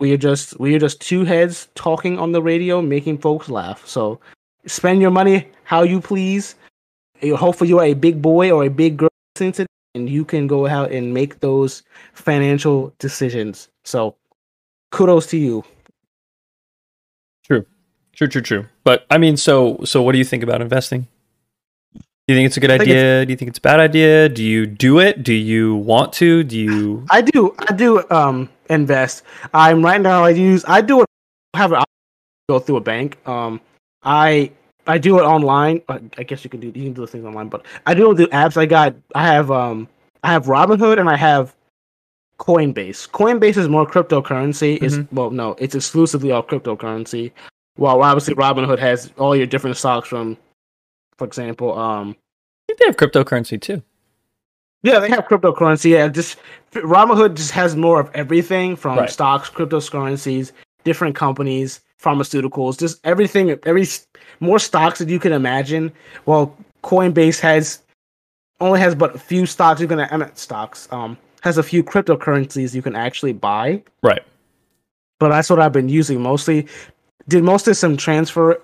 We 0.02 0.12
are 0.12 0.18
just 0.18 0.60
we 0.60 0.76
are 0.76 0.80
just 0.80 1.00
two 1.00 1.24
heads 1.24 1.70
talking 1.76 2.18
on 2.20 2.32
the 2.32 2.42
radio, 2.42 2.82
making 2.82 3.20
folks 3.20 3.48
laugh. 3.50 3.86
So 3.88 4.20
spend 4.66 5.02
your 5.02 5.12
money 5.12 5.48
how 5.64 5.84
you 5.84 6.02
please. 6.02 6.56
Hopefully, 7.24 7.70
you 7.70 7.78
are 7.80 7.86
a 7.86 7.94
big 7.94 8.20
boy 8.22 8.50
or 8.52 8.66
a 8.66 8.70
big 8.70 8.98
girl 8.98 9.10
listening 9.36 9.52
to, 9.54 9.66
and 9.94 10.10
you 10.10 10.26
can 10.26 10.48
go 10.48 10.66
out 10.66 10.92
and 10.92 11.14
make 11.14 11.40
those 11.40 11.84
financial 12.14 12.92
decisions. 12.98 13.70
So, 13.86 14.16
kudos 14.92 15.28
to 15.28 15.38
you. 15.38 15.64
True. 17.46 17.64
True. 18.14 18.28
True. 18.28 18.42
True. 18.42 18.66
But 18.84 19.06
I 19.12 19.20
mean, 19.20 19.38
so 19.38 19.80
so 19.86 20.02
what 20.02 20.14
do 20.14 20.18
you 20.18 20.26
think 20.26 20.42
about 20.42 20.62
investing? 20.62 21.08
Do 21.94 22.34
you 22.34 22.36
think 22.36 22.48
it's 22.48 22.58
a 22.58 22.60
good 22.60 22.72
I 22.72 22.78
think 22.80 22.90
it's- 22.90 23.04
idea? 23.04 23.26
Do 23.28 23.32
you 23.34 23.38
think 23.38 23.50
it's 23.50 23.58
a 23.60 23.62
bad 23.62 23.80
idea? 23.80 24.30
Do 24.30 24.44
you 24.44 24.66
do 24.66 25.00
it? 25.00 25.22
Do 25.22 25.34
you 25.34 25.76
want 25.76 26.14
to? 26.14 26.44
Do 26.44 26.58
you? 26.58 27.06
I 27.12 27.22
do. 27.22 27.54
I 27.70 27.74
do. 27.74 28.04
Um, 28.10 28.50
invest. 28.72 29.24
I'm 29.54 29.84
right 29.84 30.02
now. 30.02 30.24
I 30.24 30.30
use. 30.30 30.66
I 30.68 30.82
do 30.82 31.02
it. 31.02 31.08
Have 31.56 31.74
it. 31.74 31.84
Go 32.50 32.60
through 32.60 32.78
a 32.78 32.82
bank. 32.82 33.18
Um, 33.28 33.62
I 34.04 34.52
I 34.88 34.98
do 34.98 35.20
it 35.20 35.24
online. 35.24 35.82
I 35.90 36.24
guess 36.24 36.44
you 36.44 36.50
can 36.50 36.60
do 36.60 36.68
you 36.68 36.74
can 36.74 36.94
do 36.94 37.02
those 37.02 37.12
things 37.12 37.26
online, 37.26 37.50
but 37.50 37.66
I 37.86 37.94
do 37.94 38.14
the 38.14 38.28
apps. 38.28 38.58
I 38.58 38.66
got. 38.66 38.96
I 39.16 39.26
have. 39.28 39.52
Um, 39.52 39.88
I 40.24 40.32
have 40.32 40.46
Robinhood 40.46 41.00
and 41.00 41.10
I 41.10 41.18
have 41.18 41.56
Coinbase. 42.38 43.10
Coinbase 43.10 43.58
is 43.58 43.68
more 43.68 43.88
cryptocurrency. 43.88 44.82
It's 44.82 44.98
well, 45.12 45.32
no, 45.32 45.56
it's 45.60 45.76
exclusively 45.76 46.32
all 46.32 46.44
cryptocurrency. 46.44 47.32
Well, 47.78 48.02
obviously 48.04 48.36
Robinhood 48.36 48.80
has 48.80 49.12
all 49.18 49.36
your 49.36 49.48
different 49.48 49.78
stocks 49.78 50.08
from, 50.08 50.38
for 51.18 51.26
example, 51.26 51.78
um, 51.78 52.10
I 52.10 52.74
think 52.74 52.80
they 52.80 52.86
have 52.86 52.98
cryptocurrency 52.98 53.60
too. 53.62 53.82
Yeah, 54.84 55.00
they 55.00 55.10
have 55.10 55.26
cryptocurrency. 55.28 55.92
Yeah, 55.92 56.08
just 56.08 56.38
Robinhood 56.74 57.36
just 57.36 57.52
has 57.52 57.76
more 57.76 58.00
of 58.00 58.10
everything 58.14 58.76
from 58.76 58.98
Right. 58.98 59.10
stocks, 59.10 59.50
cryptocurrencies, 59.50 60.52
different 60.84 61.16
companies, 61.16 61.82
pharmaceuticals, 62.02 62.80
just 62.80 63.00
everything. 63.06 63.52
Every 63.66 63.88
more 64.40 64.60
stocks 64.60 65.00
that 65.00 65.10
you 65.10 65.20
can 65.20 65.34
imagine. 65.34 65.92
Well, 66.26 66.56
Coinbase 66.84 67.40
has 67.40 67.82
only 68.60 68.80
has 68.80 68.96
but 68.96 69.16
a 69.16 69.20
few 69.20 69.46
stocks 69.46 69.82
you 69.82 69.88
can. 69.88 70.00
I 70.00 70.18
mean, 70.18 70.30
stocks. 70.36 70.88
Um, 70.92 71.18
has 71.42 71.58
a 71.58 71.64
few 71.64 71.84
cryptocurrencies 71.84 72.74
you 72.76 72.82
can 72.82 72.96
actually 72.96 73.34
buy. 73.34 73.82
Right. 74.04 74.22
But 75.20 75.30
that's 75.30 75.50
what 75.50 75.60
I've 75.60 75.74
been 75.74 75.90
using 75.90 76.22
mostly. 76.22 76.68
Did 77.28 77.44
most 77.44 77.68
of 77.68 77.78
some 77.78 77.98
transfer. 77.98 78.56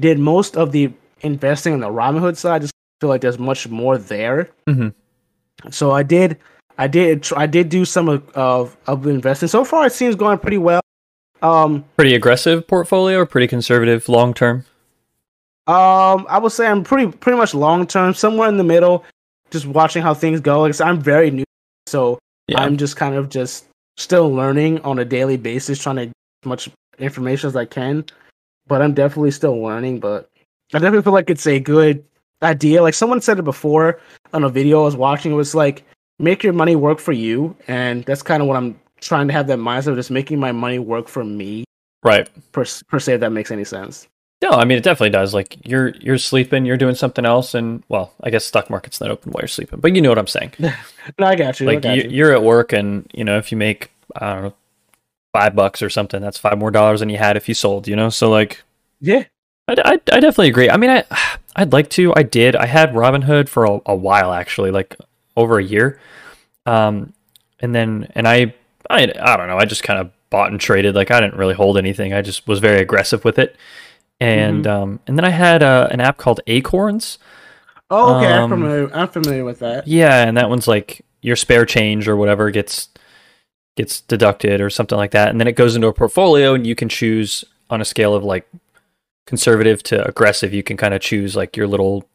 Did 0.00 0.18
most 0.18 0.56
of 0.56 0.72
the 0.72 0.92
investing 1.22 1.72
on 1.72 1.80
the 1.80 1.88
Robinhood 1.88 2.36
side. 2.36 2.62
Just 2.62 2.74
feel 3.06 3.10
like 3.10 3.20
there's 3.20 3.38
much 3.38 3.68
more 3.68 3.96
there. 3.98 4.50
Mhm. 4.68 4.92
So 5.70 5.92
I 5.92 6.02
did, 6.02 6.38
I 6.76 6.88
did, 6.88 7.26
I 7.36 7.46
did 7.46 7.68
do 7.68 7.84
some 7.84 8.08
of 8.08 8.28
of, 8.30 8.76
of 8.88 9.06
investing. 9.06 9.48
So 9.48 9.64
far, 9.64 9.86
it 9.86 9.92
seems 9.92 10.16
going 10.16 10.38
pretty 10.38 10.58
well. 10.58 10.80
Um, 11.42 11.84
Pretty 11.96 12.14
aggressive 12.16 12.66
portfolio 12.66 13.18
or 13.20 13.26
pretty 13.26 13.46
conservative 13.46 14.08
long 14.08 14.34
term? 14.34 14.64
um, 15.68 16.26
I 16.28 16.38
would 16.38 16.52
say 16.52 16.66
I'm 16.66 16.82
pretty 16.84 17.10
pretty 17.12 17.38
much 17.38 17.54
long 17.54 17.86
term, 17.86 18.14
somewhere 18.14 18.48
in 18.48 18.56
the 18.56 18.64
middle. 18.64 19.04
Just 19.50 19.66
watching 19.66 20.02
how 20.02 20.14
things 20.14 20.40
go. 20.40 20.62
Like 20.62 20.80
I'm 20.80 21.00
very 21.00 21.30
new, 21.30 21.44
so 21.86 22.18
Yeah. 22.48 22.60
I'm 22.60 22.76
just 22.76 22.96
kind 22.96 23.14
of 23.14 23.28
just 23.28 23.66
still 23.96 24.32
learning 24.32 24.80
on 24.82 24.98
a 24.98 25.04
daily 25.04 25.36
basis, 25.36 25.80
trying 25.80 25.96
to 25.96 26.06
get 26.06 26.12
as 26.44 26.48
much 26.48 26.70
information 26.98 27.46
as 27.48 27.54
I 27.56 27.64
can. 27.66 28.04
But 28.66 28.82
I'm 28.82 28.94
definitely 28.94 29.30
still 29.30 29.60
learning. 29.62 30.00
But 30.00 30.28
I 30.74 30.78
definitely 30.78 31.02
feel 31.02 31.12
like 31.12 31.30
it's 31.30 31.46
a 31.46 31.60
good 31.60 32.04
idea. 32.42 32.82
Like 32.82 32.94
someone 32.94 33.20
said 33.20 33.38
it 33.38 33.42
before 33.42 34.00
on 34.32 34.44
a 34.44 34.48
video 34.48 34.82
I 34.82 34.84
was 34.84 34.96
watching. 34.96 35.32
It 35.32 35.36
was 35.36 35.54
like 35.54 35.84
make 36.18 36.42
your 36.42 36.52
money 36.52 36.76
work 36.76 36.98
for 36.98 37.12
you, 37.12 37.56
and 37.68 38.04
that's 38.04 38.22
kind 38.22 38.42
of 38.42 38.48
what 38.48 38.56
I'm 38.56 38.78
trying 39.00 39.26
to 39.28 39.32
have 39.32 39.46
that 39.48 39.58
mindset 39.58 39.88
of 39.88 39.96
just 39.96 40.10
making 40.10 40.40
my 40.40 40.52
money 40.52 40.78
work 40.78 41.06
for 41.08 41.22
me 41.24 41.64
Right. 42.02 42.28
per, 42.52 42.64
per 42.88 42.98
se. 42.98 43.14
If 43.14 43.20
that 43.20 43.30
makes 43.30 43.50
any 43.50 43.64
sense. 43.64 44.08
No, 44.42 44.50
I 44.50 44.64
mean 44.66 44.76
it 44.78 44.84
definitely 44.84 45.10
does. 45.10 45.32
Like 45.32 45.56
you're 45.66 45.88
you're 46.00 46.18
sleeping, 46.18 46.66
you're 46.66 46.76
doing 46.76 46.94
something 46.94 47.24
else, 47.24 47.54
and 47.54 47.82
well, 47.88 48.12
I 48.22 48.30
guess 48.30 48.44
stock 48.44 48.68
market's 48.68 49.00
not 49.00 49.10
open 49.10 49.32
while 49.32 49.40
you're 49.40 49.48
sleeping, 49.48 49.80
but 49.80 49.94
you 49.94 50.02
know 50.02 50.10
what 50.10 50.18
I'm 50.18 50.26
saying. 50.26 50.52
no, 50.58 50.72
I 51.20 51.34
got 51.36 51.58
you. 51.58 51.66
Like 51.66 51.82
got 51.82 51.96
you, 51.96 52.02
you're 52.10 52.32
at 52.32 52.42
work, 52.42 52.72
and 52.74 53.10
you 53.14 53.24
know 53.24 53.38
if 53.38 53.50
you 53.50 53.56
make 53.56 53.90
I 54.14 54.34
don't 54.34 54.42
know 54.44 54.54
five 55.32 55.54
bucks 55.54 55.80
or 55.82 55.88
something, 55.90 56.20
that's 56.20 56.38
five 56.38 56.58
more 56.58 56.70
dollars 56.70 57.00
than 57.00 57.08
you 57.08 57.16
had 57.18 57.36
if 57.38 57.48
you 57.48 57.54
sold. 57.54 57.88
You 57.88 57.96
know, 57.96 58.10
so 58.10 58.28
like 58.30 58.62
Yeah. 59.00 59.24
I, 59.68 59.74
I, 59.84 59.92
I 59.94 60.20
definitely 60.20 60.48
agree. 60.48 60.70
I 60.70 60.76
mean, 60.76 60.90
I 60.90 61.04
I'd 61.56 61.72
like 61.72 61.90
to. 61.90 62.12
I 62.16 62.22
did. 62.22 62.54
I 62.56 62.66
had 62.66 62.92
Robinhood 62.92 63.48
for 63.48 63.64
a, 63.64 63.80
a 63.86 63.94
while 63.96 64.32
actually, 64.32 64.70
like 64.70 64.96
over 65.36 65.58
a 65.58 65.64
year. 65.64 66.00
Um, 66.66 67.12
and 67.60 67.74
then 67.74 68.10
and 68.14 68.28
I 68.28 68.54
I 68.90 69.02
I 69.20 69.36
don't 69.36 69.48
know. 69.48 69.58
I 69.58 69.64
just 69.64 69.82
kind 69.82 70.00
of 70.00 70.10
bought 70.30 70.50
and 70.50 70.60
traded. 70.60 70.94
Like 70.94 71.10
I 71.10 71.20
didn't 71.20 71.36
really 71.38 71.54
hold 71.54 71.78
anything. 71.78 72.12
I 72.12 72.22
just 72.22 72.46
was 72.46 72.58
very 72.60 72.80
aggressive 72.80 73.24
with 73.24 73.38
it. 73.38 73.56
And 74.20 74.64
Mm-hmm. 74.64 74.70
um 74.70 75.00
and 75.06 75.18
then 75.18 75.24
I 75.24 75.30
had 75.30 75.62
uh, 75.62 75.88
an 75.90 76.00
app 76.00 76.16
called 76.18 76.40
Acorns. 76.46 77.18
Oh, 77.90 78.16
okay. 78.16 78.32
I'm 78.32 78.44
Um, 78.44 78.50
familiar. 78.50 78.90
I'm 78.94 79.08
familiar 79.08 79.44
with 79.44 79.60
that. 79.60 79.86
Yeah, 79.86 80.26
and 80.26 80.36
that 80.36 80.48
one's 80.48 80.66
like 80.68 81.02
your 81.22 81.36
spare 81.36 81.64
change 81.66 82.08
or 82.08 82.16
whatever 82.16 82.50
gets 82.50 82.88
gets 83.76 84.00
deducted 84.02 84.60
or 84.60 84.70
something 84.70 84.96
like 84.98 85.10
that, 85.12 85.28
and 85.28 85.38
then 85.40 85.46
it 85.48 85.52
goes 85.52 85.76
into 85.76 85.86
a 85.88 85.92
portfolio, 85.92 86.54
and 86.54 86.66
you 86.66 86.74
can 86.74 86.88
choose 86.88 87.44
on 87.70 87.80
a 87.80 87.84
scale 87.84 88.14
of 88.14 88.24
like 88.24 88.48
conservative 89.26 89.82
to 89.84 90.06
aggressive. 90.06 90.54
You 90.54 90.62
can 90.62 90.76
kind 90.76 90.94
of 90.94 91.00
choose 91.00 91.36
like 91.36 91.56
your 91.56 91.66
little 91.66 92.08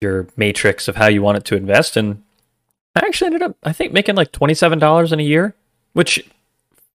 your 0.00 0.26
matrix 0.36 0.88
of 0.88 0.96
how 0.96 1.06
you 1.06 1.22
want 1.22 1.38
it 1.38 1.44
to 1.46 1.56
invest, 1.56 1.96
and 1.96 2.22
I 2.96 3.00
actually 3.06 3.26
ended 3.26 3.42
up 3.42 3.56
I 3.62 3.72
think 3.72 3.92
making 3.92 4.16
like 4.16 4.32
twenty 4.32 4.54
seven 4.54 4.78
dollars 4.78 5.12
in 5.12 5.20
a 5.20 5.24
year, 5.24 5.54
which 5.92 6.28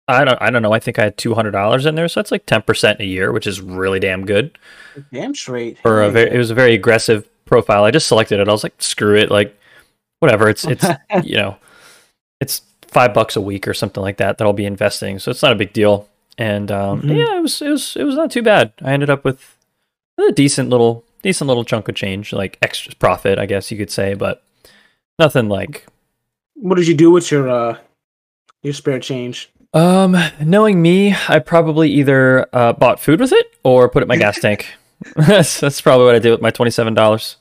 I 0.08 0.24
don't 0.24 0.40
I 0.40 0.50
don't 0.50 0.62
know. 0.62 0.72
I 0.72 0.78
think 0.80 0.98
I 0.98 1.04
had 1.04 1.16
two 1.16 1.34
hundred 1.34 1.52
dollars 1.52 1.86
in 1.86 1.94
there, 1.94 2.08
so 2.08 2.20
that's 2.20 2.30
like 2.32 2.46
ten 2.46 2.62
percent 2.62 3.00
a 3.00 3.04
year, 3.04 3.32
which 3.32 3.46
is 3.46 3.60
really 3.60 4.00
damn 4.00 4.26
good 4.26 4.58
Damn 5.12 5.34
straight. 5.34 5.78
for 5.78 6.02
a 6.02 6.10
very, 6.10 6.30
it 6.30 6.38
was 6.38 6.50
a 6.50 6.54
very 6.54 6.74
aggressive 6.74 7.28
profile. 7.44 7.84
I 7.84 7.90
just 7.90 8.06
selected 8.08 8.40
it. 8.40 8.48
I 8.48 8.52
was 8.52 8.62
like, 8.64 8.74
screw 8.82 9.16
it, 9.16 9.30
like 9.30 9.56
whatever. 10.20 10.48
It's 10.48 10.64
it's 10.64 10.84
you 11.24 11.36
know, 11.36 11.56
it's 12.40 12.62
five 12.88 13.14
bucks 13.14 13.36
a 13.36 13.40
week 13.40 13.68
or 13.68 13.74
something 13.74 14.02
like 14.02 14.16
that 14.18 14.38
that 14.38 14.44
I'll 14.44 14.52
be 14.52 14.66
investing, 14.66 15.18
so 15.18 15.30
it's 15.30 15.42
not 15.42 15.52
a 15.52 15.56
big 15.56 15.72
deal. 15.72 16.08
And 16.38 16.70
um, 16.70 17.02
Mhm. 17.02 17.16
yeah, 17.16 17.38
it 17.38 17.42
was 17.42 17.62
it 17.62 17.70
was 17.70 17.96
it 17.96 18.04
was 18.04 18.14
not 18.14 18.30
too 18.30 18.42
bad. 18.42 18.72
I 18.82 18.92
ended 18.92 19.10
up 19.10 19.24
with 19.24 19.56
a 20.18 20.32
decent 20.32 20.68
little 20.70 21.04
decent 21.22 21.48
little 21.48 21.64
chunk 21.64 21.88
of 21.88 21.94
change, 21.94 22.32
like 22.32 22.58
extra 22.62 22.94
profit, 22.96 23.38
I 23.38 23.46
guess 23.46 23.70
you 23.70 23.78
could 23.78 23.90
say, 23.90 24.14
but 24.14 24.42
nothing 25.18 25.48
like. 25.48 25.86
What 26.54 26.76
did 26.76 26.86
you 26.88 26.94
do 26.94 27.10
with 27.10 27.30
your 27.30 27.48
uh 27.48 27.78
your 28.62 28.74
spare 28.74 28.98
change? 29.00 29.50
Um, 29.74 30.16
knowing 30.40 30.80
me, 30.80 31.14
I 31.28 31.38
probably 31.38 31.90
either 31.90 32.46
uh, 32.54 32.72
bought 32.72 32.98
food 33.00 33.20
with 33.20 33.32
it 33.32 33.46
or 33.62 33.88
put 33.90 34.02
it 34.02 34.04
in 34.04 34.08
my 34.08 34.16
gas 34.16 34.40
tank. 34.40 34.72
that's 35.16 35.60
that's 35.60 35.80
probably 35.82 36.06
what 36.06 36.14
I 36.14 36.18
did 36.18 36.30
with 36.30 36.40
my 36.40 36.50
twenty 36.50 36.70
seven 36.70 36.94
dollars. 36.94 37.36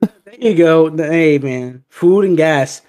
There 0.00 0.34
you 0.38 0.54
go. 0.54 0.94
Hey 0.94 1.38
man, 1.38 1.84
food 1.88 2.24
and 2.26 2.36
gas. 2.36 2.82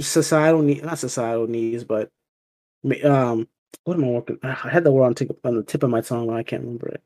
Societal 0.00 0.62
need, 0.62 0.84
not 0.84 0.98
societal 0.98 1.46
needs, 1.46 1.84
but 1.84 2.10
um, 3.04 3.48
what 3.84 3.96
am 3.96 4.04
I 4.04 4.08
working? 4.08 4.38
I 4.42 4.52
had 4.52 4.84
the 4.84 4.92
word 4.92 5.04
on, 5.04 5.14
tip, 5.14 5.38
on 5.44 5.56
the 5.56 5.62
tip 5.62 5.82
of 5.82 5.90
my 5.90 6.00
tongue, 6.00 6.26
but 6.26 6.34
I 6.36 6.42
can't 6.42 6.62
remember 6.62 6.88
it. 6.88 7.02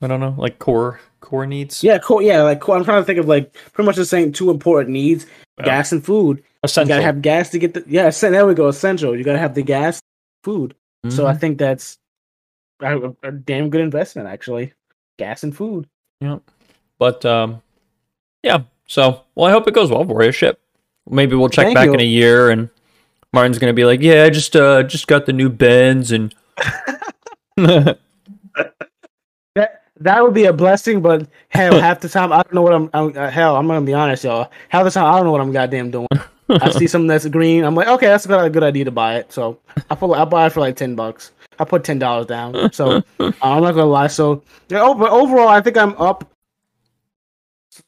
I 0.00 0.06
don't 0.06 0.20
know, 0.20 0.34
like 0.38 0.60
core 0.60 1.00
core 1.20 1.44
needs. 1.44 1.82
Yeah, 1.82 1.98
cool. 1.98 2.22
Yeah, 2.22 2.42
like 2.42 2.60
cool. 2.60 2.74
I'm 2.76 2.84
trying 2.84 3.02
to 3.02 3.04
think 3.04 3.18
of 3.18 3.26
like 3.26 3.52
pretty 3.72 3.86
much 3.86 3.96
the 3.96 4.06
same 4.06 4.30
two 4.30 4.48
important 4.50 4.90
needs: 4.90 5.26
Yeah. 5.58 5.64
gas 5.64 5.90
and 5.90 6.04
food. 6.04 6.44
Essential. 6.62 6.88
You 6.88 6.94
gotta 6.94 7.02
have 7.04 7.20
gas 7.20 7.48
to 7.50 7.58
get 7.58 7.74
the 7.74 7.84
yeah. 7.86 8.08
There 8.10 8.46
we 8.46 8.54
go. 8.54 8.68
Essential. 8.68 9.16
You 9.16 9.24
gotta 9.24 9.40
have 9.40 9.54
the 9.54 9.62
gas, 9.62 10.00
food. 10.44 10.74
So 11.08 11.26
I 11.26 11.32
Mhm. 11.32 11.40
think 11.40 11.58
that's 11.58 11.98
a, 12.80 13.12
a 13.24 13.32
damn 13.32 13.70
good 13.70 13.80
investment, 13.80 14.28
actually. 14.28 14.72
Gas 15.18 15.42
and 15.42 15.56
food. 15.56 15.88
Yeah, 16.20 16.38
but 16.98 17.24
um, 17.24 17.60
yeah. 18.44 18.62
So 18.86 19.22
well, 19.34 19.46
I 19.48 19.50
hope 19.50 19.66
it 19.66 19.74
goes 19.74 19.90
well 19.90 20.04
for 20.04 20.22
you. 20.22 20.30
Ship. 20.30 20.60
Maybe 21.10 21.34
we'll 21.34 21.48
check 21.48 21.66
Thank 21.66 21.74
back 21.74 21.86
you. 21.86 21.94
in 21.94 22.00
a 22.00 22.04
year, 22.04 22.50
and 22.50 22.68
Martin's 23.32 23.58
gonna 23.58 23.72
be 23.72 23.84
like, 23.84 24.00
"Yeah, 24.00 24.24
I 24.24 24.30
just 24.30 24.56
uh 24.56 24.82
just 24.82 25.06
got 25.06 25.26
the 25.26 25.32
new 25.32 25.48
Benz 25.48 26.12
and." 26.12 26.34
That 29.54 29.82
that 30.00 30.22
would 30.22 30.34
be 30.34 30.44
a 30.44 30.52
blessing, 30.52 31.02
but 31.02 31.28
hell, 31.48 31.80
half 31.80 32.00
the 32.00 32.08
time 32.08 32.32
I 32.32 32.42
don't 32.42 32.54
know 32.54 32.62
what 32.62 32.72
I'm. 32.72 32.90
I'm 32.94 33.16
uh, 33.16 33.30
hell, 33.30 33.56
I'm 33.56 33.66
gonna 33.66 33.84
be 33.84 33.94
honest, 33.94 34.24
y'all. 34.24 34.50
Half 34.68 34.84
the 34.84 34.90
time 34.90 35.12
I 35.12 35.16
don't 35.16 35.24
know 35.24 35.32
what 35.32 35.40
I'm 35.40 35.52
goddamn 35.52 35.90
doing. 35.90 36.06
I 36.48 36.70
see 36.70 36.86
something 36.92 37.08
that's 37.08 37.26
green. 37.26 37.64
I'm 37.64 37.74
like, 37.74 37.88
okay, 37.88 38.06
that's 38.06 38.24
a 38.24 38.28
good, 38.28 38.44
a 38.44 38.50
good 38.50 38.62
idea 38.62 38.84
to 38.84 38.90
buy 38.90 39.16
it. 39.16 39.32
So 39.32 39.58
I 39.90 39.96
put 39.96 40.12
I 40.12 40.24
buy 40.24 40.46
it 40.46 40.52
for 40.52 40.60
like 40.60 40.76
ten 40.76 40.94
bucks. 40.94 41.32
I 41.58 41.64
put 41.64 41.82
ten 41.82 41.98
dollars 41.98 42.26
down. 42.26 42.72
So 42.72 43.02
uh, 43.18 43.32
I'm 43.42 43.62
not 43.62 43.72
gonna 43.72 43.86
lie. 43.86 44.06
So 44.06 44.42
yeah, 44.68 44.82
oh, 44.82 44.94
but 44.94 45.10
overall, 45.10 45.48
I 45.48 45.60
think 45.60 45.76
I'm 45.76 45.96
up. 45.96 46.30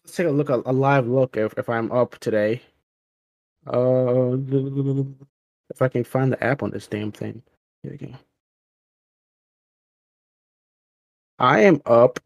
Let's 0.05 0.17
take 0.17 0.27
a 0.27 0.31
look, 0.31 0.49
a, 0.51 0.63
a 0.67 0.73
live 0.73 1.07
look 1.07 1.37
if, 1.37 1.55
if 1.57 1.69
I'm 1.69 1.93
up 1.93 2.19
today. 2.19 2.63
Uh, 3.67 4.37
if 5.71 5.81
I 5.83 5.89
can 5.89 6.05
find 6.05 6.33
the 6.33 6.43
app 6.43 6.63
on 6.63 6.71
this 6.71 6.87
damn 6.87 7.13
thing. 7.13 7.43
Here 7.83 7.93
we 7.93 8.07
go. 8.07 8.15
I 11.39 11.61
am 11.61 11.81
up. 11.87 12.21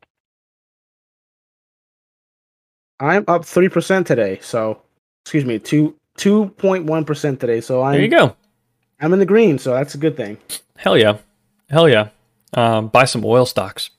I'm 2.98 3.24
up 3.28 3.44
three 3.44 3.68
percent 3.68 4.06
today. 4.06 4.38
So, 4.42 4.82
excuse 5.24 5.44
me, 5.44 5.58
two 5.58 5.94
two 6.16 6.48
point 6.56 6.86
one 6.86 7.04
percent 7.04 7.40
today. 7.40 7.60
So 7.60 7.82
I'm 7.82 7.92
there 7.92 8.02
you 8.02 8.08
go. 8.08 8.36
I'm 9.00 9.12
in 9.12 9.18
the 9.18 9.26
green. 9.26 9.58
So 9.58 9.72
that's 9.72 9.94
a 9.94 9.98
good 9.98 10.16
thing. 10.16 10.38
Hell 10.76 10.98
yeah, 10.98 11.18
hell 11.70 11.88
yeah. 11.88 12.08
Um, 12.54 12.88
buy 12.88 13.04
some 13.04 13.24
oil 13.24 13.46
stocks 13.46 13.90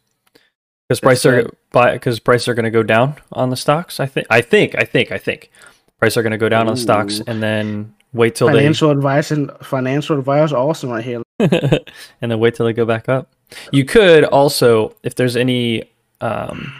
because 0.87 0.99
prices 0.99 1.25
are 1.25 1.93
because 1.93 2.19
prices 2.19 2.47
are 2.47 2.53
going 2.53 2.65
to 2.65 2.71
go 2.71 2.83
down 2.83 3.15
on 3.31 3.49
the 3.49 3.57
stocks. 3.57 3.99
I 3.99 4.05
think. 4.05 4.27
I 4.29 4.41
think. 4.41 4.75
I 4.75 4.83
think. 4.83 5.11
I 5.11 5.17
think 5.17 5.51
prices 5.99 6.17
are 6.17 6.23
going 6.23 6.31
to 6.31 6.37
go 6.37 6.49
down 6.49 6.67
on 6.67 6.75
the 6.75 6.81
stocks, 6.81 7.21
and 7.25 7.41
then 7.41 7.93
wait 8.16 8.36
till 8.36 8.47
financial 8.47 8.89
advice 8.91 9.32
and 9.32 9.51
financial 9.61 10.18
advice 10.18 10.51
are 10.51 10.57
awesome 10.57 10.89
right 10.89 11.03
here. 11.03 11.22
and 11.39 12.32
then 12.32 12.39
wait 12.39 12.55
till 12.55 12.66
they 12.66 12.74
go 12.74 12.86
back 12.86 13.09
up. 13.09 13.34
You 13.72 13.86
could 13.86 14.24
also, 14.24 14.95
if 15.03 15.16
there's 15.16 15.36
any, 15.36 15.84
um, 16.22 16.74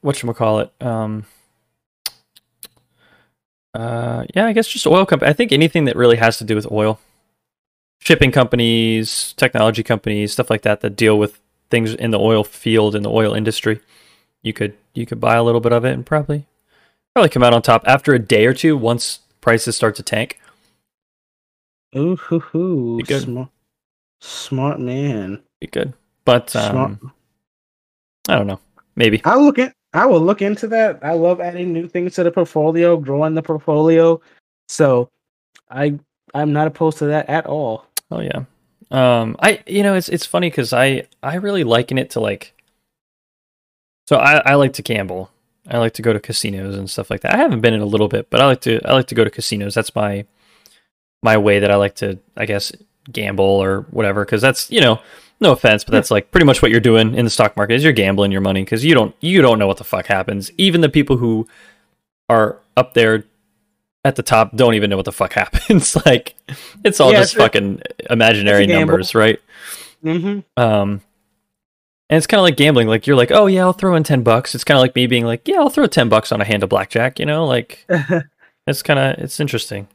what 0.00 0.22
we 0.22 0.34
call 0.34 0.60
it, 0.60 0.72
um, 0.80 1.26
uh, 3.74 4.24
yeah, 4.34 4.46
I 4.46 4.52
guess 4.52 4.68
just 4.68 4.86
oil 4.86 5.04
company. 5.04 5.28
I 5.28 5.32
think 5.32 5.50
anything 5.50 5.84
that 5.86 5.96
really 5.96 6.16
has 6.16 6.38
to 6.38 6.44
do 6.44 6.54
with 6.54 6.70
oil, 6.70 7.00
shipping 7.98 8.30
companies, 8.30 9.34
technology 9.36 9.82
companies, 9.82 10.32
stuff 10.32 10.48
like 10.48 10.62
that 10.62 10.80
that 10.80 10.94
deal 10.94 11.18
with 11.18 11.40
things 11.70 11.92
in 11.92 12.12
the 12.12 12.20
oil 12.20 12.44
field 12.44 12.94
in 12.94 13.02
the 13.02 13.10
oil 13.10 13.34
industry. 13.34 13.80
You 14.42 14.52
could 14.52 14.76
you 14.94 15.06
could 15.06 15.20
buy 15.20 15.34
a 15.34 15.42
little 15.42 15.60
bit 15.60 15.72
of 15.72 15.84
it 15.84 15.92
and 15.92 16.06
probably 16.06 16.46
probably 17.14 17.30
come 17.30 17.42
out 17.42 17.52
on 17.52 17.62
top 17.62 17.82
after 17.86 18.14
a 18.14 18.18
day 18.18 18.46
or 18.46 18.54
two 18.54 18.76
once 18.76 19.20
prices 19.44 19.76
start 19.76 19.94
to 19.94 20.02
tank. 20.02 20.40
Ooh, 21.94 22.16
hoo, 22.16 22.40
hoo. 22.40 22.96
Be 22.96 23.02
good. 23.04 23.22
Smart, 23.22 23.48
smart 24.22 24.80
man. 24.80 25.42
Be 25.60 25.66
good, 25.66 25.92
but 26.24 26.48
Smart. 26.50 26.92
um, 26.92 27.12
I 28.26 28.36
don't 28.36 28.46
know. 28.46 28.58
Maybe 28.96 29.20
I'll 29.24 29.44
look 29.44 29.58
at. 29.58 29.74
I 29.92 30.06
will 30.06 30.20
look 30.20 30.40
into 30.42 30.66
that. 30.68 30.98
I 31.02 31.12
love 31.12 31.40
adding 31.40 31.72
new 31.72 31.86
things 31.86 32.14
to 32.14 32.24
the 32.24 32.30
portfolio, 32.32 32.96
growing 32.96 33.34
the 33.34 33.42
portfolio. 33.42 34.20
So, 34.68 35.10
I 35.70 35.98
I'm 36.32 36.52
not 36.52 36.66
opposed 36.66 36.98
to 36.98 37.06
that 37.06 37.28
at 37.28 37.46
all. 37.46 37.86
Oh 38.10 38.20
yeah. 38.20 38.44
Um 38.90 39.36
I 39.40 39.62
you 39.66 39.82
know 39.82 39.94
it's 39.94 40.08
it's 40.08 40.26
funny 40.26 40.50
cuz 40.50 40.72
I 40.72 41.06
I 41.22 41.36
really 41.36 41.64
liken 41.64 41.98
it 41.98 42.10
to 42.10 42.20
like 42.20 42.54
So 44.08 44.16
I 44.16 44.38
I 44.38 44.54
like 44.54 44.72
to 44.74 44.82
gamble. 44.82 45.30
I 45.68 45.78
like 45.78 45.94
to 45.94 46.02
go 46.02 46.12
to 46.12 46.20
casinos 46.20 46.76
and 46.76 46.88
stuff 46.90 47.10
like 47.10 47.22
that. 47.22 47.34
I 47.34 47.38
haven't 47.38 47.60
been 47.60 47.74
in 47.74 47.80
a 47.80 47.86
little 47.86 48.08
bit, 48.08 48.28
but 48.30 48.40
I 48.40 48.46
like 48.46 48.60
to 48.62 48.80
I 48.84 48.92
like 48.92 49.06
to 49.08 49.14
go 49.14 49.24
to 49.24 49.30
casinos. 49.30 49.74
That's 49.74 49.94
my 49.94 50.24
my 51.22 51.36
way 51.38 51.58
that 51.58 51.70
I 51.70 51.76
like 51.76 51.94
to 51.96 52.18
I 52.36 52.46
guess 52.46 52.72
gamble 53.10 53.44
or 53.44 53.82
whatever 53.90 54.24
cuz 54.24 54.42
that's, 54.42 54.70
you 54.70 54.80
know, 54.80 55.00
no 55.40 55.52
offense, 55.52 55.84
but 55.84 55.92
that's 55.92 56.10
like 56.10 56.30
pretty 56.30 56.46
much 56.46 56.62
what 56.62 56.70
you're 56.70 56.80
doing 56.80 57.14
in 57.14 57.24
the 57.24 57.30
stock 57.30 57.56
market 57.56 57.74
is 57.74 57.84
you're 57.84 57.92
gambling 57.92 58.32
your 58.32 58.40
money 58.40 58.64
cuz 58.64 58.84
you 58.84 58.94
don't 58.94 59.14
you 59.20 59.40
don't 59.42 59.58
know 59.58 59.66
what 59.66 59.78
the 59.78 59.84
fuck 59.84 60.06
happens. 60.06 60.50
Even 60.58 60.80
the 60.80 60.88
people 60.88 61.16
who 61.16 61.48
are 62.28 62.58
up 62.76 62.94
there 62.94 63.24
at 64.04 64.16
the 64.16 64.22
top 64.22 64.54
don't 64.54 64.74
even 64.74 64.90
know 64.90 64.96
what 64.96 65.06
the 65.06 65.12
fuck 65.12 65.32
happens. 65.44 65.96
like 66.04 66.34
it's 66.84 67.00
all 67.00 67.10
Yeah, 67.12 67.20
just 67.20 67.34
it's 67.34 67.42
fucking 67.42 67.82
imaginary 68.10 68.66
numbers, 68.66 69.14
right? 69.14 69.40
Mm-hmm. 70.04 70.40
Um, 70.62 71.00
and 72.10 72.16
it's 72.18 72.26
kind 72.26 72.38
of 72.38 72.44
like 72.44 72.56
gambling. 72.56 72.88
Like 72.88 73.06
you're 73.06 73.16
like, 73.16 73.30
oh 73.30 73.46
yeah, 73.46 73.62
I'll 73.62 73.72
throw 73.72 73.94
in 73.96 74.02
ten 74.04 74.22
bucks. 74.22 74.54
It's 74.54 74.64
kind 74.64 74.76
of 74.76 74.82
like 74.82 74.94
me 74.94 75.06
being 75.06 75.24
like, 75.24 75.46
yeah, 75.48 75.58
I'll 75.58 75.70
throw 75.70 75.86
ten 75.86 76.08
bucks 76.08 76.32
on 76.32 76.40
a 76.40 76.44
hand 76.44 76.62
of 76.62 76.68
blackjack. 76.68 77.18
You 77.18 77.26
know, 77.26 77.44
like 77.46 77.86
it's 78.66 78.82
kind 78.82 78.98
of 78.98 79.18
it's 79.24 79.40
interesting. 79.40 79.88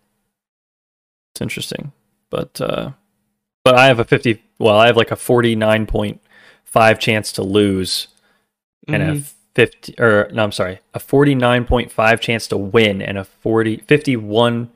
It's 1.33 1.41
interesting, 1.41 1.91
but 2.29 2.59
uh, 2.59 2.91
but 3.63 3.75
I 3.75 3.87
have 3.87 3.99
a 3.99 4.05
fifty. 4.05 4.43
Well, 4.57 4.77
I 4.77 4.87
have 4.87 4.97
like 4.97 5.11
a 5.11 5.15
forty 5.15 5.55
nine 5.55 5.85
point 5.85 6.21
five 6.65 6.99
chance 6.99 7.31
to 7.33 7.43
lose, 7.43 8.07
and 8.87 9.03
Mm-hmm. 9.03 9.17
a 9.17 9.23
fifty 9.55 9.95
or 9.99 10.29
no, 10.33 10.43
I'm 10.43 10.51
sorry, 10.51 10.79
a 10.93 10.99
forty 10.99 11.35
nine 11.35 11.65
point 11.65 11.91
five 11.91 12.21
chance 12.21 12.47
to 12.47 12.57
win, 12.57 13.01
and 13.01 13.17
a 13.17 13.23
40, 13.23 13.77
51 13.87 14.71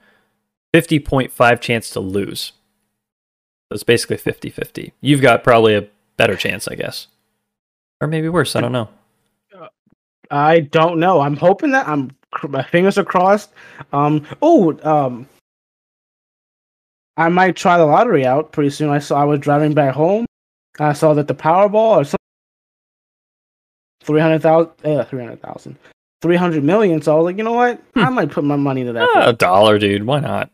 50.5 0.74 1.62
chance 1.62 1.90
to 1.92 2.00
lose. 2.00 2.54
So 3.70 3.76
it's 3.76 3.84
basically 3.84 4.18
50-50. 4.18 4.92
You've 5.02 5.22
got 5.22 5.44
probably 5.44 5.76
a 5.76 5.88
better 6.18 6.36
chance, 6.36 6.68
I 6.68 6.74
guess, 6.74 7.06
or 8.04 8.08
maybe 8.08 8.30
worse. 8.30 8.56
I 8.56 8.62
don't 8.62 8.72
know. 8.72 8.90
I 10.30 10.62
don't 10.62 11.00
know. 11.00 11.22
I'm 11.22 11.36
hoping 11.36 11.72
that 11.72 11.88
I'm 11.88 12.12
my 12.50 12.64
fingers 12.64 12.98
are 12.98 13.04
crossed. 13.04 13.52
Um. 13.92 14.26
Oh. 14.42 14.78
Um. 14.84 15.28
I 17.16 17.30
might 17.30 17.56
try 17.56 17.78
the 17.78 17.86
lottery 17.86 18.26
out 18.26 18.52
pretty 18.52 18.72
soon. 18.72 18.90
I 18.90 19.00
saw 19.00 19.22
I 19.22 19.26
was 19.26 19.40
driving 19.40 19.74
back 19.74 19.94
home. 19.94 20.26
I 20.80 20.94
saw 20.94 21.14
that 21.14 21.28
the 21.28 21.36
Powerball 21.36 21.98
or 21.98 22.04
something. 22.04 22.18
300,000, 24.04 24.72
uh, 24.84 25.06
300,000, 25.06 25.78
300 26.22 26.64
million. 26.64 27.02
So 27.02 27.14
I 27.14 27.18
was 27.18 27.26
like, 27.26 27.38
you 27.38 27.44
know 27.44 27.54
what? 27.54 27.80
Hmm. 27.94 28.00
I 28.00 28.10
might 28.10 28.32
put 28.32 28.44
my 28.44 28.56
money 28.56 28.82
into 28.82 28.94
that. 28.94 29.08
Ah, 29.16 29.30
a 29.30 29.34
dollar, 29.34 29.78
dude. 29.78 30.06
Why 30.06 30.20
not? 30.20 30.50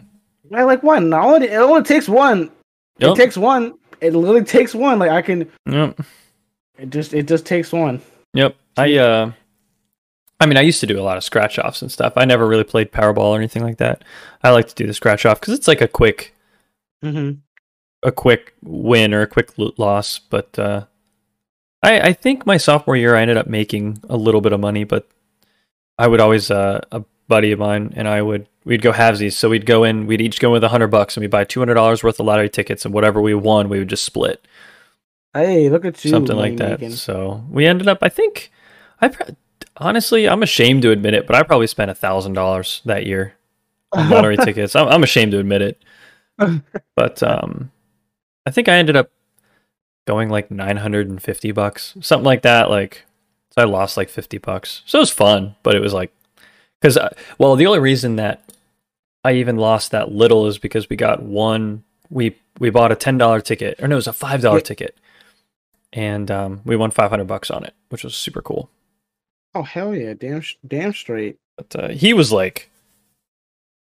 I 0.54 0.64
like 0.64 0.84
one. 0.84 1.12
All 1.14 1.36
it, 1.36 1.44
it 1.44 1.56
only 1.56 1.84
takes 1.84 2.10
one. 2.10 2.52
Yep. 3.00 3.12
It 3.12 3.16
takes 3.16 3.38
one. 3.38 3.76
It 4.02 4.14
literally 4.14 4.44
takes 4.44 4.76
one. 4.76 5.00
Like 5.00 5.12
I 5.12 5.22
can. 5.22 5.50
Yep. 5.66 6.02
It 6.80 6.90
just. 6.90 7.14
It 7.14 7.28
just 7.28 7.46
takes 7.46 7.72
one. 7.72 8.02
Yep. 8.34 8.56
I 8.78 8.96
uh 8.98 9.32
I 10.40 10.46
mean, 10.46 10.56
I 10.58 10.62
used 10.62 10.80
to 10.80 10.88
do 10.88 11.00
a 11.00 11.04
lot 11.04 11.18
of 11.18 11.24
scratch 11.24 11.60
offs 11.60 11.82
and 11.82 11.92
stuff. 11.92 12.14
I 12.16 12.24
never 12.26 12.48
really 12.48 12.64
played 12.64 12.92
Powerball 12.94 13.32
or 13.32 13.38
anything 13.38 13.64
like 13.64 13.78
that. 13.78 14.04
I 14.42 14.52
like 14.52 14.68
to 14.70 14.76
do 14.76 14.88
the 14.88 14.94
scratch 14.94 15.26
off 15.26 15.42
cuz 15.42 15.54
it's 15.54 15.68
like 15.68 15.82
a 15.82 15.88
quick 15.88 16.34
Mm-hmm. 17.04 17.40
a 18.04 18.12
quick 18.12 18.54
win 18.64 19.14
or 19.14 19.22
a 19.22 19.28
quick 19.28 19.52
loss, 19.78 20.20
but 20.20 20.58
uh 20.60 20.86
I 21.84 22.00
I 22.10 22.14
think 22.14 22.46
my 22.46 22.58
sophomore 22.58 22.96
year 22.96 23.16
I 23.16 23.22
ended 23.22 23.38
up 23.38 23.48
making 23.48 24.00
a 24.10 24.16
little 24.18 24.42
bit 24.42 24.54
of 24.54 24.60
money, 24.60 24.84
but 24.86 25.08
I 25.98 26.08
would 26.08 26.22
always 26.22 26.50
uh 26.52 26.82
a 26.92 27.04
buddy 27.28 27.52
of 27.52 27.60
mine 27.60 27.94
and 27.96 28.08
I 28.08 28.22
would 28.22 28.48
we'd 28.66 28.82
go 28.82 28.92
halvesies. 28.94 29.34
So 29.34 29.50
we'd 29.50 29.66
go 29.66 29.84
in, 29.84 30.08
we'd 30.08 30.22
each 30.22 30.40
go 30.40 30.52
with 30.52 30.64
a 30.64 30.70
hundred 30.70 30.88
bucks 30.90 31.16
and 31.18 31.22
we'd 31.22 31.32
buy 31.32 31.44
two 31.44 31.60
hundred 31.60 31.74
dollars 31.76 32.04
worth 32.04 32.20
of 32.20 32.26
lottery 32.26 32.50
tickets 32.50 32.86
and 32.86 32.94
whatever 32.94 33.22
we 33.22 33.34
won, 33.34 33.68
we 33.70 33.80
would 33.80 33.90
just 33.90 34.06
split. 34.06 34.46
Hey, 35.34 35.70
look 35.70 35.86
at 35.86 36.04
you. 36.04 36.10
something 36.12 36.36
like 36.36 36.58
that. 36.58 36.80
making. 36.82 36.92
So 36.96 37.44
we 37.50 37.66
ended 37.66 37.88
up. 37.88 38.00
I 38.02 38.10
think 38.10 38.52
I 39.02 39.10
pr- 39.10 39.32
honestly, 39.78 40.28
I'm 40.28 40.44
ashamed 40.44 40.82
to 40.84 40.92
admit 40.92 41.14
it, 41.14 41.28
but 41.28 41.36
I 41.36 41.44
probably 41.44 41.68
spent 41.68 41.92
a 41.92 41.96
thousand 41.96 42.34
dollars 42.34 42.82
that 42.86 43.06
year 43.06 43.36
on 43.92 44.10
lottery 44.10 44.38
tickets. 44.38 44.76
I'm, 44.76 44.88
I'm 44.88 45.04
ashamed 45.04 45.32
to 45.34 45.40
admit 45.40 45.62
it, 45.62 45.82
but 46.96 47.22
um, 47.24 47.72
I 48.46 48.52
think 48.52 48.68
I 48.68 48.76
ended 48.78 48.96
up 48.96 49.12
going 50.08 50.30
like 50.30 50.50
950 50.50 51.52
bucks, 51.52 51.96
something 52.02 52.26
like 52.26 52.42
that. 52.42 52.70
Like, 52.70 53.04
so 53.52 53.62
I 53.62 53.66
lost 53.66 53.98
like 53.98 54.10
50 54.10 54.40
bucks. 54.40 54.82
So 54.88 54.98
it 54.98 55.02
was 55.02 55.12
fun, 55.12 55.56
but 55.62 55.76
it 55.76 55.82
was 55.82 55.94
like, 55.94 56.12
because 56.82 56.98
well, 57.38 57.56
the 57.56 57.68
only 57.68 57.80
reason 57.80 58.16
that 58.16 58.44
I 59.24 59.34
even 59.34 59.58
lost 59.58 59.92
that 59.92 60.12
little 60.12 60.48
is 60.48 60.58
because 60.58 60.90
we 60.90 60.96
got 60.96 61.22
one. 61.22 61.84
We 62.10 62.36
we 62.58 62.72
bought 62.72 62.92
a 62.92 62.96
ten 62.96 63.18
dollar 63.20 63.42
ticket, 63.42 63.80
or 63.80 63.88
no, 63.88 63.96
it 63.96 63.98
was 63.98 64.08
a 64.08 64.14
five 64.14 64.42
dollar 64.42 64.58
Yeah. 64.58 64.64
ticket, 64.64 64.98
and 65.94 66.30
um, 66.30 66.61
we 66.66 66.76
won 66.76 66.91
five 66.91 67.10
hundred 67.10 67.28
bucks 67.28 67.49
on 67.52 67.64
it, 67.64 67.74
which 67.90 68.03
was 68.03 68.16
super 68.16 68.41
cool. 68.41 68.70
Oh 69.56 69.64
hell 69.64 69.95
yeah! 69.95 70.14
Damn, 70.14 70.44
damn 70.68 70.94
straight. 70.94 71.38
But 71.57 71.76
uh, 71.76 71.88
he 71.90 72.14
was 72.14 72.32
like, 72.32 72.70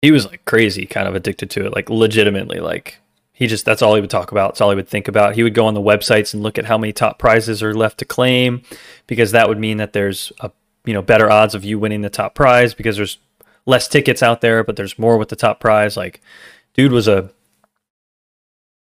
he 0.03 0.11
was 0.11 0.27
like 0.27 0.45
crazy, 0.45 0.87
kind 0.87 1.09
of 1.09 1.15
addicted 1.15 1.51
to 1.51 1.67
it, 1.67 1.75
like 1.75 1.91
legitimately. 1.91 2.61
Like 2.61 2.99
he 3.33 3.47
just 3.47 3.65
that's 3.65 3.83
all 3.83 3.95
he 3.95 4.01
would 4.01 4.11
talk 4.11 4.33
about. 4.33 4.51
It's 4.51 4.61
all 4.61 4.71
he 4.71 4.77
would 4.77 4.89
think 4.89 5.09
about. 5.09 5.35
He 5.35 5.43
would 5.43 5.55
go 5.55 5.67
on 5.67 5.75
the 5.75 5.81
websites 5.81 6.33
and 6.33 6.43
look 6.43 6.59
at 6.59 6.65
how 6.65 6.79
many 6.79 6.93
top 6.93 7.19
prizes 7.19 7.63
are 7.63 7.75
left 7.75 7.99
to 7.99 8.05
claim, 8.05 8.63
because 9.07 9.33
that 9.33 9.49
would 9.49 9.59
mean 9.59 9.79
that 9.79 9.93
there's 9.93 10.33
a 10.41 10.51
you 10.85 10.95
know 10.95 11.03
better 11.03 11.31
odds 11.31 11.55
of 11.55 11.65
you 11.65 11.79
winning 11.79 12.03
the 12.03 12.11
top 12.11 12.35
prize 12.35 12.75
because 12.75 12.97
there's 12.97 13.19
less 13.67 13.87
tickets 13.87 14.23
out 14.23 14.41
there, 14.41 14.65
but 14.65 14.77
there's 14.77 14.99
more 14.99 15.19
with 15.19 15.29
the 15.29 15.37
top 15.37 15.61
prize. 15.61 15.97
Like, 15.97 16.23
dude 16.75 16.93
was 16.93 17.07
a 17.09 17.31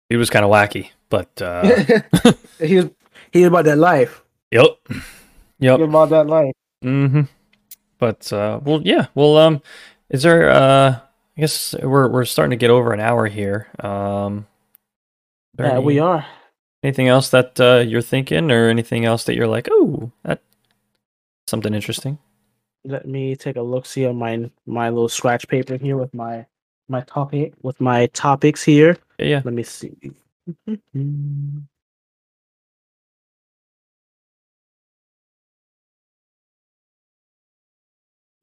dude 0.09 0.19
was 0.19 0.29
kind 0.29 0.43
of 0.45 0.51
wacky, 0.51 0.91
but 1.13 1.39
uh, 1.43 1.61
he 2.59 2.77
was. 2.77 2.89
He 3.31 3.41
was 3.41 3.47
about 3.49 3.65
that 3.65 3.77
life. 3.77 4.23
yep, 4.49 4.77
yep. 5.59 5.79
about 5.79 6.09
that 6.09 6.25
life. 6.25 6.53
Mm-hmm. 6.83 7.21
But 7.99 8.33
uh, 8.33 8.59
well, 8.63 8.81
yeah. 8.83 9.07
Well, 9.13 9.37
um, 9.37 9.61
is 10.09 10.23
there? 10.23 10.49
Uh, 10.49 10.97
I 11.37 11.41
guess 11.41 11.75
we're 11.83 12.07
we're 12.09 12.25
starting 12.25 12.49
to 12.49 12.55
get 12.57 12.71
over 12.71 12.93
an 12.93 12.99
hour 12.99 13.27
here. 13.27 13.67
Um, 13.79 14.47
Yeah, 15.59 15.73
any- 15.73 15.85
we 15.85 15.99
are. 15.99 16.25
Anything 16.81 17.09
else 17.09 17.29
that 17.29 17.61
uh, 17.61 17.83
you're 17.85 18.01
thinking, 18.01 18.49
or 18.49 18.67
anything 18.69 19.05
else 19.05 19.23
that 19.25 19.35
you're 19.35 19.47
like, 19.47 19.67
oh, 19.69 20.11
that 20.23 20.41
something 21.45 21.75
interesting? 21.75 22.17
Let 22.85 23.05
me 23.07 23.35
take 23.35 23.55
a 23.55 23.61
look. 23.61 23.85
See 23.85 24.07
on 24.07 24.15
my 24.15 24.49
my 24.65 24.89
little 24.89 25.09
scratch 25.09 25.47
paper 25.47 25.77
here 25.77 25.95
with 25.95 26.13
my 26.15 26.47
my 26.89 27.01
topic 27.01 27.53
with 27.61 27.79
my 27.79 28.07
topics 28.07 28.63
here. 28.63 28.97
Yeah. 29.19 29.41
Let 29.45 29.53
me 29.53 29.61
see. 29.61 29.93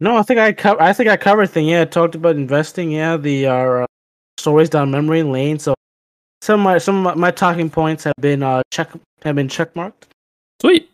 No, 0.01 0.17
I 0.17 0.23
think 0.23 0.41
I 0.41 0.53
co- 0.53 0.79
I 0.81 0.93
think 0.95 1.11
I 1.11 1.17
covered 1.17 1.49
thing. 1.51 1.67
Yeah, 1.69 1.83
I 1.83 1.85
talked 1.85 2.15
about 2.15 2.37
investing. 2.37 2.91
Yeah, 2.91 3.19
the 3.19 3.47
uh, 3.47 3.87
stories 4.39 4.71
down 4.71 4.91
memory 4.91 5.23
lane. 5.23 5.59
So 5.59 5.75
some 6.41 6.61
of 6.61 6.65
my 6.65 6.79
some 6.79 7.07
of 7.07 7.17
my, 7.19 7.31
talking 7.31 7.69
points 7.71 8.05
have 8.05 8.15
been 8.21 8.43
uh 8.43 8.63
check 8.71 8.91
have 9.23 9.37
been 9.37 9.49
check 9.49 9.77
marked. 9.77 10.09
Sweet. 10.61 10.91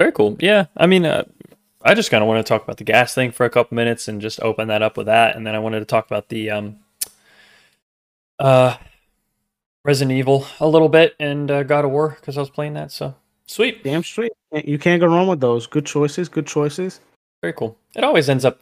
Very 0.00 0.12
cool. 0.12 0.36
Yeah. 0.40 0.66
I 0.76 0.86
mean, 0.86 1.04
uh, 1.04 1.24
I 1.82 1.94
just 1.94 2.10
kind 2.10 2.22
of 2.22 2.28
want 2.28 2.44
to 2.44 2.48
talk 2.48 2.64
about 2.64 2.78
the 2.78 2.84
gas 2.84 3.14
thing 3.14 3.30
for 3.32 3.44
a 3.46 3.50
couple 3.50 3.76
minutes 3.76 4.08
and 4.08 4.20
just 4.20 4.40
open 4.40 4.68
that 4.68 4.82
up 4.82 4.96
with 4.96 5.06
that, 5.06 5.36
and 5.36 5.46
then 5.46 5.54
I 5.54 5.58
wanted 5.58 5.80
to 5.80 5.86
talk 5.86 6.06
about 6.06 6.28
the 6.30 6.50
um, 6.50 6.78
uh, 8.38 8.76
Resident 9.84 10.16
Evil 10.16 10.46
a 10.60 10.68
little 10.68 10.88
bit 10.88 11.14
and 11.20 11.50
uh, 11.50 11.62
God 11.62 11.84
of 11.84 11.90
War 11.90 12.16
because 12.20 12.36
I 12.36 12.40
was 12.40 12.50
playing 12.50 12.74
that. 12.74 12.90
So 12.90 13.14
sweet. 13.46 13.84
Damn 13.84 14.02
straight. 14.02 14.32
You 14.52 14.78
can't 14.78 15.00
go 15.00 15.06
wrong 15.06 15.28
with 15.28 15.40
those. 15.40 15.66
Good 15.66 15.86
choices. 15.86 16.28
Good 16.28 16.46
choices. 16.46 17.00
Very 17.42 17.52
cool. 17.52 17.76
It 17.94 18.04
always 18.04 18.28
ends 18.28 18.44
up 18.44 18.60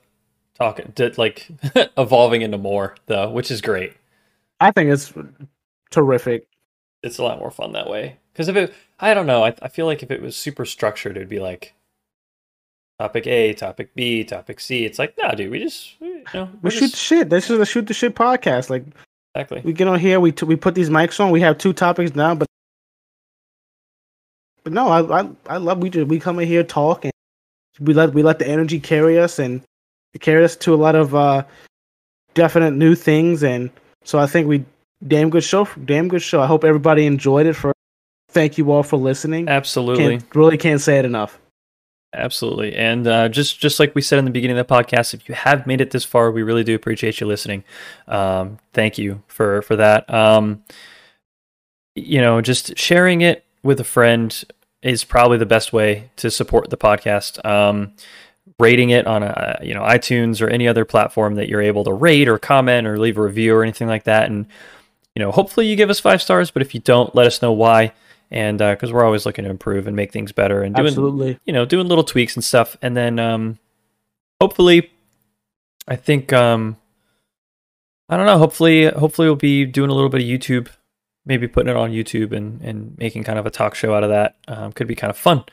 talking 0.55 0.93
to 0.95 1.13
like 1.17 1.49
evolving 1.97 2.43
into 2.43 2.59
more 2.59 2.97
though, 3.07 3.31
which 3.31 3.51
is 3.51 3.61
great. 3.61 3.95
I 4.61 4.71
think 4.71 4.91
it's 4.91 5.13
terrific. 5.91 6.49
It's 7.03 7.19
a 7.19 7.23
lot 7.23 7.39
more 7.39 7.51
fun 7.51 7.73
that 7.73 7.91
way. 7.91 8.19
Because 8.33 8.49
if 8.49 8.57
it, 8.57 8.75
I 9.01 9.15
don't 9.15 9.27
know, 9.27 9.45
I, 9.45 9.55
I 9.61 9.69
feel 9.69 9.87
like 9.87 10.03
if 10.03 10.11
it 10.11 10.23
was 10.23 10.37
super 10.37 10.65
structured, 10.65 11.17
it'd 11.17 11.29
be 11.29 11.41
like 11.41 11.75
topic 12.99 13.27
A, 13.27 13.53
topic 13.55 13.95
B, 13.95 14.25
topic 14.25 14.61
C. 14.61 14.85
It's 14.85 14.99
like, 14.99 15.17
nah, 15.19 15.33
dude, 15.33 15.51
we 15.51 15.59
just, 15.59 16.01
you 16.01 16.25
know, 16.33 16.49
We 16.63 16.71
shoot 16.71 16.81
just, 16.81 16.93
the 16.93 16.99
shit. 16.99 17.31
This 17.31 17.51
is 17.51 17.59
the 17.59 17.67
shoot 17.67 17.87
the 17.87 17.95
shit 17.95 18.15
podcast. 18.15 18.71
Like 18.71 18.85
exactly. 19.35 19.63
we 19.65 19.73
get 19.73 19.89
on 19.89 19.99
here, 19.99 20.21
we 20.21 20.33
t- 20.33 20.47
we 20.47 20.57
put 20.57 20.75
these 20.75 20.91
mics 20.91 21.21
on. 21.21 21.31
We 21.31 21.41
have 21.41 21.59
two 21.59 21.73
topics 21.73 22.15
now, 22.15 22.35
but 22.35 22.49
but 24.65 24.73
no, 24.73 24.89
I 24.89 25.23
I, 25.23 25.29
I 25.49 25.57
love 25.57 25.79
we 25.79 25.91
just 25.91 26.09
we 26.09 26.19
come 26.19 26.39
in 26.39 26.49
here 26.49 26.63
talk 26.63 27.05
and 27.05 27.13
we 27.81 27.95
let 27.95 28.15
we 28.15 28.23
let 28.23 28.39
the 28.39 28.47
energy 28.47 28.79
carry 28.79 29.19
us 29.19 29.39
and 29.39 29.63
it 30.15 30.21
carry 30.21 30.45
us 30.45 30.57
to 30.57 30.75
a 30.75 30.77
lot 30.77 30.95
of 30.95 31.15
uh 31.15 31.45
definite 32.35 32.73
new 32.73 32.95
things 32.95 33.43
and 33.43 33.71
so 34.05 34.19
I 34.19 34.27
think 34.27 34.47
we 34.49 34.65
damn 35.07 35.31
good 35.31 35.45
show 35.45 35.69
damn 35.85 36.09
good 36.09 36.23
show. 36.23 36.41
I 36.41 36.47
hope 36.47 36.65
everybody 36.65 37.07
enjoyed 37.07 37.47
it. 37.47 37.55
For 37.55 37.73
thank 38.29 38.59
you 38.59 38.71
all 38.71 38.83
for 38.83 38.97
listening. 38.97 39.49
Absolutely. 39.49 40.19
Can't, 40.19 40.35
really 40.35 40.59
can't 40.59 40.81
say 40.81 40.99
it 40.99 41.05
enough. 41.05 41.39
Absolutely. 42.15 42.75
And 42.75 43.07
uh, 43.07 43.29
just 43.29 43.59
just 43.59 43.81
like 43.81 43.95
we 43.95 44.03
said 44.03 44.19
in 44.19 44.27
the 44.27 44.31
beginning 44.31 44.59
of 44.59 44.67
the 44.67 44.75
podcast, 44.75 45.15
if 45.15 45.29
you 45.29 45.35
have 45.35 45.67
made 45.67 45.81
it 45.81 45.91
this 45.91 46.05
far, 46.05 46.31
we 46.31 46.43
really 46.43 46.65
do 46.65 46.75
appreciate 46.75 47.21
you 47.21 47.27
listening. 47.27 47.65
Um, 48.07 48.59
thank 48.75 48.99
you 48.99 49.23
for 49.29 49.63
for 49.63 49.77
that. 49.77 50.13
Um, 50.13 50.63
you 51.95 52.21
know, 52.21 52.41
just 52.43 52.77
sharing 52.77 53.23
it 53.23 53.45
with 53.63 53.81
a 53.81 53.85
friend 53.85 54.45
is 54.83 55.05
probably 55.05 55.39
the 55.39 55.47
best 55.47 55.73
way 55.73 56.11
to 56.17 56.31
support 56.31 56.69
the 56.69 56.77
podcast. 56.77 57.43
Um, 57.47 57.95
rating 58.59 58.91
it 58.91 59.07
on 59.07 59.23
a 59.23 59.59
you 59.63 59.73
know 59.73 59.83
iTunes 59.83 60.43
or 60.43 60.49
any 60.49 60.69
other 60.69 60.85
platform 60.85 61.37
that 61.37 61.49
you're 61.49 61.63
able 61.63 61.85
to 61.85 61.93
rate 61.95 62.29
or 62.29 62.39
comment 62.39 62.87
or 62.87 62.99
leave 62.99 63.17
a 63.17 63.23
review 63.23 63.55
or 63.55 63.63
anything 63.63 63.89
like 63.89 64.05
that, 64.05 64.31
and 64.31 64.47
you 65.15 65.21
know, 65.21 65.31
hopefully 65.31 65.67
you 65.67 65.77
give 65.77 65.91
us 65.91 66.01
five 66.01 66.23
stars. 66.23 66.51
But 66.51 66.63
if 66.63 66.75
you 66.75 66.81
don't, 66.81 67.15
let 67.15 67.27
us 67.27 67.43
know 67.43 67.53
why. 67.53 67.93
And 68.33 68.59
because 68.59 68.91
we're 68.93 69.05
always 69.05 69.27
looking 69.27 69.45
to 69.45 69.51
improve 69.51 69.87
and 69.87 69.95
make 69.95 70.11
things 70.11 70.33
better 70.33 70.63
and 70.63 70.75
doing 70.75 70.89
Absolutely. 70.89 71.39
you 71.45 71.53
know, 71.53 71.67
doing 71.67 71.87
little 71.87 72.03
tweaks 72.03 72.35
and 72.35 72.43
stuff. 72.43 72.77
And 72.81 72.97
then 72.97 73.19
um 73.19 73.59
hopefully 74.41 74.91
I 75.87 75.97
think 75.97 76.33
um 76.33 76.79
I 78.09 78.17
don't 78.17 78.25
know, 78.27 78.39
hopefully 78.39 78.87
hopefully 78.87 79.29
we'll 79.29 79.37
be 79.37 79.67
doing 79.67 79.91
a 79.91 79.95
little 79.95 80.09
bit 80.09 80.23
of 80.23 80.27
YouTube, 80.27 80.69
maybe 81.27 81.47
putting 81.47 81.69
it 81.71 81.77
on 81.77 81.91
YouTube 81.93 82.33
and 82.33 82.63
and 82.63 82.97
making 82.99 83.25
kind 83.25 83.39
of 83.39 83.45
a 83.45 83.51
talk 83.51 83.75
show 83.75 83.95
out 83.95 84.03
of 84.03 84.09
that. 84.09 84.37
Um 84.49 84.73
could 84.73 84.87
be 84.89 84.95
kind 84.95 85.11
of 85.11 85.19
fun. 85.19 85.45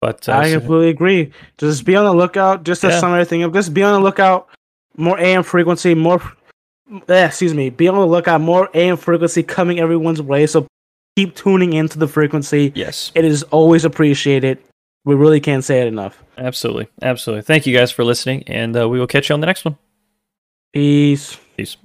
But 0.00 0.28
uh, 0.28 0.32
I 0.34 0.50
so- 0.52 0.60
completely 0.60 0.90
agree. 0.90 1.32
Just 1.58 1.84
be 1.84 1.96
on 1.96 2.04
the 2.04 2.12
lookout. 2.14 2.62
Just 2.62 2.82
to 2.82 2.88
Yeah. 2.88 3.00
sum 3.00 3.12
everything 3.12 3.42
up, 3.42 3.52
just 3.52 3.74
be 3.74 3.82
on 3.82 3.94
the 3.94 4.00
lookout. 4.00 4.46
More 4.96 5.18
AM 5.18 5.42
frequency, 5.42 5.94
more. 5.94 6.22
Eh, 7.08 7.26
excuse 7.26 7.52
me. 7.52 7.68
Be 7.70 7.88
on 7.88 7.96
the 7.96 8.06
lookout. 8.06 8.40
More 8.40 8.70
AM 8.74 8.96
frequency 8.96 9.42
coming 9.42 9.80
everyone's 9.80 10.22
way. 10.22 10.46
So 10.46 10.66
keep 11.16 11.34
tuning 11.34 11.72
into 11.72 11.98
the 11.98 12.06
frequency. 12.06 12.72
yes, 12.74 13.10
It 13.14 13.24
is 13.24 13.42
always 13.44 13.84
appreciated. 13.84 14.58
We 15.04 15.14
really 15.14 15.40
can't 15.40 15.64
say 15.64 15.80
it 15.80 15.86
enough. 15.86 16.22
absolutely. 16.36 16.88
Absolutely. 17.00 17.42
Thank 17.42 17.66
you 17.66 17.76
guys 17.76 17.90
for 17.90 18.04
listening 18.04 18.42
and 18.46 18.76
uh, 18.76 18.88
we 18.88 18.98
will 18.98 19.06
catch 19.06 19.28
you 19.30 19.34
on 19.34 19.40
the 19.40 19.46
next 19.46 19.64
one. 19.64 19.76
Peace. 20.72 21.38
Peace. 21.56 21.76